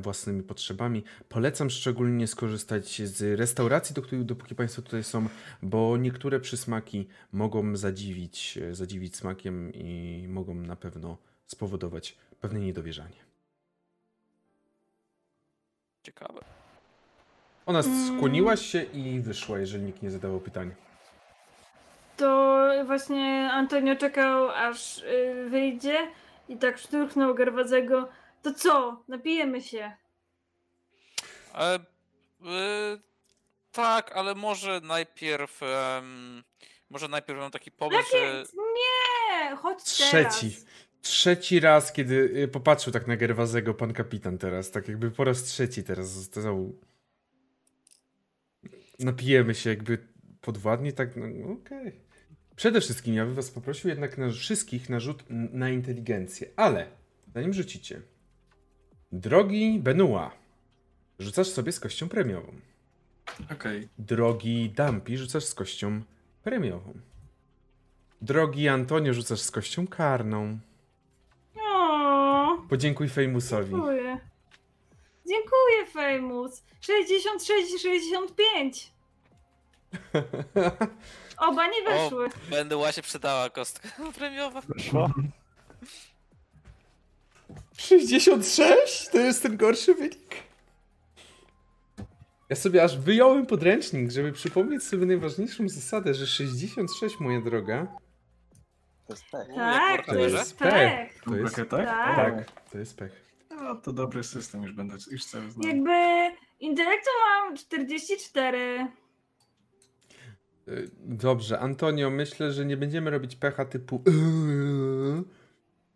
własnymi 0.00 0.42
potrzebami. 0.42 1.04
Polecam 1.28 1.70
szczególnie 1.70 2.26
skorzystać 2.26 3.02
z 3.02 3.38
restauracji, 3.38 3.94
do 3.94 4.02
której, 4.02 4.24
dopóki 4.24 4.54
Państwo 4.54 4.82
tutaj 4.82 5.04
są, 5.04 5.28
bo 5.62 5.96
niektóre 5.96 6.40
przysmaki 6.40 7.08
mogą 7.32 7.76
zadziwić, 7.76 8.58
zadziwić 8.72 9.16
smakiem 9.16 9.72
i 9.74 10.24
mogą 10.28 10.54
na 10.54 10.76
pewno 10.76 11.18
spowodować 11.46 12.16
pewne 12.40 12.60
niedowierzanie. 12.60 13.30
Ciekawe. 16.02 16.40
Ona 17.66 17.80
mm. 17.80 18.16
skłoniła 18.16 18.56
się 18.56 18.82
i 18.82 19.20
wyszła, 19.20 19.58
jeżeli 19.58 19.84
nikt 19.84 20.02
nie 20.02 20.10
zadawał 20.10 20.40
pytań. 20.40 20.74
To 22.16 22.68
właśnie 22.86 23.50
Antonio 23.52 23.96
czekał, 23.96 24.48
aż 24.48 24.98
y, 24.98 25.46
wyjdzie 25.50 25.98
i 26.48 26.56
tak 26.56 26.78
szturchnął 26.78 27.34
Gerwazego. 27.34 28.08
To 28.42 28.54
co? 28.54 29.04
Napijemy 29.08 29.62
się. 29.62 29.92
E, 31.54 31.74
e, 31.74 31.80
tak, 33.72 34.12
ale 34.16 34.34
może 34.34 34.80
najpierw. 34.80 35.60
może 36.90 37.08
najpierw 37.08 37.38
mam 37.38 37.50
taki 37.50 37.70
pomysł, 37.70 38.10
że. 38.12 38.44
Nie! 38.56 39.56
Chodź 39.56 39.82
Trzeci. 39.82 40.50
teraz. 40.50 40.64
Trzeci 41.02 41.60
raz, 41.60 41.92
kiedy 41.92 42.14
y, 42.14 42.48
popatrzył 42.48 42.92
tak 42.92 43.06
na 43.06 43.16
Gerwazego 43.16 43.74
pan 43.74 43.92
kapitan 43.92 44.38
teraz. 44.38 44.70
Tak 44.70 44.88
jakby 44.88 45.10
po 45.10 45.24
raz 45.24 45.42
trzeci 45.42 45.84
teraz 45.84 46.10
został 46.10 46.74
napijemy 48.98 49.54
się 49.54 49.70
jakby 49.70 49.98
podwładnie, 50.40 50.92
tak, 50.92 51.16
no 51.16 51.26
okej. 51.26 51.88
Okay. 51.88 51.92
Przede 52.56 52.80
wszystkim 52.80 53.14
ja 53.14 53.24
bym 53.24 53.34
was 53.34 53.50
poprosił 53.50 53.90
jednak 53.90 54.18
na 54.18 54.30
wszystkich 54.30 54.88
na 54.88 55.00
rzut 55.00 55.24
na 55.30 55.70
inteligencję, 55.70 56.48
ale 56.56 56.86
zanim 57.34 57.52
rzucicie, 57.52 58.02
drogi 59.12 59.78
Benua, 59.78 60.30
rzucasz 61.18 61.48
sobie 61.48 61.72
z 61.72 61.80
kością 61.80 62.08
premiową. 62.08 62.52
Okej. 63.44 63.56
Okay. 63.56 63.88
Drogi 63.98 64.70
Dampi, 64.70 65.18
rzucasz 65.18 65.44
z 65.44 65.54
kością 65.54 66.02
premiową. 66.42 66.92
Drogi 68.22 68.68
Antonio, 68.68 69.14
rzucasz 69.14 69.40
z 69.40 69.50
kością 69.50 69.86
karną. 69.86 70.58
O, 71.62 72.58
Podziękuj 72.68 73.08
Fejmusowi. 73.08 73.70
Dziękuję. 73.70 74.18
Dziękuję, 75.26 75.86
Famous. 75.92 76.62
66 76.80 77.74
i 77.74 77.78
65. 77.78 78.92
Oba 81.38 81.66
nie 81.66 81.82
weszły. 81.82 82.26
O, 82.26 82.50
będę 82.50 82.76
właśnie 82.76 83.02
przydała 83.02 83.50
kostka 83.50 83.88
premiowa. 84.18 84.60
Weszła. 84.60 85.10
66? 87.80 89.08
To 89.08 89.18
jest 89.18 89.42
ten 89.42 89.56
gorszy 89.56 89.94
wynik? 89.94 90.36
Ja 92.48 92.56
sobie 92.56 92.84
aż 92.84 92.98
wyjąłem 92.98 93.46
podręcznik, 93.46 94.10
żeby 94.10 94.32
przypomnieć 94.32 94.82
sobie 94.82 95.06
najważniejszą 95.06 95.68
zasadę, 95.68 96.14
że 96.14 96.26
66, 96.26 97.20
moja 97.20 97.40
droga. 97.40 97.86
To 99.06 99.12
jest 99.12 99.24
pech. 99.30 99.48
Tak, 99.54 100.06
to 100.06 100.14
jest 100.14 100.58
pech. 100.58 101.22
To 101.24 101.36
jest, 101.36 101.56
tak? 101.56 101.66
tak, 101.86 102.50
to 102.72 102.78
jest 102.78 102.96
pech. 102.96 103.30
No 103.50 103.76
to 103.76 103.92
dobry 103.92 104.24
system, 104.24 104.62
już 104.62 104.72
będę 104.72 104.96
już 105.10 105.24
cały 105.24 105.50
znam. 105.50 105.68
Jakby 105.68 105.90
intelektu 106.60 107.10
mam 107.26 107.56
44. 107.56 108.86
Y, 110.68 110.90
dobrze, 111.00 111.60
Antonio, 111.60 112.10
myślę, 112.10 112.52
że 112.52 112.64
nie 112.64 112.76
będziemy 112.76 113.10
robić 113.10 113.36
pecha 113.36 113.64
typu 113.64 114.02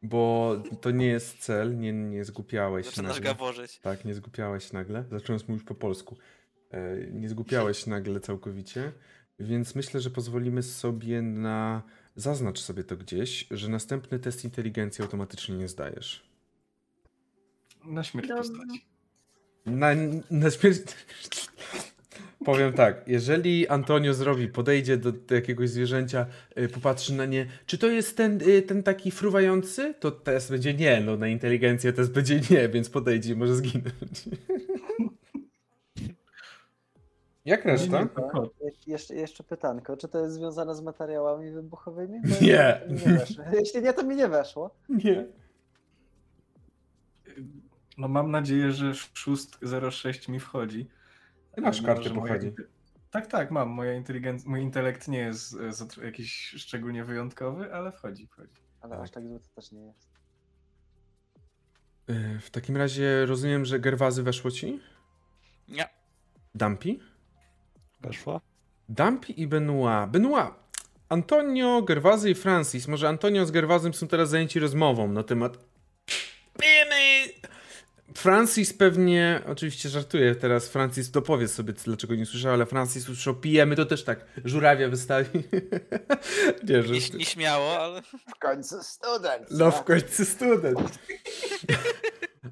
bo 0.04 0.56
to 0.80 0.90
nie 0.90 1.06
jest 1.06 1.38
cel, 1.38 1.78
nie, 1.78 1.92
nie 1.92 2.24
zgupiałeś 2.24 2.86
Zaczynasz 2.86 3.16
nagle. 3.16 3.30
gaworzyć. 3.30 3.78
Tak, 3.78 4.04
nie 4.04 4.14
zgupiałeś 4.14 4.72
nagle. 4.72 5.04
Zacząłem 5.10 5.42
mówić 5.48 5.64
po 5.64 5.74
polsku. 5.74 6.16
E, 6.70 6.96
nie 7.12 7.28
zgupiałeś 7.28 7.86
nagle 7.96 8.20
całkowicie, 8.20 8.92
więc 9.38 9.74
myślę, 9.74 10.00
że 10.00 10.10
pozwolimy 10.10 10.62
sobie 10.62 11.22
na... 11.22 11.82
Zaznacz 12.16 12.60
sobie 12.60 12.84
to 12.84 12.96
gdzieś, 12.96 13.46
że 13.50 13.68
następny 13.68 14.18
test 14.18 14.44
inteligencji 14.44 15.02
automatycznie 15.02 15.56
nie 15.56 15.68
zdajesz. 15.68 16.30
Na 17.84 18.04
śmierć 18.04 18.28
Dobra. 18.28 18.42
postaci. 18.42 18.84
Na, 19.66 19.88
na 20.30 20.50
śmierć... 20.50 20.80
Powiem 22.44 22.72
tak, 22.72 23.02
jeżeli 23.06 23.68
Antonio 23.68 24.14
zrobi, 24.14 24.48
podejdzie 24.48 24.96
do, 24.96 25.12
do 25.12 25.34
jakiegoś 25.34 25.70
zwierzęcia, 25.70 26.26
y, 26.58 26.68
popatrzy 26.68 27.14
na 27.14 27.26
nie, 27.26 27.46
czy 27.66 27.78
to 27.78 27.86
jest 27.86 28.16
ten, 28.16 28.40
y, 28.48 28.62
ten 28.62 28.82
taki 28.82 29.10
fruwający? 29.10 29.94
To 30.00 30.10
test 30.10 30.50
będzie 30.50 30.74
nie, 30.74 31.00
no 31.00 31.16
na 31.16 31.28
inteligencję 31.28 31.92
test 31.92 32.12
będzie 32.12 32.40
nie, 32.50 32.68
więc 32.68 32.90
podejdzie 32.90 33.32
i 33.32 33.36
może 33.36 33.54
zginąć. 33.54 33.94
Jak 37.44 37.64
reszta? 37.64 38.02
Nie, 38.02 38.70
jeszcze, 38.86 39.14
jeszcze 39.14 39.44
pytanko, 39.44 39.96
czy 39.96 40.08
to 40.08 40.20
jest 40.20 40.34
związane 40.34 40.74
z 40.74 40.80
materiałami 40.80 41.50
wybuchowymi? 41.50 42.20
Bo 42.20 42.46
nie. 42.46 42.80
nie 42.88 43.20
Jeśli 43.58 43.82
nie, 43.82 43.92
to 43.92 44.02
mi 44.02 44.16
nie 44.16 44.28
weszło. 44.28 44.70
Nie. 44.88 45.26
No 47.98 48.08
mam 48.08 48.30
nadzieję, 48.30 48.72
że 48.72 48.94
606 48.94 50.28
mi 50.28 50.40
wchodzi. 50.40 50.88
Ty 51.54 51.60
masz 51.60 51.82
kartę 51.82 52.10
pochodzi. 52.10 52.46
Moja... 52.46 52.68
Tak, 53.10 53.26
tak, 53.26 53.50
mam. 53.50 53.68
Moja 53.68 53.94
inteligenc... 53.94 54.44
Mój 54.44 54.60
intelekt 54.60 55.08
nie 55.08 55.18
jest 55.18 55.56
jakiś 56.02 56.54
szczególnie 56.58 57.04
wyjątkowy, 57.04 57.74
ale 57.74 57.92
wchodzi, 57.92 58.26
wchodzi. 58.26 58.62
Ale 58.80 58.96
tak. 58.96 59.04
aż 59.04 59.10
tak 59.10 59.28
zły 59.28 59.40
to 59.40 59.48
też 59.54 59.72
nie 59.72 59.86
jest. 59.86 60.08
E, 62.06 62.38
w 62.38 62.50
takim 62.50 62.76
razie 62.76 63.26
rozumiem, 63.26 63.64
że 63.64 63.80
Gerwazy 63.80 64.22
weszło 64.22 64.50
ci? 64.50 64.80
Nie. 65.68 65.88
Dampi? 66.54 67.00
Weszła. 68.00 68.40
Dampi 68.88 69.40
i 69.40 69.46
Benoit. 69.46 70.10
Benoit, 70.10 70.50
Antonio, 71.08 71.82
Gerwazy 71.82 72.30
i 72.30 72.34
Francis. 72.34 72.88
Może 72.88 73.08
Antonio 73.08 73.46
z 73.46 73.50
Gerwazym 73.50 73.94
są 73.94 74.08
teraz 74.08 74.30
zajęci 74.30 74.60
rozmową 74.60 75.12
na 75.12 75.22
temat 75.22 75.73
Francis 78.16 78.72
pewnie, 78.72 79.40
oczywiście 79.46 79.88
żartuję 79.88 80.34
teraz, 80.34 80.68
Francis 80.68 81.10
dopowie 81.10 81.48
sobie, 81.48 81.72
dlaczego 81.72 82.14
nie 82.14 82.26
słyszał, 82.26 82.52
ale 82.52 82.66
Francis 82.66 83.02
usłyszał 83.02 83.34
pijemy, 83.34 83.76
to 83.76 83.84
też 83.84 84.04
tak, 84.04 84.26
żurawia 84.44 84.88
wystawi. 84.88 85.42
nie, 86.68 86.82
że... 86.82 86.92
nie, 86.92 87.24
śmiało, 87.24 87.78
ale... 87.78 88.02
W 88.02 88.38
końcu 88.40 88.82
student. 88.82 89.50
No, 89.50 89.70
w 89.70 89.84
końcu 89.84 90.24
student. 90.24 90.78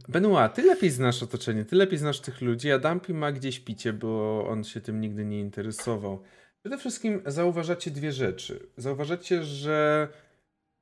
Benoit, 0.09 0.55
ty 0.55 0.63
lepiej 0.63 0.91
znasz 0.91 1.23
otoczenie, 1.23 1.65
ty 1.65 1.77
lepiej 1.77 1.99
znasz 1.99 2.21
tych 2.21 2.41
ludzi, 2.41 2.73
a 2.73 2.79
Dumpy 2.79 3.15
ma 3.15 3.33
gdzieś 3.33 3.61
picie, 3.61 3.93
bo 3.93 4.45
on 4.49 4.65
się 4.65 4.81
tym 4.81 5.01
nigdy 5.01 5.25
nie 5.25 5.41
interesował. 5.41 6.23
Przede 6.61 6.79
wszystkim 6.79 7.23
zauważacie 7.27 7.91
dwie 7.91 8.13
rzeczy. 8.13 8.67
Zauważacie, 8.77 9.45
że 9.45 10.09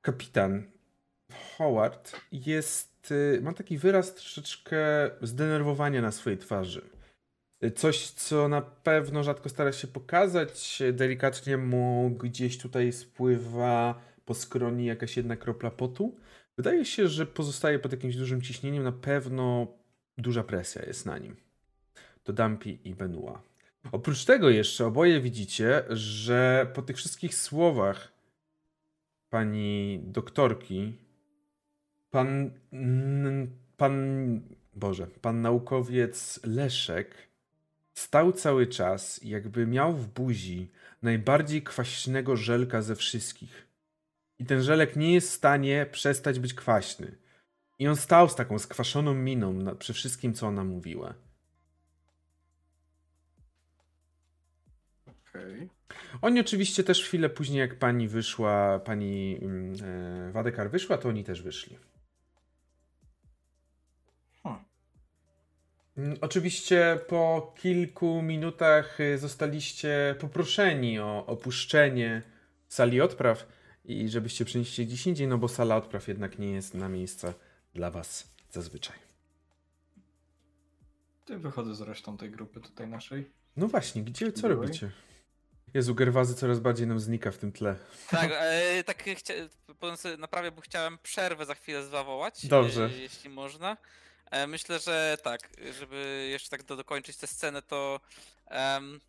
kapitan 0.00 0.70
Howard 1.56 2.16
jest, 2.32 2.89
y, 3.10 3.40
ma 3.42 3.52
taki 3.52 3.78
wyraz 3.78 4.14
troszeczkę 4.14 4.78
zdenerwowania 5.22 6.02
na 6.02 6.12
swojej 6.12 6.38
twarzy. 6.38 6.82
Coś, 7.76 8.10
co 8.10 8.48
na 8.48 8.62
pewno 8.62 9.22
rzadko 9.22 9.48
stara 9.48 9.72
się 9.72 9.88
pokazać, 9.88 10.82
delikatnie 10.92 11.56
mu 11.56 12.16
gdzieś 12.20 12.58
tutaj 12.58 12.92
spływa 12.92 14.00
po 14.24 14.34
skroni 14.34 14.86
jakaś 14.86 15.16
jedna 15.16 15.36
kropla 15.36 15.70
potu. 15.70 16.16
Wydaje 16.56 16.84
się, 16.84 17.08
że 17.08 17.26
pozostaje 17.26 17.78
pod 17.78 17.92
jakimś 17.92 18.16
dużym 18.16 18.42
ciśnieniem, 18.42 18.82
na 18.82 18.92
pewno 18.92 19.66
duża 20.18 20.44
presja 20.44 20.82
jest 20.86 21.06
na 21.06 21.18
nim. 21.18 21.36
To 22.22 22.32
Dampi 22.32 22.78
i 22.84 22.94
Benua. 22.94 23.42
Oprócz 23.92 24.24
tego 24.24 24.50
jeszcze 24.50 24.86
oboje 24.86 25.20
widzicie, 25.20 25.84
że 25.88 26.70
po 26.74 26.82
tych 26.82 26.96
wszystkich 26.96 27.34
słowach 27.34 28.12
pani 29.30 30.00
doktorki, 30.04 30.92
pan, 32.10 32.50
pan, 33.76 33.94
Boże, 34.74 35.06
pan 35.06 35.40
naukowiec 35.40 36.40
Leszek 36.44 37.14
stał 37.94 38.32
cały 38.32 38.66
czas, 38.66 39.20
jakby 39.22 39.66
miał 39.66 39.92
w 39.92 40.08
buzi 40.08 40.70
najbardziej 41.02 41.62
kwaśnego 41.62 42.36
żelka 42.36 42.82
ze 42.82 42.96
wszystkich. 42.96 43.66
I 44.38 44.44
ten 44.44 44.62
żelek 44.62 44.96
nie 44.96 45.14
jest 45.14 45.30
w 45.30 45.34
stanie 45.34 45.86
przestać 45.92 46.38
być 46.38 46.54
kwaśny. 46.54 47.16
I 47.78 47.88
on 47.88 47.96
stał 47.96 48.28
z 48.28 48.34
taką 48.34 48.58
skwaszoną 48.58 49.14
miną 49.14 49.52
na, 49.52 49.74
przy 49.74 49.92
wszystkim, 49.92 50.34
co 50.34 50.46
ona 50.46 50.64
mówiła. 50.64 51.14
Okay. 55.28 55.68
Oni 56.22 56.40
oczywiście 56.40 56.84
też 56.84 57.04
chwilę 57.04 57.30
później, 57.30 57.58
jak 57.58 57.78
pani 57.78 58.08
wyszła, 58.08 58.78
pani 58.78 59.40
e, 59.82 60.32
Wadekar 60.32 60.70
wyszła, 60.70 60.98
to 60.98 61.08
oni 61.08 61.24
też 61.24 61.42
wyszli. 61.42 61.78
Oczywiście 66.20 66.98
po 67.08 67.54
kilku 67.58 68.22
minutach 68.22 69.00
e, 69.00 69.18
zostaliście 69.18 70.14
poproszeni 70.20 70.98
o 70.98 71.26
opuszczenie 71.26 72.22
sali 72.68 73.00
odpraw 73.00 73.46
i 73.84 74.08
żebyście 74.08 74.44
przenieśli 74.44 74.74
się 74.74 74.84
gdzieś 74.84 75.06
indziej, 75.06 75.28
no 75.28 75.38
bo 75.38 75.48
sala 75.48 75.76
odpraw 75.76 76.08
jednak 76.08 76.38
nie 76.38 76.52
jest 76.52 76.74
na 76.74 76.88
miejsca 76.88 77.34
dla 77.74 77.90
was 77.90 78.34
zazwyczaj. 78.50 78.96
Ty 81.24 81.38
wychodzę 81.38 81.74
z 81.74 81.80
resztą 81.80 82.16
tej 82.16 82.30
grupy 82.30 82.60
tutaj 82.60 82.88
naszej. 82.88 83.30
No 83.56 83.68
właśnie, 83.68 84.02
gdzie, 84.02 84.32
co 84.32 84.48
Byłej? 84.48 84.56
robicie? 84.56 84.90
Jezu, 85.74 85.94
Gerwazy 85.94 86.34
coraz 86.34 86.60
bardziej 86.60 86.86
nam 86.86 87.00
znika 87.00 87.30
w 87.30 87.38
tym 87.38 87.52
tle. 87.52 87.76
Tak, 88.10 88.30
e, 88.34 88.84
tak 88.84 89.02
chcia... 89.02 89.34
naprawdę, 90.18 90.52
bo 90.52 90.60
chciałem 90.60 90.98
przerwę 91.02 91.46
za 91.46 91.54
chwilę 91.54 91.86
zawołać. 91.86 92.46
Dobrze. 92.46 92.84
E, 92.84 92.98
jeśli 92.98 93.30
można. 93.30 93.76
E, 94.30 94.46
myślę, 94.46 94.78
że 94.78 95.18
tak, 95.22 95.48
żeby 95.78 96.28
jeszcze 96.30 96.50
tak 96.50 96.62
do, 96.62 96.76
dokończyć 96.76 97.16
tę 97.16 97.26
scenę, 97.26 97.62
to 97.62 98.00
um, 98.50 99.00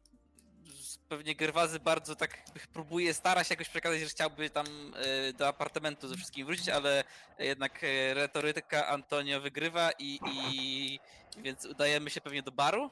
pewnie 1.10 1.36
Gerwazy 1.36 1.80
bardzo 1.80 2.16
tak 2.16 2.38
próbuje, 2.74 3.14
stara 3.14 3.44
się 3.44 3.54
jakoś 3.54 3.70
przekazać, 3.70 4.00
że 4.00 4.06
chciałby 4.06 4.50
tam 4.50 4.66
e, 4.96 5.34
do 5.34 5.48
apartamentu 5.48 6.08
ze 6.08 6.16
wszystkim 6.16 6.46
wrócić, 6.46 6.70
ale 6.70 7.04
jednak 7.40 7.84
e, 7.84 8.14
retoryka 8.14 8.88
Antonio 8.88 9.42
wygrywa 9.42 9.92
i, 10.00 10.20
i 10.34 11.00
więc 11.38 11.66
udajemy 11.66 12.10
się 12.10 12.22
pewnie 12.22 12.44
do 12.44 12.52
baru. 12.52 12.90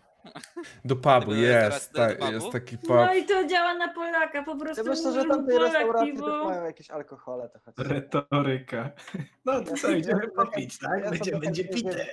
Do 0.85 0.95
pubu, 0.95 1.33
jest, 1.33 1.93
tak, 1.93 2.31
jest 2.31 2.51
taki 2.51 2.77
pub. 2.77 2.89
No 2.89 3.13
i 3.13 3.25
to 3.25 3.47
działa 3.47 3.73
na 3.73 3.93
Polaka, 3.93 4.43
po 4.43 4.55
prostu. 4.55 4.83
Ja 4.83 4.89
myślę, 4.89 5.13
że 5.13 5.25
tam 5.25 5.47
tej 5.47 5.57
restauracji 5.57 6.13
też 6.13 6.21
mają 6.21 6.65
jakieś 6.65 6.89
alkohole. 6.89 7.49
To 7.49 7.59
chociaż... 7.65 7.87
Retoryka. 7.87 8.91
No 9.45 9.63
to 9.63 9.75
co, 9.75 9.91
idziemy 9.91 10.27
popić, 10.27 10.79
tak? 10.79 11.03
Ja 11.03 11.09
będzie 11.09 11.37
będzie 11.37 11.65
pite. 11.65 12.05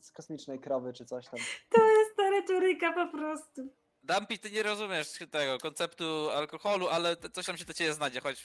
Z 0.00 0.12
kosmicznej 0.12 0.58
krowy 0.58 0.92
czy 0.92 1.04
coś 1.04 1.24
tam. 1.24 1.40
To 1.70 1.86
jest 1.90 2.16
ta 2.16 2.30
retoryka 2.30 2.92
po 2.92 3.18
prostu. 3.18 3.68
Dampi, 4.02 4.38
ty 4.38 4.50
nie 4.50 4.62
rozumiesz 4.62 5.18
tego 5.30 5.58
konceptu 5.58 6.30
alkoholu, 6.30 6.88
ale 6.88 7.16
coś 7.16 7.46
tam 7.46 7.56
się 7.56 7.64
do 7.64 7.72
ciebie 7.72 7.92
znajdzie, 7.92 8.20
chodź, 8.20 8.44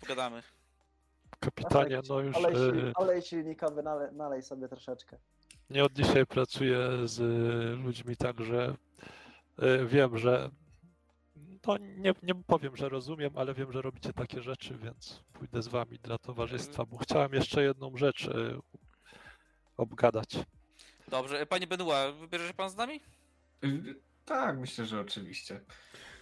pogadamy. 0.00 0.42
Kapitanie, 1.40 2.00
no 2.08 2.20
już... 2.20 2.36
Olej, 2.36 2.54
silnik, 2.54 3.00
olej 3.00 3.22
silnikowy, 3.22 3.82
nalej, 3.82 4.12
nalej 4.12 4.42
sobie 4.42 4.68
troszeczkę. 4.68 5.18
Nie 5.70 5.84
od 5.84 5.92
dzisiaj 5.92 6.26
pracuję 6.26 6.78
z 7.04 7.20
ludźmi, 7.84 8.16
także 8.16 8.76
e, 9.58 9.86
wiem, 9.86 10.18
że 10.18 10.50
no 11.66 11.76
nie, 11.78 12.14
nie 12.22 12.34
powiem, 12.34 12.76
że 12.76 12.88
rozumiem, 12.88 13.32
ale 13.34 13.54
wiem, 13.54 13.72
że 13.72 13.82
robicie 13.82 14.12
takie 14.12 14.42
rzeczy, 14.42 14.78
więc 14.78 15.20
pójdę 15.32 15.62
z 15.62 15.68
wami 15.68 15.98
dla 15.98 16.18
towarzystwa, 16.18 16.84
bo 16.84 16.98
chciałem 16.98 17.32
jeszcze 17.34 17.62
jedną 17.62 17.96
rzecz 17.96 18.28
e, 18.28 18.58
obgadać. 19.76 20.28
Dobrze, 21.08 21.46
panie 21.46 21.66
Benua, 21.66 22.12
wybierze 22.12 22.48
się 22.48 22.54
pan 22.54 22.70
z 22.70 22.76
nami? 22.76 23.00
Y, 23.64 24.00
tak, 24.24 24.58
myślę, 24.58 24.86
że 24.86 25.00
oczywiście. 25.00 25.60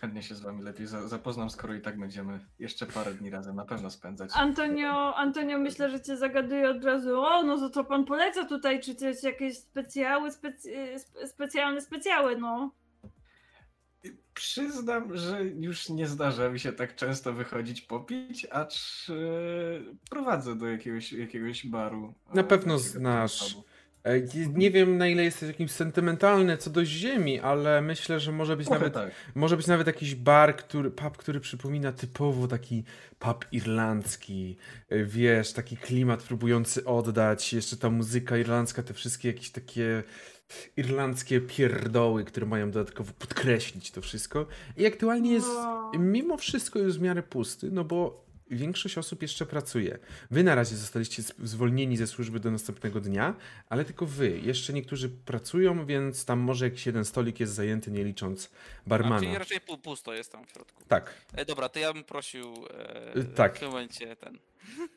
Chętnie 0.03 0.23
się 0.23 0.35
z 0.35 0.41
wami 0.41 0.63
lepiej 0.63 0.87
zapoznam, 0.87 1.51
skoro 1.51 1.75
i 1.75 1.81
tak 1.81 1.99
będziemy 1.99 2.41
jeszcze 2.59 2.87
parę 2.87 3.15
dni 3.15 3.31
razem 3.31 3.57
na 3.57 3.65
pewno 3.65 3.91
spędzać. 3.91 4.31
Antonio, 4.35 5.17
Antonio 5.17 5.59
myślę, 5.59 5.91
że 5.91 6.01
cię 6.01 6.17
zagaduje 6.17 6.71
od 6.71 6.85
razu. 6.85 7.21
O, 7.21 7.43
no 7.43 7.59
to 7.59 7.71
co 7.71 7.85
pan 7.85 8.05
poleca 8.05 8.45
tutaj? 8.45 8.81
Czy 8.81 8.95
coś 8.95 9.23
jakieś 9.23 9.59
specjały, 9.59 10.31
spec 10.31 10.69
specjalne 11.27 11.81
specjały, 11.81 12.37
no? 12.37 12.71
Przyznam, 14.35 15.17
że 15.17 15.45
już 15.45 15.89
nie 15.89 16.07
zdarza 16.07 16.49
mi 16.49 16.61
się 16.61 16.73
tak 16.73 16.97
często 16.97 17.33
wychodzić 17.33 17.83
popić, 17.83 18.47
acz 18.51 19.07
prowadzę 20.11 20.57
do 20.57 20.67
jakiegoś, 20.67 21.13
jakiegoś 21.13 21.67
baru. 21.67 22.15
Na 22.35 22.45
pewno 22.45 22.79
znasz. 22.79 23.57
E, 24.05 24.21
nie 24.55 24.71
wiem 24.71 24.99
na 24.99 25.09
ile 25.09 25.25
jesteś 25.25 25.49
jakimś 25.49 25.71
sentymentalny 25.71 26.57
co 26.57 26.71
do 26.71 26.85
ziemi, 26.85 27.41
ale 27.41 27.83
myślę, 27.83 28.21
że 28.21 28.33
może 28.33 28.57
być 28.57 28.71
nawet 28.71 28.95
tak. 28.95 29.11
może 29.35 29.57
być 29.57 29.67
nawet 29.67 29.87
jakiś 29.87 30.15
bar, 30.15 30.57
który, 30.57 30.91
pub, 30.91 31.17
który 31.17 31.41
przypomina 31.41 31.93
typowo 31.93 32.49
taki 32.49 32.85
pub 33.19 33.47
irlandzki. 33.53 34.57
E, 34.89 35.05
wiesz, 35.05 35.53
taki 35.53 35.77
klimat 35.77 36.23
próbujący 36.23 36.85
oddać, 36.85 37.53
jeszcze 37.53 37.77
ta 37.77 37.91
muzyka 37.91 38.37
irlandzka, 38.37 38.83
te 38.83 38.95
wszystkie 38.95 39.29
jakieś 39.29 39.51
takie 39.51 40.03
irlandzkie 40.77 41.41
pierdoły, 41.41 42.25
które 42.25 42.47
mają 42.47 42.71
dodatkowo 42.71 43.13
podkreślić 43.19 43.91
to 43.91 44.01
wszystko. 44.01 44.47
I 44.77 44.87
aktualnie 44.87 45.33
jest 45.33 45.51
mimo 45.99 46.37
wszystko 46.37 46.79
jest 46.79 46.99
w 46.99 47.03
miarę 47.03 47.23
pusty, 47.23 47.71
no 47.71 47.85
bo 47.85 48.25
większość 48.57 48.99
osób 48.99 49.23
jeszcze 49.23 49.47
pracuje. 49.47 49.99
Wy 50.31 50.45
na 50.45 50.55
razie 50.55 50.77
zostaliście 50.77 51.23
zwolnieni 51.43 51.97
ze 51.97 52.07
służby 52.07 52.41
do 52.41 52.51
następnego 52.51 53.01
dnia, 53.01 53.35
ale 53.69 53.85
tylko 53.85 54.07
wy. 54.07 54.41
Jeszcze 54.43 54.73
niektórzy 54.73 55.09
pracują, 55.09 55.87
więc 55.87 56.25
tam 56.25 56.39
może 56.39 56.65
jakiś 56.65 56.87
jeden 56.87 57.05
stolik 57.05 57.41
jest 57.41 57.53
zajęty, 57.53 57.91
nie 57.91 58.05
licząc 58.05 58.51
barmana. 58.87 59.17
A, 59.17 59.21
czyli 59.21 59.39
raczej 59.39 59.61
pusto 59.83 60.15
jest 60.15 60.33
tam 60.33 60.47
w 60.47 60.51
środku. 60.51 60.83
Tak. 60.89 61.15
E, 61.35 61.45
dobra, 61.45 61.69
to 61.69 61.79
ja 61.79 61.93
bym 61.93 62.05
prosił 62.05 62.55
e, 63.15 63.25
tak. 63.25 63.57
w 63.57 63.61
tym 63.61 63.69
momencie 63.69 64.17
ten... 64.17 64.39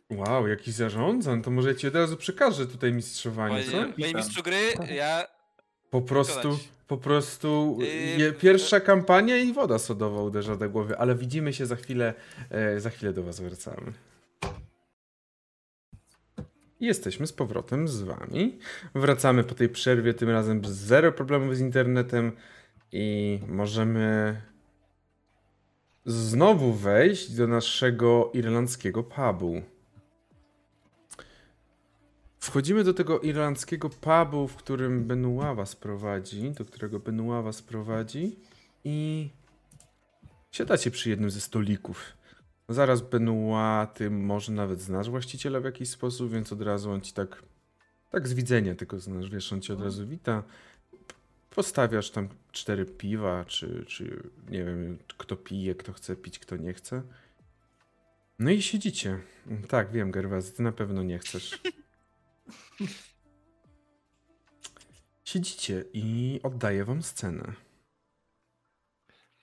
Wow, 0.09 0.47
jakiś 0.47 0.73
zarządzan, 0.73 1.41
to 1.41 1.51
może 1.51 1.69
ja 1.69 1.75
ci 1.75 1.87
od 1.87 1.95
razu 1.95 2.17
przekażę 2.17 2.67
tutaj 2.67 2.93
mistrzowanie, 2.93 3.63
co? 3.63 3.71
Panie 4.01 4.13
mistrzu 4.13 4.43
gry, 4.43 4.73
ja 4.95 5.27
po 6.01 6.07
prostu, 6.07 6.59
po 6.87 6.97
prostu 6.97 7.77
yy, 8.17 8.33
pierwsza 8.33 8.79
kampania 8.79 9.37
i 9.37 9.53
woda 9.53 9.79
sodowa 9.79 10.21
uderza 10.21 10.55
do 10.55 10.69
głowy, 10.69 10.97
ale 10.97 11.15
widzimy 11.15 11.53
się 11.53 11.65
za 11.65 11.75
chwilę, 11.75 12.13
e, 12.49 12.79
za 12.79 12.89
chwilę 12.89 13.13
do 13.13 13.23
was 13.23 13.39
wracamy. 13.39 13.93
Jesteśmy 16.79 17.27
z 17.27 17.33
powrotem 17.33 17.87
z 17.87 18.01
wami. 18.01 18.59
Wracamy 18.95 19.43
po 19.43 19.55
tej 19.55 19.69
przerwie, 19.69 20.13
tym 20.13 20.29
razem 20.29 20.65
z 20.65 20.69
zero 20.69 21.11
problemów 21.11 21.57
z 21.57 21.59
internetem 21.59 22.31
i 22.91 23.39
możemy 23.47 24.35
znowu 26.05 26.73
wejść 26.73 27.31
do 27.31 27.47
naszego 27.47 28.31
irlandzkiego 28.33 29.03
pubu. 29.03 29.61
Wchodzimy 32.45 32.83
do 32.83 32.93
tego 32.93 33.19
irlandzkiego 33.19 33.89
pubu, 33.89 34.47
w 34.47 34.55
którym 34.55 35.05
Benoit 35.05 35.57
was 35.57 35.75
prowadzi, 35.75 36.51
do 36.51 36.65
którego 36.65 36.99
Benoit 36.99 37.43
was 37.43 37.61
prowadzi 37.61 38.39
i 38.83 39.29
siadacie 40.51 40.91
przy 40.91 41.09
jednym 41.09 41.29
ze 41.29 41.41
stolików. 41.41 42.13
Zaraz 42.69 43.01
Benoit, 43.01 43.93
ty 43.93 44.09
może 44.09 44.51
nawet 44.51 44.81
znasz 44.81 45.09
właściciela 45.09 45.59
w 45.59 45.63
jakiś 45.63 45.89
sposób, 45.89 46.31
więc 46.31 46.53
od 46.53 46.61
razu 46.61 46.91
on 46.91 47.01
ci 47.01 47.13
tak, 47.13 47.43
tak 48.09 48.27
z 48.27 48.33
widzenia 48.33 48.75
tylko 48.75 48.99
znasz, 48.99 49.29
wiesz, 49.29 49.53
on 49.53 49.61
ci 49.61 49.73
od 49.73 49.81
razu 49.81 50.07
wita. 50.07 50.43
Postawiasz 51.49 52.11
tam 52.11 52.29
cztery 52.51 52.85
piwa, 52.85 53.45
czy, 53.45 53.85
czy 53.87 54.29
nie 54.49 54.63
wiem, 54.63 54.97
kto 55.17 55.35
pije, 55.35 55.75
kto 55.75 55.93
chce 55.93 56.15
pić, 56.15 56.39
kto 56.39 56.57
nie 56.57 56.73
chce. 56.73 57.01
No 58.39 58.51
i 58.51 58.61
siedzicie. 58.61 59.19
Tak, 59.67 59.91
wiem, 59.91 60.11
Gerwazy, 60.11 60.53
ty 60.53 60.63
na 60.63 60.71
pewno 60.71 61.03
nie 61.03 61.19
chcesz. 61.19 61.59
Siedzicie 65.25 65.85
i 65.93 66.39
oddaję 66.43 66.85
wam 66.85 67.03
scenę. 67.03 67.53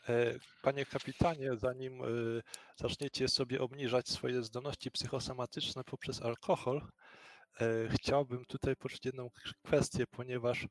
E, 0.09 0.39
panie 0.63 0.87
kapitanie, 0.87 1.57
zanim 1.57 2.03
e, 2.03 2.07
zaczniecie 2.77 3.29
sobie 3.29 3.61
obniżać 3.61 4.09
swoje 4.09 4.43
zdolności 4.43 4.91
psychosomatyczne 4.91 5.85
poprzez 5.85 6.23
alkohol, 6.23 6.83
e, 7.61 7.89
chciałbym 7.89 8.45
tutaj 8.45 8.77
poruszyć 8.77 9.05
jedną 9.05 9.31
kwestię, 9.63 10.05
ponieważ 10.07 10.67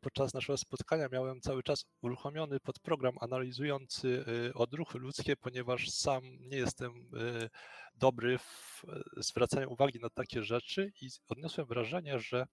podczas 0.00 0.34
naszego 0.34 0.56
spotkania 0.56 1.08
miałem 1.12 1.40
cały 1.40 1.62
czas 1.62 1.84
uruchomiony 2.02 2.60
podprogram 2.60 3.14
analizujący 3.20 4.24
e, 4.48 4.54
odruchy 4.54 4.98
ludzkie, 4.98 5.36
ponieważ 5.36 5.90
sam 5.90 6.22
nie 6.40 6.56
jestem 6.56 6.92
e, 6.92 7.48
dobry 7.94 8.38
w 8.38 8.82
zwracaniu 9.16 9.72
uwagi 9.72 9.98
na 10.00 10.10
takie 10.10 10.42
rzeczy 10.42 10.92
i 11.02 11.08
odniosłem 11.28 11.66
wrażenie, 11.66 12.18
że 12.18 12.46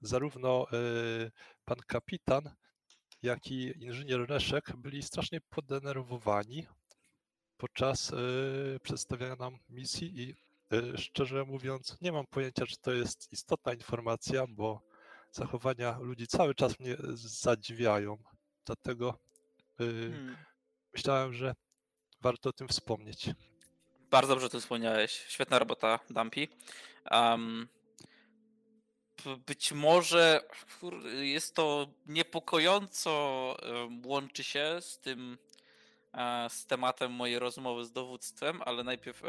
zarówno 0.00 0.66
pan 1.64 1.78
kapitan, 1.86 2.50
jak 3.22 3.46
i 3.46 3.84
inżynier 3.84 4.30
Leszek 4.30 4.76
byli 4.76 5.02
strasznie 5.02 5.40
podenerwowani 5.40 6.66
podczas 7.56 8.12
przedstawiania 8.82 9.36
nam 9.36 9.58
misji 9.68 10.20
i 10.20 10.34
szczerze 10.96 11.44
mówiąc 11.44 11.96
nie 12.00 12.12
mam 12.12 12.26
pojęcia, 12.26 12.66
czy 12.66 12.76
to 12.76 12.92
jest 12.92 13.32
istotna 13.32 13.74
informacja, 13.74 14.44
bo 14.48 14.82
zachowania 15.36 15.98
ludzi 15.98 16.26
cały 16.26 16.54
czas 16.54 16.80
mnie 16.80 16.96
zadziwiają. 17.14 18.18
Dlatego 18.64 19.18
yy, 19.78 19.86
hmm. 19.86 20.36
myślałem, 20.92 21.32
że 21.32 21.54
warto 22.20 22.50
o 22.50 22.52
tym 22.52 22.68
wspomnieć. 22.68 23.30
Bardzo 24.10 24.34
dobrze 24.34 24.48
tym 24.48 24.60
wspomniałeś. 24.60 25.24
Świetna 25.28 25.58
robota, 25.58 25.98
Dumpy. 26.10 26.48
Um, 27.10 27.68
być 29.46 29.72
może 29.72 30.40
jest 31.20 31.54
to 31.54 31.86
niepokojąco 32.06 33.56
łączy 34.04 34.44
się 34.44 34.76
z 34.80 34.98
tym 34.98 35.38
e, 36.12 36.50
z 36.50 36.66
tematem 36.66 37.12
mojej 37.12 37.38
rozmowy 37.38 37.84
z 37.84 37.92
dowództwem, 37.92 38.62
ale 38.64 38.84
najpierw 38.84 39.22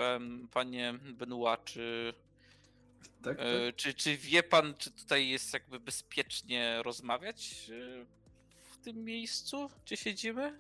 panie 0.51 0.93
Benoit, 1.03 1.63
czy 1.63 2.13
tak, 3.21 3.37
e, 3.39 3.65
tak. 3.67 3.75
Czy, 3.75 3.93
czy 3.93 4.17
wie 4.17 4.43
pan, 4.43 4.73
czy 4.77 4.91
tutaj 4.91 5.29
jest 5.29 5.53
jakby 5.53 5.79
bezpiecznie 5.79 6.83
rozmawiać 6.83 7.69
e, 7.69 8.05
w 8.63 8.77
tym 8.77 9.03
miejscu, 9.03 9.69
gdzie 9.85 9.97
siedzimy? 9.97 10.59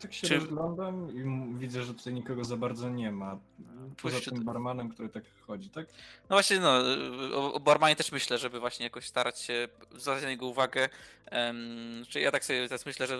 Tak 0.00 0.12
się 0.12 0.26
czy... 0.26 0.34
rozglądam 0.34 1.08
i 1.14 1.58
widzę, 1.58 1.82
że 1.82 1.94
tutaj 1.94 2.12
nikogo 2.12 2.44
za 2.44 2.56
bardzo 2.56 2.90
nie 2.90 3.12
ma. 3.12 3.38
Poza 4.02 4.20
tym 4.20 4.44
barmanem, 4.44 4.88
który 4.88 5.08
tak 5.08 5.24
chodzi, 5.46 5.70
tak? 5.70 5.86
No 6.30 6.36
właśnie, 6.36 6.60
no, 6.60 6.82
o, 7.34 7.52
o 7.52 7.60
barmanie 7.60 7.96
też 7.96 8.12
myślę, 8.12 8.38
żeby 8.38 8.60
właśnie 8.60 8.84
jakoś 8.84 9.06
starać 9.06 9.40
się 9.40 9.68
zwracać 9.96 10.22
na 10.22 10.30
niego 10.30 10.46
uwagę. 10.46 10.88
Um, 11.32 12.04
czy 12.08 12.20
ja 12.20 12.30
tak 12.30 12.44
sobie 12.44 12.68
teraz 12.68 12.86
myślę, 12.86 13.06
że 13.06 13.18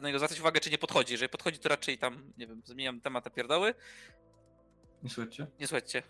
na 0.00 0.06
niego 0.06 0.18
zwracać 0.18 0.40
uwagę, 0.40 0.60
czy 0.60 0.70
nie 0.70 0.78
podchodzi. 0.78 1.12
Jeżeli 1.12 1.28
podchodzi, 1.28 1.58
to 1.58 1.68
raczej 1.68 1.98
tam, 1.98 2.32
nie 2.38 2.46
wiem, 2.46 2.62
zmieniam 2.64 3.00
temat 3.00 3.24
na 3.24 3.30
pierdoły. 3.30 3.74
Nie 5.04 5.10
słuchajcie? 5.10 5.46
Nie 5.60 5.66
słuchajcie. 5.66 6.02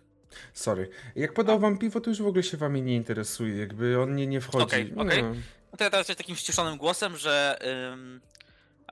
Sorry. 0.53 0.91
Jak 1.17 1.35
podał 1.35 1.59
wam 1.61 1.79
piwo, 1.79 2.01
to 2.01 2.11
już 2.11 2.23
w 2.23 2.27
ogóle 2.27 2.43
się 2.43 2.57
wami 2.57 2.83
nie 2.83 2.97
interesuje, 2.97 3.57
jakby 3.57 4.01
on 4.01 4.17
nie, 4.17 4.27
nie 4.27 4.41
wchodzi. 4.41 4.65
Okej, 4.65 4.93
okay, 4.93 5.07
okej. 5.07 5.21
Okay. 5.21 5.43
No 5.73 5.79
to 5.79 5.85
ja 5.85 5.91
teraz 5.91 6.07
takim 6.07 6.37
ściszonym 6.37 6.79
głosem, 6.79 7.17
że 7.17 7.59
ym, 7.93 8.21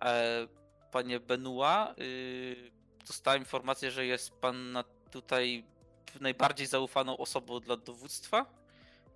e, 0.01 0.47
panie 0.93 1.21
Benua, 1.21 1.95
y, 1.99 2.71
dostałem 3.07 3.43
informację, 3.43 3.91
że 3.91 4.07
jest 4.07 4.31
pan 4.31 4.73
na, 4.73 4.85
tutaj 5.11 5.65
najbardziej 6.21 6.67
zaufaną 6.67 7.17
osobą 7.17 7.61
dla 7.61 7.77
dowództwa 7.77 8.47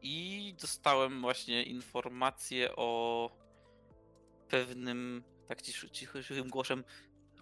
i 0.02 0.54
dostałem 0.60 1.20
właśnie 1.20 1.62
informację 1.62 2.76
o 2.76 3.30
pewnym, 4.48 5.24
tak 5.48 5.62
cichym 5.62 6.50
głosem, 6.50 6.84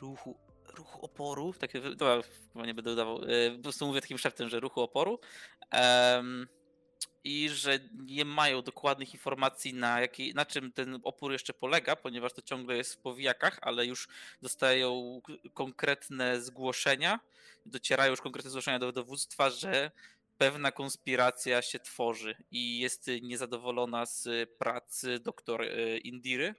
ruchu 0.01 0.39
ruchu 0.75 1.05
oporu, 1.05 1.55
takie, 1.59 1.81
dobra, 1.81 2.23
nie 2.55 2.75
będę 2.75 2.93
udawał, 2.93 3.23
e, 3.23 3.51
po 3.57 3.63
prostu 3.63 3.87
mówię 3.87 4.01
takim 4.01 4.19
szeptem, 4.19 4.49
że 4.49 4.61
ruchu 4.61 4.81
oporu 4.81 5.19
um, 5.73 6.49
i 7.25 7.49
że 7.49 7.79
nie 7.93 8.25
mają 8.25 8.63
dokładnych 8.63 9.15
informacji 9.15 9.75
na, 9.75 10.01
jaki, 10.01 10.35
na 10.35 10.47
czym 10.47 10.73
ten 10.73 11.01
opór 11.03 11.33
jeszcze 11.33 11.55
polega, 11.55 11.97
ponieważ 11.97 12.33
to 12.33 12.43
ciągle 12.43 12.77
jest 12.77 12.95
w 12.95 12.99
powijakach, 12.99 13.59
ale 13.63 13.87
już 13.87 14.09
dostają 14.43 15.21
konkretne 15.55 16.41
zgłoszenia, 16.41 17.21
docierają 17.67 18.11
już 18.11 18.21
konkretne 18.21 18.51
zgłoszenia 18.51 18.79
do 18.79 18.93
dowództwa, 18.93 19.51
że 19.51 19.91
pewna 20.39 20.73
konspiracja 20.73 21.63
się 21.63 21.79
tworzy 21.79 22.37
i 22.51 22.79
jest 22.79 23.11
niezadowolona 23.23 24.07
z 24.07 24.51
pracy 24.59 25.19
doktor 25.19 25.63
e, 25.63 25.99
Indiry 25.99 26.55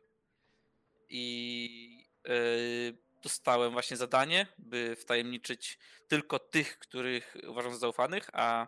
i 1.09 2.07
e, 2.25 3.04
dostałem 3.25 3.71
właśnie 3.71 3.97
zadanie, 3.97 4.47
by 4.57 4.95
wtajemniczyć 4.95 5.79
tylko 6.07 6.39
tych, 6.39 6.79
których 6.79 7.37
uważam 7.47 7.73
za 7.73 7.79
zaufanych, 7.79 8.29
a 8.33 8.67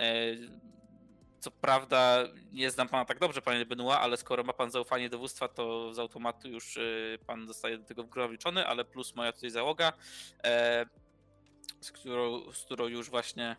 e, 0.00 0.04
co 1.40 1.50
prawda 1.50 2.24
nie 2.52 2.70
znam 2.70 2.88
pana 2.88 3.04
tak 3.04 3.18
dobrze, 3.18 3.42
panie 3.42 3.66
Benua, 3.66 4.00
ale 4.00 4.16
skoro 4.16 4.44
ma 4.44 4.52
pan 4.52 4.70
zaufanie 4.70 5.08
dowództwa, 5.10 5.48
to 5.48 5.94
z 5.94 5.98
automatu 5.98 6.48
już 6.48 6.76
e, 6.76 6.82
pan 7.26 7.46
zostaje 7.46 7.78
do 7.78 7.84
tego 7.84 8.02
wgraniczony, 8.02 8.66
ale 8.66 8.84
plus 8.84 9.14
moja 9.14 9.32
tutaj 9.32 9.50
załoga, 9.50 9.92
e, 10.44 10.86
z 11.80 11.92
którą, 11.92 12.52
z 12.52 12.64
którą 12.64 12.86
już 12.86 13.10
właśnie 13.10 13.56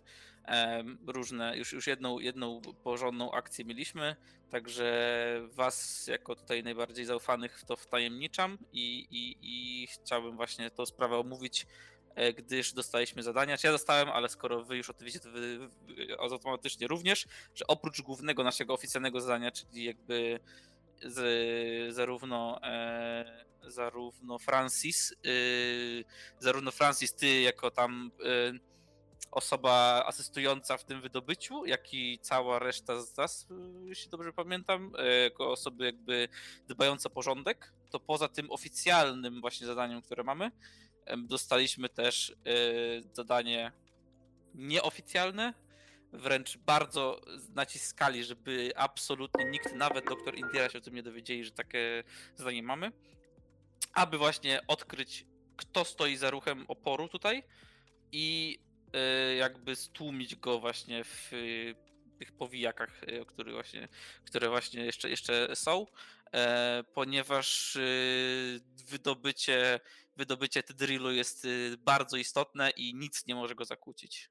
różne, 1.08 1.58
już, 1.58 1.74
już 1.74 1.88
jedną, 1.88 2.20
jedną 2.20 2.62
porządną 2.84 3.32
akcję 3.32 3.66
mieliśmy, 3.66 4.16
także 4.50 5.42
was 5.48 6.08
jako 6.08 6.36
tutaj 6.36 6.64
najbardziej 6.64 7.06
zaufanych 7.06 7.60
w 7.60 7.66
to 7.66 7.76
wtajemniczam 7.76 8.58
i, 8.74 9.08
i, 9.12 9.38
i 9.42 9.88
chciałbym 9.88 10.36
właśnie 10.36 10.72
tą 10.72 10.86
sprawę 10.86 11.18
omówić, 11.18 11.68
e, 12.16 12.34
gdyż 12.34 12.74
dostaliśmy 12.74 13.24
zadania, 13.24 13.58
ja 13.64 13.72
dostałem, 13.72 14.10
ale 14.10 14.30
skoro 14.30 14.64
wy 14.64 14.78
już 14.78 14.90
o 14.90 14.94
tym 14.94 15.08
to 15.24 15.32
wy, 15.32 15.58
wy 15.58 15.70
automatycznie 16.20 16.88
również, 16.88 17.28
że 17.56 17.68
oprócz 17.68 18.02
głównego 18.02 18.44
naszego 18.44 18.74
oficjalnego 18.74 19.22
zadania, 19.22 19.52
czyli 19.52 19.84
jakby 19.84 20.40
z, 21.06 21.96
zarówno 21.96 22.60
e, 22.64 23.46
zarówno 23.68 24.40
Francis, 24.40 25.14
y, 25.26 26.04
zarówno 26.40 26.72
Francis, 26.72 27.14
ty 27.14 27.42
jako 27.42 27.72
tam 27.72 28.12
y, 28.56 28.73
osoba 29.32 30.04
asystująca 30.06 30.78
w 30.78 30.84
tym 30.84 31.02
wydobyciu, 31.02 31.66
jak 31.66 31.94
i 31.94 32.20
cała 32.20 32.60
reszta 32.60 33.02
z 33.02 33.18
nas, 33.18 33.48
jeśli 33.86 34.10
dobrze 34.10 34.34
pamiętam, 34.34 34.92
e, 35.00 35.24
jako 35.24 35.52
osoby 35.52 35.86
jakby 35.86 36.28
dbające 36.68 37.10
o 37.10 37.12
porządek, 37.12 37.74
to 37.90 38.00
poza 38.00 38.28
tym 38.28 38.52
oficjalnym 38.52 39.42
właśnie 39.42 39.68
zadaniem, 39.68 40.02
które 40.02 40.24
mamy, 40.24 40.52
dostaliśmy 41.18 41.90
też 41.90 42.30
e, 42.32 42.36
zadanie 43.14 43.72
nieoficjalne, 44.56 45.54
wręcz 46.14 46.58
bardzo 46.58 47.22
naciskali, 47.50 48.24
żeby 48.24 48.72
absolutnie 48.76 49.46
nikt, 49.46 49.76
nawet 49.76 50.06
doktor 50.06 50.36
Indira 50.36 50.70
się 50.70 50.78
o 50.78 50.82
tym 50.82 50.96
nie 50.96 51.04
dowiedzieli, 51.04 51.46
że 51.46 51.52
takie 51.52 52.04
zadanie 52.36 52.64
mamy, 52.64 52.92
aby 53.94 54.18
właśnie 54.18 54.60
odkryć, 54.68 55.26
kto 55.58 55.86
stoi 55.86 56.18
za 56.18 56.30
ruchem 56.30 56.66
oporu 56.68 57.08
tutaj 57.08 57.44
i 58.12 58.60
Y, 58.60 58.73
jakby 59.38 59.76
stłumić 59.76 60.36
go 60.36 60.60
właśnie 60.60 61.04
w 61.04 61.34
y, 61.34 61.76
tych 62.20 62.32
powijakach, 62.32 63.04
y, 63.04 63.26
które 63.26 63.52
właśnie, 63.54 63.88
które 64.26 64.50
właśnie 64.50 64.86
jeszcze, 64.86 65.10
jeszcze 65.10 65.56
są, 65.56 65.86
e, 66.34 66.84
ponieważ 66.94 67.78
wydobycie, 68.88 69.80
wydobycie 70.18 70.64
Tydrilu 70.64 71.12
jest 71.12 71.48
bardzo 71.78 72.18
istotne 72.18 72.70
i 72.70 72.96
nic 72.96 73.28
nie 73.28 73.36
może 73.36 73.56
go 73.56 73.66
zakłócić. 73.66 74.30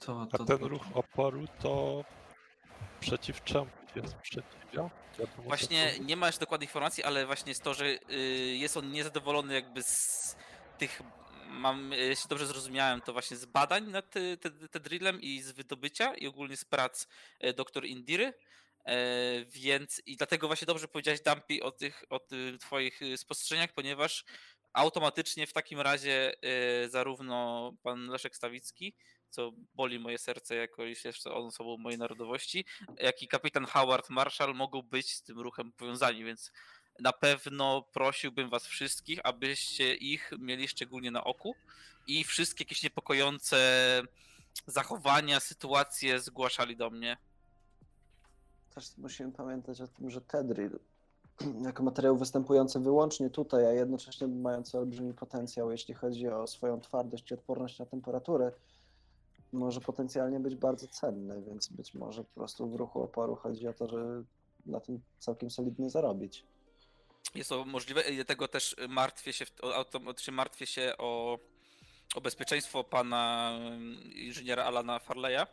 To, 0.00 0.26
to, 0.26 0.40
A 0.40 0.44
ten 0.44 0.58
ruch 0.58 0.84
oporu 0.94 1.46
to 1.62 2.04
przeciw 3.00 3.44
czemu 3.44 3.70
jest 3.96 4.12
sprzeciwia? 4.12 4.90
Właśnie 5.38 5.98
nie 6.00 6.16
ma 6.16 6.26
jeszcze 6.26 6.40
dokładnych 6.40 6.68
informacji, 6.68 7.04
ale 7.04 7.26
właśnie 7.26 7.50
jest 7.50 7.62
to, 7.62 7.74
że 7.74 7.86
jest 8.54 8.76
on 8.76 8.92
niezadowolony 8.92 9.54
jakby 9.54 9.82
z 9.82 10.36
tych 10.78 11.02
mam, 11.48 11.92
jeśli 11.92 12.28
dobrze 12.28 12.46
zrozumiałem, 12.46 13.00
to 13.00 13.12
właśnie 13.12 13.36
z 13.36 13.44
badań 13.44 13.86
nad 13.90 14.10
te, 14.70 14.80
drillem 14.80 15.20
i 15.20 15.42
z 15.42 15.50
wydobycia 15.50 16.14
i 16.14 16.26
ogólnie 16.26 16.56
z 16.56 16.64
prac 16.64 17.08
e, 17.40 17.52
doktor 17.52 17.84
Indiry. 17.86 18.34
E, 18.84 18.94
więc 19.44 20.02
i 20.06 20.16
dlatego 20.16 20.46
właśnie 20.46 20.66
dobrze 20.66 20.88
powiedziałeś, 20.88 21.20
Dumpy, 21.20 21.62
o 21.62 21.70
tych, 21.70 22.04
o 22.10 22.20
twoich 22.60 23.02
e, 23.02 23.16
spostrzeżeniach, 23.16 23.72
ponieważ 23.72 24.24
automatycznie 24.72 25.46
w 25.46 25.52
takim 25.52 25.80
razie 25.80 26.32
zarówno 26.88 27.72
pan 27.82 28.06
Leszek 28.06 28.36
Stawicki, 28.36 28.94
co 29.30 29.52
boli 29.74 29.98
moje 29.98 30.18
serce 30.18 30.54
jako 30.54 30.84
jeszcze 30.84 31.34
on 31.34 31.46
osobą 31.46 31.76
mojej 31.78 31.98
narodowości, 31.98 32.64
jak 32.98 33.22
i 33.22 33.28
kapitan 33.28 33.64
Howard 33.66 34.10
Marshall 34.10 34.54
mogą 34.54 34.82
być 34.82 35.12
z 35.12 35.22
tym 35.22 35.40
ruchem 35.40 35.72
powiązani, 35.72 36.24
więc 36.24 36.52
na 37.00 37.12
pewno 37.12 37.82
prosiłbym 37.92 38.50
was 38.50 38.66
wszystkich, 38.66 39.20
abyście 39.24 39.94
ich 39.94 40.30
mieli 40.38 40.68
szczególnie 40.68 41.10
na 41.10 41.24
oku 41.24 41.54
i 42.06 42.24
wszystkie 42.24 42.64
jakieś 42.64 42.82
niepokojące 42.82 43.56
zachowania, 44.66 45.40
sytuacje 45.40 46.20
zgłaszali 46.20 46.76
do 46.76 46.90
mnie. 46.90 47.16
Też 48.74 48.96
musimy 48.98 49.32
pamiętać 49.32 49.80
o 49.80 49.88
tym, 49.88 50.10
że 50.10 50.20
Tedril 50.20 50.78
jako 51.66 51.82
materiał 51.82 52.16
występujący 52.16 52.80
wyłącznie 52.80 53.30
tutaj, 53.30 53.66
a 53.66 53.72
jednocześnie 53.72 54.26
mający 54.26 54.78
olbrzymi 54.78 55.14
potencjał, 55.14 55.70
jeśli 55.70 55.94
chodzi 55.94 56.28
o 56.28 56.46
swoją 56.46 56.80
twardość 56.80 57.30
i 57.30 57.34
odporność 57.34 57.78
na 57.78 57.86
temperaturę, 57.86 58.52
może 59.52 59.80
potencjalnie 59.80 60.40
być 60.40 60.56
bardzo 60.56 60.88
cenny, 60.88 61.42
więc 61.42 61.68
być 61.68 61.94
może 61.94 62.24
po 62.24 62.34
prostu 62.34 62.70
w 62.70 62.74
ruchu 62.74 63.02
oporu 63.02 63.36
chodzi 63.36 63.68
o 63.68 63.72
to, 63.72 63.88
że 63.88 64.22
na 64.66 64.80
tym 64.80 65.00
całkiem 65.18 65.50
solidnie 65.50 65.90
zarobić. 65.90 66.44
Jest 67.38 67.50
to 67.50 67.64
możliwe, 67.64 68.02
dlatego 68.12 68.48
też 68.48 68.76
martwię 68.88 69.32
się, 69.32 69.46
automatycznie 69.62 70.32
martwię 70.32 70.66
się 70.66 70.94
o, 70.98 71.38
o 72.14 72.20
bezpieczeństwo 72.20 72.84
pana 72.84 73.52
mm, 73.56 74.12
inżyniera 74.12 74.64
Alana 74.64 74.98
Farleya. 74.98 75.46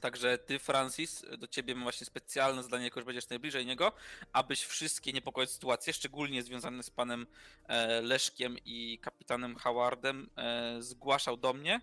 Także 0.00 0.38
ty, 0.38 0.58
Francis, 0.58 1.24
do 1.38 1.46
ciebie 1.46 1.74
mam 1.74 1.82
właśnie 1.82 2.06
specjalne 2.06 2.62
zadanie, 2.62 2.84
jako 2.84 3.00
że 3.00 3.06
będziesz 3.06 3.28
najbliżej 3.28 3.66
niego, 3.66 3.92
abyś 4.32 4.64
wszystkie 4.64 5.12
niepokojące 5.12 5.54
sytuacje, 5.54 5.92
szczególnie 5.92 6.42
związane 6.42 6.82
z 6.82 6.90
panem 6.90 7.26
e, 7.68 8.00
Leszkiem 8.00 8.56
i 8.64 8.98
kapitanem 9.02 9.56
Howardem, 9.56 10.30
e, 10.36 10.82
zgłaszał 10.82 11.36
do 11.36 11.52
mnie 11.52 11.80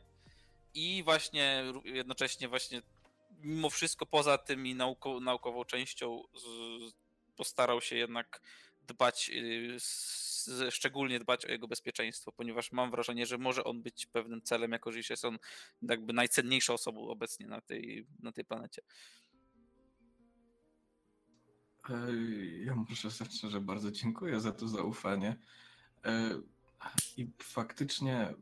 i 0.73 1.03
właśnie 1.03 1.63
jednocześnie 1.83 2.47
właśnie 2.47 2.81
mimo 3.43 3.69
wszystko 3.69 4.05
poza 4.05 4.37
tymi 4.37 4.75
nauko, 4.75 5.19
naukową 5.19 5.65
częścią 5.65 6.23
z, 6.33 6.45
postarał 7.35 7.81
się 7.81 7.95
jednak 7.95 8.41
dbać, 8.93 9.31
y, 9.33 10.71
szczególnie 10.71 11.19
dbać 11.19 11.45
o 11.45 11.51
jego 11.51 11.67
bezpieczeństwo, 11.67 12.31
ponieważ 12.31 12.71
mam 12.71 12.91
wrażenie, 12.91 13.25
że 13.25 13.37
może 13.37 13.63
on 13.63 13.81
być 13.81 14.05
pewnym 14.05 14.41
celem, 14.41 14.71
jako 14.71 14.91
że 14.91 14.99
jest 15.09 15.25
on 15.25 15.37
jakby 15.81 16.13
najcenniejszą 16.13 16.73
osobą 16.73 17.07
obecnie 17.07 17.47
na 17.47 17.61
tej, 17.61 18.07
na 18.19 18.31
tej 18.31 18.45
planecie. 18.45 18.81
Ja 22.65 22.75
muszę 22.75 23.09
że 23.49 23.61
bardzo 23.61 23.91
dziękuję 23.91 24.39
za 24.39 24.51
to 24.51 24.67
zaufanie. 24.67 25.35
E, 26.05 26.41
I 27.17 27.31
faktycznie 27.43 28.33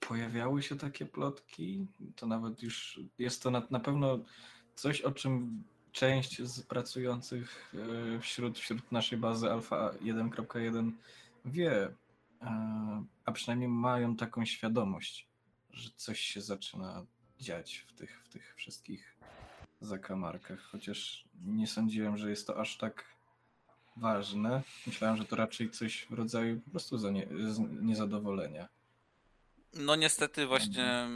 pojawiały 0.00 0.62
się 0.62 0.76
takie 0.76 1.06
plotki. 1.06 1.86
To 2.16 2.26
nawet 2.26 2.62
już 2.62 3.00
jest 3.18 3.42
to 3.42 3.50
na, 3.50 3.66
na 3.70 3.80
pewno 3.80 4.24
coś, 4.74 5.00
o 5.00 5.12
czym 5.12 5.64
część 5.92 6.42
z 6.42 6.62
pracujących 6.62 7.74
e, 8.16 8.20
wśród, 8.20 8.58
wśród 8.58 8.92
naszej 8.92 9.18
bazy 9.18 9.50
Alpha 9.50 9.90
1.1 10.02 10.90
wie, 11.44 11.92
e, 12.42 13.04
a 13.24 13.32
przynajmniej 13.32 13.68
mają 13.68 14.16
taką 14.16 14.44
świadomość, 14.44 15.26
że 15.72 15.90
coś 15.96 16.20
się 16.20 16.40
zaczyna 16.40 17.06
dziać 17.40 17.84
w 17.88 17.92
tych, 17.92 18.22
w 18.24 18.28
tych 18.28 18.54
wszystkich 18.56 19.16
zakamarkach, 19.80 20.60
chociaż 20.60 21.24
nie 21.44 21.66
sądziłem, 21.66 22.16
że 22.16 22.30
jest 22.30 22.46
to 22.46 22.60
aż 22.60 22.76
tak 22.76 23.04
ważne. 23.96 24.62
Myślałem, 24.86 25.16
że 25.16 25.24
to 25.24 25.36
raczej 25.36 25.70
coś 25.70 26.06
w 26.10 26.12
rodzaju 26.12 26.60
po 26.60 26.70
prostu 26.70 26.96
niezadowolenia. 27.80 28.68
No 29.74 29.96
niestety 29.96 30.46
właśnie 30.46 31.08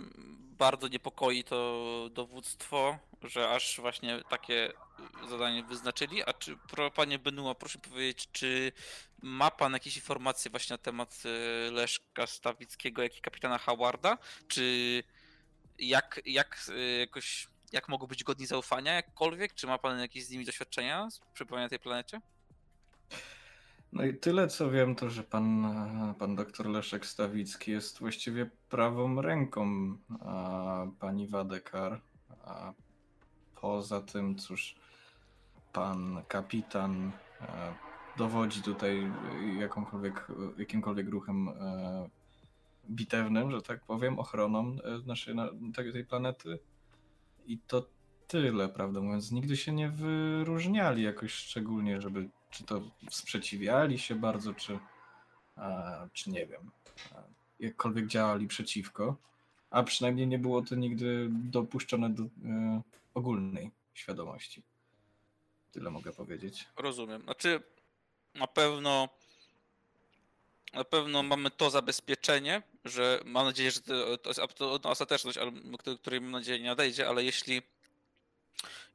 bardzo 0.58 0.88
niepokoi 0.88 1.44
to 1.44 2.10
dowództwo, 2.14 2.98
że 3.24 3.50
aż 3.50 3.80
właśnie 3.80 4.22
takie 4.28 4.72
zadanie 5.28 5.62
wyznaczyli. 5.62 6.22
A 6.22 6.32
czy 6.32 6.56
panie 6.94 7.18
Benua, 7.18 7.54
proszę 7.54 7.78
powiedzieć, 7.78 8.28
czy 8.32 8.72
ma 9.22 9.50
pan 9.50 9.72
jakieś 9.72 9.96
informacje 9.96 10.50
właśnie 10.50 10.74
na 10.74 10.78
temat 10.78 11.22
y, 11.68 11.70
Leszka 11.70 12.26
Stawickiego, 12.26 13.02
jak 13.02 13.18
i 13.18 13.20
kapitana 13.20 13.58
Howarda? 13.58 14.18
Czy 14.48 15.02
jak, 15.78 16.20
jak 16.26 16.66
y, 16.68 16.98
jakoś 16.98 17.48
jak 17.72 17.88
mogą 17.88 18.06
być 18.06 18.24
godni 18.24 18.46
zaufania 18.46 18.92
jakkolwiek? 18.92 19.54
Czy 19.54 19.66
ma 19.66 19.78
pan 19.78 19.98
jakieś 19.98 20.24
z 20.24 20.30
nimi 20.30 20.44
doświadczenia 20.44 21.10
z 21.10 21.20
na 21.50 21.68
tej 21.68 21.78
planecie? 21.78 22.20
No 23.92 24.04
i 24.04 24.14
tyle 24.14 24.48
co 24.48 24.70
wiem, 24.70 24.94
to 24.94 25.10
że 25.10 25.22
pan, 25.22 25.74
pan 26.18 26.36
doktor 26.36 26.66
Leszek 26.66 27.06
Stawicki 27.06 27.70
jest 27.70 27.98
właściwie 27.98 28.50
prawą 28.68 29.22
ręką 29.22 29.96
a, 30.20 30.86
pani 31.00 31.28
Wadekar. 31.28 32.00
A 32.44 32.72
poza 33.62 34.00
tym, 34.00 34.36
cóż, 34.38 34.74
pan 35.72 36.22
kapitan 36.28 37.12
a, 37.40 37.46
dowodzi 38.16 38.62
tutaj 38.62 39.12
jakąkolwiek, 39.58 40.26
jakimkolwiek 40.58 41.08
ruchem 41.08 41.48
e, 41.48 42.08
bitewnym, 42.90 43.50
że 43.50 43.62
tak 43.62 43.84
powiem, 43.84 44.18
ochroną 44.18 44.60
e, 44.60 45.06
naszej, 45.06 45.34
na, 45.34 45.48
tej, 45.92 46.04
planety. 46.04 46.58
I 47.46 47.58
to 47.58 47.86
tyle, 48.28 48.68
prawdę 48.68 49.00
mówiąc. 49.00 49.32
Nigdy 49.32 49.56
się 49.56 49.72
nie 49.72 49.88
wyróżniali 49.88 51.02
jakoś 51.02 51.32
szczególnie, 51.32 52.00
żeby 52.00 52.28
czy 52.50 52.64
to 52.64 52.82
sprzeciwiali 53.10 53.98
się 53.98 54.14
bardzo, 54.14 54.54
czy, 54.54 54.78
czy 56.12 56.30
nie 56.30 56.46
wiem, 56.46 56.70
jakkolwiek 57.60 58.06
działali 58.06 58.48
przeciwko, 58.48 59.16
a 59.70 59.82
przynajmniej 59.82 60.26
nie 60.26 60.38
było 60.38 60.62
to 60.62 60.74
nigdy 60.74 61.28
dopuszczone 61.30 62.10
do 62.10 62.22
e, 62.22 62.82
ogólnej 63.14 63.70
świadomości. 63.94 64.62
Tyle 65.72 65.90
mogę 65.90 66.12
powiedzieć. 66.12 66.68
Rozumiem. 66.76 67.22
Znaczy, 67.22 67.62
na 68.34 68.46
pewno 68.46 69.08
na 70.72 70.84
pewno 70.84 71.22
mamy 71.22 71.50
to 71.50 71.70
zabezpieczenie, 71.70 72.62
że 72.84 73.20
mam 73.24 73.46
nadzieję, 73.46 73.70
że 73.70 73.80
to, 73.80 74.18
to 74.18 74.30
jest 74.30 74.40
ostateczność, 74.82 75.38
ale, 75.38 75.52
której 76.00 76.20
mam 76.20 76.30
nadzieję 76.30 76.58
nie 76.58 76.66
nadejdzie, 76.66 77.08
ale 77.08 77.24
jeśli 77.24 77.62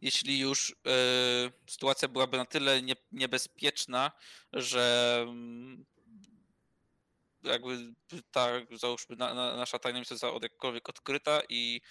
jeśli 0.02 0.40
już 0.40 0.72
e, 0.72 0.76
sytuacja 1.68 2.08
byłaby 2.08 2.38
na 2.38 2.46
tyle 2.46 2.82
nie, 2.82 2.96
niebezpieczna, 3.12 4.12
że 4.54 5.18
mm, 5.28 5.86
jakby 7.44 7.94
ta, 8.32 8.50
załóżmy, 8.72 9.16
na, 9.16 9.34
na, 9.34 9.56
nasza 9.56 9.80
tajna 9.80 10.00
misja 10.00 10.16
została 10.16 10.40
jakkolwiek 10.42 10.90
odkryta 10.90 11.42
i 11.50 11.82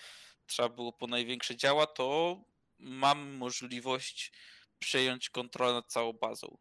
trzeba 0.47 0.69
było 0.69 0.93
po 0.93 1.07
największe 1.07 1.57
działa, 1.57 1.87
to 1.87 2.41
mam 2.79 3.37
możliwość 3.37 4.33
przejąć 4.79 5.31
kontrolę 5.31 5.73
nad 5.73 5.93
całą 5.93 6.13
bazą. 6.13 6.59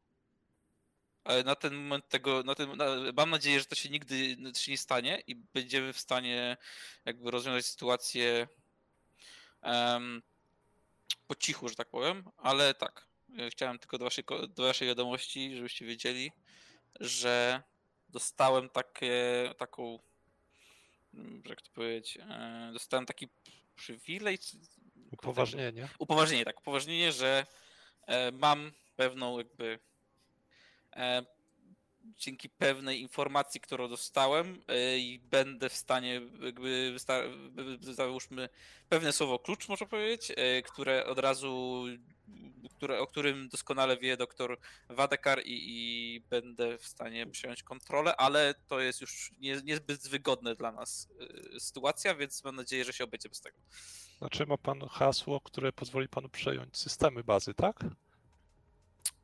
Ale 1.24 1.44
na 1.44 1.56
ten 1.56 1.76
moment 1.76 2.10
tego, 2.10 2.44
na 2.44 2.56
ten, 2.56 2.78
na, 2.78 2.86
mam 3.18 3.30
nadzieję, 3.30 3.60
że 3.60 3.66
to 3.66 3.76
się 3.76 3.90
nigdy 3.90 4.38
to 4.54 4.60
się 4.60 4.72
nie 4.72 4.78
stanie 4.78 5.24
i 5.28 5.36
będziemy 5.36 5.94
w 5.94 6.00
stanie 6.00 6.58
jakby 7.06 7.32
rozwiązać 7.32 7.66
sytuację 7.66 8.48
um, 9.64 10.22
po 11.28 11.36
cichu, 11.36 11.70
że 11.70 11.76
tak 11.76 11.90
powiem, 11.90 12.24
ale 12.38 12.74
tak. 12.74 13.08
E, 13.40 13.50
chciałem 13.50 13.80
tylko 13.80 13.98
do 13.98 14.06
waszej, 14.06 14.24
do 14.50 14.64
waszej 14.64 14.88
wiadomości, 14.88 15.56
żebyście 15.56 15.86
wiedzieli, 15.86 16.32
że 17.00 17.64
dostałem 18.10 18.70
takie, 18.70 19.14
taką, 19.58 20.00
mm, 21.14 21.44
jak 21.46 21.62
to 21.62 21.72
powiedzieć, 21.72 22.18
e, 22.18 22.70
dostałem 22.74 23.06
taki 23.06 23.28
przywilej. 23.76 24.40
Upoważnienie. 25.12 25.90
Upoważnienie, 26.00 26.46
tak. 26.46 26.60
Upoważnienie, 26.60 27.12
że 27.12 27.46
e, 28.08 28.32
mam 28.32 28.72
pewną 28.96 29.38
jakby 29.38 29.80
dzięki 32.18 32.50
pewnej 32.50 33.02
informacji, 33.02 33.62
którą 33.62 33.90
dostałem 33.90 34.62
e, 34.68 34.98
i 34.98 35.20
będę 35.20 35.70
w 35.70 35.74
stanie 35.74 36.22
jakby 36.42 36.96
załóżmy 37.80 38.50
pewne 38.90 39.14
słowo 39.14 39.40
klucz, 39.40 39.70
można 39.70 39.88
powiedzieć, 39.88 40.32
e, 40.36 40.62
które 40.62 41.06
od 41.06 41.20
razu 41.20 41.84
które, 42.76 43.00
o 43.00 43.08
którym 43.08 43.50
doskonale 43.50 43.98
wie 43.98 44.18
doktor 44.18 44.60
Wadekar 44.90 45.42
i, 45.46 45.64
i, 45.66 46.22
będę 46.22 46.78
w 46.78 46.86
stanie 46.86 47.28
przejąć 47.28 47.64
kontrolę, 47.64 48.16
ale 48.16 48.54
to 48.68 48.80
jest 48.80 49.02
już 49.02 49.32
nie, 49.40 49.62
niezbyt 49.64 50.08
wygodne 50.08 50.56
dla 50.56 50.72
nas 50.72 51.10
sytuacja, 51.60 52.16
więc 52.16 52.44
mam 52.44 52.56
nadzieję, 52.56 52.86
że 52.86 52.94
się 52.94 53.04
obejdzie 53.04 53.30
bez 53.30 53.42
tego. 53.42 53.58
Znaczy 54.18 54.46
ma 54.46 54.58
pan 54.58 54.88
hasło, 54.88 55.42
które 55.42 55.74
pozwoli 55.74 56.08
panu 56.08 56.30
przejąć 56.30 56.78
systemy 56.78 57.24
bazy, 57.24 57.54
tak? 57.54 57.86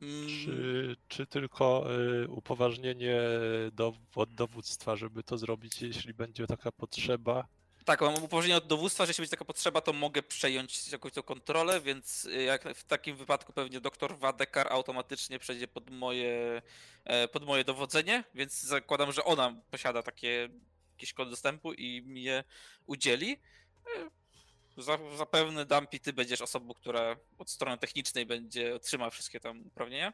Czy, 0.00 0.50
mm. 0.50 0.96
czy 1.08 1.26
tylko 1.26 1.86
y, 2.24 2.28
upoważnienie 2.28 3.20
do, 3.72 3.92
od 4.14 4.34
dowództwa, 4.34 4.96
żeby 4.96 5.22
to 5.22 5.38
zrobić, 5.38 5.82
jeśli 5.82 6.14
będzie 6.14 6.46
taka 6.46 6.72
potrzeba? 6.72 7.46
Tak, 7.84 8.00
mam 8.00 8.24
upoważnienie 8.24 8.56
od 8.56 8.66
dowództwa, 8.66 9.06
że 9.06 9.10
jeśli 9.10 9.22
będzie 9.22 9.30
taka 9.30 9.44
potrzeba, 9.44 9.80
to 9.80 9.92
mogę 9.92 10.22
przejąć 10.22 10.92
jakąś 10.92 11.12
tą 11.12 11.22
kontrolę, 11.22 11.80
więc 11.80 12.28
jak 12.46 12.74
w 12.74 12.84
takim 12.84 13.16
wypadku 13.16 13.52
pewnie 13.52 13.80
doktor 13.80 14.18
Wadekar 14.18 14.72
automatycznie 14.72 15.38
przejdzie 15.38 15.68
pod 15.68 15.90
moje, 15.90 16.62
e, 17.04 17.28
pod 17.28 17.44
moje 17.44 17.64
dowodzenie, 17.64 18.24
więc 18.34 18.62
zakładam, 18.62 19.12
że 19.12 19.24
ona 19.24 19.56
posiada 19.70 20.02
takie 20.02 20.48
jakieś 20.92 21.12
kody 21.12 21.30
dostępu 21.30 21.72
i 21.72 22.02
mi 22.02 22.22
je 22.22 22.44
udzieli. 22.86 23.38
E, 24.78 25.16
zapewne 25.16 25.66
Dumpy, 25.66 26.00
ty 26.00 26.12
będziesz 26.12 26.40
osobą, 26.40 26.74
która 26.74 27.16
od 27.38 27.50
strony 27.50 27.78
technicznej 27.78 28.26
będzie 28.26 28.74
otrzyma 28.74 29.10
wszystkie 29.10 29.40
tam 29.40 29.66
uprawnienia, 29.66 30.12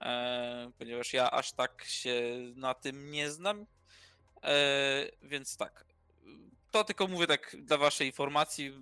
e, 0.00 0.70
ponieważ 0.78 1.12
ja 1.12 1.30
aż 1.30 1.52
tak 1.52 1.84
się 1.84 2.22
na 2.54 2.74
tym 2.74 3.10
nie 3.10 3.30
znam, 3.30 3.66
e, 4.42 5.06
więc 5.22 5.56
tak. 5.56 5.84
To 6.70 6.84
tylko 6.84 7.06
mówię 7.06 7.26
tak 7.26 7.56
dla 7.58 7.76
waszej 7.76 8.06
informacji, 8.06 8.72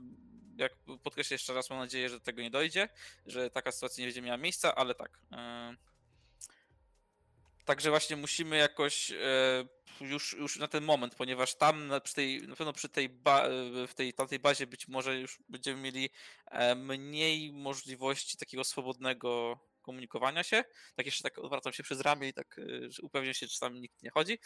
jak 0.56 0.72
podkreślę 1.02 1.34
jeszcze 1.34 1.54
raz, 1.54 1.70
mam 1.70 1.78
nadzieję, 1.78 2.08
że 2.08 2.14
do 2.14 2.24
tego 2.24 2.42
nie 2.42 2.50
dojdzie, 2.50 2.88
że 3.26 3.50
taka 3.50 3.72
sytuacja 3.72 4.02
nie 4.02 4.06
będzie 4.06 4.22
miała 4.22 4.36
miejsca, 4.36 4.74
ale 4.74 4.94
tak. 4.94 5.20
E, 7.68 7.74
także 7.78 7.90
właśnie 7.90 8.16
musimy 8.16 8.56
jakoś 8.56 9.12
już, 10.00 10.32
już 10.32 10.58
na 10.58 10.68
ten 10.68 10.84
moment, 10.84 11.14
ponieważ 11.14 11.54
tam 11.54 11.86
na, 11.86 12.00
przy 12.00 12.14
tej, 12.14 12.42
na 12.42 12.56
pewno 12.56 12.72
przy 12.72 12.88
tej, 12.88 13.08
ba, 13.08 13.48
w 13.88 13.94
tej 13.94 14.14
tamtej 14.14 14.38
bazie 14.38 14.66
być 14.66 14.88
może 14.88 15.20
już 15.20 15.38
będziemy 15.48 15.80
mieli 15.80 16.10
e, 16.50 16.74
mniej 16.74 17.52
możliwości 17.52 18.38
takiego 18.38 18.64
swobodnego 18.64 19.58
komunikowania 19.82 20.42
się. 20.42 20.64
Tak 20.96 21.06
jeszcze 21.06 21.22
tak 21.22 21.38
odwracam 21.38 21.72
się 21.72 21.82
przez 21.82 22.00
ramię 22.00 22.28
i 22.28 22.32
tak 22.32 22.58
e, 22.58 22.62
upewniam 23.02 23.34
się, 23.34 23.48
czy 23.48 23.60
tam 23.60 23.80
nikt 23.80 24.02
nie 24.02 24.10
chodzi. 24.10 24.38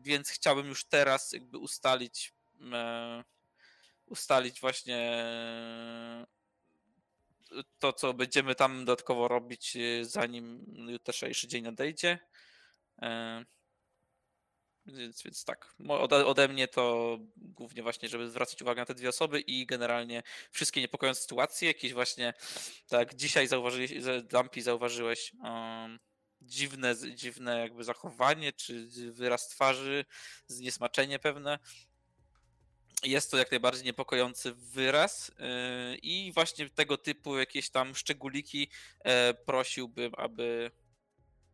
Więc 0.00 0.30
chciałbym 0.30 0.66
już 0.66 0.84
teraz 0.84 1.32
jakby 1.32 1.58
ustalić 1.58 2.34
ustalić 4.06 4.60
właśnie 4.60 5.22
to, 7.78 7.92
co 7.92 8.14
będziemy 8.14 8.54
tam 8.54 8.84
dodatkowo 8.84 9.28
robić, 9.28 9.76
zanim 10.02 10.64
jutrzejszy 10.88 11.48
dzień 11.48 11.64
nadejdzie. 11.64 12.18
Więc, 14.86 15.22
więc 15.22 15.44
tak, 15.44 15.74
ode, 15.88 16.48
mnie 16.48 16.68
to 16.68 17.18
głównie 17.36 17.82
właśnie, 17.82 18.08
żeby 18.08 18.30
zwracać 18.30 18.62
uwagę 18.62 18.82
na 18.82 18.86
te 18.86 18.94
dwie 18.94 19.08
osoby 19.08 19.40
i 19.40 19.66
generalnie 19.66 20.22
wszystkie 20.50 20.80
niepokojące 20.80 21.20
sytuacje, 21.20 21.68
jakieś 21.68 21.92
właśnie, 21.92 22.34
tak 22.88 23.14
dzisiaj 23.14 23.48
zauważyłeś, 23.48 23.92
Dumpy 24.22 24.62
zauważyłeś 24.62 25.32
um, 25.42 25.98
dziwne, 26.40 26.94
dziwne 27.14 27.58
jakby 27.58 27.84
zachowanie, 27.84 28.52
czy 28.52 28.88
wyraz 29.12 29.48
twarzy, 29.48 30.04
zniesmaczenie 30.46 31.18
pewne. 31.18 31.58
Jest 33.04 33.30
to 33.30 33.36
jak 33.36 33.50
najbardziej 33.50 33.84
niepokojący 33.84 34.54
wyraz 34.54 35.28
yy, 35.28 35.96
i 35.96 36.32
właśnie 36.32 36.70
tego 36.70 36.98
typu 36.98 37.38
jakieś 37.38 37.70
tam 37.70 37.94
szczególiki 37.94 38.70
yy, 39.04 39.12
prosiłbym, 39.46 40.12
aby 40.16 40.70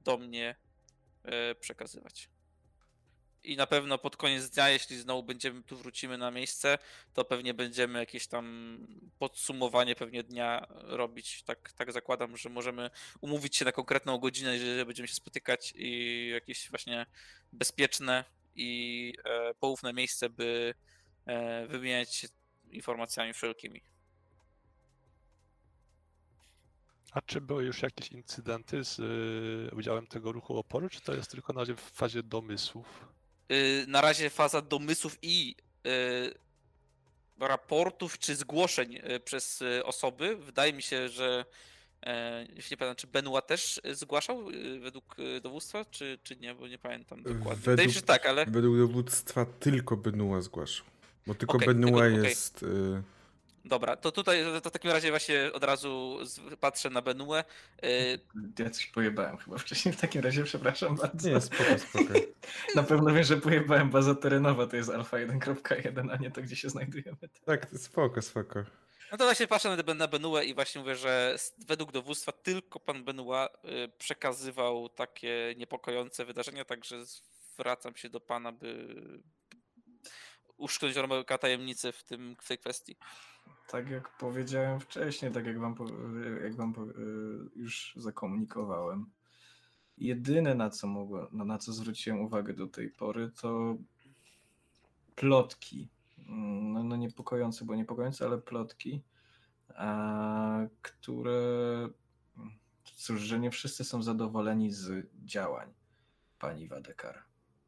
do 0.00 0.18
mnie 0.18 0.56
yy, 1.24 1.54
przekazywać 1.54 2.28
i 3.44 3.56
na 3.56 3.66
pewno 3.66 3.98
pod 3.98 4.16
koniec 4.16 4.50
dnia, 4.50 4.68
jeśli 4.68 4.98
znowu 4.98 5.22
będziemy 5.22 5.62
tu 5.62 5.76
wrócimy 5.76 6.18
na 6.18 6.30
miejsce, 6.30 6.78
to 7.12 7.24
pewnie 7.24 7.54
będziemy 7.54 7.98
jakieś 7.98 8.26
tam 8.26 8.78
podsumowanie 9.18 9.94
pewnie 9.94 10.22
dnia 10.22 10.66
robić. 10.70 11.42
Tak, 11.42 11.72
tak 11.72 11.92
zakładam, 11.92 12.36
że 12.36 12.48
możemy 12.48 12.90
umówić 13.20 13.56
się 13.56 13.64
na 13.64 13.72
konkretną 13.72 14.18
godzinę, 14.18 14.58
że 14.58 14.86
będziemy 14.86 15.08
się 15.08 15.14
spotykać 15.14 15.72
i 15.76 16.28
jakieś 16.32 16.70
właśnie 16.70 17.06
bezpieczne 17.52 18.24
i 18.54 19.12
e, 19.24 19.54
poufne 19.54 19.92
miejsce, 19.92 20.30
by 20.30 20.74
e, 20.74 21.01
wymieniać 21.68 22.14
się 22.14 22.28
informacjami 22.70 23.32
wszelkimi. 23.32 23.82
A 27.12 27.20
czy 27.20 27.40
były 27.40 27.64
już 27.64 27.82
jakieś 27.82 28.12
incydenty 28.12 28.84
z 28.84 28.98
y, 28.98 29.76
udziałem 29.76 30.06
tego 30.06 30.32
ruchu 30.32 30.58
oporu, 30.58 30.88
czy 30.88 31.00
to 31.00 31.14
jest 31.14 31.30
tylko 31.30 31.52
na 31.52 31.60
razie 31.60 31.76
w 31.76 31.80
fazie 31.80 32.22
domysłów? 32.22 32.86
Y, 33.52 33.84
na 33.88 34.00
razie 34.00 34.30
faza 34.30 34.62
domysłów 34.62 35.18
i 35.22 35.56
y, 35.86 36.34
raportów 37.38 38.18
czy 38.18 38.36
zgłoszeń 38.36 38.98
przez 39.24 39.62
osoby. 39.84 40.36
Wydaje 40.36 40.72
mi 40.72 40.82
się, 40.82 41.08
że 41.08 41.44
jeśli 42.56 42.74
nie 42.74 42.76
pamiętam, 42.76 42.96
czy 42.96 43.06
Benua 43.06 43.42
też 43.42 43.80
zgłaszał 43.92 44.46
według 44.80 45.16
dowództwa, 45.42 45.84
czy, 45.84 46.18
czy 46.22 46.36
nie, 46.36 46.54
bo 46.54 46.68
nie 46.68 46.78
pamiętam 46.78 47.22
dokładnie. 47.22 47.44
Według, 47.44 47.58
Wydaje 47.58 47.86
mi 47.88 47.94
się, 47.94 48.00
że 48.00 48.06
tak, 48.06 48.26
ale... 48.26 48.46
Według 48.46 48.78
dowództwa 48.78 49.44
tylko 49.44 49.96
Benua 49.96 50.40
zgłaszał. 50.40 50.86
Bo 51.26 51.34
tylko 51.34 51.56
okay, 51.56 51.66
Benua 51.66 52.06
jest... 52.06 52.56
Okay. 52.56 53.02
Dobra, 53.64 53.96
to 53.96 54.12
tutaj 54.12 54.44
to 54.62 54.70
w 54.70 54.72
takim 54.72 54.90
razie 54.90 55.10
właśnie 55.10 55.52
od 55.52 55.64
razu 55.64 56.18
patrzę 56.60 56.90
na 56.90 57.02
Benue. 57.02 57.44
Y, 57.84 58.18
ja 58.58 58.70
coś 58.70 58.86
pojebałem 58.86 59.36
chyba 59.36 59.58
wcześniej, 59.58 59.94
w 59.94 60.00
takim 60.00 60.22
razie 60.22 60.44
przepraszam 60.44 60.96
bardzo. 60.96 61.28
Nie, 61.28 61.40
spoko, 61.40 61.78
spoko. 61.78 62.14
Na 62.76 62.82
pewno 62.82 63.14
wiem, 63.14 63.24
że 63.24 63.36
pojebałem 63.36 63.90
baza 63.90 64.14
terenowa, 64.14 64.66
to 64.66 64.76
jest 64.76 64.90
alfa 64.90 65.16
1.1, 65.16 66.12
a 66.12 66.16
nie 66.16 66.30
to, 66.30 66.42
gdzie 66.42 66.56
się 66.56 66.68
znajdujemy. 66.68 67.16
Tak, 67.44 67.66
spoko, 67.76 68.22
spoko. 68.22 68.64
No 69.12 69.18
to 69.18 69.24
właśnie 69.24 69.46
patrzę 69.46 69.76
na 69.94 70.08
Benue 70.08 70.42
i 70.44 70.54
właśnie 70.54 70.80
mówię, 70.80 70.96
że 70.96 71.36
według 71.58 71.92
dowództwa 71.92 72.32
tylko 72.32 72.80
pan 72.80 73.04
Benua 73.04 73.48
y, 73.48 73.88
przekazywał 73.98 74.88
takie 74.88 75.54
niepokojące 75.56 76.24
wydarzenia, 76.24 76.64
także 76.64 76.96
zwracam 77.54 77.96
się 77.96 78.08
do 78.08 78.20
pana, 78.20 78.52
by 78.52 78.96
uszkodzić 80.62 80.98
tajemnicy 81.40 81.92
w, 81.92 82.04
tym, 82.04 82.36
w 82.40 82.48
tej 82.48 82.58
kwestii 82.58 82.96
tak 83.72 83.90
jak 83.90 84.16
powiedziałem 84.16 84.80
wcześniej, 84.80 85.32
tak 85.32 85.46
jak 85.46 85.58
wam, 85.58 85.74
jak 86.42 86.56
wam 86.56 86.74
już 87.56 87.92
zakomunikowałem, 87.96 89.06
jedyne 89.98 90.54
na 90.54 90.70
co 90.70 90.86
mogłem, 90.86 91.26
no, 91.32 91.44
na 91.44 91.58
co 91.58 91.72
zwróciłem 91.72 92.20
uwagę 92.20 92.54
do 92.54 92.66
tej 92.66 92.90
pory, 92.90 93.30
to 93.40 93.76
plotki. 95.14 95.88
No, 96.28 96.84
no 96.84 96.96
niepokojące, 96.96 97.64
bo 97.64 97.74
niepokojące, 97.74 98.24
ale 98.24 98.38
plotki, 98.38 99.02
a, 99.74 100.58
które 100.82 101.40
cóż, 102.84 103.20
że 103.20 103.40
nie 103.40 103.50
wszyscy 103.50 103.84
są 103.84 104.02
zadowoleni 104.02 104.72
z 104.72 105.06
działań 105.24 105.72
pani 106.38 106.68
Wadekar. 106.68 107.24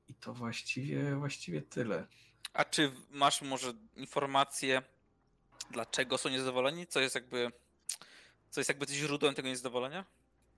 I 0.08 0.14
to 0.14 0.34
właściwie, 0.34 1.16
właściwie 1.16 1.62
tyle. 1.62 2.06
A 2.54 2.64
czy 2.64 2.92
masz 3.10 3.42
może 3.42 3.72
informacje, 3.96 4.82
dlaczego 5.70 6.18
są 6.18 6.28
niezadowoleni? 6.28 6.86
Co 6.86 7.00
jest 7.00 7.14
jakby, 7.14 7.52
co 8.50 8.60
jest 8.60 8.68
jakby 8.68 8.86
źródłem 8.86 9.34
tego 9.34 9.48
niezadowolenia? 9.48 10.04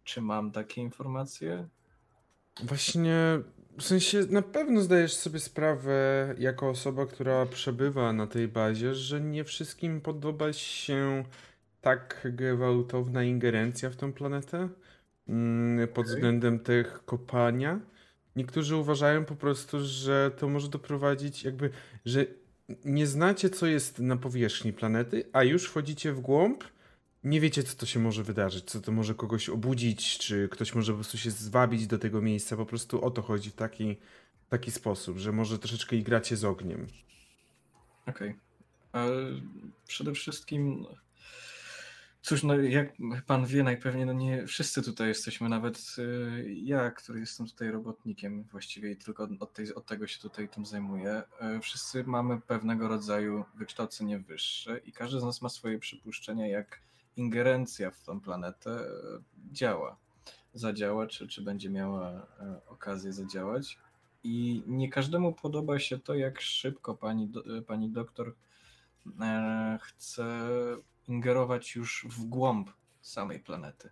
Czy 0.05 0.21
mam 0.21 0.53
takie 0.53 0.81
informacje? 0.81 1.69
Właśnie, 2.63 3.15
w 3.79 3.83
sensie 3.83 4.27
na 4.31 4.43
pewno 4.43 4.81
zdajesz 4.81 5.15
sobie 5.15 5.41
sprawę, 5.41 6.35
jako 6.39 6.69
osoba, 6.69 7.07
która 7.07 7.47
przebywa 7.47 8.13
na 8.13 8.27
tej 8.27 8.49
bazie, 8.49 8.95
że 8.95 9.21
nie 9.21 9.45
wszystkim 9.45 10.01
podoba 10.01 10.53
się 10.53 11.25
tak 11.81 12.29
gwałtowna 12.33 13.25
ingerencja 13.25 13.91
w 13.91 13.97
tą 13.97 14.13
planetę 14.13 14.69
mm, 15.29 15.89
pod 15.89 15.99
okay. 15.99 16.15
względem 16.15 16.59
tych 16.59 17.05
kopania. 17.05 17.81
Niektórzy 18.37 18.77
uważają 18.77 19.25
po 19.25 19.37
prostu, 19.37 19.79
że 19.81 20.31
to 20.39 20.49
może 20.49 20.69
doprowadzić 20.69 21.45
jakby, 21.45 21.71
że 22.05 22.27
nie 22.85 23.07
znacie, 23.07 23.51
co 23.51 23.67
jest 23.67 23.99
na 23.99 24.17
powierzchni 24.17 24.73
planety, 24.73 25.25
a 25.33 25.45
już 25.45 25.65
wchodzicie 25.65 26.13
w 26.13 26.21
głąb, 26.21 26.65
nie 27.25 27.41
wiecie, 27.41 27.63
co 27.63 27.77
to 27.77 27.87
się 27.87 28.01
może 28.01 28.23
wydarzyć, 28.23 28.65
co 28.65 28.81
to 28.81 28.93
może 28.93 29.15
kogoś 29.15 29.49
obudzić, 29.49 30.19
czy 30.19 30.49
ktoś 30.49 30.75
może 30.75 30.93
po 30.93 30.97
prostu 30.97 31.19
się 31.19 31.31
zwabić 31.31 31.87
do 31.87 31.99
tego 31.99 32.23
miejsca. 32.23 32.57
Po 32.57 32.67
prostu 32.67 33.05
o 33.05 33.11
to 33.11 33.23
chodzi 33.23 33.51
w 33.51 33.55
taki, 33.55 33.97
taki 34.49 34.71
sposób, 34.71 35.19
że 35.19 35.33
może 35.33 35.59
troszeczkę 35.59 35.97
igracie 35.97 36.37
z 36.37 36.45
ogniem. 36.45 36.87
Okej. 38.07 38.35
Okay. 38.93 39.43
Przede 39.87 40.13
wszystkim 40.13 40.87
Cóż, 42.27 42.43
no 42.43 42.55
jak 42.55 42.93
pan 43.27 43.47
wie, 43.47 43.63
najpewniej 43.63 44.07
no 44.07 44.13
nie 44.13 44.47
wszyscy 44.47 44.83
tutaj 44.83 45.09
jesteśmy, 45.09 45.49
nawet 45.49 45.97
y, 45.99 46.55
ja, 46.63 46.91
który 46.91 47.21
jestem 47.21 47.47
tutaj 47.47 47.71
robotnikiem 47.71 48.43
właściwie 48.43 48.91
i 48.91 48.97
tylko 48.97 49.29
od, 49.41 49.53
tej, 49.53 49.75
od 49.75 49.87
tego 49.87 50.07
się 50.07 50.21
tutaj 50.21 50.49
tym 50.49 50.67
zajmuję. 50.67 51.23
Y, 51.57 51.61
wszyscy 51.61 52.05
mamy 52.05 52.41
pewnego 52.41 52.89
rodzaju 52.89 53.45
wykształcenie 53.55 54.19
wyższe 54.19 54.79
i 54.79 54.93
każdy 54.93 55.21
z 55.21 55.25
nas 55.25 55.43
ma 55.43 55.49
swoje 55.49 55.79
przypuszczenia, 55.79 56.47
jak 56.47 56.81
ingerencja 57.17 57.91
w 57.91 58.03
tą 58.03 58.21
planetę 58.21 58.81
y, 58.81 58.91
działa. 59.53 59.97
Zadziała, 60.55 61.07
czy, 61.07 61.29
czy 61.29 61.43
będzie 61.43 61.71
miała 61.71 62.27
okazję 62.69 63.13
zadziałać. 63.13 63.79
I 64.25 64.63
nie 64.67 64.91
każdemu 64.91 65.33
podoba 65.33 65.79
się 65.79 65.99
to, 65.99 66.15
jak 66.15 66.41
szybko 66.41 66.95
pani, 66.95 67.33
pani 67.67 67.91
doktor 67.91 68.35
chce 69.81 70.25
ingerować 71.09 71.75
już 71.75 72.07
w 72.11 72.25
głąb 72.25 72.71
samej 73.01 73.41
planety. 73.41 73.91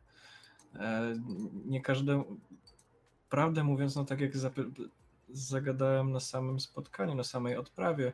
E, 0.74 1.15
nie 1.65 1.81
każdemu, 1.81 2.41
prawdę 3.31 3.65
mówiąc, 3.65 3.97
no 3.97 4.05
tak 4.05 4.20
jak 4.20 4.32
zagadałem 5.28 6.12
na 6.12 6.20
samym 6.20 6.61
spotkaniu, 6.61 7.15
na 7.15 7.24
samej 7.24 7.57
odprawie, 7.57 8.12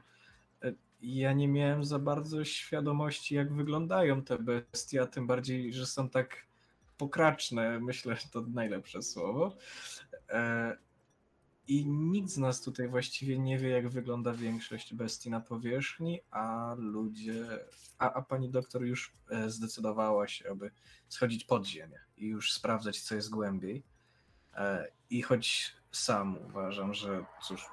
e, 0.62 0.72
ja 1.02 1.32
nie 1.32 1.48
miałem 1.48 1.84
za 1.84 1.98
bardzo 1.98 2.44
świadomości, 2.44 3.34
jak 3.34 3.52
wyglądają 3.52 4.22
te 4.22 4.38
bestie, 4.38 5.02
a 5.02 5.06
tym 5.06 5.26
bardziej, 5.26 5.72
że 5.72 5.86
są 5.86 6.08
tak 6.08 6.46
pokraczne, 6.98 7.80
myślę, 7.80 8.16
że 8.16 8.28
to 8.28 8.40
najlepsze 8.40 9.02
słowo. 9.02 9.56
E, 11.70 11.72
i 11.72 11.86
nikt 11.86 12.30
z 12.30 12.38
nas 12.38 12.60
tutaj 12.60 12.88
właściwie 12.88 13.38
nie 13.38 13.58
wie, 13.58 13.68
jak 13.68 13.88
wygląda 13.88 14.32
większość 14.32 14.94
bestii 14.94 15.30
na 15.30 15.40
powierzchni, 15.40 16.20
a 16.30 16.74
ludzie, 16.78 17.44
a, 17.98 18.12
a 18.12 18.22
pani 18.22 18.50
doktor 18.50 18.82
już 18.82 19.12
e, 19.30 19.50
zdecydowała 19.50 20.28
się, 20.28 20.50
aby 20.50 20.70
schodzić 21.08 21.44
pod 21.44 21.66
ziemię 21.66 22.00
i 22.16 22.26
już 22.26 22.52
sprawdzać, 22.52 23.00
co 23.00 23.14
jest 23.14 23.30
głębiej. 23.30 23.82
E, 24.54 24.90
I 25.10 25.22
choć 25.22 25.76
sam 25.92 26.38
uważam, 26.46 26.94
że 26.94 27.24
cóż, 27.42 27.66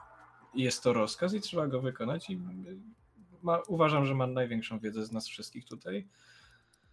jest 0.53 0.83
to 0.83 0.93
rozkaz 0.93 1.33
i 1.33 1.41
trzeba 1.41 1.67
go 1.67 1.81
wykonać, 1.81 2.29
i 2.29 2.41
ma, 3.43 3.59
uważam, 3.67 4.05
że 4.05 4.15
ma 4.15 4.27
największą 4.27 4.79
wiedzę 4.79 5.05
z 5.05 5.11
nas 5.11 5.27
wszystkich 5.27 5.65
tutaj. 5.65 6.07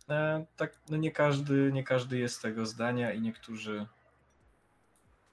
E, 0.09 0.47
tak, 0.57 0.81
no 0.91 0.97
nie 0.97 1.13
każdy, 1.13 1.71
nie 1.73 1.85
każdy 1.85 2.19
jest 2.19 2.43
tego 2.43 2.67
zdania 2.67 3.13
i 3.13 3.21
niektórzy 3.21 3.87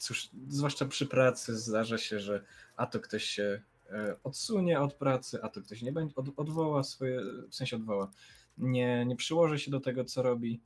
cóż, 0.01 0.29
zwłaszcza 0.47 0.85
przy 0.85 1.05
pracy 1.05 1.57
zdarza 1.57 1.97
się, 1.97 2.19
że 2.19 2.43
a 2.75 2.85
to 2.85 2.99
ktoś 2.99 3.23
się 3.23 3.61
e, 3.89 4.15
odsunie 4.23 4.79
od 4.79 4.93
pracy, 4.93 5.43
a 5.43 5.49
to 5.49 5.61
ktoś 5.61 5.81
nie 5.81 5.91
będzie, 5.91 6.15
od, 6.15 6.25
odwoła 6.37 6.83
swoje, 6.83 7.21
w 7.49 7.55
sensie 7.55 7.75
odwoła, 7.75 8.11
nie, 8.57 9.05
nie 9.05 9.15
przyłoży 9.15 9.59
się 9.59 9.71
do 9.71 9.79
tego, 9.79 10.05
co 10.05 10.21
robi. 10.21 10.61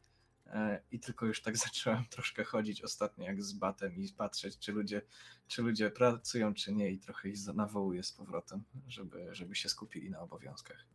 E, 0.48 0.82
I 0.92 1.00
tylko 1.00 1.26
już 1.26 1.42
tak 1.42 1.58
zacząłem 1.68 2.06
troszkę 2.10 2.44
chodzić 2.44 2.84
ostatnio 2.84 3.26
jak 3.26 3.44
z 3.44 3.54
batem 3.54 3.96
i 3.96 4.10
patrzeć, 4.10 4.58
czy 4.60 4.72
ludzie, 4.72 5.02
czy 5.48 5.62
ludzie 5.62 5.92
pracują, 5.92 6.54
czy 6.54 6.74
nie, 6.74 6.92
i 6.92 7.00
trochę 7.00 7.30
ich 7.30 7.48
nawołuję 7.54 8.04
z 8.04 8.12
powrotem, 8.12 8.64
żeby, 8.88 9.28
żeby 9.32 9.56
się 9.56 9.70
skupili 9.70 10.10
na 10.10 10.20
obowiązkach. 10.20 10.86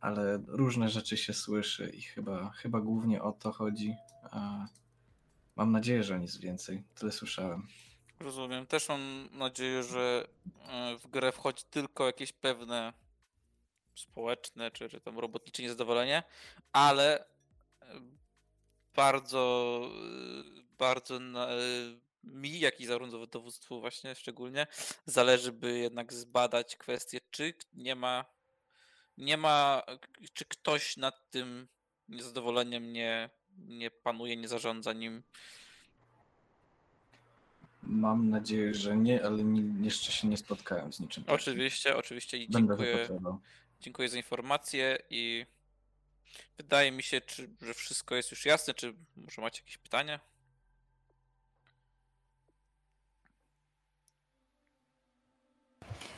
Ale 0.00 0.42
różne 0.46 0.88
rzeczy 0.88 1.16
się 1.16 1.32
słyszy 1.32 1.90
i 1.90 2.02
chyba, 2.02 2.50
chyba 2.50 2.80
głównie 2.80 3.22
o 3.22 3.32
to 3.32 3.52
chodzi. 3.52 3.94
Mam 5.60 5.72
nadzieję, 5.72 6.02
że 6.02 6.20
nic 6.20 6.36
więcej. 6.36 6.82
Tyle 6.94 7.12
słyszałem. 7.12 7.68
Rozumiem. 8.20 8.66
Też 8.66 8.88
mam 8.88 9.28
nadzieję, 9.32 9.82
że 9.82 10.26
e, 10.68 10.98
w 10.98 11.06
grę 11.06 11.32
wchodzi 11.32 11.64
tylko 11.70 12.06
jakieś 12.06 12.32
pewne 12.32 12.92
społeczne 13.94 14.70
czy, 14.70 14.88
czy 14.88 15.00
tam 15.00 15.18
robotnicze 15.18 15.62
niezadowolenie, 15.62 16.22
ale 16.72 17.24
bardzo, 18.94 19.80
bardzo 20.78 21.20
mi, 22.24 22.60
jak 22.60 22.80
i 22.80 22.86
dowództwu 23.30 23.80
właśnie 23.80 24.14
szczególnie, 24.14 24.66
zależy, 25.06 25.52
by 25.52 25.78
jednak 25.78 26.12
zbadać 26.12 26.76
kwestię, 26.76 27.18
czy 27.30 27.54
nie 27.72 27.94
ma, 27.94 28.24
nie 29.18 29.36
ma, 29.36 29.82
czy 30.32 30.44
ktoś 30.44 30.96
nad 30.96 31.30
tym 31.30 31.68
niezadowoleniem 32.08 32.92
nie, 32.92 33.30
nie 33.68 33.90
panuje, 33.90 34.36
nie 34.36 34.48
zarządza 34.48 34.92
nim. 34.92 35.22
Mam 37.82 38.30
nadzieję, 38.30 38.74
że 38.74 38.96
nie, 38.96 39.24
ale 39.24 39.44
nie, 39.44 39.86
jeszcze 39.86 40.12
się 40.12 40.28
nie 40.28 40.36
spotkałem 40.36 40.92
z 40.92 41.00
niczym. 41.00 41.24
Oczywiście, 41.26 41.96
oczywiście 41.96 42.38
i 42.38 42.50
dziękuję, 42.50 43.08
dziękuję 43.80 44.08
za 44.08 44.16
informację 44.16 44.98
i 45.10 45.46
Wydaje 46.56 46.92
mi 46.92 47.02
się, 47.02 47.20
czy, 47.20 47.50
że 47.62 47.74
wszystko 47.74 48.14
jest 48.14 48.30
już 48.30 48.46
jasne, 48.46 48.74
czy 48.74 48.94
może 49.16 49.42
macie 49.42 49.62
jakieś 49.62 49.78
pytania? 49.78 50.20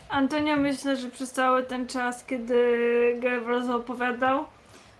Antonio 0.08 0.56
myślę, 0.56 0.96
że 0.96 1.10
przez 1.10 1.32
cały 1.32 1.62
ten 1.62 1.88
czas, 1.88 2.24
kiedy 2.24 2.54
Gervals 3.20 3.68
opowiadał, 3.68 4.46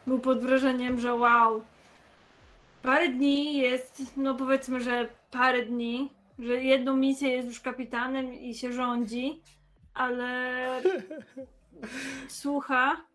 był 0.07 0.21
pod 0.21 0.41
wrażeniem, 0.41 1.01
że 1.01 1.15
wow, 1.15 1.65
parę 2.83 3.09
dni 3.09 3.57
jest, 3.59 4.17
no 4.17 4.35
powiedzmy, 4.35 4.81
że 4.81 5.09
parę 5.31 5.67
dni, 5.67 6.13
że 6.39 6.63
jedną 6.63 6.97
misję 6.97 7.29
jest 7.29 7.49
już 7.49 7.61
kapitanem 7.61 8.35
i 8.35 8.55
się 8.55 8.73
rządzi, 8.73 9.43
ale 9.95 10.83
słucha 12.29 13.07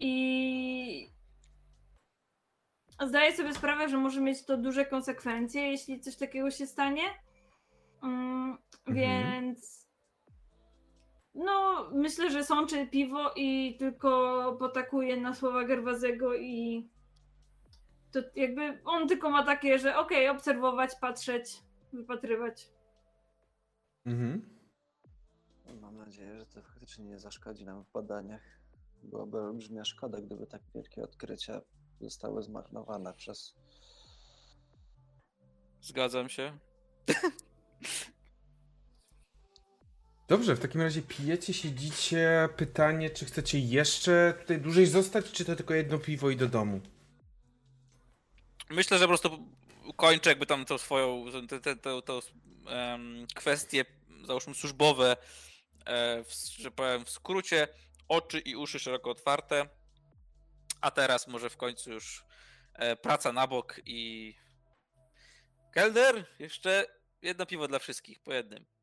i 0.00 1.08
zdaję 3.06 3.36
sobie 3.36 3.54
sprawę, 3.54 3.88
że 3.88 3.96
może 3.96 4.20
mieć 4.20 4.44
to 4.44 4.56
duże 4.56 4.84
konsekwencje, 4.84 5.70
jeśli 5.70 6.00
coś 6.00 6.16
takiego 6.16 6.50
się 6.50 6.66
stanie. 6.66 7.02
Mm, 8.02 8.58
mhm. 8.86 8.96
Więc 8.96 9.86
no, 11.34 11.88
myślę, 11.92 12.30
że 12.30 12.44
sączy 12.44 12.86
piwo 12.86 13.32
i 13.36 13.76
tylko 13.78 14.56
potakuje 14.58 15.16
na 15.16 15.34
słowa 15.34 15.64
Gerwazego 15.64 16.34
i 16.34 16.88
to 18.16 18.40
jakby 18.40 18.78
on 18.84 19.08
tylko 19.08 19.30
ma 19.30 19.44
takie, 19.44 19.78
że 19.78 19.96
okej, 19.96 20.28
okay, 20.28 20.38
obserwować, 20.38 20.90
patrzeć, 21.00 21.62
wypatrywać. 21.92 22.68
Mhm. 24.06 24.56
Mam 25.80 25.96
nadzieję, 25.96 26.38
że 26.38 26.46
to 26.46 26.62
faktycznie 26.62 27.04
nie 27.04 27.18
zaszkodzi 27.18 27.64
nam 27.64 27.84
w 27.84 27.92
badaniach. 27.92 28.42
Byłaby 29.02 29.40
olbrzymia 29.40 29.84
szkoda, 29.84 30.20
gdyby 30.20 30.46
tak 30.46 30.62
wielkie 30.74 31.02
odkrycia 31.02 31.60
zostały 32.00 32.42
zmarnowane 32.42 33.14
przez. 33.14 33.54
Zgadzam 35.80 36.28
się. 36.28 36.58
Dobrze, 40.28 40.56
w 40.56 40.60
takim 40.60 40.80
razie 40.80 41.02
pijecie, 41.02 41.54
siedzicie. 41.54 42.48
Pytanie, 42.56 43.10
czy 43.10 43.24
chcecie 43.24 43.58
jeszcze 43.58 44.34
tutaj 44.40 44.60
dłużej 44.60 44.86
zostać, 44.86 45.32
czy 45.32 45.44
to 45.44 45.56
tylko 45.56 45.74
jedno 45.74 45.98
piwo 45.98 46.30
i 46.30 46.36
do 46.36 46.48
domu? 46.48 46.80
Myślę, 48.70 48.98
że 48.98 49.04
po 49.04 49.08
prostu 49.08 49.48
kończę 49.96 50.30
jakby 50.30 50.46
tam 50.46 50.64
tą 50.64 50.78
swoją, 50.78 51.24
tę 52.04 52.20
um, 52.66 53.26
kwestie, 53.34 53.84
załóżmy 54.24 54.54
służbowe, 54.54 55.16
e, 55.86 56.24
w, 56.24 56.32
że 56.58 56.70
powiem 56.70 57.04
w 57.04 57.10
skrócie 57.10 57.68
oczy 58.08 58.38
i 58.38 58.56
uszy 58.56 58.78
szeroko 58.78 59.10
otwarte. 59.10 59.68
A 60.80 60.90
teraz 60.90 61.26
może 61.26 61.50
w 61.50 61.56
końcu 61.56 61.92
już 61.92 62.24
e, 62.74 62.96
praca 62.96 63.32
na 63.32 63.46
bok 63.46 63.80
i. 63.84 64.34
Kelder, 65.72 66.26
jeszcze 66.38 66.86
jedno 67.22 67.46
piwo 67.46 67.68
dla 67.68 67.78
wszystkich, 67.78 68.20
po 68.20 68.32
jednym. 68.32 68.75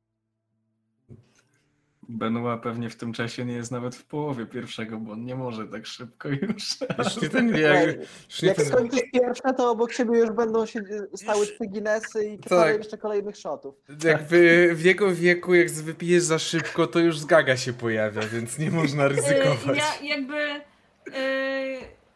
Benoit 2.10 2.62
pewnie 2.62 2.90
w 2.90 2.96
tym 2.96 3.14
czasie 3.14 3.46
nie 3.46 3.54
jest 3.54 3.72
nawet 3.72 3.96
w 3.96 4.06
połowie 4.06 4.46
pierwszego, 4.46 4.98
bo 4.98 5.12
on 5.12 5.26
nie 5.26 5.36
może 5.36 5.68
tak 5.68 5.86
szybko 5.86 6.30
już. 6.30 6.78
Już 6.98 7.22
nie 7.22 7.30
ten 7.30 7.52
wie. 7.52 7.98
Jak 8.42 8.58
ten... 8.58 8.66
skończysz 8.66 9.02
pierwsze, 9.14 9.54
to 9.58 9.72
obok 9.72 9.94
siebie 9.94 10.20
już 10.20 10.32
będą 10.32 10.66
się 10.66 10.82
stały 11.16 11.46
trzy 11.46 11.68
Guinnessy 11.68 12.26
i 12.26 12.38
tak. 12.38 12.78
jeszcze 12.78 12.98
kolejnych 12.98 13.38
shotów. 13.38 13.76
Jakby 14.04 14.70
w 14.74 14.86
jego 14.86 15.16
wieku, 15.16 15.54
jak 15.54 15.72
wypijesz 15.72 16.24
za 16.24 16.40
szybko, 16.40 16.88
to 16.88 17.00
już 17.00 17.20
zgaga 17.20 17.58
się 17.58 17.74
pojawia, 17.74 18.22
więc 18.22 18.60
nie 18.60 18.72
można 18.72 19.08
ryzykować. 19.14 19.78
Ja 19.78 20.08
jakby... 20.16 20.62
Yy, 21.08 21.14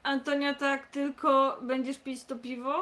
Antonia, 0.04 0.54
tak 0.54 0.88
tylko 0.88 1.60
będziesz 1.62 2.00
pić 2.00 2.24
to 2.24 2.36
piwo? 2.36 2.82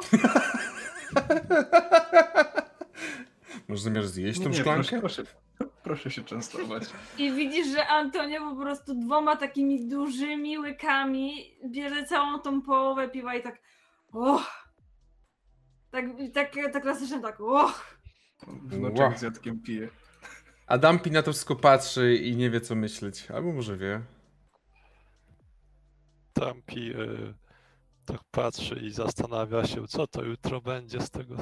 Może 3.68 3.82
zamiast 3.82 4.12
zjeść 4.12 4.40
tą 4.40 4.48
nie, 4.48 4.54
szklankę? 4.54 5.00
Proszę, 5.00 5.24
proszę. 5.24 5.45
Proszę 5.84 6.10
się 6.10 6.24
częstować. 6.24 6.82
I 7.18 7.32
widzisz, 7.32 7.66
że 7.66 7.86
Antonia 7.86 8.40
po 8.40 8.56
prostu 8.56 8.94
dwoma 8.94 9.36
takimi 9.36 9.88
dużymi 9.88 10.58
łykami 10.58 11.56
bierze 11.70 12.04
całą 12.04 12.38
tą 12.38 12.62
połowę 12.62 13.08
piwa 13.08 13.34
i 13.34 13.42
tak 13.42 13.60
och. 14.12 14.66
Tak, 15.90 16.04
tak, 16.34 16.54
tak 16.72 16.82
klasycznie 16.82 17.20
tak 17.20 17.40
och. 17.40 17.96
Wnuczek 18.46 18.98
wow. 18.98 19.18
z 19.18 19.22
jadkiem 19.22 19.62
pije. 19.62 19.88
Adampi 20.66 21.10
na 21.10 21.22
to 21.22 21.32
wszystko 21.32 21.56
patrzy 21.56 22.16
i 22.16 22.36
nie 22.36 22.50
wie 22.50 22.60
co 22.60 22.74
myśleć. 22.74 23.30
Albo 23.30 23.52
może 23.52 23.76
wie. 23.76 24.00
Dampi 26.34 26.90
y, 26.90 27.34
tak 28.04 28.20
patrzy 28.30 28.74
i 28.74 28.90
zastanawia 28.90 29.66
się, 29.66 29.88
co 29.88 30.06
to 30.06 30.24
jutro 30.24 30.60
będzie 30.60 31.00
z 31.00 31.10
tego 31.10 31.36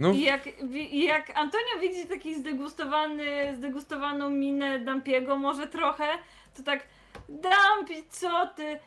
no. 0.00 0.12
I 0.12 0.20
jak, 0.20 0.48
jak 0.92 1.30
Antonio 1.38 1.78
widzi 1.80 2.06
taki 2.06 2.34
zdegustowany, 2.34 3.56
zdegustowaną 3.56 4.30
minę 4.30 4.78
Dampiego, 4.78 5.36
może 5.36 5.66
trochę, 5.66 6.08
to 6.56 6.62
tak 6.62 6.86
Dampi, 7.28 8.08
co 8.10 8.46
ty? 8.56 8.80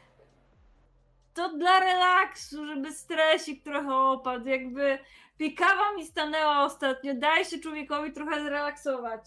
To 1.34 1.58
dla 1.58 1.80
relaksu, 1.80 2.66
żeby 2.66 2.94
stresik 2.94 3.64
trochę 3.64 3.96
opadł. 3.96 4.48
Jakby 4.48 5.00
pikawa 5.38 5.94
mi 5.94 6.06
stanęła 6.06 6.66
ostatnio. 6.66 7.14
Daj 7.16 7.46
się 7.46 7.60
człowiekowi 7.60 8.14
trochę 8.14 8.44
zrelaksować. 8.44 9.22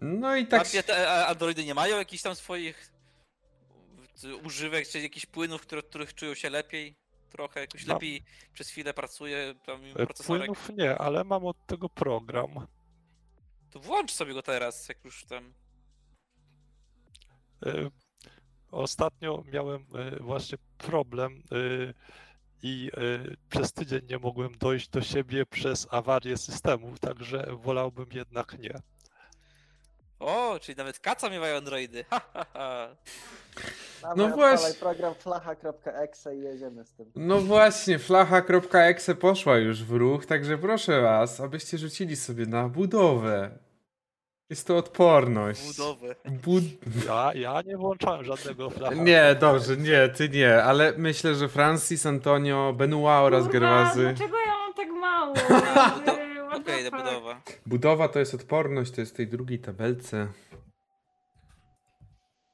No 0.00 0.36
i 0.36 0.46
tak. 0.46 0.66
A 0.78 0.82
te 0.82 1.26
androidy 1.26 1.64
nie 1.64 1.74
mają 1.74 1.98
jakichś 1.98 2.22
tam 2.22 2.34
swoich 2.34 2.92
używek, 4.44 4.88
czy 4.88 5.00
jakichś 5.00 5.26
płynów, 5.26 5.62
które, 5.62 5.82
których 5.82 6.14
czują 6.14 6.34
się 6.34 6.50
lepiej? 6.50 6.96
Trochę 7.28 7.60
jakoś 7.60 7.86
no. 7.86 7.94
lepiej 7.94 8.22
przez 8.52 8.68
chwilę 8.68 8.94
pracuje 8.94 9.54
tam 9.66 9.84
e, 9.84 9.92
procesorek. 9.94 10.46
Płynów 10.46 10.70
nie, 10.76 10.98
ale 10.98 11.24
mam 11.24 11.46
od 11.46 11.66
tego 11.66 11.88
program. 11.88 12.66
To 13.70 13.80
włącz 13.80 14.12
sobie 14.12 14.34
go 14.34 14.42
teraz, 14.42 14.88
jak 14.88 15.04
już 15.04 15.24
tam... 15.24 15.54
E, 17.66 17.90
ostatnio 18.70 19.44
miałem 19.52 19.86
e, 19.94 20.16
właśnie 20.22 20.58
problem 20.78 21.42
i 22.62 22.90
przez 23.50 23.72
tydzień 23.72 24.00
nie 24.10 24.18
mogłem 24.18 24.58
dojść 24.58 24.88
do 24.88 25.02
siebie 25.02 25.46
przez 25.46 25.86
awarię 25.90 26.36
systemu, 26.36 26.98
także 26.98 27.46
wolałbym 27.52 28.06
jednak 28.12 28.58
nie. 28.58 28.80
O, 30.20 30.58
czyli 30.60 30.76
nawet 30.76 31.00
kaca 31.00 31.30
miewają 31.30 31.56
androidy. 31.56 32.04
Ha, 32.10 32.20
ha, 32.32 32.46
ha. 32.52 32.88
no 34.16 34.28
właśnie. 34.28 34.74
program 34.74 35.14
flacha.exe 35.14 36.36
i 36.36 36.40
jedziemy 36.40 36.84
z 36.84 36.92
tym. 36.92 37.12
No 37.16 37.40
właśnie, 37.40 37.98
flacha.exe 37.98 39.14
poszła 39.14 39.56
już 39.58 39.84
w 39.84 39.92
ruch, 39.92 40.26
także 40.26 40.58
proszę 40.58 41.00
was, 41.00 41.40
abyście 41.40 41.78
rzucili 41.78 42.16
sobie 42.16 42.46
na 42.46 42.68
budowę 42.68 43.50
Jest 44.50 44.66
to 44.66 44.76
odporność. 44.76 45.66
Budowę. 45.66 46.14
Bud... 46.24 46.64
Ja, 47.06 47.30
ja 47.34 47.62
nie 47.62 47.76
włączałem 47.76 48.24
żadnego 48.24 48.70
flacha. 48.70 48.94
Nie, 48.94 49.36
dobrze, 49.40 49.76
nie, 49.76 50.08
ty 50.08 50.28
nie, 50.28 50.62
ale 50.62 50.92
myślę, 50.96 51.34
że 51.34 51.48
Francis, 51.48 52.06
Antonio, 52.06 52.72
Benoit 52.72 53.22
oraz 53.26 53.44
Kurwa, 53.44 53.52
Gerwazy. 53.52 54.02
Dlaczego 54.02 54.38
ja 54.38 54.56
mam 54.58 54.74
tak 54.74 54.88
mało? 54.88 55.34
The 56.64 56.72
Okej, 56.72 56.84
fuck? 56.84 56.96
budowa. 56.96 57.40
Budowa 57.66 58.08
to 58.08 58.18
jest 58.18 58.34
odporność, 58.34 58.92
to 58.92 59.00
jest 59.00 59.12
w 59.12 59.16
tej 59.16 59.26
drugiej 59.28 59.58
tabelce. 59.58 60.28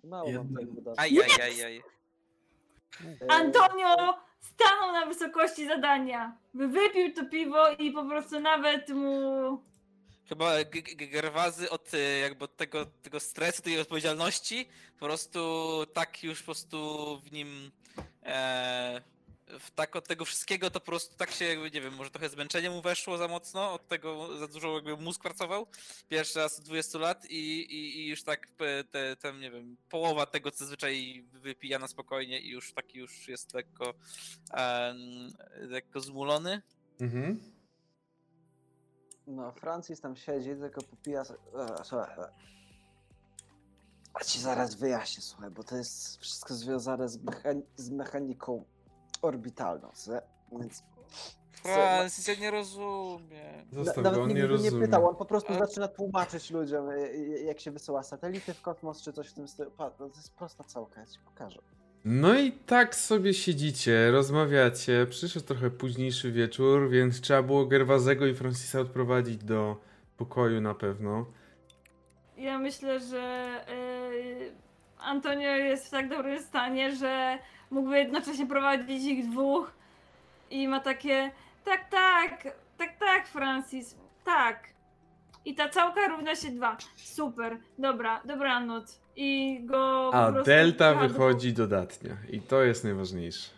Mało 0.05 0.33
mam 0.33 0.43
Jedna- 0.47 0.59
tej 0.59 0.67
budowy. 0.67 0.97
Antonio 3.29 4.19
stanął 4.41 4.93
na 4.93 5.07
wysokości 5.07 5.67
zadania. 5.67 6.37
Wypił 6.55 7.15
to 7.15 7.27
piwo 7.27 7.71
i 7.71 7.91
po 7.91 8.05
prostu 8.05 8.41
nawet 8.41 8.89
mu. 8.89 9.63
Chyba 10.29 10.65
G- 10.65 10.83
G- 10.83 11.09
Gerwazy 11.09 11.71
od 11.71 11.95
e, 11.95 11.99
jakby 12.19 12.45
od 12.45 12.57
tego, 12.57 12.87
tego 12.87 13.21
stresu, 13.21 13.63
tej 13.63 13.81
odpowiedzialności, 13.81 14.69
po 15.01 15.07
prostu 15.07 15.39
tak 15.95 16.23
już 16.23 16.39
po 16.41 16.45
prostu 16.45 16.79
w 17.25 17.33
nim 17.33 17.71
e, 18.23 19.01
w 19.59 19.71
tak 19.71 19.97
od 19.97 20.09
tego 20.09 20.25
wszystkiego 20.25 20.71
to 20.71 20.81
po 20.81 20.87
prostu 20.87 21.17
tak 21.17 21.31
się 21.31 21.45
jakby, 21.45 21.71
nie 21.71 21.81
wiem, 21.81 21.95
może 21.95 22.11
trochę 22.11 22.29
zmęczenie 22.29 22.71
mu 22.71 22.83
weszło 22.83 23.19
za 23.19 23.29
mocno, 23.29 23.73
od 23.73 23.89
tego 23.89 24.39
za 24.39 24.49
dużo 24.49 24.75
jakby 24.75 24.97
mózg 24.97 25.23
pracował 25.23 25.67
pierwszy 26.09 26.39
raz 26.39 26.59
od 26.59 26.65
20 26.65 26.99
lat 26.99 27.25
i, 27.31 27.61
i, 27.61 28.01
i 28.01 28.07
już 28.07 28.23
tak 28.23 28.49
te, 28.91 29.17
te, 29.17 29.33
nie 29.33 29.51
wiem, 29.51 29.77
połowa 29.91 30.27
tego 30.27 30.51
co 30.51 30.59
zazwyczaj 30.59 31.25
wypija 31.33 31.79
na 31.79 31.89
spokojnie 31.89 32.41
i 32.41 32.51
już 32.51 32.73
taki 32.73 32.99
już 32.99 33.29
jest 33.29 33.55
lekko 33.55 33.95
em, 34.53 35.33
lekko 35.57 36.01
zmulony. 36.01 36.63
Mhm. 37.01 37.41
No, 39.27 39.53
Francis 39.53 40.01
tam 40.01 40.17
siedzi, 40.17 40.51
tylko 40.61 40.83
popija. 40.83 41.21
e, 41.23 41.85
Słuchaj. 41.85 42.19
e. 42.19 42.29
A 44.15 44.25
ci 44.25 44.41
zaraz 44.41 44.75
wyjaśnię, 44.75 45.23
słuchaj, 45.23 45.51
bo 45.51 45.65
to 45.65 45.77
jest 45.77 46.19
wszystko 46.21 46.55
związane 46.55 47.09
z, 47.09 47.19
mechani- 47.19 47.63
z 47.77 47.91
mechaniką 47.91 48.65
orbitalną, 49.25 49.89
więc. 50.53 50.83
Francis, 51.53 52.29
ja 52.29 52.35
nie 52.35 52.51
rozumiem. 52.51 53.67
Zostaw 53.73 54.05
nawet 54.05 54.19
go, 54.19 54.23
on 54.23 54.29
nikt 54.29 54.37
nie 54.37 54.43
nie 54.43 54.49
rozumie. 54.49 54.87
pytał, 54.87 55.09
on 55.09 55.17
po 55.17 55.25
prostu 55.25 55.53
Ale- 55.53 55.67
zaczyna 55.67 55.89
tłumaczyć 55.89 56.51
ludziom, 56.51 56.89
e, 56.91 56.95
e, 56.95 57.17
jak 57.43 57.61
się 57.61 57.71
wysyła 57.71 58.03
satelity 58.03 58.55
w 58.55 58.63
kosmos, 58.63 59.03
czy 59.03 59.13
coś 59.13 59.29
w 59.29 59.33
tym 59.33 59.49
stylu. 59.49 59.71
Patrz, 59.71 59.97
no 60.01 60.09
to 60.09 60.17
jest 60.17 60.35
prosta 60.35 60.65
całka, 60.65 61.01
ja 61.01 61.07
ci 61.07 61.19
pokażę. 61.25 61.61
No 62.05 62.39
i 62.39 62.53
tak 62.53 62.95
sobie 62.95 63.35
siedzicie, 63.35 64.11
rozmawiacie. 64.11 65.07
Przyszedł 65.11 65.47
trochę 65.47 65.71
późniejszy 65.71 66.33
wieczór, 66.33 66.91
więc 66.91 67.21
trzeba 67.21 67.43
było 67.43 67.67
Gerwazego 67.67 68.27
i 68.27 68.35
Francisa 68.35 68.81
odprowadzić 68.81 69.37
do 69.45 69.77
pokoju 70.17 70.61
na 70.61 70.75
pewno. 70.75 71.27
Ja 72.37 72.59
myślę, 72.59 73.01
że 73.01 73.51
yy, 74.39 74.53
Antonio 75.05 75.57
jest 75.57 75.87
w 75.87 75.91
tak 75.91 76.09
dobrym 76.09 76.43
stanie, 76.43 76.97
że 76.97 77.39
mógłby 77.71 77.99
jednocześnie 77.99 78.47
prowadzić 78.47 79.05
ich 79.05 79.31
dwóch 79.31 79.73
i 80.51 80.69
ma 80.69 80.81
takie 80.81 81.31
tak, 81.65 81.91
tak, 81.91 82.43
tak, 82.79 82.99
tak, 82.99 83.29
Francis, 83.29 83.97
tak. 84.25 84.69
I 85.45 85.55
ta 85.55 85.69
całka 85.69 86.09
równa 86.09 86.35
się 86.37 86.51
dwa. 86.51 86.77
Super, 86.97 87.59
dobra, 87.79 88.23
dobranoc. 88.25 89.01
I 89.17 89.61
go 89.65 90.11
A 90.15 90.33
delta 90.33 90.95
wychodzi 90.95 91.53
dodatnia 91.53 92.17
i 92.31 92.41
to 92.41 92.63
jest 92.63 92.85
najważniejsze. 92.85 93.51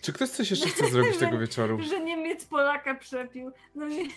Czy 0.00 0.12
ktoś 0.12 0.28
coś 0.28 0.50
jeszcze 0.50 0.68
chce 0.68 0.86
zrobić 0.86 1.18
tego 1.26 1.38
wieczoru? 1.38 1.82
Że 1.82 2.00
Niemiec 2.00 2.44
Polaka 2.44 2.94
przepił. 2.94 3.52
No 3.74 3.86
nie. 3.86 4.04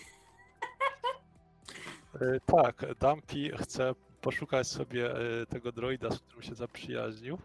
E, 2.20 2.40
Tak, 2.40 2.86
Dumpy 3.00 3.56
chce 3.58 3.94
poszukać 4.20 4.68
sobie 4.68 5.14
e, 5.42 5.46
tego 5.46 5.72
droida, 5.72 6.10
z 6.10 6.20
którym 6.20 6.42
się 6.42 6.54
zaprzyjaźnił. 6.54 7.38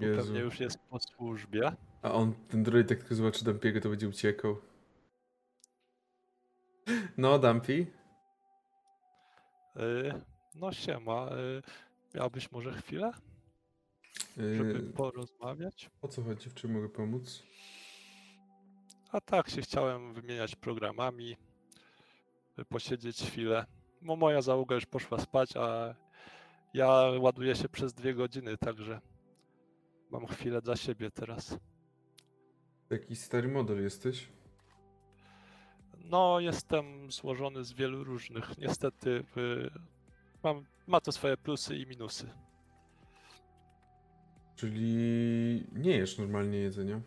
Jezu. 0.00 0.22
pewnie 0.22 0.40
już 0.40 0.60
jest 0.60 0.78
po 0.78 0.98
służbie. 0.98 1.72
A 2.02 2.12
on, 2.12 2.34
ten 2.48 2.62
droid, 2.62 2.90
jak 2.90 2.98
tylko 2.98 3.14
zobaczy 3.14 3.44
Dumpiego, 3.44 3.80
to 3.80 3.88
będzie 3.88 4.08
uciekał. 4.08 4.56
No, 7.18 7.38
Dumpy. 7.38 7.86
E, 9.76 10.20
No 10.54 10.72
siema, 10.72 11.28
miałbyś 12.14 12.52
może 12.52 12.72
chwilę, 12.72 13.12
żeby 14.36 14.80
porozmawiać? 14.92 15.90
o 16.02 16.08
co 16.08 16.22
chodzi? 16.22 16.50
W 16.50 16.54
czym 16.54 16.72
mogę 16.72 16.88
pomóc? 16.88 17.42
A 19.12 19.20
tak, 19.20 19.50
się 19.50 19.62
chciałem 19.62 20.14
wymieniać 20.14 20.56
programami, 20.56 21.36
posiedzieć 22.68 23.22
chwilę. 23.22 23.66
Bo 24.02 24.16
moja 24.16 24.42
załoga 24.42 24.74
już 24.74 24.86
poszła 24.86 25.18
spać, 25.18 25.56
a 25.56 25.94
ja 26.74 26.88
ładuję 27.18 27.56
się 27.56 27.68
przez 27.68 27.94
dwie 27.94 28.14
godziny, 28.14 28.58
także 28.58 29.00
mam 30.10 30.26
chwilę 30.26 30.62
dla 30.62 30.76
siebie 30.76 31.10
teraz. 31.10 31.58
Jakiś 32.90 33.18
stary 33.18 33.48
model 33.48 33.82
jesteś? 33.82 34.28
No, 36.04 36.40
jestem 36.40 37.12
złożony 37.12 37.64
z 37.64 37.72
wielu 37.72 38.04
różnych. 38.04 38.58
Niestety 38.58 39.10
y, 39.36 39.70
mam, 40.42 40.64
ma 40.86 41.00
to 41.00 41.12
swoje 41.12 41.36
plusy 41.36 41.76
i 41.76 41.86
minusy. 41.86 42.30
Czyli 44.56 45.66
nie 45.72 45.90
jesz 45.90 46.18
normalnie 46.18 46.58
jedzenia? 46.58 47.00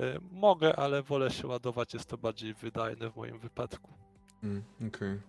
Y, 0.00 0.20
Mogę, 0.32 0.76
ale 0.76 1.02
wolę 1.02 1.30
się 1.30 1.46
ładować, 1.46 1.94
jest 1.94 2.06
to 2.08 2.18
bardziej 2.18 2.54
wydajne 2.54 3.10
w 3.10 3.16
moim 3.16 3.38
wypadku. 3.38 3.90
Mm, 4.42 4.62
Okej. 4.88 5.20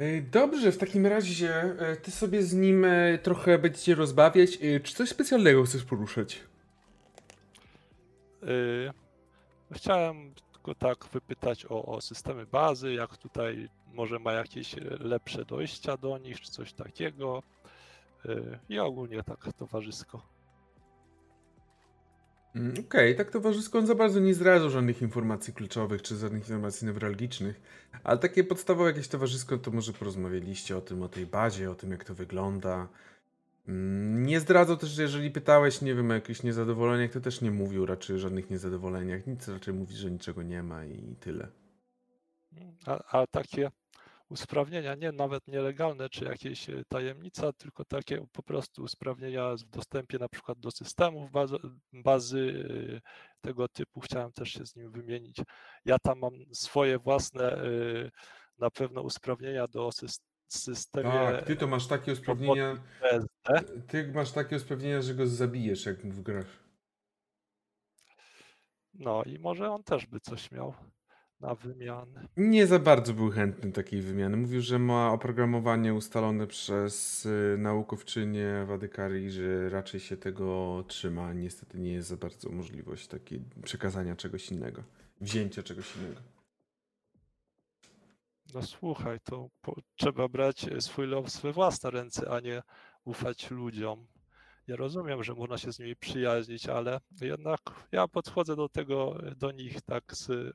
Ej, 0.00 0.22
Dobrze, 0.22 0.72
w 0.72 0.78
takim 0.78 1.06
razie 1.06 1.54
e, 1.54 1.96
ty 1.96 2.10
sobie 2.10 2.42
z 2.42 2.54
nim 2.54 2.84
e, 2.84 3.18
trochę 3.18 3.58
będziecie 3.58 3.94
rozbawiać. 3.94 4.58
E, 4.62 4.80
Czy 4.80 4.94
coś 4.94 5.08
specjalnego 5.08 5.62
chcesz 5.64 5.84
poruszać? 5.84 6.40
Chciałem 9.72 10.34
tylko 10.52 10.74
tak 10.74 11.04
wypytać 11.12 11.66
o, 11.66 11.84
o 11.84 12.00
systemy 12.00 12.46
bazy, 12.46 12.94
jak 12.94 13.16
tutaj 13.16 13.68
może 13.92 14.18
ma 14.18 14.32
jakieś 14.32 14.74
e, 14.74 14.80
lepsze 15.00 15.44
dojścia 15.44 15.96
do 15.96 16.18
nich, 16.18 16.40
czy 16.40 16.50
coś 16.50 16.72
takiego. 16.72 17.42
I 18.68 18.78
ogólnie 18.78 19.22
tak 19.22 19.52
towarzysko. 19.52 20.22
Mm, 22.54 22.74
Okej, 22.80 23.16
tak 23.16 23.30
towarzysko 23.30 23.78
on 23.78 23.86
za 23.86 23.94
bardzo 23.94 24.20
nie 24.20 24.34
zdradzał 24.34 24.70
żadnych 24.70 25.02
informacji 25.02 25.54
kluczowych 25.54 26.02
czy 26.02 26.16
żadnych 26.16 26.42
informacji 26.42 26.86
newralgicznych, 26.86 27.60
ale 28.04 28.18
takie 28.18 28.44
podstawowe 28.44 28.90
jakieś 28.90 29.08
towarzysko 29.08 29.58
to 29.58 29.70
może 29.70 29.92
porozmawialiście 29.92 30.76
o 30.76 30.80
tym, 30.80 31.02
o 31.02 31.08
tej 31.08 31.26
bazie, 31.26 31.70
o 31.70 31.74
tym 31.74 31.90
jak 31.90 32.04
to 32.04 32.14
wygląda. 32.14 32.88
Mm, 33.68 34.26
Nie 34.26 34.40
zdradzał 34.40 34.76
też, 34.76 34.90
że 34.90 35.02
jeżeli 35.02 35.30
pytałeś, 35.30 35.82
nie 35.82 35.94
wiem, 35.94 36.10
o 36.10 36.14
jakieś 36.14 36.42
niezadowoleniach, 36.42 37.10
to 37.10 37.20
też 37.20 37.40
nie 37.40 37.50
mówił 37.50 37.86
raczej 37.86 38.16
o 38.16 38.18
żadnych 38.18 38.50
niezadowoleniach, 38.50 39.26
nic 39.26 39.48
raczej 39.48 39.74
mówi, 39.74 39.96
że 39.96 40.10
niczego 40.10 40.42
nie 40.42 40.62
ma 40.62 40.84
i 40.84 41.16
tyle. 41.20 41.48
A, 42.86 43.18
a 43.20 43.26
takie 43.26 43.70
usprawnienia, 44.30 44.94
nie 44.94 45.12
nawet 45.12 45.48
nielegalne, 45.48 46.08
czy 46.08 46.24
jakieś 46.24 46.70
e, 46.70 46.82
tajemnica, 46.88 47.52
tylko 47.52 47.84
takie 47.84 48.26
po 48.32 48.42
prostu 48.42 48.82
usprawnienia 48.82 49.54
w 49.56 49.64
dostępie 49.64 50.18
na 50.18 50.28
przykład 50.28 50.58
do 50.58 50.70
systemów 50.70 51.30
bazy, 51.30 51.56
bazy 51.92 52.38
y, 52.38 53.00
tego 53.40 53.68
typu. 53.68 54.00
Chciałem 54.00 54.32
też 54.32 54.50
się 54.50 54.66
z 54.66 54.76
nim 54.76 54.92
wymienić. 54.92 55.36
Ja 55.84 55.98
tam 55.98 56.18
mam 56.18 56.32
swoje 56.52 56.98
własne 56.98 57.64
y, 57.64 58.10
na 58.58 58.70
pewno 58.70 59.02
usprawnienia 59.02 59.68
do 59.68 59.88
sys- 59.88 60.22
systemie 60.48 61.10
Tak, 61.10 61.44
ty 61.44 61.56
to 61.56 61.66
masz 61.66 61.86
takie 61.86 62.12
usprawnienia, 62.12 62.82
ty 63.88 64.12
masz 64.12 64.32
takie 64.32 64.56
usprawnienia, 64.56 65.02
że 65.02 65.14
go 65.14 65.26
zabijesz 65.26 65.86
jak 65.86 66.06
w 66.06 66.22
grasz. 66.22 66.60
No 68.94 69.22
i 69.22 69.38
może 69.38 69.70
on 69.70 69.82
też 69.82 70.06
by 70.06 70.20
coś 70.20 70.50
miał 70.50 70.74
na 71.40 71.54
wymianę. 71.54 72.28
Nie 72.36 72.66
za 72.66 72.78
bardzo 72.78 73.14
był 73.14 73.30
chętny 73.30 73.72
takiej 73.72 74.02
wymiany. 74.02 74.36
Mówił, 74.36 74.60
że 74.60 74.78
ma 74.78 75.12
oprogramowanie 75.12 75.94
ustalone 75.94 76.46
przez 76.46 77.26
y, 77.26 77.56
naukowczynię 77.58 78.64
Wadykarii, 78.66 79.30
że 79.30 79.68
raczej 79.68 80.00
się 80.00 80.16
tego 80.16 80.84
trzyma. 80.88 81.32
Niestety 81.32 81.78
nie 81.78 81.92
jest 81.92 82.08
za 82.08 82.16
bardzo 82.16 82.50
możliwość 82.50 83.08
takiej 83.08 83.40
przekazania 83.62 84.16
czegoś 84.16 84.50
innego, 84.50 84.82
wzięcia 85.20 85.62
czegoś 85.62 85.96
innego. 85.96 86.20
No 88.54 88.62
słuchaj, 88.62 89.18
to 89.24 89.48
po, 89.60 89.74
trzeba 89.96 90.28
brać 90.28 90.64
e, 90.64 90.80
swój 90.80 91.06
los 91.06 91.40
we 91.40 91.52
własne 91.52 91.90
ręce, 91.90 92.30
a 92.30 92.40
nie 92.40 92.62
ufać 93.04 93.50
ludziom. 93.50 94.06
Ja 94.66 94.76
rozumiem, 94.76 95.24
że 95.24 95.34
można 95.34 95.58
się 95.58 95.72
z 95.72 95.78
nimi 95.78 95.96
przyjaźnić, 95.96 96.68
ale 96.68 97.00
jednak 97.20 97.60
ja 97.92 98.08
podchodzę 98.08 98.56
do 98.56 98.68
tego, 98.68 99.18
do 99.36 99.52
nich 99.52 99.82
tak 99.82 100.04
z, 100.16 100.54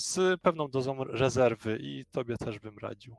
z 0.00 0.40
pewną 0.40 0.68
dozą 0.68 1.04
rezerwy 1.04 1.78
i 1.80 2.04
tobie 2.10 2.36
też 2.36 2.58
bym 2.58 2.78
radził. 2.78 3.16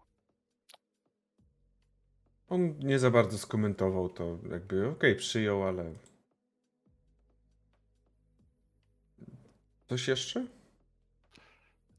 On 2.49 2.79
nie 2.79 2.99
za 2.99 3.11
bardzo 3.11 3.37
skomentował 3.37 4.09
to, 4.09 4.39
jakby 4.51 4.87
okej, 4.87 5.15
przyjął, 5.15 5.63
ale. 5.63 5.93
Coś 9.89 10.07
jeszcze? 10.07 10.47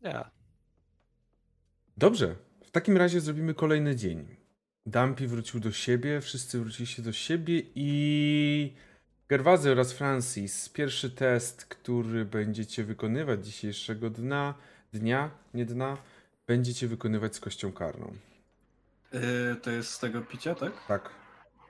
Nie. 0.02 0.24
Dobrze. 1.97 2.36
W 2.65 2.70
takim 2.70 2.97
razie 2.97 3.20
zrobimy 3.20 3.55
kolejny 3.55 3.97
dzień. 3.97 4.36
Dumpy 4.86 5.28
wrócił 5.28 5.61
do 5.61 5.73
siebie, 5.73 6.20
wszyscy 6.20 6.61
wróciliście 6.61 7.02
do 7.02 7.12
siebie 7.12 7.62
i 7.74 8.74
Gerwazy 9.31 9.73
oraz 9.73 9.93
Francis. 9.93 10.69
Pierwszy 10.69 11.11
test, 11.11 11.65
który 11.65 12.24
będziecie 12.24 12.85
wykonywać 12.85 13.47
dzisiejszego 13.47 14.11
dnia, 14.11 14.55
dnia, 14.93 15.31
nie 15.55 15.65
dna, 15.65 15.97
będziecie 16.47 16.89
wykonywać 16.89 17.36
z 17.36 17.40
kością 17.40 17.73
karną. 17.73 18.12
Yy, 19.12 19.20
to 19.62 19.70
jest 19.70 19.90
z 19.90 19.98
tego 19.98 20.20
picia, 20.20 20.55
tak? 20.55 20.86
Tak. 20.86 21.11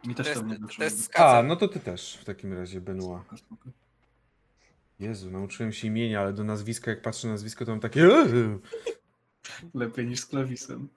Mi 0.07 0.15
też 0.15 0.28
To 0.28 0.35
tam 0.35 0.49
nie 0.49 0.59
jest, 0.78 1.12
to 1.12 1.19
z 1.19 1.20
A, 1.20 1.43
no 1.43 1.57
to 1.57 1.69
ty 1.69 1.81
też 1.81 2.19
w 2.20 2.24
takim 2.24 2.53
razie, 2.53 2.81
Benoit. 2.81 3.23
Spoko, 3.23 3.37
spoko. 3.37 3.70
Jezu, 5.01 5.31
nauczyłem 5.31 5.73
się 5.73 5.89
imienia, 5.89 6.20
ale 6.20 6.32
do 6.32 6.45
nazwiska, 6.45 6.91
jak 6.91 7.03
patrzę 7.03 7.27
na 7.27 7.32
nazwisko, 7.32 7.65
to 7.65 7.70
mam 7.70 7.81
takie... 7.81 8.09
Lepiej 9.74 10.07
niż 10.07 10.20
z 10.20 10.27
klawisem. 10.27 10.89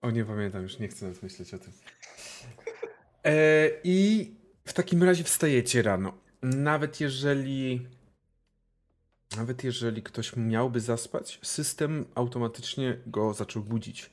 O, 0.00 0.10
nie 0.10 0.24
pamiętam, 0.24 0.62
już 0.62 0.78
nie 0.78 0.88
chcę 0.88 1.06
nawet 1.06 1.22
myśleć 1.22 1.54
o 1.54 1.58
tym. 1.58 1.72
E, 3.24 3.70
I 3.84 4.38
w 4.68 4.72
takim 4.72 5.02
razie 5.02 5.24
wstajecie 5.24 5.82
rano. 5.82 6.12
Nawet 6.42 7.00
jeżeli. 7.00 7.86
Nawet 9.36 9.64
jeżeli 9.64 10.02
ktoś 10.02 10.36
miałby 10.36 10.80
zaspać, 10.80 11.40
system 11.42 12.04
automatycznie 12.14 12.98
go 13.06 13.34
zaczął 13.34 13.62
budzić. 13.62 14.10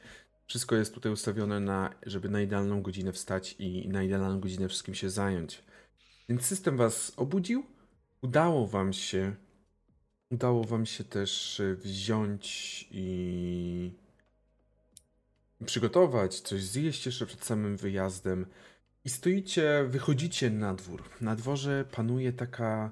Wszystko 0.47 0.75
jest 0.75 0.93
tutaj 0.93 1.11
ustawione 1.11 1.59
na, 1.59 1.95
żeby 2.05 2.29
na 2.29 2.41
idealną 2.41 2.81
godzinę 2.81 3.11
wstać 3.11 3.55
i 3.59 3.87
na 3.89 4.03
idealną 4.03 4.39
godzinę 4.39 4.67
wszystkim 4.67 4.95
się 4.95 5.09
zająć. 5.09 5.63
Więc 6.29 6.45
system 6.45 6.77
was 6.77 7.13
obudził. 7.17 7.65
Udało 8.21 8.67
wam 8.67 8.93
się. 8.93 9.35
Udało 10.31 10.63
wam 10.63 10.85
się 10.85 11.03
też 11.03 11.61
wziąć 11.75 12.87
i 12.91 13.91
przygotować, 15.65 16.39
coś 16.39 16.63
zjeść 16.63 17.05
jeszcze 17.05 17.25
przed 17.25 17.45
samym 17.45 17.77
wyjazdem. 17.77 18.45
I 19.05 19.09
stoicie, 19.09 19.85
wychodzicie 19.87 20.49
na 20.49 20.73
dwór. 20.73 21.03
Na 21.21 21.35
dworze 21.35 21.85
panuje 21.91 22.33
taka 22.33 22.91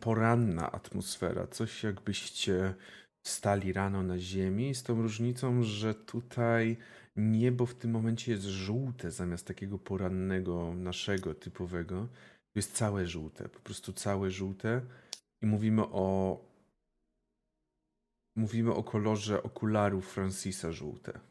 poranna 0.00 0.72
atmosfera. 0.72 1.46
Coś 1.46 1.82
jakbyście 1.82 2.74
stali 3.22 3.72
rano 3.72 4.02
na 4.02 4.18
ziemi, 4.18 4.74
z 4.74 4.82
tą 4.82 5.02
różnicą, 5.02 5.62
że 5.62 5.94
tutaj 5.94 6.76
niebo 7.16 7.66
w 7.66 7.74
tym 7.74 7.90
momencie 7.90 8.32
jest 8.32 8.44
żółte 8.44 9.10
zamiast 9.10 9.46
takiego 9.46 9.78
porannego, 9.78 10.74
naszego 10.74 11.34
typowego. 11.34 12.08
Jest 12.54 12.76
całe 12.76 13.06
żółte, 13.06 13.48
po 13.48 13.60
prostu 13.60 13.92
całe 13.92 14.30
żółte. 14.30 14.80
I 15.42 15.46
mówimy 15.46 15.82
o. 15.82 16.38
Mówimy 18.36 18.74
o 18.74 18.82
kolorze 18.82 19.42
okularów 19.42 20.12
Francisa 20.12 20.72
żółte. 20.72 21.29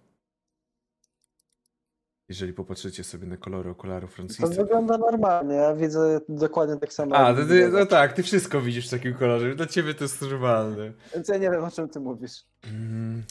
Jeżeli 2.30 2.54
popatrzycie 2.54 3.04
sobie 3.04 3.28
na 3.28 3.38
kolory 3.38 3.70
okularów 3.70 4.10
To 4.10 4.16
Francisa. 4.16 4.48
wygląda 4.48 4.98
normalnie, 4.98 5.56
ja 5.56 5.76
widzę 5.76 6.20
dokładnie 6.30 6.78
tak 6.78 6.94
samo. 6.94 7.16
A, 7.16 7.34
to 7.34 7.46
ty, 7.46 7.70
no 7.70 7.86
tak, 7.86 8.14
ty 8.14 8.24
wszystko 8.24 8.62
widzisz 8.62 8.88
w 8.88 8.92
takim 8.92 9.14
kolorze. 9.14 9.56
Dla 9.56 9.66
ciebie 9.66 9.94
to 9.94 10.04
jest 10.04 10.22
normalne. 10.22 10.92
Więc 11.14 11.28
ja 11.28 11.38
nie 11.38 11.50
wiem, 11.52 11.64
o 11.64 11.72
czym 11.72 11.90
ty 11.90 12.00
mówisz. 12.00 12.32
Mm. 12.64 13.24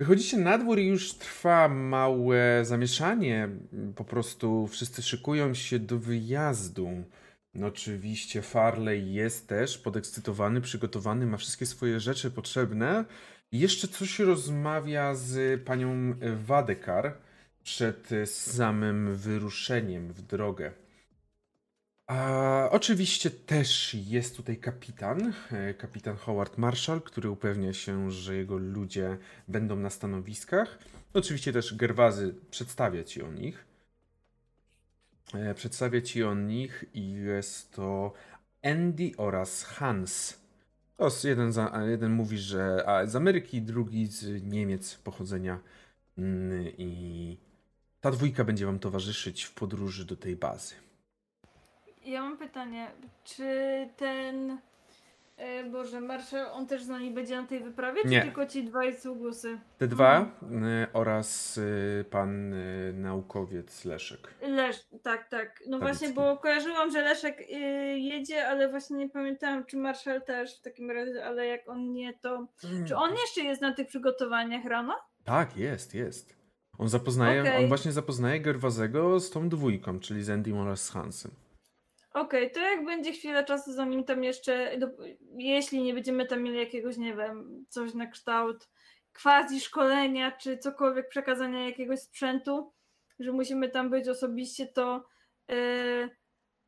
Wychodzicie 0.00 0.36
na 0.36 0.58
dwór 0.58 0.78
i 0.78 0.86
już 0.86 1.14
trwa 1.14 1.68
małe 1.68 2.60
zamieszanie. 2.64 3.48
Po 3.96 4.04
prostu 4.04 4.66
wszyscy 4.66 5.02
szykują 5.02 5.54
się 5.54 5.78
do 5.78 5.98
wyjazdu. 5.98 6.88
No 7.54 7.66
oczywiście 7.66 8.42
Farley 8.42 9.12
jest 9.12 9.48
też 9.48 9.78
podekscytowany, 9.78 10.60
przygotowany, 10.60 11.26
ma 11.26 11.36
wszystkie 11.36 11.66
swoje 11.66 12.00
rzeczy 12.00 12.30
potrzebne. 12.30 13.04
Jeszcze 13.52 13.88
coś 13.88 14.18
rozmawia 14.18 15.14
z 15.14 15.62
panią 15.64 16.14
Wadekar 16.46 17.16
przed 17.64 18.08
samym 18.26 19.14
wyruszeniem 19.16 20.12
w 20.12 20.22
drogę. 20.22 20.72
A 22.10 22.68
oczywiście 22.70 23.30
też 23.30 23.94
jest 23.94 24.36
tutaj 24.36 24.56
kapitan, 24.56 25.32
e, 25.52 25.74
kapitan 25.74 26.16
Howard 26.16 26.58
Marshall, 26.58 27.02
który 27.02 27.30
upewnia 27.30 27.72
się, 27.72 28.10
że 28.10 28.36
jego 28.36 28.56
ludzie 28.58 29.18
będą 29.48 29.76
na 29.76 29.90
stanowiskach. 29.90 30.78
Oczywiście 31.14 31.52
też 31.52 31.74
Gerwazy 31.74 32.34
przedstawia 32.50 33.04
ci 33.04 33.22
o 33.22 33.32
nich. 33.32 33.64
E, 35.34 35.54
Przedstawia 35.54 36.00
ci 36.00 36.24
o 36.24 36.34
nich 36.34 36.84
i 36.94 37.10
jest 37.10 37.72
to 37.72 38.12
Andy 38.62 39.12
oraz 39.16 39.64
Hans. 39.64 40.40
To 40.96 41.10
jeden, 41.24 41.52
za, 41.52 41.82
jeden 41.88 42.12
mówi, 42.12 42.38
że 42.38 42.84
z 43.06 43.16
Ameryki, 43.16 43.62
drugi 43.62 44.06
z 44.06 44.44
Niemiec 44.44 44.94
pochodzenia. 44.94 45.60
Mm, 46.18 46.68
I 46.78 47.38
ta 48.00 48.10
dwójka 48.10 48.44
będzie 48.44 48.66
wam 48.66 48.78
towarzyszyć 48.78 49.44
w 49.44 49.54
podróży 49.54 50.04
do 50.04 50.16
tej 50.16 50.36
bazy. 50.36 50.74
Ja 52.04 52.22
mam 52.22 52.38
pytanie, 52.38 52.90
czy 53.24 53.44
ten. 53.96 54.58
E, 55.36 55.64
Boże, 55.64 56.00
Marszał, 56.00 56.54
on 56.54 56.66
też 56.66 56.82
z 56.82 56.88
nami 56.88 57.10
będzie 57.10 57.40
na 57.40 57.46
tej 57.46 57.60
wyprawie, 57.60 58.02
czy 58.02 58.08
Nie. 58.08 58.22
tylko 58.22 58.46
ci 58.46 58.64
dwaj 58.64 58.96
sługusy? 58.96 59.58
Te 59.78 59.88
dwa 59.88 60.20
y, 60.42 60.92
oraz 60.92 61.58
y, 61.58 62.04
pan 62.10 62.52
y, 62.52 62.92
naukowiec 62.96 63.84
Leszek. 63.84 64.34
Lesz, 64.42 64.88
tak, 65.02 65.28
tak. 65.28 65.62
No 65.68 65.78
właśnie, 65.78 66.08
bo 66.08 66.36
kojarzyłam, 66.36 66.90
że 66.90 67.02
Leszek 67.02 67.40
y, 67.40 67.44
jedzie, 67.98 68.48
ale 68.48 68.68
właśnie 68.68 68.96
nie 68.96 69.08
pamiętałam, 69.08 69.64
czy 69.64 69.76
Marszał 69.76 70.20
też 70.20 70.58
w 70.58 70.62
takim 70.62 70.90
razie, 70.90 71.24
ale 71.24 71.46
jak 71.46 71.68
on 71.68 71.92
nie, 71.92 72.14
to. 72.18 72.46
Czy 72.86 72.96
on 72.96 73.10
jeszcze 73.10 73.40
jest 73.40 73.62
na 73.62 73.74
tych 73.74 73.86
przygotowaniach 73.86 74.64
rano? 74.64 74.96
Tak, 75.24 75.56
jest, 75.56 75.94
jest. 75.94 76.39
On 76.80 76.88
zapoznaje, 76.88 77.40
Okej. 77.40 77.62
on 77.62 77.68
właśnie 77.68 77.92
zapoznaje 77.92 78.40
Gerwazego 78.40 79.20
z 79.20 79.30
tą 79.30 79.48
dwójką, 79.48 80.00
czyli 80.00 80.22
z 80.22 80.30
Andym 80.30 80.58
oraz 80.58 80.84
z 80.84 80.90
Hansem. 80.90 81.30
Okej, 82.14 82.50
to 82.50 82.60
jak 82.60 82.84
będzie 82.84 83.12
chwila 83.12 83.44
czasu, 83.44 83.72
zanim 83.72 84.04
tam 84.04 84.24
jeszcze, 84.24 84.78
do, 84.78 84.86
jeśli 85.36 85.82
nie 85.82 85.94
będziemy 85.94 86.26
tam 86.26 86.42
mieli 86.42 86.58
jakiegoś, 86.58 86.96
nie 86.96 87.16
wiem, 87.16 87.64
coś 87.68 87.94
na 87.94 88.06
kształt 88.06 88.68
quasi 89.22 89.60
szkolenia, 89.60 90.32
czy 90.32 90.58
cokolwiek 90.58 91.08
przekazania 91.08 91.64
jakiegoś 91.64 92.00
sprzętu, 92.00 92.72
że 93.18 93.32
musimy 93.32 93.68
tam 93.68 93.90
być 93.90 94.08
osobiście, 94.08 94.66
to 94.66 95.04
yy, 95.48 96.10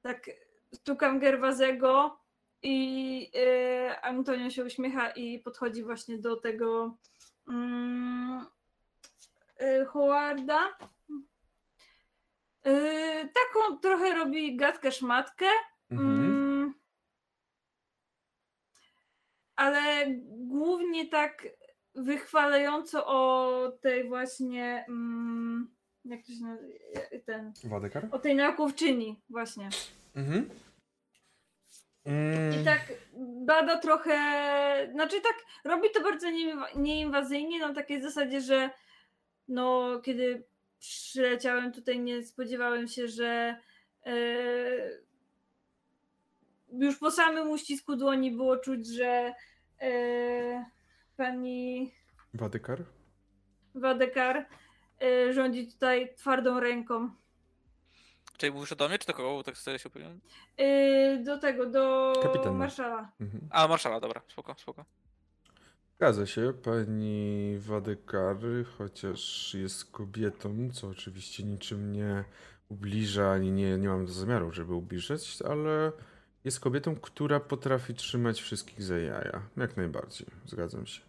tak 0.03 0.31
stukam 0.75 1.19
Gerwazego 1.19 2.19
i 2.63 3.19
yy, 3.35 4.01
Antonio 4.03 4.51
się 4.51 4.65
uśmiecha 4.65 5.11
i 5.11 5.39
podchodzi 5.39 5.83
właśnie 5.83 6.19
do 6.19 6.37
tego 6.37 6.97
mm, 7.49 8.39
yy, 8.41 8.62
Howarda. 9.89 10.77
Yy, 12.65 13.29
taką 13.29 13.79
trochę 13.79 14.15
robi 14.15 14.57
gadkę 14.57 14.93
szmatkę. 14.93 15.47
Mhm. 15.91 16.11
Mm, 16.11 16.75
ale 19.57 20.07
głównie 20.29 21.09
tak 21.09 21.49
wychwalająco 21.95 23.07
o 23.07 23.73
tej 23.83 24.09
właśnie 24.09 24.85
mm, 24.89 25.75
jak 26.05 26.21
to 26.21 26.33
się 26.33 26.45
nazywa, 26.45 26.75
ten, 27.27 27.53
Wadekar? 27.65 28.09
o 28.11 28.19
tej 28.19 28.35
naukowczyni 28.35 29.23
właśnie. 29.31 29.69
Mhm. 30.15 30.51
Mm, 32.05 32.61
I 32.61 32.65
tak 32.65 32.93
bada 33.47 33.79
trochę, 33.79 34.19
znaczy 34.93 35.21
tak 35.21 35.35
robi 35.65 35.91
to 35.91 36.01
bardzo 36.01 36.27
nieinwa- 36.31 36.77
nieinwazyjnie, 36.77 37.59
na 37.61 37.75
takiej 37.75 38.03
zasadzie, 38.03 38.41
że 38.41 38.71
no 39.49 40.01
kiedy 40.05 40.45
przyleciałem 40.79 41.73
tutaj 41.73 42.01
nie 42.01 42.23
spodziewałem 42.23 42.89
się, 42.89 43.09
że 43.09 43.57
e, 44.07 44.15
już 46.73 46.99
po 46.99 47.11
samym 47.11 47.51
uścisku 47.51 47.97
dłoni 47.97 48.31
było 48.31 48.57
czuć, 48.57 48.87
że 48.87 49.35
e, 49.81 50.65
pani 51.17 51.93
Wadekar? 52.35 52.85
Wadekar 53.75 54.47
e, 55.03 55.33
rządzi 55.33 55.69
tutaj 55.73 56.15
twardą 56.15 56.61
ręką. 56.61 57.11
Czyli 58.37 58.53
mówisz 58.53 58.75
do 58.75 58.89
mnie, 58.89 58.99
czy 58.99 59.07
do 59.07 59.15
kogo? 59.15 59.43
Tak 59.43 59.57
sobie 59.57 59.79
się 59.79 59.89
opowiem. 59.89 60.21
E, 60.57 61.17
do 61.17 61.39
tego, 61.39 61.67
do 61.67 62.13
Kapitan. 62.23 62.57
marszała. 62.57 63.13
Mhm. 63.21 63.49
A, 63.51 63.69
marszala, 63.69 64.01
dobra, 64.01 64.23
spoko, 64.29 64.55
spoko. 64.59 64.85
Zgadza 66.03 66.27
się, 66.27 66.53
pani 66.63 67.59
Wadekar, 67.59 68.37
chociaż 68.79 69.55
jest 69.55 69.93
kobietą, 69.93 70.71
co 70.73 70.89
oczywiście 70.89 71.45
niczym 71.45 71.93
nie 71.93 72.25
ubliża, 72.69 73.31
ani 73.31 73.53
nie, 73.53 73.79
nie 73.79 73.89
mam 73.89 74.09
zamiaru, 74.09 74.53
żeby 74.53 74.75
ubliżać, 74.75 75.43
ale 75.43 75.93
jest 76.45 76.61
kobietą, 76.61 76.97
która 76.97 77.41
potrafi 77.41 77.95
trzymać 77.95 78.41
wszystkich 78.41 78.83
za 78.83 78.99
jaja. 78.99 79.43
Jak 79.57 79.77
najbardziej, 79.77 80.27
zgadzam 80.47 80.87
się. 80.87 81.01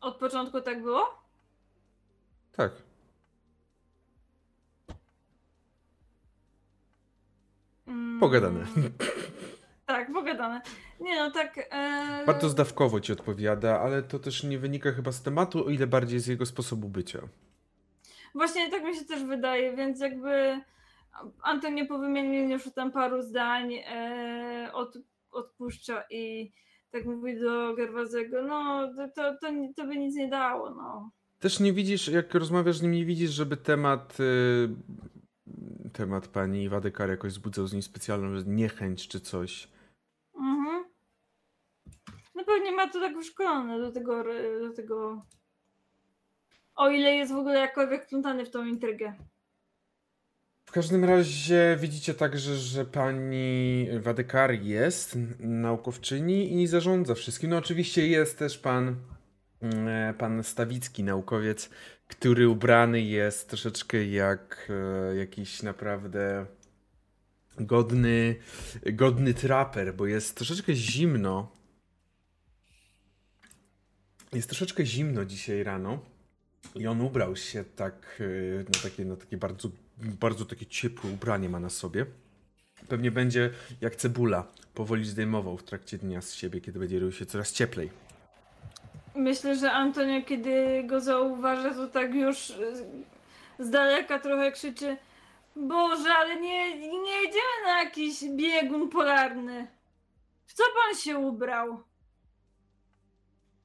Od 0.00 0.16
początku 0.16 0.60
tak 0.60 0.82
było? 0.82 1.24
Tak. 2.52 2.72
Mm, 7.86 8.20
Pogadane. 8.20 8.66
Tak, 9.88 10.12
pogadane. 10.12 10.60
Nie 11.00 11.16
no, 11.16 11.30
tak... 11.30 11.68
E... 11.70 12.26
Bardzo 12.26 12.48
zdawkowo 12.48 13.00
ci 13.00 13.12
odpowiada, 13.12 13.80
ale 13.80 14.02
to 14.02 14.18
też 14.18 14.44
nie 14.44 14.58
wynika 14.58 14.92
chyba 14.92 15.12
z 15.12 15.22
tematu, 15.22 15.66
o 15.66 15.70
ile 15.70 15.86
bardziej 15.86 16.20
z 16.20 16.26
jego 16.26 16.46
sposobu 16.46 16.88
bycia. 16.88 17.18
Właśnie 18.34 18.70
tak 18.70 18.84
mi 18.84 18.94
się 18.94 19.04
też 19.04 19.24
wydaje, 19.24 19.76
więc 19.76 20.00
jakby 20.00 20.60
Anton 21.42 21.86
po 21.86 21.98
wymienieniu 21.98 22.52
już 22.52 22.72
tam 22.74 22.92
paru 22.92 23.22
zdań 23.22 23.74
e, 23.74 24.70
od, 24.72 24.98
odpuszcza 25.30 26.04
i 26.10 26.52
tak 26.90 27.04
mówi 27.04 27.40
do 27.40 27.74
Gerwazego, 27.74 28.42
no 28.42 28.88
to, 28.96 29.08
to, 29.08 29.38
to, 29.40 29.46
to 29.76 29.86
by 29.86 29.96
nic 29.96 30.16
nie 30.16 30.28
dało, 30.28 30.70
no. 30.70 31.10
Też 31.38 31.60
nie 31.60 31.72
widzisz, 31.72 32.08
jak 32.08 32.34
rozmawiasz 32.34 32.76
z 32.76 32.82
nim, 32.82 32.92
nie 32.92 33.04
widzisz, 33.04 33.30
żeby 33.30 33.56
temat 33.56 34.20
y, 34.20 34.68
temat 35.92 36.28
pani 36.28 36.68
Wadekar 36.68 37.10
jakoś 37.10 37.32
wzbudzał 37.32 37.66
z 37.66 37.72
nim 37.72 37.82
specjalną 37.82 38.42
niechęć 38.46 39.08
czy 39.08 39.20
coś. 39.20 39.77
Mhm. 40.38 40.84
No 42.34 42.44
pewnie 42.44 42.72
ma 42.72 42.88
to 42.88 43.00
tak 43.00 43.16
wyszkolone 43.16 43.78
do 43.78 43.92
tego, 43.92 44.24
do 44.60 44.72
tego 44.72 45.22
o 46.78 46.90
ile 46.90 47.14
jest 47.14 47.32
w 47.32 47.36
ogóle 47.36 47.58
jakkolwiek 47.58 48.04
wplątany 48.04 48.46
w 48.46 48.50
tą 48.50 48.66
intrygę. 48.66 49.14
W 50.66 50.72
każdym 50.72 51.04
razie 51.04 51.76
widzicie 51.80 52.14
także, 52.14 52.56
że 52.56 52.84
pani 52.84 53.86
Wadekar 54.00 54.52
jest 54.52 55.18
naukowczyni 55.40 56.62
i 56.62 56.66
zarządza 56.66 57.14
wszystkim. 57.14 57.50
No 57.50 57.56
oczywiście 57.56 58.08
jest 58.08 58.38
też 58.38 58.58
pan, 58.58 58.96
mm, 59.62 60.14
pan 60.14 60.44
Stawicki, 60.44 61.04
naukowiec, 61.04 61.70
który 62.08 62.48
ubrany 62.48 63.00
jest 63.00 63.48
troszeczkę 63.48 64.04
jak 64.04 64.68
e, 64.70 65.16
jakiś 65.16 65.62
naprawdę 65.62 66.46
godny, 67.60 68.36
godny 68.92 69.34
traper, 69.34 69.94
bo 69.94 70.06
jest 70.06 70.36
troszeczkę 70.36 70.74
zimno. 70.74 71.52
Jest 74.32 74.48
troszeczkę 74.48 74.86
zimno 74.86 75.24
dzisiaj 75.24 75.62
rano. 75.62 75.98
I 76.74 76.86
on 76.86 77.00
ubrał 77.00 77.36
się 77.36 77.64
tak, 77.64 78.20
e, 78.20 78.58
na 78.58 78.82
takie, 78.82 79.04
na 79.04 79.16
takie 79.16 79.36
bardzo, 79.36 79.68
bardzo 79.98 80.44
takie 80.44 80.66
ciepłe 80.66 81.10
ubranie 81.10 81.48
ma 81.48 81.60
na 81.60 81.70
sobie. 81.70 82.06
Pewnie 82.88 83.10
będzie 83.10 83.50
jak 83.80 83.96
cebula, 83.96 84.46
powoli 84.74 85.04
zdejmował 85.04 85.56
w 85.56 85.62
trakcie 85.62 85.98
dnia 85.98 86.20
z 86.20 86.34
siebie, 86.34 86.60
kiedy 86.60 86.78
będzie 86.78 86.98
robił 86.98 87.12
się 87.12 87.26
coraz 87.26 87.52
cieplej. 87.52 87.90
Myślę, 89.14 89.56
że 89.56 89.72
Antonio, 89.72 90.22
kiedy 90.22 90.84
go 90.86 91.00
zauważa, 91.00 91.74
to 91.74 91.86
tak 91.86 92.14
już 92.14 92.52
z 93.58 93.70
daleka 93.70 94.18
trochę 94.18 94.52
krzyczy 94.52 94.96
Boże, 95.58 96.14
ale 96.14 96.40
nie, 96.40 96.78
nie 97.02 97.12
jedziemy 97.12 97.64
na 97.64 97.82
jakiś 97.82 98.24
biegun 98.36 98.88
polarny. 98.88 99.66
W 100.46 100.54
co 100.54 100.62
pan 100.74 100.96
się 100.96 101.18
ubrał? 101.18 101.82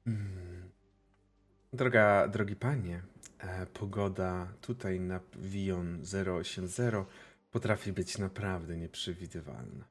Hmm. 0.04 0.70
Droga, 1.72 2.28
drogi 2.28 2.56
panie, 2.56 3.02
e, 3.38 3.66
pogoda 3.66 4.48
tutaj 4.60 5.00
na 5.00 5.20
Vion 5.36 6.02
080 6.40 7.06
potrafi 7.50 7.92
być 7.92 8.18
naprawdę 8.18 8.76
nieprzewidywalna. 8.76 9.84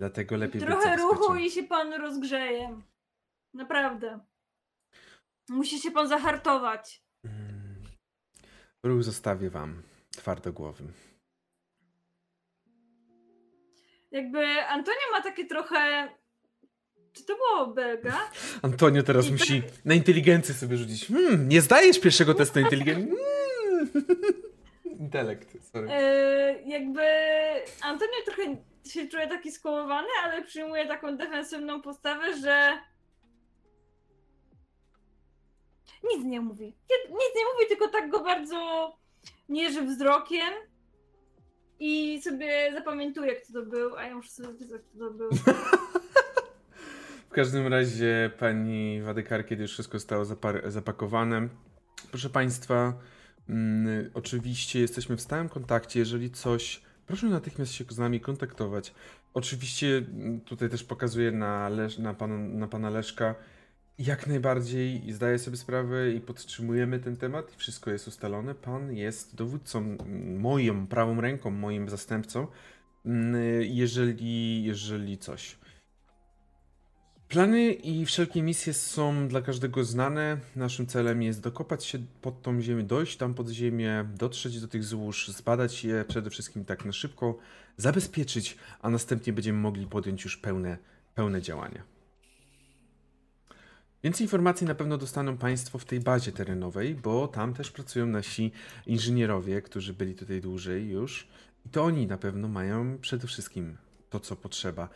Dlatego 0.00 0.36
lepiej 0.36 0.60
Trochę 0.60 0.96
ruchu 0.96 1.34
i 1.34 1.50
się 1.50 1.62
pan 1.62 1.92
rozgrzeje. 1.92 2.80
Naprawdę. 3.54 4.20
Musi 5.48 5.78
się 5.78 5.90
pan 5.90 6.08
zahartować. 6.08 7.04
Hmm. 7.22 7.82
Ruch 8.82 9.02
zostawię 9.02 9.50
wam 9.50 9.82
twardogłowym. 10.10 10.92
Jakby 14.14 14.66
Antonio 14.68 15.00
ma 15.12 15.22
takie 15.22 15.44
trochę. 15.44 16.08
Czy 17.12 17.24
to 17.24 17.36
było 17.36 17.66
Belga? 17.66 18.30
Antonio 18.62 19.02
teraz 19.02 19.26
I 19.26 19.32
musi 19.32 19.62
tak... 19.62 19.84
na 19.84 19.94
inteligencję 19.94 20.54
sobie 20.54 20.76
rzucić. 20.76 21.06
Hmm, 21.06 21.48
nie 21.48 21.60
zdajesz 21.60 22.00
pierwszego 22.00 22.34
testu 22.34 22.60
inteligencji. 22.60 23.10
Hmm. 23.10 23.90
Intelekt, 25.00 25.48
sorry. 25.72 25.88
Yy, 25.88 26.62
jakby 26.66 27.02
Antonio 27.82 28.14
trochę 28.24 28.42
się 28.86 29.08
czuje 29.08 29.28
taki 29.28 29.52
skołowany, 29.52 30.08
ale 30.24 30.44
przyjmuje 30.44 30.86
taką 30.86 31.16
defensywną 31.16 31.82
postawę, 31.82 32.36
że 32.36 32.78
nic 36.04 36.24
nie 36.24 36.40
mówi. 36.40 36.64
Nic 37.08 37.32
nie 37.36 37.44
mówi, 37.52 37.68
tylko 37.68 37.88
tak 37.88 38.10
go 38.10 38.20
bardzo 38.20 38.92
mierzy 39.48 39.82
wzrokiem 39.82 40.54
i 41.80 42.22
sobie 42.22 42.72
zapamiętuje, 42.74 43.34
kto 43.34 43.52
to 43.52 43.62
był, 43.62 43.96
a 43.96 44.02
ja 44.02 44.14
muszę 44.16 44.30
sobie 44.30 44.48
zapisać, 44.48 44.82
kto 44.94 44.98
to 44.98 45.10
był. 45.10 45.30
w 47.30 47.30
każdym 47.30 47.66
razie 47.66 48.30
pani 48.38 49.02
Wadykar, 49.02 49.46
kiedy 49.46 49.62
już 49.62 49.72
wszystko 49.72 49.98
zostało 49.98 50.24
zapakowane, 50.66 51.48
proszę 52.10 52.30
Państwa, 52.30 52.92
mm, 53.48 54.10
oczywiście 54.14 54.80
jesteśmy 54.80 55.16
w 55.16 55.20
stałym 55.20 55.48
kontakcie, 55.48 56.00
jeżeli 56.00 56.30
coś, 56.30 56.82
proszę 57.06 57.26
natychmiast 57.26 57.72
się 57.72 57.84
z 57.88 57.98
nami 57.98 58.20
kontaktować. 58.20 58.94
Oczywiście 59.34 59.96
mm, 59.96 60.40
tutaj 60.40 60.68
też 60.68 60.84
pokazuję 60.84 61.32
na, 61.32 61.68
Leż, 61.68 61.98
na, 61.98 62.14
pan, 62.14 62.58
na 62.58 62.68
pana 62.68 62.90
Leszka, 62.90 63.34
jak 63.98 64.26
najbardziej 64.26 65.12
zdaję 65.12 65.38
sobie 65.38 65.56
sprawę 65.56 66.10
i 66.10 66.20
podtrzymujemy 66.20 66.98
ten 66.98 67.16
temat 67.16 67.54
i 67.54 67.56
wszystko 67.56 67.90
jest 67.90 68.08
ustalone. 68.08 68.54
Pan 68.54 68.92
jest 68.92 69.34
dowódcą, 69.34 69.96
moją 70.38 70.86
prawą 70.86 71.20
ręką, 71.20 71.50
moim 71.50 71.88
zastępcą, 71.88 72.46
jeżeli, 73.60 74.64
jeżeli 74.64 75.18
coś. 75.18 75.56
Plany 77.28 77.72
i 77.72 78.06
wszelkie 78.06 78.42
misje 78.42 78.74
są 78.74 79.28
dla 79.28 79.42
każdego 79.42 79.84
znane. 79.84 80.40
Naszym 80.56 80.86
celem 80.86 81.22
jest 81.22 81.40
dokopać 81.40 81.84
się 81.84 81.98
pod 82.20 82.42
tą 82.42 82.60
ziemię, 82.60 82.82
dojść 82.82 83.16
tam 83.16 83.34
pod 83.34 83.48
ziemię, 83.48 84.04
dotrzeć 84.14 84.60
do 84.60 84.68
tych 84.68 84.84
złóż, 84.84 85.28
zbadać 85.28 85.84
je 85.84 86.04
przede 86.08 86.30
wszystkim 86.30 86.64
tak 86.64 86.84
na 86.84 86.92
szybko, 86.92 87.38
zabezpieczyć, 87.76 88.56
a 88.80 88.90
następnie 88.90 89.32
będziemy 89.32 89.58
mogli 89.58 89.86
podjąć 89.86 90.24
już 90.24 90.36
pełne, 90.36 90.78
pełne 91.14 91.42
działania. 91.42 91.93
Więcej 94.04 94.24
informacji 94.24 94.66
na 94.66 94.74
pewno 94.74 94.98
dostaną 94.98 95.36
Państwo 95.36 95.78
w 95.78 95.84
tej 95.84 96.00
bazie 96.00 96.32
terenowej, 96.32 96.94
bo 96.94 97.28
tam 97.28 97.54
też 97.54 97.70
pracują 97.70 98.06
nasi 98.06 98.52
inżynierowie, 98.86 99.62
którzy 99.62 99.94
byli 99.94 100.14
tutaj 100.14 100.40
dłużej 100.40 100.88
już. 100.88 101.28
I 101.66 101.68
to 101.68 101.84
oni 101.84 102.06
na 102.06 102.18
pewno 102.18 102.48
mają 102.48 102.98
przede 102.98 103.26
wszystkim 103.26 103.76
to, 104.10 104.20
co 104.20 104.36
potrzeba, 104.36 104.88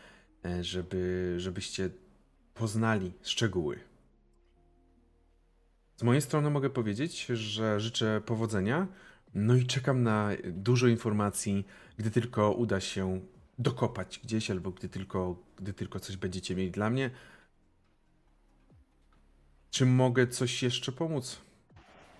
e, 0.44 0.64
żeby, 0.64 1.34
żebyście 1.38 1.90
poznali 2.54 3.12
szczegóły. 3.22 3.80
Z 5.96 6.02
mojej 6.02 6.22
strony 6.22 6.50
mogę 6.50 6.70
powiedzieć, 6.70 7.26
że 7.26 7.80
życzę 7.80 8.20
powodzenia. 8.26 8.86
No 9.34 9.54
i 9.54 9.66
czekam 9.66 10.02
na 10.02 10.30
dużo 10.44 10.86
informacji, 10.86 11.66
gdy 11.96 12.10
tylko 12.10 12.52
uda 12.52 12.80
się 12.80 13.20
dokopać 13.58 14.20
gdzieś, 14.24 14.50
albo 14.50 14.70
gdy 14.70 14.88
tylko, 14.88 15.42
gdy 15.56 15.72
tylko 15.72 16.00
coś 16.00 16.16
będziecie 16.16 16.56
mieli 16.56 16.70
dla 16.70 16.90
mnie. 16.90 17.10
Czy 19.70 19.86
mogę 19.86 20.26
coś 20.26 20.62
jeszcze 20.62 20.92
pomóc? 20.92 21.38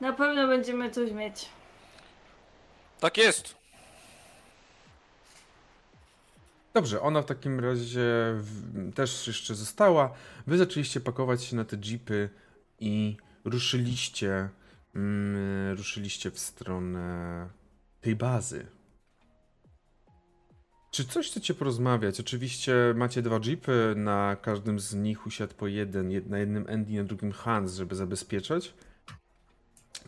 Na 0.00 0.12
pewno 0.12 0.46
będziemy 0.48 0.90
coś 0.90 1.12
mieć. 1.12 1.48
Tak 3.00 3.16
jest. 3.16 3.58
Dobrze, 6.74 7.00
ona 7.00 7.22
w 7.22 7.26
takim 7.26 7.60
razie 7.60 8.04
w, 8.34 8.92
też 8.94 9.26
jeszcze 9.26 9.54
została. 9.54 10.12
Wy 10.46 10.58
zaczęliście 10.58 11.00
pakować 11.00 11.44
się 11.44 11.56
na 11.56 11.64
te 11.64 11.76
jeepy 11.76 12.30
i 12.80 13.16
ruszyliście, 13.44 14.48
mm, 14.94 15.76
ruszyliście 15.76 16.30
w 16.30 16.38
stronę 16.38 17.48
tej 18.00 18.16
bazy. 18.16 18.66
Czy 20.90 21.04
coś 21.04 21.30
chcecie 21.30 21.54
porozmawiać? 21.54 22.20
Oczywiście 22.20 22.74
macie 22.96 23.22
dwa 23.22 23.40
jeepy, 23.44 23.94
na 23.96 24.36
każdym 24.42 24.80
z 24.80 24.94
nich 24.94 25.26
usiadł 25.26 25.54
po 25.54 25.66
jeden, 25.66 26.28
na 26.28 26.38
jednym 26.38 26.66
Andy, 26.68 26.92
na 26.92 27.04
drugim 27.04 27.32
Hans, 27.32 27.74
żeby 27.74 27.94
zabezpieczać. 27.94 28.74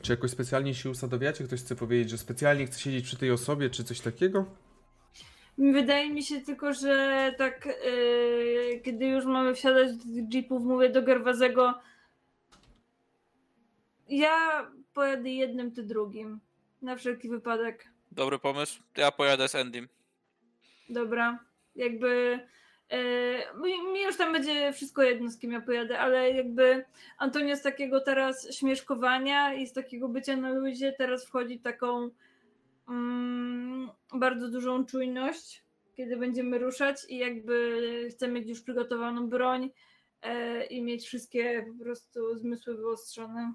Czy 0.02 0.12
jakoś 0.12 0.30
specjalnie 0.30 0.74
się 0.74 0.90
usadowiacie? 0.90 1.44
Ktoś 1.44 1.60
chce 1.60 1.76
powiedzieć, 1.76 2.10
że 2.10 2.18
specjalnie 2.18 2.66
chce 2.66 2.80
siedzieć 2.80 3.04
przy 3.04 3.16
tej 3.16 3.30
osobie, 3.30 3.70
czy 3.70 3.84
coś 3.84 4.00
takiego? 4.00 4.46
Wydaje 5.58 6.10
mi 6.10 6.22
się 6.22 6.40
tylko, 6.40 6.72
że 6.74 7.34
tak, 7.38 7.66
yy, 7.66 8.80
kiedy 8.84 9.06
już 9.06 9.24
mamy 9.24 9.54
wsiadać 9.54 9.96
do 9.96 10.36
jeepów, 10.36 10.62
mówię 10.62 10.90
do 10.90 11.02
Gerwazego, 11.02 11.74
ja 14.08 14.66
pojadę 14.94 15.30
jednym, 15.30 15.72
ty 15.72 15.82
drugim. 15.82 16.40
Na 16.82 16.96
wszelki 16.96 17.28
wypadek. 17.28 17.88
Dobry 18.12 18.38
pomysł. 18.38 18.82
Ja 18.96 19.12
pojadę 19.12 19.48
z 19.48 19.54
Endym. 19.54 19.88
Dobra, 20.90 21.38
jakby 21.76 22.40
e, 22.88 22.98
mi 23.92 24.02
już 24.02 24.16
tam 24.16 24.32
będzie 24.32 24.72
wszystko 24.72 25.02
jedno, 25.02 25.30
z 25.30 25.38
kim 25.38 25.52
ja 25.52 25.60
pojadę, 25.60 25.98
ale 25.98 26.30
jakby 26.30 26.84
Antonio 27.18 27.56
z 27.56 27.62
takiego 27.62 28.00
teraz 28.00 28.54
śmieszkowania 28.54 29.54
i 29.54 29.66
z 29.66 29.72
takiego 29.72 30.08
bycia 30.08 30.36
na 30.36 30.52
luzie 30.52 30.92
teraz 30.92 31.26
wchodzi 31.26 31.60
taką 31.60 32.10
mm, 32.88 33.90
bardzo 34.14 34.48
dużą 34.48 34.86
czujność, 34.86 35.64
kiedy 35.96 36.16
będziemy 36.16 36.58
ruszać 36.58 36.96
i 37.08 37.18
jakby 37.18 38.08
chcemy 38.10 38.32
mieć 38.32 38.48
już 38.48 38.60
przygotowaną 38.60 39.28
broń 39.28 39.70
e, 40.22 40.64
i 40.64 40.82
mieć 40.82 41.06
wszystkie 41.06 41.66
po 41.72 41.84
prostu 41.84 42.38
zmysły 42.38 42.76
wyostrzone. 42.76 43.54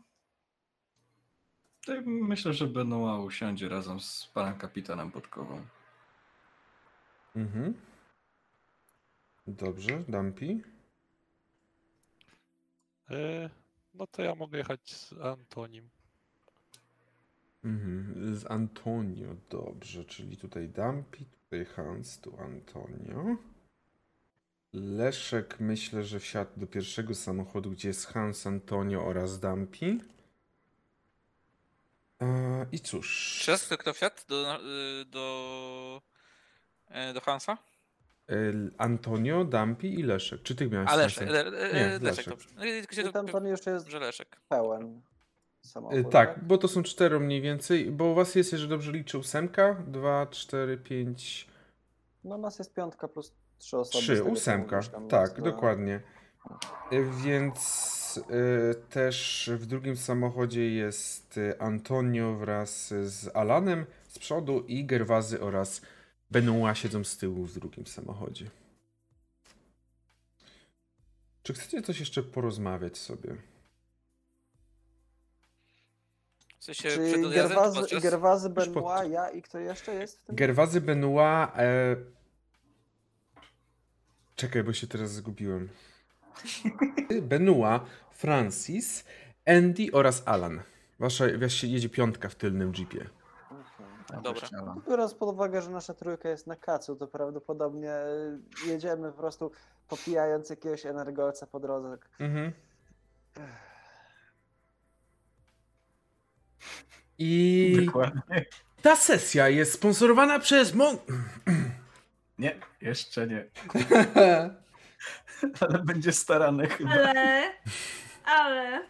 Myślę, 2.06 2.54
że 2.54 2.68
Benoit 2.68 3.26
usiądzie 3.26 3.70
razem 3.70 4.00
z 4.00 4.32
panem 4.34 4.58
kapitanem 4.58 5.12
Podkową. 5.12 5.62
Mhm. 7.36 7.74
Dobrze, 9.48 10.04
Dampi. 10.08 10.64
E, 13.10 13.50
no 13.94 14.08
to 14.08 14.22
ja 14.22 14.36
mogę 14.36 14.58
jechać 14.58 14.94
z 14.94 15.14
Antonim. 15.14 15.90
Mhm. 17.64 18.36
Z 18.36 18.46
Antonio, 18.52 19.36
dobrze, 19.50 20.06
czyli 20.06 20.38
tutaj 20.38 20.70
Dampi, 20.70 21.26
tutaj 21.26 21.66
Hans, 21.66 22.20
tu 22.20 22.40
Antonio. 22.40 23.38
Leszek 24.74 25.60
myślę, 25.60 26.04
że 26.04 26.20
wsiadł 26.20 26.52
do 26.58 26.68
pierwszego 26.68 27.16
samochodu, 27.16 27.72
gdzie 27.72 27.88
jest 27.88 28.06
Hans, 28.06 28.48
Antonio 28.48 29.06
oraz 29.06 29.40
Dampi. 29.40 30.02
E, 32.22 32.66
I 32.72 32.80
cóż. 32.80 33.40
Czy 33.42 33.78
kto 33.78 33.94
wsiadł 33.94 34.22
do, 34.28 34.60
y, 35.02 35.06
do, 35.06 36.02
do 37.14 37.22
Hansa? 37.22 37.58
e, 38.30 38.36
Antonio, 38.78 39.46
Dampi 39.46 40.00
i 40.00 40.04
Leszek. 40.04 40.42
Czy 40.44 40.56
ty 40.56 40.70
miałeś 40.70 40.90
A 40.90 40.96
Leszek, 40.96 41.20
sens? 41.20 41.32
le, 41.32 41.44
le, 41.44 41.74
Nie, 41.74 41.86
Leszek, 41.88 42.02
Leszek. 42.04 42.30
dobrze. 42.30 42.50
No 43.06 43.12
tam 43.12 43.26
to, 43.26 43.32
pan 43.32 43.46
już 43.48 43.66
jest 43.66 43.88
że 43.88 44.00
Leszek. 44.00 44.36
pełen 44.50 45.02
E, 45.66 45.68
samochód. 45.68 46.12
Tak, 46.12 46.44
bo 46.44 46.58
to 46.58 46.68
są 46.68 46.84
cztery 46.84 47.20
mniej 47.20 47.42
więcej, 47.42 47.92
bo 47.92 48.06
u 48.06 48.16
was 48.16 48.36
jest, 48.36 48.52
jeżeli 48.52 48.70
dobrze 48.70 48.92
liczę, 48.92 49.18
ósemka, 49.18 49.84
dwa, 49.88 50.28
cztery, 50.28 50.78
pięć, 50.78 51.48
No 52.24 52.38
nas 52.38 52.60
jest 52.60 52.74
piątka 52.74 53.08
plus 53.08 53.34
trzy 53.58 53.78
osoby. 53.78 54.04
trzy, 54.04 54.24
ósemka, 54.24 54.82
tam 54.84 55.08
tak, 55.08 55.22
jest 55.22 55.34
dwa. 55.36 55.46
dokładnie. 55.46 56.02
E, 56.92 57.04
Więc 57.24 58.20
e, 58.30 58.74
też 58.76 59.50
w 59.54 59.66
drugim 59.66 59.98
samochodzie 59.98 60.70
jest 60.70 61.38
e, 61.38 61.62
Antonio 61.62 62.34
wraz 62.34 62.88
z 62.88 63.36
Alanem 63.36 63.86
z 64.08 64.20
przodu 64.20 64.60
i 64.68 64.86
Gerwazy 64.86 65.42
oraz 65.42 65.82
Benoit 66.36 66.78
siedzą 66.78 67.04
z 67.04 67.18
tyłu 67.18 67.46
w 67.46 67.54
drugim 67.54 67.88
samochodzie. 67.88 68.50
Czy 71.44 71.54
chcecie 71.54 71.82
coś 71.82 72.00
jeszcze 72.00 72.24
porozmawiać 72.24 72.98
sobie? 72.98 73.36
W 76.60 76.64
sensie 76.66 76.90
Gerwazy, 77.34 77.80
podczas... 77.80 78.04
Gerwazy 78.04 78.48
Już 78.48 78.56
pod- 78.56 78.74
Benoit, 78.74 79.12
ja 79.12 79.30
i 79.30 79.42
kto 79.42 79.60
jeszcze 79.60 79.94
jest 79.94 80.20
w 80.20 80.24
tym? 80.24 80.36
Gerwazy 80.36 80.82
Benoit. 80.82 81.50
E... 81.56 81.96
Czekaj, 84.36 84.64
bo 84.64 84.74
się 84.74 84.88
teraz 84.88 85.12
zgubiłem. 85.12 85.70
Benoit, 87.22 87.82
Francis, 88.12 89.06
Andy 89.46 89.88
oraz 89.92 90.24
Alan. 90.26 90.62
Wasza, 91.00 91.26
wasza 91.38 91.68
jedzie 91.68 91.90
piątka 91.90 92.30
w 92.30 92.36
tylnym 92.36 92.74
jeepie. 92.78 93.10
Dobra. 94.24 94.76
Biorąc 94.90 95.14
pod 95.14 95.30
uwagę, 95.30 95.62
że 95.62 95.70
nasza 95.70 95.94
trójka 95.94 96.30
jest 96.30 96.48
na 96.48 96.56
kacu, 96.56 96.96
to 96.96 97.08
prawdopodobnie 97.08 97.92
jedziemy 98.68 99.12
po 99.12 99.18
prostu 99.18 99.52
popijając 99.88 100.50
jakiegoś 100.50 100.86
energolca 100.86 101.48
po 101.48 101.60
drodze. 101.60 101.98
Mhm. 102.20 102.52
I 107.18 107.78
Dokładnie. 107.86 108.46
ta 108.82 108.96
sesja 108.96 109.50
jest 109.50 109.74
sponsorowana 109.74 110.40
przez 110.40 110.74
Mon... 110.74 110.98
Nie, 112.40 112.56
jeszcze 112.82 113.28
nie. 113.28 113.46
Ale 115.60 115.80
będzie 115.80 116.12
starany 116.12 116.68
chyba. 116.68 116.92
Ale, 116.92 117.54
ale, 118.26 118.82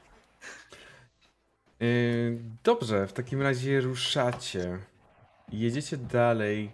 Yy, 1.79 2.39
Dobrze, 2.63 3.07
w 3.07 3.13
takim 3.13 3.41
razie 3.41 3.81
ruszacie. 3.81 4.79
Jedziecie 5.51 5.97
dalej 5.97 6.71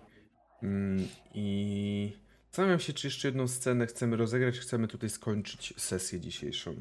mm, 0.63 1.07
i 1.33 2.17
zastanawiam 2.49 2.79
się, 2.79 2.93
czy 2.93 3.07
jeszcze 3.07 3.27
jedną 3.27 3.47
scenę 3.47 3.87
chcemy 3.87 4.17
rozegrać, 4.17 4.59
chcemy 4.59 4.87
tutaj 4.87 5.09
skończyć 5.09 5.73
sesję 5.77 6.19
dzisiejszą. 6.19 6.75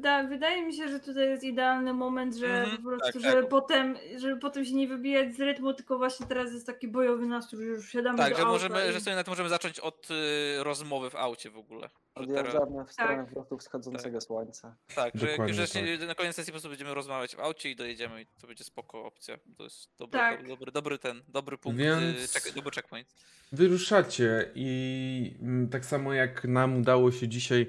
Da, 0.00 0.22
wydaje 0.24 0.66
mi 0.66 0.74
się, 0.74 0.88
że 0.88 1.00
tutaj 1.00 1.28
jest 1.28 1.44
idealny 1.44 1.92
moment, 1.92 2.34
że 2.34 2.46
Mhm, 2.46 2.76
po 2.76 2.82
prostu, 2.82 3.12
tak, 3.12 3.22
żeby 3.22 3.40
tak. 3.42 3.48
potem, 3.50 3.96
żeby 4.16 4.40
potem 4.40 4.64
się 4.64 4.74
nie 4.74 4.88
wybijać 4.88 5.34
z 5.36 5.40
rytmu, 5.40 5.74
tylko 5.74 5.98
właśnie 5.98 6.26
teraz 6.26 6.52
jest 6.52 6.66
taki 6.66 6.88
bojowy 6.88 7.26
nastrój, 7.26 7.64
że 7.64 7.70
już 7.70 7.88
siadamy 7.92 8.18
Tak, 8.18 8.30
do 8.32 8.36
że 8.36 8.42
auta 8.42 8.52
możemy, 8.52 8.88
i... 8.88 8.92
że 8.92 9.00
sobie 9.00 9.16
nawet 9.16 9.28
możemy 9.28 9.48
zacząć 9.48 9.80
od 9.80 10.08
y, 10.10 10.64
rozmowy 10.64 11.10
w 11.10 11.14
aucie 11.16 11.50
w 11.50 11.56
ogóle. 11.58 11.88
Odjeżdżamy 12.14 12.84
w 12.84 12.92
stronę 12.92 13.16
Tak. 13.16 13.30
wrotu 13.34 13.58
wschodzącego 13.58 14.20
słońca. 14.20 14.76
tak, 14.94 15.12
że, 15.14 15.26
Dokładnie 15.26 15.54
że 15.54 15.68
tak. 15.68 16.08
na 16.08 16.14
koniec 16.14 16.36
sesji 16.36 16.50
po 16.50 16.54
prostu 16.54 16.68
będziemy 16.68 16.94
rozmawiać 16.94 17.36
w 17.36 17.40
aucie 17.40 17.70
i 17.70 17.76
dojedziemy 17.76 18.22
i 18.22 18.26
to 18.40 18.46
będzie 18.46 18.64
spoko 18.64 19.04
opcja. 19.04 19.36
To 19.56 19.64
jest 19.64 19.90
dobry, 19.98 20.18
Tak. 20.20 20.42
do, 20.42 20.48
dobry, 20.48 20.72
dobry 20.72 20.98
ten, 20.98 21.22
dobry 21.28 21.58
punkt, 21.58 21.78
Więc- 21.78 22.24
y, 22.36 22.40
check, 22.40 22.54
dobry 22.54 22.70
checkpoint. 22.70 23.08
Wyruszacie 23.52 24.50
i 24.54 25.36
mm, 25.42 25.68
tak 25.68 25.84
samo 25.84 26.12
jak 26.14 26.44
nam 26.44 26.80
udało 26.80 27.12
się 27.12 27.28
dzisiaj, 27.28 27.66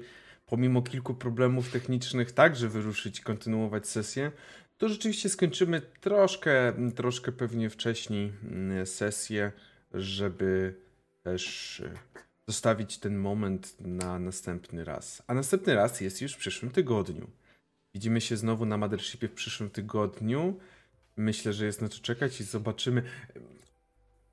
pomimo 0.48 0.82
kilku 0.82 1.14
problemów 1.14 1.70
technicznych, 1.70 2.32
także 2.32 2.68
wyruszyć 2.68 3.18
i 3.18 3.22
kontynuować 3.22 3.88
sesję, 3.88 4.32
to 4.78 4.88
rzeczywiście 4.88 5.28
skończymy 5.28 5.80
troszkę, 5.80 6.72
troszkę 6.94 7.32
pewnie 7.32 7.70
wcześniej 7.70 8.32
mm, 8.44 8.86
sesję, 8.86 9.52
żeby 9.94 10.74
też 11.22 11.80
e, 11.80 11.94
zostawić 12.48 12.98
ten 12.98 13.18
moment 13.18 13.80
na 13.80 14.18
następny 14.18 14.84
raz. 14.84 15.22
A 15.26 15.34
następny 15.34 15.74
raz 15.74 16.00
jest 16.00 16.22
już 16.22 16.34
w 16.34 16.38
przyszłym 16.38 16.70
tygodniu. 16.70 17.30
Widzimy 17.94 18.20
się 18.20 18.36
znowu 18.36 18.66
na 18.66 18.76
Mothershipie 18.76 19.28
w 19.28 19.32
przyszłym 19.32 19.70
tygodniu. 19.70 20.58
Myślę, 21.16 21.52
że 21.52 21.66
jest 21.66 21.82
na 21.82 21.88
co 21.88 22.00
czekać 22.00 22.40
i 22.40 22.44
zobaczymy. 22.44 23.02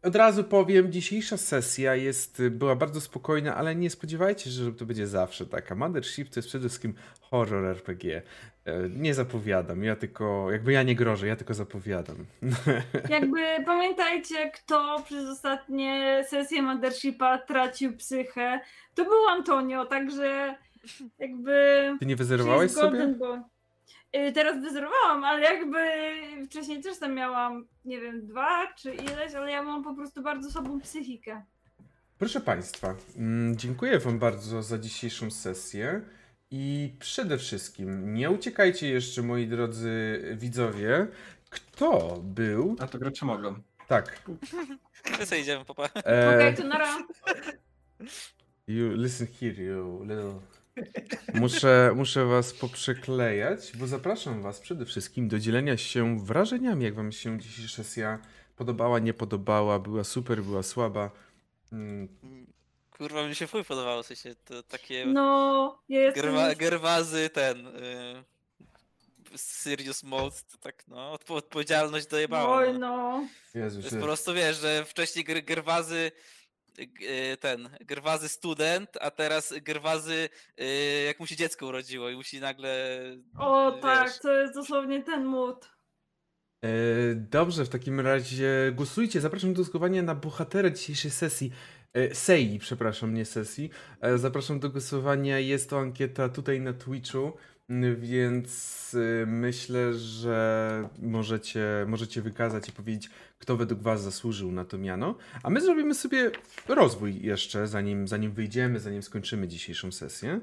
Od 0.05 0.15
razu 0.15 0.43
powiem, 0.43 0.91
dzisiejsza 0.91 1.37
sesja 1.37 1.95
jest, 1.95 2.43
była 2.51 2.75
bardzo 2.75 3.01
spokojna, 3.01 3.55
ale 3.55 3.75
nie 3.75 3.89
spodziewajcie 3.89 4.43
się, 4.43 4.49
że 4.49 4.73
to 4.73 4.85
będzie 4.85 5.07
zawsze 5.07 5.45
taka. 5.45 5.75
Mothership 5.75 6.29
to 6.29 6.39
jest 6.39 6.49
przede 6.49 6.69
wszystkim 6.69 6.93
horror 7.21 7.65
RPG. 7.65 8.21
E, 8.65 8.89
Nie 8.89 9.13
zapowiadam, 9.13 9.83
ja 9.83 9.95
tylko, 9.95 10.51
jakby 10.51 10.71
ja 10.71 10.83
nie 10.83 10.95
grożę, 10.95 11.27
ja 11.27 11.35
tylko 11.35 11.53
zapowiadam. 11.53 12.25
Jakby 13.09 13.41
pamiętajcie, 13.65 14.51
kto 14.51 15.03
przez 15.05 15.29
ostatnie 15.29 16.23
sesje 16.29 16.61
Mothershipa 16.61 17.37
tracił 17.37 17.97
psychę, 17.97 18.59
to 18.95 19.03
był 19.03 19.27
Antonio, 19.29 19.85
także 19.85 20.55
jakby... 21.19 21.53
Ty 21.99 22.05
nie 22.05 22.15
wyzerowałeś 22.15 22.71
She 22.71 22.77
is 22.77 22.81
golden 22.83 23.19
sobie? 23.19 23.43
Y, 24.15 24.31
Teraz 24.31 24.61
wyzerowałam, 24.61 25.23
ale 25.23 25.41
jakby 25.41 25.77
wcześniej 26.45 26.81
też 26.81 26.99
tam 26.99 27.13
miałam, 27.13 27.67
nie 27.85 28.01
wiem, 28.01 28.27
dwa 28.27 28.73
czy 28.73 28.93
ileś, 28.95 29.33
ale 29.33 29.51
ja 29.51 29.63
mam 29.63 29.83
po 29.83 29.93
prostu 29.95 30.21
bardzo 30.21 30.51
słabą 30.51 30.79
psychikę. 30.81 31.43
Proszę 32.17 32.41
Państwa, 32.41 32.95
mm, 33.17 33.57
dziękuję 33.57 33.99
Wam 33.99 34.19
bardzo 34.19 34.63
za 34.63 34.77
dzisiejszą 34.79 35.31
sesję 35.31 36.01
i 36.51 36.95
przede 36.99 37.37
wszystkim 37.37 38.13
nie 38.13 38.31
uciekajcie 38.31 38.89
jeszcze, 38.89 39.21
moi 39.21 39.47
drodzy 39.47 40.21
widzowie, 40.37 41.07
kto 41.49 42.19
był... 42.23 42.75
A 42.79 42.87
to 42.87 42.97
gracze 42.97 43.25
mogą. 43.25 43.55
Tak. 43.87 44.21
My 45.19 45.25
sobie 45.25 45.41
idziemy, 45.41 45.65
popa. 45.65 45.85
e, 46.05 46.35
Okej, 46.35 46.55
to 46.55 46.63
nara. 46.63 46.97
You 48.67 48.93
listen 48.93 49.27
here, 49.39 49.63
you 49.63 50.03
little. 50.03 50.39
Muszę, 51.33 51.91
muszę 51.95 52.25
was 52.25 52.53
poprzeklejać, 52.53 53.71
bo 53.77 53.87
zapraszam 53.87 54.41
was 54.41 54.59
przede 54.59 54.85
wszystkim 54.85 55.27
do 55.27 55.39
dzielenia 55.39 55.77
się 55.77 56.19
wrażeniami, 56.25 56.83
jak 56.83 56.95
wam 56.95 57.11
się 57.11 57.39
dzisiejsza 57.39 57.83
sesja 57.83 58.19
podobała, 58.55 58.99
nie 58.99 59.13
podobała, 59.13 59.79
była 59.79 60.03
super, 60.03 60.43
była 60.43 60.63
słaba. 60.63 61.11
Mm, 61.71 62.07
Kurwa, 62.97 63.27
mi 63.27 63.35
się 63.35 63.47
fuj 63.47 63.63
podobało, 63.63 64.03
w 64.03 64.05
sensie 64.05 64.35
to 64.45 64.63
takie 64.63 65.05
No, 65.05 65.81
ja 65.89 66.01
jestem... 66.01 66.23
gerwa, 66.23 66.55
gerwazy, 66.55 67.29
ten... 67.29 67.67
Y, 67.67 68.23
serious 69.35 70.03
mode, 70.03 70.35
to 70.51 70.57
tak 70.57 70.83
no, 70.87 71.13
odpo- 71.17 71.35
odpowiedzialność 71.35 72.07
dojebała. 72.07 72.57
Oj, 72.57 72.73
no. 72.73 72.79
no. 72.79 73.27
Jezu, 73.55 73.77
To 73.79 73.81
jest 73.83 73.93
że- 73.93 73.99
po 73.99 74.05
prostu, 74.05 74.33
wiesz, 74.33 74.57
że 74.57 74.85
wcześniej 74.85 75.25
Gerwazy 75.25 76.11
ten, 77.39 77.69
Gerwazy 77.81 78.29
student, 78.29 78.89
a 79.01 79.11
teraz 79.11 79.53
Gerwazy 79.61 80.29
y, 80.61 81.03
jak 81.05 81.19
mu 81.19 81.27
się 81.27 81.35
dziecko 81.35 81.67
urodziło 81.67 82.09
i 82.09 82.15
musi 82.15 82.39
nagle 82.39 82.99
O 83.37 83.71
wiesz, 83.71 83.81
tak, 83.81 84.17
to 84.17 84.31
jest 84.31 84.53
dosłownie 84.53 85.03
ten 85.03 85.25
mód. 85.25 85.75
E, 86.65 86.67
dobrze, 87.15 87.65
w 87.65 87.69
takim 87.69 87.99
razie 87.99 88.71
głosujcie. 88.75 89.21
Zapraszam 89.21 89.53
do 89.53 89.63
głosowania 89.63 90.03
na 90.03 90.15
bohatera 90.15 90.69
dzisiejszej 90.69 91.11
sesji. 91.11 91.51
E, 91.93 92.15
Sei, 92.15 92.59
przepraszam, 92.59 93.13
nie 93.13 93.25
sesji. 93.25 93.69
E, 94.01 94.17
zapraszam 94.17 94.59
do 94.59 94.69
głosowania. 94.69 95.39
Jest 95.39 95.69
to 95.69 95.79
ankieta 95.79 96.29
tutaj 96.29 96.61
na 96.61 96.73
Twitchu. 96.73 97.33
Więc 97.97 98.93
y, 98.93 99.25
myślę, 99.27 99.93
że 99.93 100.89
możecie, 100.99 101.85
możecie 101.87 102.21
wykazać 102.21 102.69
i 102.69 102.71
powiedzieć, 102.71 103.09
kto 103.37 103.57
według 103.57 103.81
Was 103.81 104.03
zasłużył 104.03 104.51
na 104.51 104.65
to 104.65 104.77
miano. 104.77 105.15
A 105.43 105.49
my 105.49 105.61
zrobimy 105.61 105.95
sobie 105.95 106.31
rozwój 106.67 107.21
jeszcze, 107.21 107.67
zanim, 107.67 108.07
zanim 108.07 108.31
wyjdziemy, 108.31 108.79
zanim 108.79 109.01
skończymy 109.03 109.47
dzisiejszą 109.47 109.91
sesję. 109.91 110.39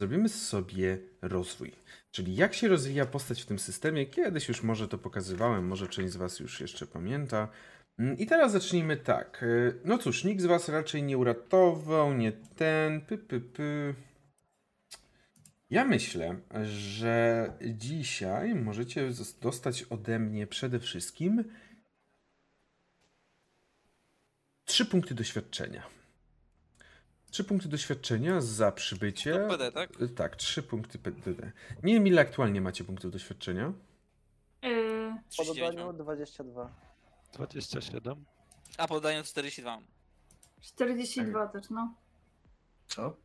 Zrobimy 0.00 0.28
sobie 0.28 0.98
rozwój. 1.22 1.72
Czyli 2.10 2.36
jak 2.36 2.54
się 2.54 2.68
rozwija 2.68 3.06
postać 3.06 3.42
w 3.42 3.46
tym 3.46 3.58
systemie. 3.58 4.06
Kiedyś 4.06 4.48
już 4.48 4.62
może 4.62 4.88
to 4.88 4.98
pokazywałem, 4.98 5.66
może 5.66 5.88
część 5.88 6.12
z 6.12 6.16
Was 6.16 6.40
już 6.40 6.60
jeszcze 6.60 6.86
pamięta. 6.86 7.48
Mm, 7.98 8.18
I 8.18 8.26
teraz 8.26 8.52
zacznijmy 8.52 8.96
tak. 8.96 9.42
Y, 9.42 9.74
no 9.84 9.98
cóż, 9.98 10.24
nikt 10.24 10.42
z 10.42 10.46
Was 10.46 10.68
raczej 10.68 11.02
nie 11.02 11.18
uratował, 11.18 12.14
nie 12.14 12.32
ten, 12.32 13.00
py, 13.00 13.18
py, 13.18 13.40
py. 13.40 13.94
Ja 15.72 15.84
myślę, 15.84 16.40
że 16.64 17.52
dzisiaj 17.74 18.54
możecie 18.54 19.10
dostać 19.40 19.82
ode 19.82 20.18
mnie 20.18 20.46
przede 20.46 20.80
wszystkim 20.80 21.44
trzy 24.64 24.86
punkty 24.86 25.14
doświadczenia. 25.14 25.82
Trzy 27.30 27.44
punkty 27.44 27.68
doświadczenia 27.68 28.40
za 28.40 28.72
przybycie. 28.72 29.32
To 29.32 29.48
PD, 29.48 29.72
tak? 29.72 29.90
Tak, 30.16 30.36
trzy 30.36 30.62
punkty 30.62 30.98
PD. 30.98 31.52
Nie 31.82 31.94
wiem, 31.94 32.06
ile 32.06 32.22
aktualnie 32.22 32.60
macie 32.60 32.84
punktów 32.84 33.12
doświadczenia. 33.12 33.72
Yy, 34.62 35.14
Po 35.36 35.42
39 35.42 35.58
dodaniu 35.76 35.86
mam. 35.86 35.96
22. 35.96 36.70
27. 37.32 38.24
A 38.78 38.88
po 38.88 38.94
dodaniu 38.94 39.24
42 39.24 39.70
mam. 39.70 39.84
42 40.60 41.48
też, 41.48 41.70
no. 41.70 41.94
Co? 42.86 43.16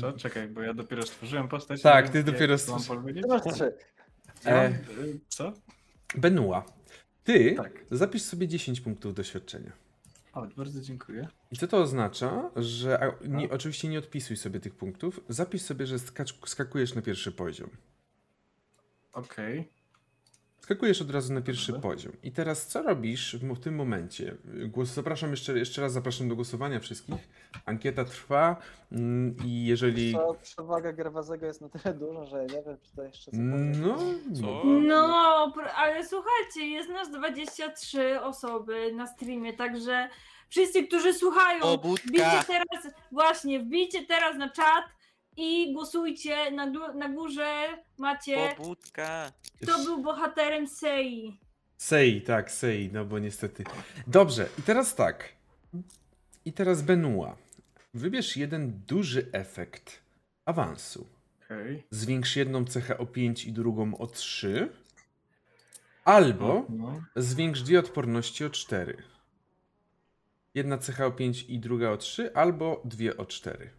Co? 0.00 0.12
Czekaj, 0.12 0.48
bo 0.48 0.62
ja 0.62 0.74
dopiero 0.74 1.02
stworzyłem 1.02 1.48
postać. 1.48 1.82
Tak, 1.82 2.08
ty 2.08 2.24
dopiero 2.24 2.58
stworzyłeś. 2.58 3.16
E. 4.46 4.68
y, 4.68 5.20
Co? 5.28 5.52
Benua, 6.14 6.64
ty 7.24 7.54
Tak. 7.56 7.84
zapisz 7.90 8.22
sobie 8.22 8.48
10 8.48 8.80
punktów 8.80 9.14
doświadczenia. 9.14 9.72
O, 10.32 10.46
bardzo 10.56 10.80
dziękuję. 10.80 11.28
I 11.50 11.56
co 11.56 11.68
to 11.68 11.76
oznacza? 11.76 12.50
Że 12.56 13.00
a, 13.02 13.26
nie, 13.28 13.50
oczywiście 13.50 13.88
nie 13.88 13.98
odpisuj 13.98 14.36
sobie 14.36 14.60
tych 14.60 14.74
punktów. 14.74 15.20
Zapisz 15.28 15.62
sobie, 15.62 15.86
że 15.86 15.98
skacz, 15.98 16.38
skakujesz 16.46 16.94
na 16.94 17.02
pierwszy 17.02 17.32
poziom. 17.32 17.70
Okej. 19.12 19.68
Skakujesz 20.62 21.02
od 21.02 21.10
razu 21.10 21.32
na 21.34 21.40
pierwszy 21.40 21.72
Dobra. 21.72 21.90
poziom. 21.90 22.12
I 22.22 22.32
teraz 22.32 22.66
co 22.66 22.82
robisz 22.82 23.36
w, 23.36 23.54
w 23.54 23.60
tym 23.60 23.74
momencie? 23.74 24.36
Głos, 24.44 24.88
zapraszam 24.88 25.30
jeszcze, 25.30 25.58
jeszcze 25.58 25.82
raz 25.82 25.92
zapraszam 25.92 26.28
do 26.28 26.34
głosowania 26.36 26.80
wszystkich. 26.80 27.28
Ankieta 27.66 28.04
trwa 28.04 28.56
mm, 28.92 29.36
i 29.44 29.64
jeżeli. 29.66 30.12
Co, 30.12 30.34
przewaga 30.42 30.92
Gerwazego 30.92 31.46
jest 31.46 31.60
na 31.60 31.68
tyle 31.68 31.94
duża, 31.94 32.24
że 32.24 32.36
ja 32.36 32.42
nie 32.42 32.62
wiem, 32.62 32.76
czy 32.82 32.96
to 32.96 33.02
jeszcze 33.02 33.30
co 33.30 33.36
No, 33.40 33.96
Co? 34.40 34.64
No, 34.64 35.52
pr- 35.56 35.70
ale 35.76 36.06
słuchajcie, 36.06 36.66
jest 36.68 36.88
nas 36.90 37.10
23 37.10 38.20
osoby 38.20 38.92
na 38.92 39.06
streamie, 39.06 39.52
także 39.52 40.08
wszyscy, 40.48 40.86
którzy 40.86 41.14
słuchają, 41.14 41.60
Pobudka. 41.60 42.06
wbijcie 42.08 42.44
teraz, 42.46 42.94
właśnie, 43.12 43.60
wbijcie 43.60 44.06
teraz 44.06 44.36
na 44.36 44.50
czat 44.50 44.84
i 45.36 45.72
głosujcie. 45.72 46.50
Na, 46.50 46.66
na 46.94 47.08
górze 47.08 47.68
macie, 47.98 48.54
Pobudka. 48.56 49.32
kto 49.62 49.84
był 49.84 50.02
bohaterem 50.02 50.68
Sei. 50.68 51.38
Sei, 51.76 52.22
tak, 52.22 52.50
Sei, 52.50 52.90
no 52.92 53.04
bo 53.04 53.18
niestety. 53.18 53.64
Dobrze, 54.06 54.48
i 54.58 54.62
teraz 54.62 54.94
tak. 54.94 55.28
I 56.44 56.52
teraz 56.52 56.82
Benua. 56.82 57.36
Wybierz 57.94 58.36
jeden 58.36 58.80
duży 58.86 59.26
efekt 59.32 60.02
awansu. 60.44 61.06
Okej. 61.44 61.82
Zwiększ 61.90 62.36
jedną 62.36 62.64
cechę 62.64 62.98
o 62.98 63.06
5 63.06 63.44
i 63.44 63.52
drugą 63.52 63.96
o 63.96 64.06
3. 64.06 64.68
Albo 66.04 66.66
No. 66.68 67.02
zwiększ 67.16 67.62
dwie 67.62 67.78
odporności 67.78 68.44
o 68.44 68.50
4. 68.50 69.02
Jedna 70.54 70.78
cecha 70.78 71.06
o 71.06 71.10
5 71.10 71.42
i 71.42 71.58
druga 71.58 71.90
o 71.90 71.96
3, 71.96 72.34
albo 72.34 72.82
dwie 72.84 73.16
o 73.16 73.26
4. 73.26 73.70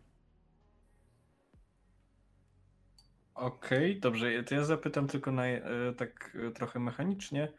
Okej, 3.44 4.00
dobrze. 4.00 4.44
To 4.44 4.56
ja 4.56 4.64
zapytam 4.64 5.08
tylko 5.08 5.32
na, 5.32 5.46
e, 5.48 5.62
tak 5.98 6.38
e, 6.48 6.52
trochę 6.52 6.80
mechanicznie. 6.80 7.54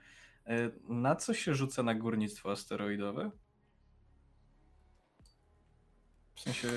E, 0.46 0.70
na 0.88 1.16
co 1.16 1.34
się 1.34 1.54
rzuca 1.54 1.82
na 1.82 1.94
górnictwo 1.94 2.50
asteroidowe? 2.50 3.30
W 6.34 6.40
sensie, 6.40 6.68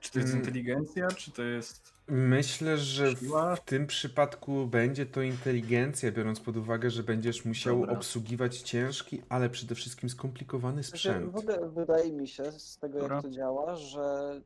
czy 0.00 0.10
to 0.12 0.18
jest 0.18 0.30
Mm. 0.30 0.40
inteligencja, 0.40 1.08
czy 1.08 1.30
to 1.32 1.42
jest... 1.42 1.94
Myślę, 2.08 2.78
że 2.78 3.16
Siła? 3.16 3.56
w 3.56 3.64
tym 3.64 3.86
przypadku 3.86 4.66
będzie 4.66 5.06
to 5.06 5.22
inteligencja, 5.22 6.12
biorąc 6.12 6.40
pod 6.40 6.56
uwagę, 6.56 6.90
że 6.90 7.02
będziesz 7.02 7.44
musiał 7.44 7.80
Dobra. 7.80 7.96
obsługiwać 7.96 8.58
ciężki, 8.58 9.22
ale 9.28 9.50
przede 9.50 9.74
wszystkim 9.74 10.10
skomplikowany 10.10 10.82
Znaczy, 10.82 10.98
sprzęt. 10.98 11.32
w 11.32 11.36
ogóle 11.36 11.70
wydaje 11.70 12.12
mi 12.12 12.28
się, 12.28 12.52
z 12.52 12.78
tego 12.78 12.98
Dobra. 12.98 13.16
jak 13.16 13.24
to 13.24 13.30
działa, 13.30 13.76
że 13.76 14.40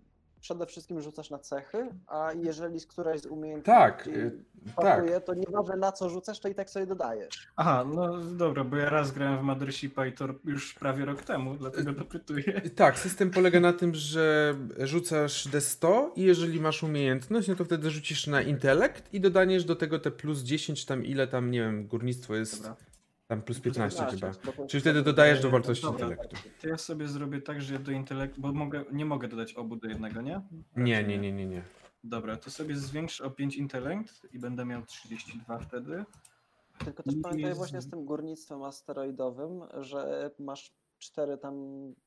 przede 0.44 0.66
wszystkim 0.66 1.00
rzucasz 1.00 1.30
na 1.30 1.38
cechy, 1.38 1.88
a 2.06 2.32
jeżeli 2.32 2.80
z 2.80 2.86
którejś 2.86 3.20
z 3.20 3.26
umiejętności 3.26 3.80
Tak, 3.80 4.06
y, 4.06 4.32
tak. 4.76 4.84
pasuje, 4.84 5.20
to 5.20 5.34
nieważne 5.34 5.76
na 5.76 5.92
co 5.92 6.08
rzucasz, 6.08 6.40
to 6.40 6.48
i 6.48 6.54
tak 6.54 6.70
sobie 6.70 6.86
dodajesz. 6.86 7.48
Aha, 7.56 7.84
no 7.94 8.18
dobra, 8.18 8.64
bo 8.64 8.76
ja 8.76 8.90
raz 8.90 9.12
grałem 9.12 9.38
w 9.38 9.42
Mothershipa 9.42 10.06
i 10.06 10.12
to 10.12 10.28
już 10.44 10.74
prawie 10.74 11.04
rok 11.04 11.22
temu, 11.22 11.54
dlatego 11.54 11.92
dopytuję. 11.92 12.60
Tak, 12.76 12.98
system 12.98 13.30
polega 13.30 13.60
na 13.60 13.72
tym, 13.72 13.94
że 13.94 14.54
rzucasz 14.78 15.46
D100 15.48 16.10
i 16.16 16.22
jeżeli 16.22 16.60
masz 16.60 16.82
umiejętność, 16.82 17.48
no 17.48 17.54
to 17.54 17.64
wtedy 17.64 17.90
rzucisz 17.90 18.26
na 18.26 18.42
intelekt 18.42 19.14
i 19.14 19.20
dodaniesz 19.20 19.64
do 19.64 19.76
tego 19.76 19.98
te 19.98 20.10
plus 20.10 20.42
10 20.42 20.84
tam 20.84 21.04
ile 21.04 21.26
tam, 21.26 21.50
nie 21.50 21.60
wiem, 21.60 21.86
górnictwo 21.86 22.34
jest 22.34 22.62
Dobra. 22.62 22.76
Tam 23.26 23.42
plus 23.42 23.60
15 23.60 24.06
chyba. 24.06 24.30
bo 24.44 24.52
to- 24.52 24.66
Czyli 24.66 24.80
wtedy 24.80 25.02
dodajesz 25.02 25.40
do 25.42 25.50
wartości 25.50 25.82
dobra. 25.84 26.06
intelektu. 26.08 26.36
To 26.60 26.68
ja 26.68 26.78
sobie 26.78 27.08
zrobię 27.08 27.40
tak, 27.40 27.62
że 27.62 27.74
ja 27.74 27.80
do 27.80 27.90
intelektu, 27.92 28.40
bo 28.40 28.52
mogę, 28.52 28.84
nie 28.92 29.04
mogę 29.04 29.28
dodać 29.28 29.54
obu 29.54 29.76
do 29.76 29.88
jednego, 29.88 30.22
nie? 30.22 30.40
Nie, 30.76 31.04
nie, 31.04 31.18
nie, 31.18 31.32
nie, 31.32 31.46
nie. 31.46 31.62
Dobra, 32.04 32.36
to 32.36 32.50
sobie 32.50 32.76
zwiększę 32.76 33.24
o 33.24 33.30
5 33.30 33.56
intelekt 33.56 34.26
i 34.32 34.38
będę 34.38 34.64
miał 34.64 34.82
32 34.82 35.58
wtedy. 35.58 36.04
Tylko 36.84 37.02
też 37.02 37.14
pamiętaj 37.22 37.40
jest- 37.40 37.56
właśnie 37.58 37.80
z 37.80 37.90
tym 37.90 38.04
górnictwem 38.04 38.62
asteroidowym, 38.62 39.60
że 39.80 40.30
masz 40.38 40.72
cztery 40.98 41.38
tam 41.38 41.54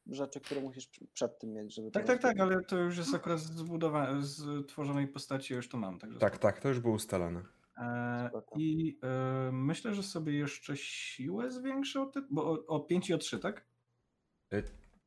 rzeczy, 0.08 0.40
które 0.42 0.62
musisz 0.62 0.88
pr- 0.90 1.06
przed 1.14 1.40
tym 1.40 1.54
mieć, 1.54 1.76
żeby 1.76 1.92
Tak, 1.92 2.06
tak, 2.06 2.22
tak, 2.22 2.40
ale 2.40 2.64
to 2.64 2.78
już 2.78 2.98
jest 2.98 3.16
akurat 3.16 3.40
zbudowane, 3.40 4.22
z 4.22 4.68
tworzonej 4.68 5.08
postaci, 5.08 5.54
ja 5.54 5.58
już 5.58 5.70
to 5.70 5.78
mam. 5.78 6.00
Także 6.00 6.20
Tak, 6.20 6.38
tak, 6.38 6.60
to 6.60 6.68
już 6.70 6.80
było 6.80 6.94
ustalone. 6.96 7.42
E. 7.78 8.30
I 8.58 9.00
e, 9.04 9.50
myślę, 9.52 9.96
że 9.96 10.04
sobie 10.04 10.34
jeszcze 10.34 10.78
siłę 10.78 11.52
zwiększę, 11.52 12.02
o, 12.02 12.06
te, 12.06 12.22
bo 12.30 12.52
o, 12.52 12.66
o 12.68 12.80
5 12.80 13.10
i 13.10 13.14
o 13.14 13.18
3, 13.18 13.40
tak? 13.40 13.66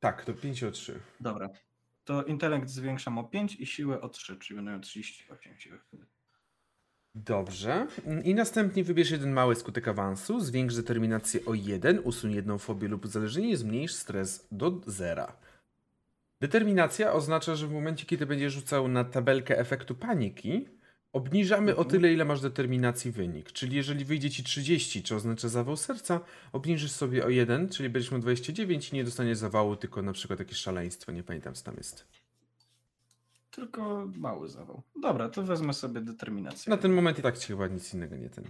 Tak, 0.01 0.25
to 0.25 0.35
5 0.35 0.65
o 0.65 0.71
3. 0.71 1.01
Dobra. 1.21 1.49
To 2.05 2.25
intelekt 2.25 2.69
zwiększam 2.69 3.19
o 3.19 3.25
5 3.25 3.57
i 3.61 3.67
siłę 3.67 4.01
o 4.01 4.09
3, 4.09 4.37
czyli 4.37 4.57
będę 4.57 4.71
miał 4.71 4.81
38 4.81 5.59
siły 5.59 5.79
wtedy. 5.79 6.07
Dobrze. 7.15 7.87
I 8.25 8.35
następnie 8.35 8.85
wybierz 8.85 9.11
jeden 9.11 9.33
mały 9.33 9.57
skutek 9.57 9.89
awansu, 9.89 10.41
zwiększ 10.41 10.75
determinację 10.75 11.45
o 11.47 11.55
1, 11.55 11.99
usuń 12.05 12.33
jedną 12.33 12.59
fobię 12.59 12.89
lub 12.89 13.05
uzależnienie, 13.05 13.57
zmniejsz 13.57 13.93
stres 13.93 14.49
do 14.53 14.81
zera. 14.87 15.37
Determinacja 16.41 17.13
oznacza, 17.13 17.55
że 17.55 17.67
w 17.67 17.73
momencie, 17.73 18.07
kiedy 18.07 18.27
będziesz 18.27 18.53
rzucał 18.53 18.89
na 18.89 19.05
tabelkę 19.05 19.59
efektu 19.59 19.95
paniki, 19.95 20.69
obniżamy 21.13 21.71
o 21.77 21.79
Mhm. 21.79 21.89
tyle, 21.89 22.13
ile 22.13 22.25
masz 22.25 22.41
determinacji 22.41 23.11
wynik. 23.11 23.53
Czyli 23.53 23.77
jeżeli 23.77 24.05
wyjdzie 24.05 24.31
ci 24.31 24.45
30, 24.45 25.03
co 25.03 25.17
oznacza 25.17 25.49
zawał 25.49 25.77
serca, 25.77 26.21
obniżysz 26.53 26.93
sobie 26.93 27.25
o 27.25 27.29
1, 27.29 27.69
czyli 27.69 27.89
będziesz 27.91 28.11
miał 28.13 28.21
29 28.21 28.91
i 28.91 28.95
nie 28.95 29.05
dostaniesz 29.05 29.39
zawału, 29.39 29.77
tylko 29.77 30.03
na 30.03 30.13
przykład 30.13 30.39
jakieś 30.39 30.59
szaleństwo, 30.59 31.13
nie 31.13 31.23
pamiętam 31.23 31.55
co 31.55 31.65
tam 31.65 31.75
jest. 31.77 32.07
Tylko 33.51 34.09
mały 34.17 34.49
zawał. 34.49 34.83
Dobra, 35.03 35.29
to 35.29 35.43
wezmę 35.43 35.75
sobie 35.75 36.01
determinację. 36.01 36.71
Na 36.71 36.77
ten 36.77 36.93
moment 36.93 37.19
i 37.19 37.23
tak 37.23 37.39
ci 37.39 37.47
chyba 37.47 37.67
nic 37.67 37.95
innego 37.95 38.17
nie 38.17 38.31
ten. 38.31 38.45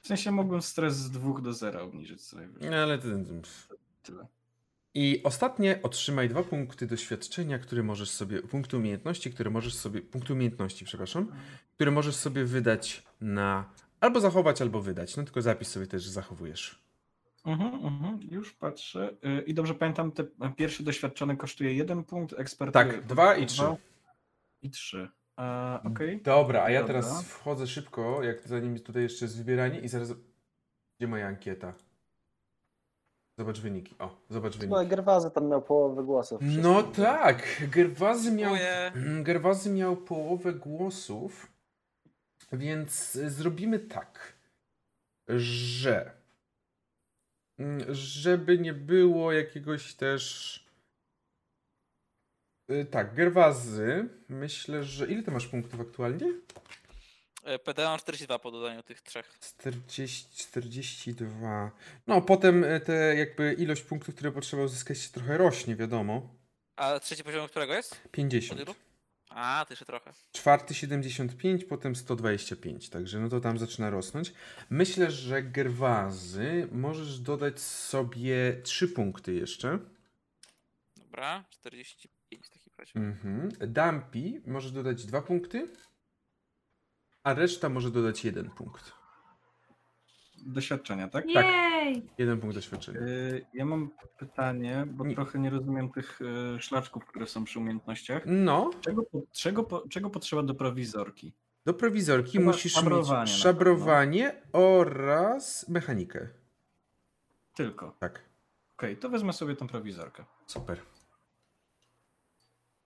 W 0.00 0.06
sensie 0.06 0.32
mogłem 0.32 0.62
stres 0.62 0.96
z 0.96 1.10
2 1.10 1.40
do 1.40 1.52
0 1.52 1.82
obniżyć 1.82 2.22
co 2.22 2.36
najwyżej. 2.36 2.74
Ale 2.74 2.98
ten... 2.98 3.42
Tyle. 4.02 4.26
I 4.98 5.20
ostatnie 5.22 5.80
otrzymaj 5.82 6.28
dwa 6.28 6.42
punkty 6.42 6.86
doświadczenia, 6.86 7.58
które 7.58 7.82
możesz 7.82 8.10
sobie, 8.10 8.42
punkty 8.42 8.76
umiejętności, 8.76 9.30
które 9.30 9.50
możesz 9.50 9.74
sobie, 9.74 10.00
punkty 10.00 10.32
umiejętności, 10.32 10.84
przepraszam, 10.84 11.32
które 11.74 11.90
możesz 11.90 12.16
sobie 12.16 12.44
wydać 12.44 13.02
na, 13.20 13.70
albo 14.00 14.20
zachować, 14.20 14.62
albo 14.62 14.82
wydać. 14.82 15.16
No 15.16 15.24
tylko 15.24 15.42
zapisz 15.42 15.68
sobie 15.68 15.86
też, 15.86 16.02
że 16.02 16.10
zachowujesz. 16.10 16.82
Mhm, 17.44 17.74
mhm, 17.74 18.20
już 18.30 18.52
patrzę. 18.52 19.16
Y, 19.38 19.42
I 19.42 19.54
dobrze 19.54 19.74
pamiętam, 19.74 20.12
te 20.12 20.24
pierwszy 20.56 20.82
doświadczony 20.82 21.36
kosztuje 21.36 21.74
jeden 21.74 22.04
punkt, 22.04 22.38
ekspert. 22.38 22.74
Tak, 22.74 23.06
dwa 23.06 23.36
i 23.36 23.46
trzy. 23.46 23.76
I 24.62 24.70
trzy. 24.70 25.08
E, 25.38 25.80
Okej. 25.84 26.22
Dobra, 26.22 26.62
a 26.62 26.70
ja 26.70 26.80
Dobra. 26.80 26.94
teraz 26.94 27.24
wchodzę 27.24 27.66
szybko, 27.66 28.22
jak 28.22 28.48
zanim 28.48 28.80
tutaj 28.80 29.02
jeszcze 29.02 29.24
jest 29.24 29.38
wybieranie 29.38 29.80
i 29.80 29.88
zaraz... 29.88 30.12
Gdzie 30.98 31.08
moja 31.08 31.26
ankieta? 31.26 31.74
Zobacz 33.38 33.60
wyniki. 33.60 33.94
O, 33.98 34.16
zobacz 34.30 34.54
No, 34.54 34.60
wyniki. 34.60 34.90
Gerwazy 34.90 35.30
tam 35.30 35.48
miał 35.48 35.62
połowę 35.62 36.02
głosów. 36.02 36.40
No 36.42 36.82
tak, 36.82 37.62
Gerwazy 37.70 38.32
miał... 38.32 38.54
Mm, 38.94 39.24
Gerwazy 39.24 39.70
miał 39.70 39.96
połowę 39.96 40.52
głosów. 40.52 41.52
Więc 42.52 43.12
zrobimy 43.12 43.78
tak, 43.78 44.32
że 45.36 46.10
mm, 47.58 47.94
żeby 47.94 48.58
nie 48.58 48.72
było 48.72 49.32
jakiegoś 49.32 49.94
też 49.94 50.64
y, 52.70 52.84
tak, 52.84 53.14
Gerwazy, 53.14 54.08
myślę, 54.28 54.84
że 54.84 55.06
ile 55.06 55.22
ty 55.22 55.30
masz 55.30 55.46
punktów 55.46 55.80
aktualnie? 55.80 56.26
E, 57.46 57.58
PD 57.58 57.84
mam 57.84 57.98
42 57.98 58.38
po 58.38 58.50
dodaniu 58.50 58.82
tych 58.82 59.00
trzech. 59.02 59.38
40, 59.40 60.36
42. 60.36 61.70
No, 62.06 62.22
potem 62.22 62.64
e, 62.64 62.80
te 62.80 63.16
jakby 63.16 63.52
ilość 63.58 63.82
punktów, 63.82 64.14
które 64.14 64.32
potrzeba 64.32 64.62
uzyskać 64.62 64.98
się 64.98 65.10
trochę 65.10 65.38
rośnie, 65.38 65.76
wiadomo. 65.76 66.34
A 66.76 67.00
trzeci 67.00 67.24
poziom 67.24 67.48
którego 67.48 67.74
jest? 67.74 68.00
50. 68.10 68.60
Od 68.60 68.66
ilu? 68.68 68.74
A, 69.30 69.64
to 69.68 69.72
jeszcze 69.72 69.84
trochę. 69.84 70.12
Czwarty 70.32 70.74
75, 70.74 71.64
potem 71.64 71.96
125, 71.96 72.88
także 72.88 73.20
no 73.20 73.28
to 73.28 73.40
tam 73.40 73.58
zaczyna 73.58 73.90
rosnąć. 73.90 74.32
Myślę, 74.70 75.10
że 75.10 75.42
Gerwazy 75.42 76.68
możesz 76.72 77.18
dodać 77.18 77.60
sobie 77.60 78.60
3 78.62 78.88
punkty 78.88 79.34
jeszcze. 79.34 79.78
Dobra, 80.96 81.44
45 81.50 82.46
w 82.46 82.50
takim 82.50 82.72
razie. 82.78 82.92
Mhm. 82.94 83.48
Dampi 83.72 84.40
możesz 84.46 84.72
dodać 84.72 85.04
2 85.06 85.22
punkty, 85.22 85.68
a 87.26 87.34
reszta 87.34 87.68
może 87.68 87.90
dodać 87.90 88.24
1 88.24 88.50
punkt. 88.50 88.92
Doświadczenia, 90.46 91.08
tak? 91.08 91.24
Jej! 91.30 92.02
Jeden 92.18 92.40
punkt 92.40 92.56
doświadczenia. 92.56 93.00
Y, 93.00 93.46
Ja 93.54 93.64
mam 93.64 93.90
pytanie, 94.18 94.84
bo 94.90 95.04
Nie. 95.06 95.14
trochę 95.14 95.38
nie 95.38 95.50
rozumiem 95.50 95.92
tych 95.92 96.20
y, 96.56 96.60
szlaczków, 96.60 97.06
które 97.06 97.26
są 97.26 97.44
przy 97.44 97.58
umiejętnościach. 97.58 98.22
No, 98.26 98.70
Czego, 98.80 99.02
po- 99.02 99.22
czego, 99.32 99.62
po- 99.64 99.88
czego 99.88 100.10
potrzeba 100.10 100.42
do 100.42 100.54
prowizorki? 100.54 101.32
do 101.64 101.74
prowizorki 101.74 102.32
Chyba 102.38 102.44
musisz 102.44 102.72
szabrowanie 102.72 103.12
na 103.14 103.20
mieć 103.22 103.30
pewno. 103.30 103.42
szabrowanie 103.42 104.42
oraz 104.52 105.68
mechanikę. 105.68 106.28
Tylko. 107.54 107.96
Tak. 108.00 108.20
Okej, 108.76 108.96
to 108.96 109.08
wezmę 109.08 109.32
sobie 109.32 109.56
tą 109.56 109.66
prowizorkę. 109.68 110.24
Super. 110.46 110.78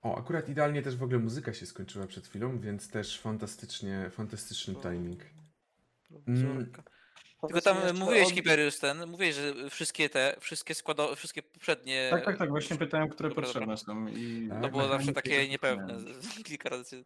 O, 0.02 0.18
akurat 0.18 0.48
idealnie 0.48 0.82
też 0.82 0.96
w 0.96 1.02
ogóle 1.02 1.18
muzyka 1.18 1.54
się 1.54 1.66
skończyła 1.66 2.06
przed 2.06 2.26
chwilą, 2.26 2.58
więc 2.58 2.90
też 2.90 3.20
fantastycznie, 3.20 4.10
fantastyczny 4.10 4.74
timing. 4.74 5.20
Prowizorka. 6.08 6.82
Tylko 7.40 7.60
tam 7.60 7.76
mówiłeś, 7.98 8.28
o- 8.28 8.34
Kiberius, 8.34 8.78
ten, 8.78 9.06
mówiłeś, 9.06 9.34
że 9.34 9.70
wszystkie 9.70 10.08
te, 10.08 10.36
wszystkie 10.40 10.74
składo, 10.74 11.16
wszystkie 11.16 11.42
poprzednie... 11.42 12.08
Tak, 12.10 12.24
tak, 12.24 12.38
tak, 12.38 12.48
właśnie 12.48 12.76
pytałem, 12.76 13.08
które 13.08 13.28
Dobra, 13.28 13.44
potrzebne 13.44 13.76
są. 13.76 14.06
I 14.08 14.48
Tak. 14.50 14.62
To 14.62 14.68
było 14.68 14.82
zawsze 14.82 15.06
mechaniki 15.06 15.12
takie 15.30 15.48
niepewne. 15.48 15.98
Kilka 16.44 16.68
razy. 16.68 17.04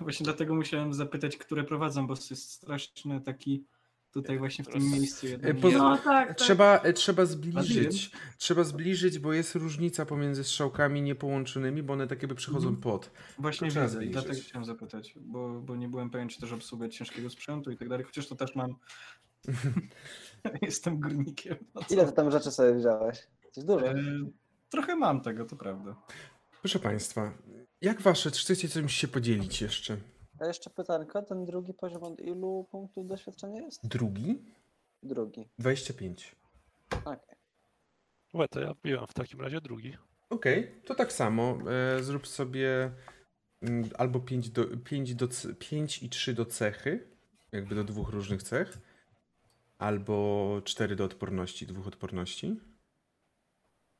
Właśnie 0.00 0.24
dlatego 0.24 0.54
musiałem 0.54 0.94
zapytać, 0.94 1.36
które 1.36 1.64
prowadzą, 1.64 2.06
bo 2.06 2.14
jest 2.14 2.50
straszny 2.52 3.20
taki 3.20 3.64
tutaj 4.12 4.38
właśnie 4.38 4.64
w 4.64 4.68
tym 4.68 4.82
miejscu. 4.90 5.26
Jeden 5.26 5.56
poza- 5.56 5.78
No 5.78 5.96
tak, 5.96 6.04
tak. 6.28 6.38
Trzeba, 6.38 6.78
e, 6.80 6.92
trzeba 6.92 7.26
zbliżyć. 7.26 8.10
Trzeba 8.38 8.64
zbliżyć, 8.64 9.18
bo 9.18 9.32
jest 9.32 9.54
różnica 9.54 10.06
pomiędzy 10.06 10.44
strzałkami 10.44 11.02
niepołączonymi, 11.02 11.82
bo 11.82 11.92
one 11.92 12.06
tak 12.06 12.22
jakby 12.22 12.34
przechodzą 12.34 12.68
Mhm. 12.68 12.82
pod. 12.82 13.10
Właśnie 13.38 13.68
To 13.68 13.72
trzeba 13.72 13.86
widzę 13.88 14.00
dlatego 14.06 14.40
chciałem 14.40 14.64
zapytać, 14.64 15.14
bo, 15.20 15.60
bo 15.60 15.76
nie 15.76 15.88
byłem 15.88 16.10
pewien, 16.10 16.28
czy 16.28 16.40
też 16.40 16.52
obsługę 16.52 16.88
ciężkiego 16.90 17.30
sprzętu 17.30 17.70
i 17.70 17.76
tak 17.76 17.88
dalej, 17.88 18.04
chociaż 18.04 18.28
to 18.28 18.36
też 18.36 18.54
mam. 18.54 18.74
Jestem 20.62 21.00
górnikiem. 21.00 21.56
No? 21.74 21.80
Ile 21.90 22.06
ty 22.06 22.12
tam 22.12 22.30
rzeczy 22.30 22.50
sobie 22.50 22.74
wziąłeś? 22.74 23.18
Coś 23.52 23.64
dużo. 23.64 23.86
E, 23.90 23.94
Trochę 24.70 24.96
mam 24.96 25.20
tego, 25.20 25.44
to 25.44 25.56
prawda. 25.56 25.96
Proszę 26.60 26.78
Państwa, 26.78 27.32
jak 27.80 28.02
Wasze? 28.02 28.30
Czy 28.30 28.40
chcecie 28.40 28.68
czymś 28.68 28.94
się 28.94 29.08
podzielić 29.08 29.62
jeszcze? 29.62 29.96
A 30.40 30.46
jeszcze 30.46 30.70
pytanko, 30.70 31.22
ten 31.22 31.44
drugi 31.44 31.74
poziom 31.74 32.02
od 32.02 32.20
ilu 32.20 32.66
punktów 32.70 33.06
doświadczenia 33.06 33.60
jest? 33.60 33.86
Drugi? 33.88 34.38
Drugi. 35.02 35.48
25. 35.58 36.36
Okej. 37.04 37.36
Łe, 38.34 38.48
to 38.48 38.60
ja 38.60 38.74
wbiłem 38.74 39.06
w 39.06 39.14
takim 39.14 39.40
razie 39.40 39.60
drugi. 39.60 39.96
Okej, 40.30 40.80
to 40.84 40.94
tak 40.94 41.12
samo. 41.12 41.58
E, 41.98 42.02
zrób 42.02 42.26
sobie 42.26 42.90
mm, 43.62 43.90
albo 43.98 44.20
5, 44.20 44.50
do, 44.50 44.64
5, 44.84 45.14
do, 45.14 45.28
c- 45.28 45.54
5 45.54 46.02
i 46.02 46.08
3 46.08 46.34
do 46.34 46.44
cechy, 46.46 47.08
jakby 47.52 47.74
do 47.74 47.84
dwóch 47.84 48.08
różnych 48.08 48.42
cech, 48.42 48.78
albo 49.78 50.60
4 50.64 50.96
do 50.96 51.04
odporności, 51.04 51.66
dwóch 51.66 51.86
odporności. 51.86 52.60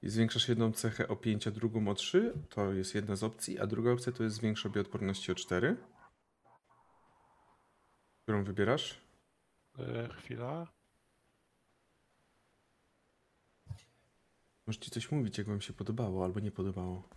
I 0.02 0.08
zwiększasz 0.08 0.48
jedną 0.48 0.72
cechę 0.72 1.08
o 1.08 1.16
5, 1.16 1.46
a 1.46 1.50
drugą 1.50 1.88
o 1.88 1.94
3. 1.94 2.32
To 2.48 2.72
jest 2.72 2.94
jedna 2.94 3.16
z 3.16 3.24
opcji, 3.24 3.58
a 3.58 3.66
druga 3.66 3.92
opcja 3.92 4.12
to 4.12 4.22
jest 4.22 4.36
zwiększ 4.36 4.66
obie 4.66 4.80
odporności 4.80 5.32
o 5.32 5.34
4. 5.34 5.76
Którą 8.30 8.44
wybierasz? 8.44 9.00
E, 9.78 10.08
chwila. 10.08 10.66
Możecie 14.66 14.90
coś 14.90 15.10
mówić, 15.10 15.38
jak 15.38 15.46
wam 15.46 15.60
się 15.60 15.72
podobało 15.72 16.24
albo 16.24 16.40
nie 16.40 16.50
podobało. 16.50 17.08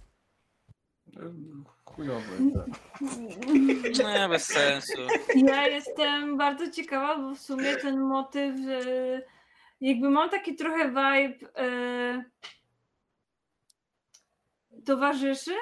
E, 1.17 1.33
Chujowe. 1.85 2.39
Nie, 4.03 4.29
bez 4.29 4.45
sensu. 4.45 5.01
Ja 5.35 5.67
jestem 5.67 6.37
bardzo 6.37 6.71
ciekawa, 6.71 7.17
bo 7.17 7.35
w 7.35 7.39
sumie 7.39 7.75
ten 7.75 7.99
motyw, 7.99 8.55
jakby 9.81 10.09
mam 10.09 10.29
taki 10.29 10.55
trochę 10.55 10.87
vibe 10.89 11.51
e, 11.55 12.23
towarzyszy 14.85 15.55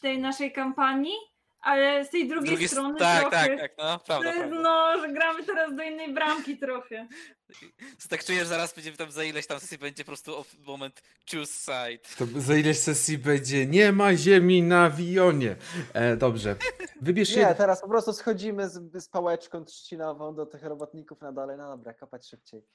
tej 0.00 0.18
naszej 0.18 0.52
kampanii, 0.52 1.29
ale 1.60 2.04
z 2.04 2.10
tej 2.10 2.28
drugiej 2.28 2.50
Drugi, 2.50 2.68
strony 2.68 2.98
tak, 2.98 3.20
trochę. 3.20 3.48
tak, 3.48 3.60
tak, 3.60 3.72
no, 3.78 3.98
prawda, 3.98 4.28
jest, 4.28 4.38
prawda. 4.38 4.60
no, 4.62 5.00
że 5.00 5.12
gramy 5.12 5.44
teraz 5.44 5.74
do 5.76 5.82
innej 5.82 6.14
bramki 6.14 6.58
trochę. 6.58 7.08
To 8.02 8.08
tak 8.10 8.24
czujesz, 8.24 8.46
zaraz 8.46 8.74
będziemy 8.74 8.96
tam 8.96 9.10
za 9.10 9.24
ileś 9.24 9.46
tam 9.46 9.60
sesji 9.60 9.78
będzie 9.78 10.04
po 10.04 10.08
prostu 10.08 10.32
off- 10.32 10.66
moment 10.66 11.02
choose 11.32 11.52
side. 11.64 12.08
To 12.18 12.40
za 12.40 12.56
ileś 12.56 12.78
sesji 12.78 13.18
będzie 13.18 13.66
nie 13.66 13.92
ma 13.92 14.16
ziemi 14.16 14.62
na 14.62 14.90
Wionie. 14.90 15.56
E, 15.94 16.16
dobrze. 16.16 16.56
Wybierz 17.00 17.36
Nie, 17.36 17.54
teraz 17.54 17.80
po 17.80 17.88
prostu 17.88 18.12
schodzimy 18.12 18.68
z, 18.68 19.02
z 19.04 19.08
pałeczką 19.08 19.64
trzcinową 19.64 20.34
do 20.34 20.46
tych 20.46 20.62
robotników 20.62 21.20
na 21.20 21.32
dole. 21.32 21.56
No 21.56 21.76
dobra, 21.76 21.94
kopać 21.94 22.28
szybciej. 22.28 22.62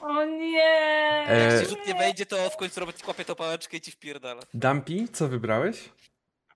O 0.00 0.24
nie! 0.24 1.24
E, 1.28 1.52
Jak 1.52 1.62
ci 1.62 1.68
rzut 1.68 1.86
nie 1.86 1.94
wejdzie, 1.94 2.26
to 2.26 2.50
w 2.50 2.56
końcu 2.56 2.80
robot 2.80 3.06
łapie 3.06 3.24
tą 3.24 3.34
pałeczkę 3.34 3.76
i 3.76 3.80
ci 3.80 3.90
wpierdala. 3.90 4.42
Dampi, 4.54 5.08
co 5.12 5.28
wybrałeś? 5.28 5.88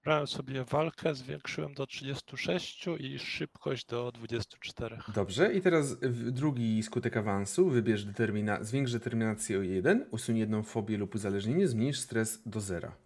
Brałem 0.04 0.26
sobie 0.26 0.64
walkę, 0.64 1.14
zwiększyłem 1.14 1.74
do 1.74 1.86
36 1.86 2.86
i 2.98 3.18
szybkość 3.18 3.86
do 3.86 4.12
24. 4.12 4.98
Dobrze, 5.14 5.52
i 5.54 5.60
teraz 5.60 5.96
drugi 6.32 6.82
skutek 6.82 7.16
awansu. 7.16 7.70
Wybierz 7.70 8.04
determina... 8.04 8.64
zwiększ 8.64 8.92
determinację 8.92 9.58
o 9.58 9.62
1, 9.62 10.06
usuń 10.10 10.38
jedną 10.38 10.62
fobię 10.62 10.98
lub 10.98 11.14
uzależnienie, 11.14 11.68
zmniejsz 11.68 12.00
stres 12.00 12.42
do 12.46 12.60
zera. 12.60 12.96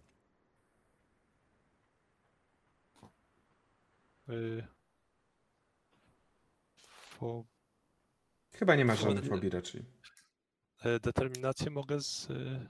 Y, 4.29 4.63
Fo... 6.87 7.45
Chyba 8.53 8.75
nie 8.75 8.85
ma 8.85 8.95
żadnych 8.95 9.25
fobii 9.25 9.49
raczej. 9.49 9.85
e, 10.83 10.99
Determinację 10.99 11.69
mogę 11.71 12.01
z, 12.01 12.29
y, 12.29 12.67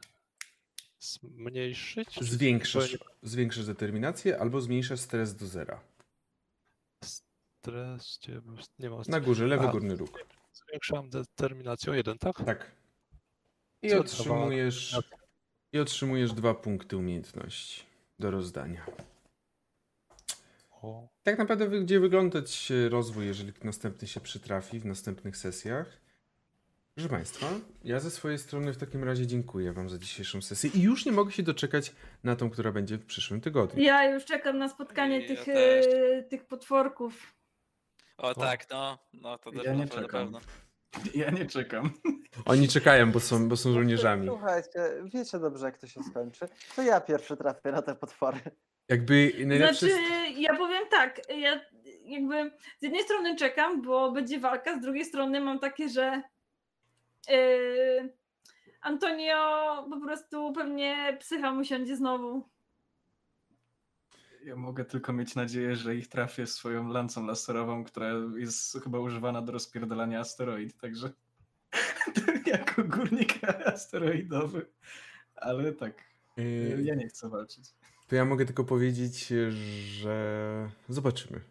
zmniejszyć? 1.00 2.20
zupełnie 2.22 2.60
zwiększasz 3.24 3.66
determinację 3.66 4.40
albo 4.40 4.62
zmniejszasz 4.62 5.00
stres 5.00 5.36
do 5.36 5.48
zera. 5.48 5.80
Stres, 7.04 8.20
gdzie 8.22 8.42
nie 8.80 8.90
mam 8.90 9.02
Na 9.08 9.20
górze, 9.20 9.48
lewy 9.48 9.64
Aha. 9.64 9.72
górny 9.72 9.96
róg. 9.96 10.20
Zwiększam 10.54 11.10
determinację 11.10 11.92
o 11.92 11.96
jeden, 11.96 12.18
tak? 12.18 12.44
Tak. 12.46 12.72
I 13.82 13.90
Co 13.90 14.00
otrzymujesz, 14.00 15.00
I 15.74 15.80
otrzymujesz 15.80 16.34
dwa 16.34 16.54
punkty 16.54 16.98
umiejętności 16.98 17.84
do 18.20 18.32
rozdania. 18.32 18.86
O, 20.72 21.08
Tak 21.24 21.38
naprawdę 21.38 21.70
będzie 21.70 22.00
wyglądać 22.00 22.72
rozwój, 22.90 23.26
jeżeli 23.26 23.54
następny 23.64 24.08
się 24.08 24.22
przytrafi 24.22 24.80
w 24.80 24.86
następnych 24.86 25.38
sesjach. 25.38 26.07
Proszę 26.98 27.10
Państwa, 27.10 27.48
ja 27.84 28.00
ze 28.00 28.12
swojej 28.12 28.38
strony 28.38 28.74
w 28.74 28.78
takim 28.78 29.04
razie 29.04 29.28
dziękuję 29.28 29.74
Wam 29.74 29.90
za 29.90 29.98
dzisiejszą 29.98 30.42
sesję 30.42 30.70
i 30.74 30.82
już 30.82 31.06
nie 31.06 31.12
mogę 31.12 31.32
się 31.32 31.44
doczekać 31.44 31.92
na 32.24 32.36
tą, 32.36 32.50
która 32.50 32.72
będzie 32.72 32.98
w 32.98 33.06
przyszłym 33.06 33.42
tygodniu. 33.42 33.84
Ja 33.84 34.10
już 34.14 34.26
czekam 34.26 34.58
na 34.58 34.70
spotkanie 34.70 35.20
Ja 35.20 35.28
tych, 35.28 35.46
też. 35.46 35.86
e, 35.86 36.24
tych 36.24 36.46
potworków. 36.46 37.34
O 38.18 38.36
tak, 38.36 38.70
no, 38.70 38.98
no 39.14 39.38
to 39.38 39.52
Ja 39.64 39.74
na 39.74 39.80
nie 39.84 39.88
czekam. 39.88 40.08
pewno. 40.12 40.40
Ja 41.16 41.30
nie 41.30 41.46
czekam. 41.46 41.90
Oni 42.46 42.68
czekają, 42.68 43.12
bo 43.12 43.20
są, 43.20 43.50
bo 43.50 43.58
są 43.58 43.74
żołnierzami. 43.74 44.28
Słuchajcie, 44.28 44.80
wiecie 45.14 45.40
dobrze, 45.40 45.66
jak 45.66 45.78
to 45.78 45.88
się 45.88 46.04
skończy. 46.04 46.48
To 46.76 46.82
ja 46.82 47.02
pierwszy 47.02 47.38
trafię 47.38 47.72
na 47.72 47.82
te 47.82 47.96
potwory. 47.96 48.40
Jakby 48.90 49.34
najlepsze... 49.46 49.88
Znaczy, 49.90 50.04
ja 50.38 50.56
powiem 50.58 50.84
tak, 50.92 51.22
ja 51.38 51.62
jakby 52.06 52.52
z 52.80 52.84
jednej 52.84 53.04
strony 53.04 53.36
czekam, 53.36 53.82
bo 53.82 54.12
będzie 54.12 54.40
walka, 54.40 54.78
z 54.78 54.82
drugiej 54.82 55.06
strony 55.06 55.42
mam 55.42 55.60
takie, 55.60 55.90
że 55.90 56.22
Antonio 58.82 59.38
po 59.90 60.02
prostu 60.02 60.54
pewnie 60.54 61.18
psycha 61.20 61.52
mu 61.52 61.64
siądzie 61.64 61.96
znowu. 61.96 62.50
Ja 64.44 64.56
mogę 64.56 64.86
tylko 64.86 65.14
mieć 65.14 65.36
nadzieję, 65.36 65.76
że 65.76 65.96
ich 65.96 66.08
trafię 66.08 66.48
swoją 66.48 66.88
lancą 66.88 67.26
laserową, 67.26 67.84
która 67.84 68.08
jest 68.38 68.80
chyba 68.84 69.00
używana 69.00 69.42
do 69.42 69.52
rozpierdalania 69.52 70.20
asteroid, 70.20 70.78
także 70.78 71.10
jako 72.46 72.84
górnik 72.84 73.44
asteroidowy. 73.66 74.66
Ale 75.36 75.74
tak, 75.74 75.94
Yy, 76.38 76.84
ja 76.84 76.96
nie 76.96 77.08
chcę 77.08 77.30
walczyć. 77.30 77.74
To 78.08 78.16
ja 78.16 78.26
mogę 78.26 78.46
tylko 78.46 78.64
powiedzieć, 78.64 79.34
że 80.02 80.70
zobaczymy. 80.90 81.42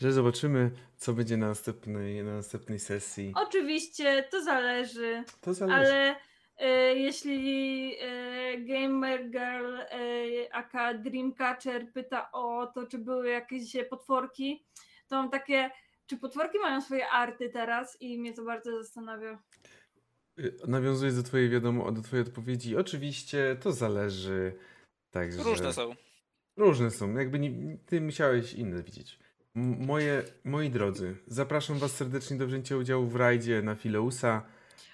Że 0.00 0.12
zobaczymy, 0.12 0.70
co 0.96 1.12
będzie 1.12 1.36
na 1.36 1.48
następnej, 1.48 2.24
na 2.24 2.34
następnej 2.34 2.78
sesji. 2.78 3.32
Oczywiście, 3.36 4.22
to 4.30 4.42
zależy, 4.42 5.24
To 5.40 5.54
zależy. 5.54 5.76
ale 5.92 6.16
e, 6.58 6.94
jeśli 6.94 7.94
e, 8.00 8.58
Gamer 8.58 9.30
Girl 9.30 9.76
e, 9.76 10.54
aka 10.54 10.94
Dreamcatcher 10.94 11.92
pyta 11.92 12.32
o 12.32 12.66
to, 12.66 12.86
czy 12.86 12.98
były 12.98 13.28
jakieś 13.28 13.76
potworki, 13.90 14.64
to 15.08 15.16
mam 15.16 15.30
takie, 15.30 15.70
czy 16.06 16.16
potworki 16.16 16.58
mają 16.58 16.80
swoje 16.80 17.08
arty 17.08 17.50
teraz 17.50 17.96
i 18.00 18.18
mnie 18.18 18.32
to 18.34 18.44
bardzo 18.44 18.82
zastanawia. 18.82 19.38
Y, 20.38 20.56
Nawiązując 20.66 21.16
do 21.16 21.22
twojej 21.22 21.50
wiadomo, 21.50 21.92
do 21.92 22.02
twojej 22.02 22.26
odpowiedzi, 22.26 22.76
oczywiście 22.76 23.56
to 23.60 23.72
zależy. 23.72 24.52
Także 25.10 25.42
Różne 25.42 25.72
są. 25.72 25.94
Różne 26.56 26.90
są. 26.90 27.14
Jakby 27.14 27.38
nie, 27.38 27.76
ty 27.86 28.00
musiałeś 28.00 28.52
inne 28.54 28.82
widzieć. 28.82 29.18
Moje, 29.54 30.22
moi 30.44 30.70
drodzy, 30.70 31.16
zapraszam 31.26 31.78
was 31.78 31.92
serdecznie 31.92 32.36
do 32.36 32.46
wzięcia 32.46 32.76
udziału 32.76 33.06
w 33.06 33.16
rajdzie 33.16 33.62
na 33.62 33.74
Fileusa. 33.74 34.42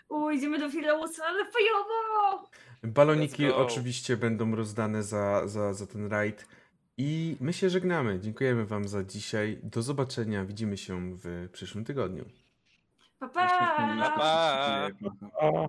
U, 0.08 0.30
idziemy 0.30 0.58
do 0.58 0.70
Fileusa, 0.70 1.24
ale 1.24 1.44
fajowo! 1.44 2.50
Baloniki 2.82 3.47
oczywiście 3.47 4.16
będą 4.16 4.55
rozdane 4.56 5.02
za, 5.02 5.48
za, 5.48 5.74
za 5.74 5.86
ten 5.86 6.06
rajd. 6.06 6.47
I 6.97 7.36
my 7.40 7.52
się 7.52 7.70
żegnamy. 7.70 8.20
Dziękujemy 8.20 8.66
wam 8.66 8.89
za 8.89 9.05
dzisiaj. 9.05 9.58
Do 9.62 9.82
zobaczenia. 9.82 10.44
Widzimy 10.44 10.76
się 10.76 11.16
w 11.16 11.48
przyszłym 11.52 11.84
tygodniu. 11.84 12.24
Pa, 13.18 13.28
pa! 13.28 13.48
Pa, 13.98 14.90
pa. 15.40 15.66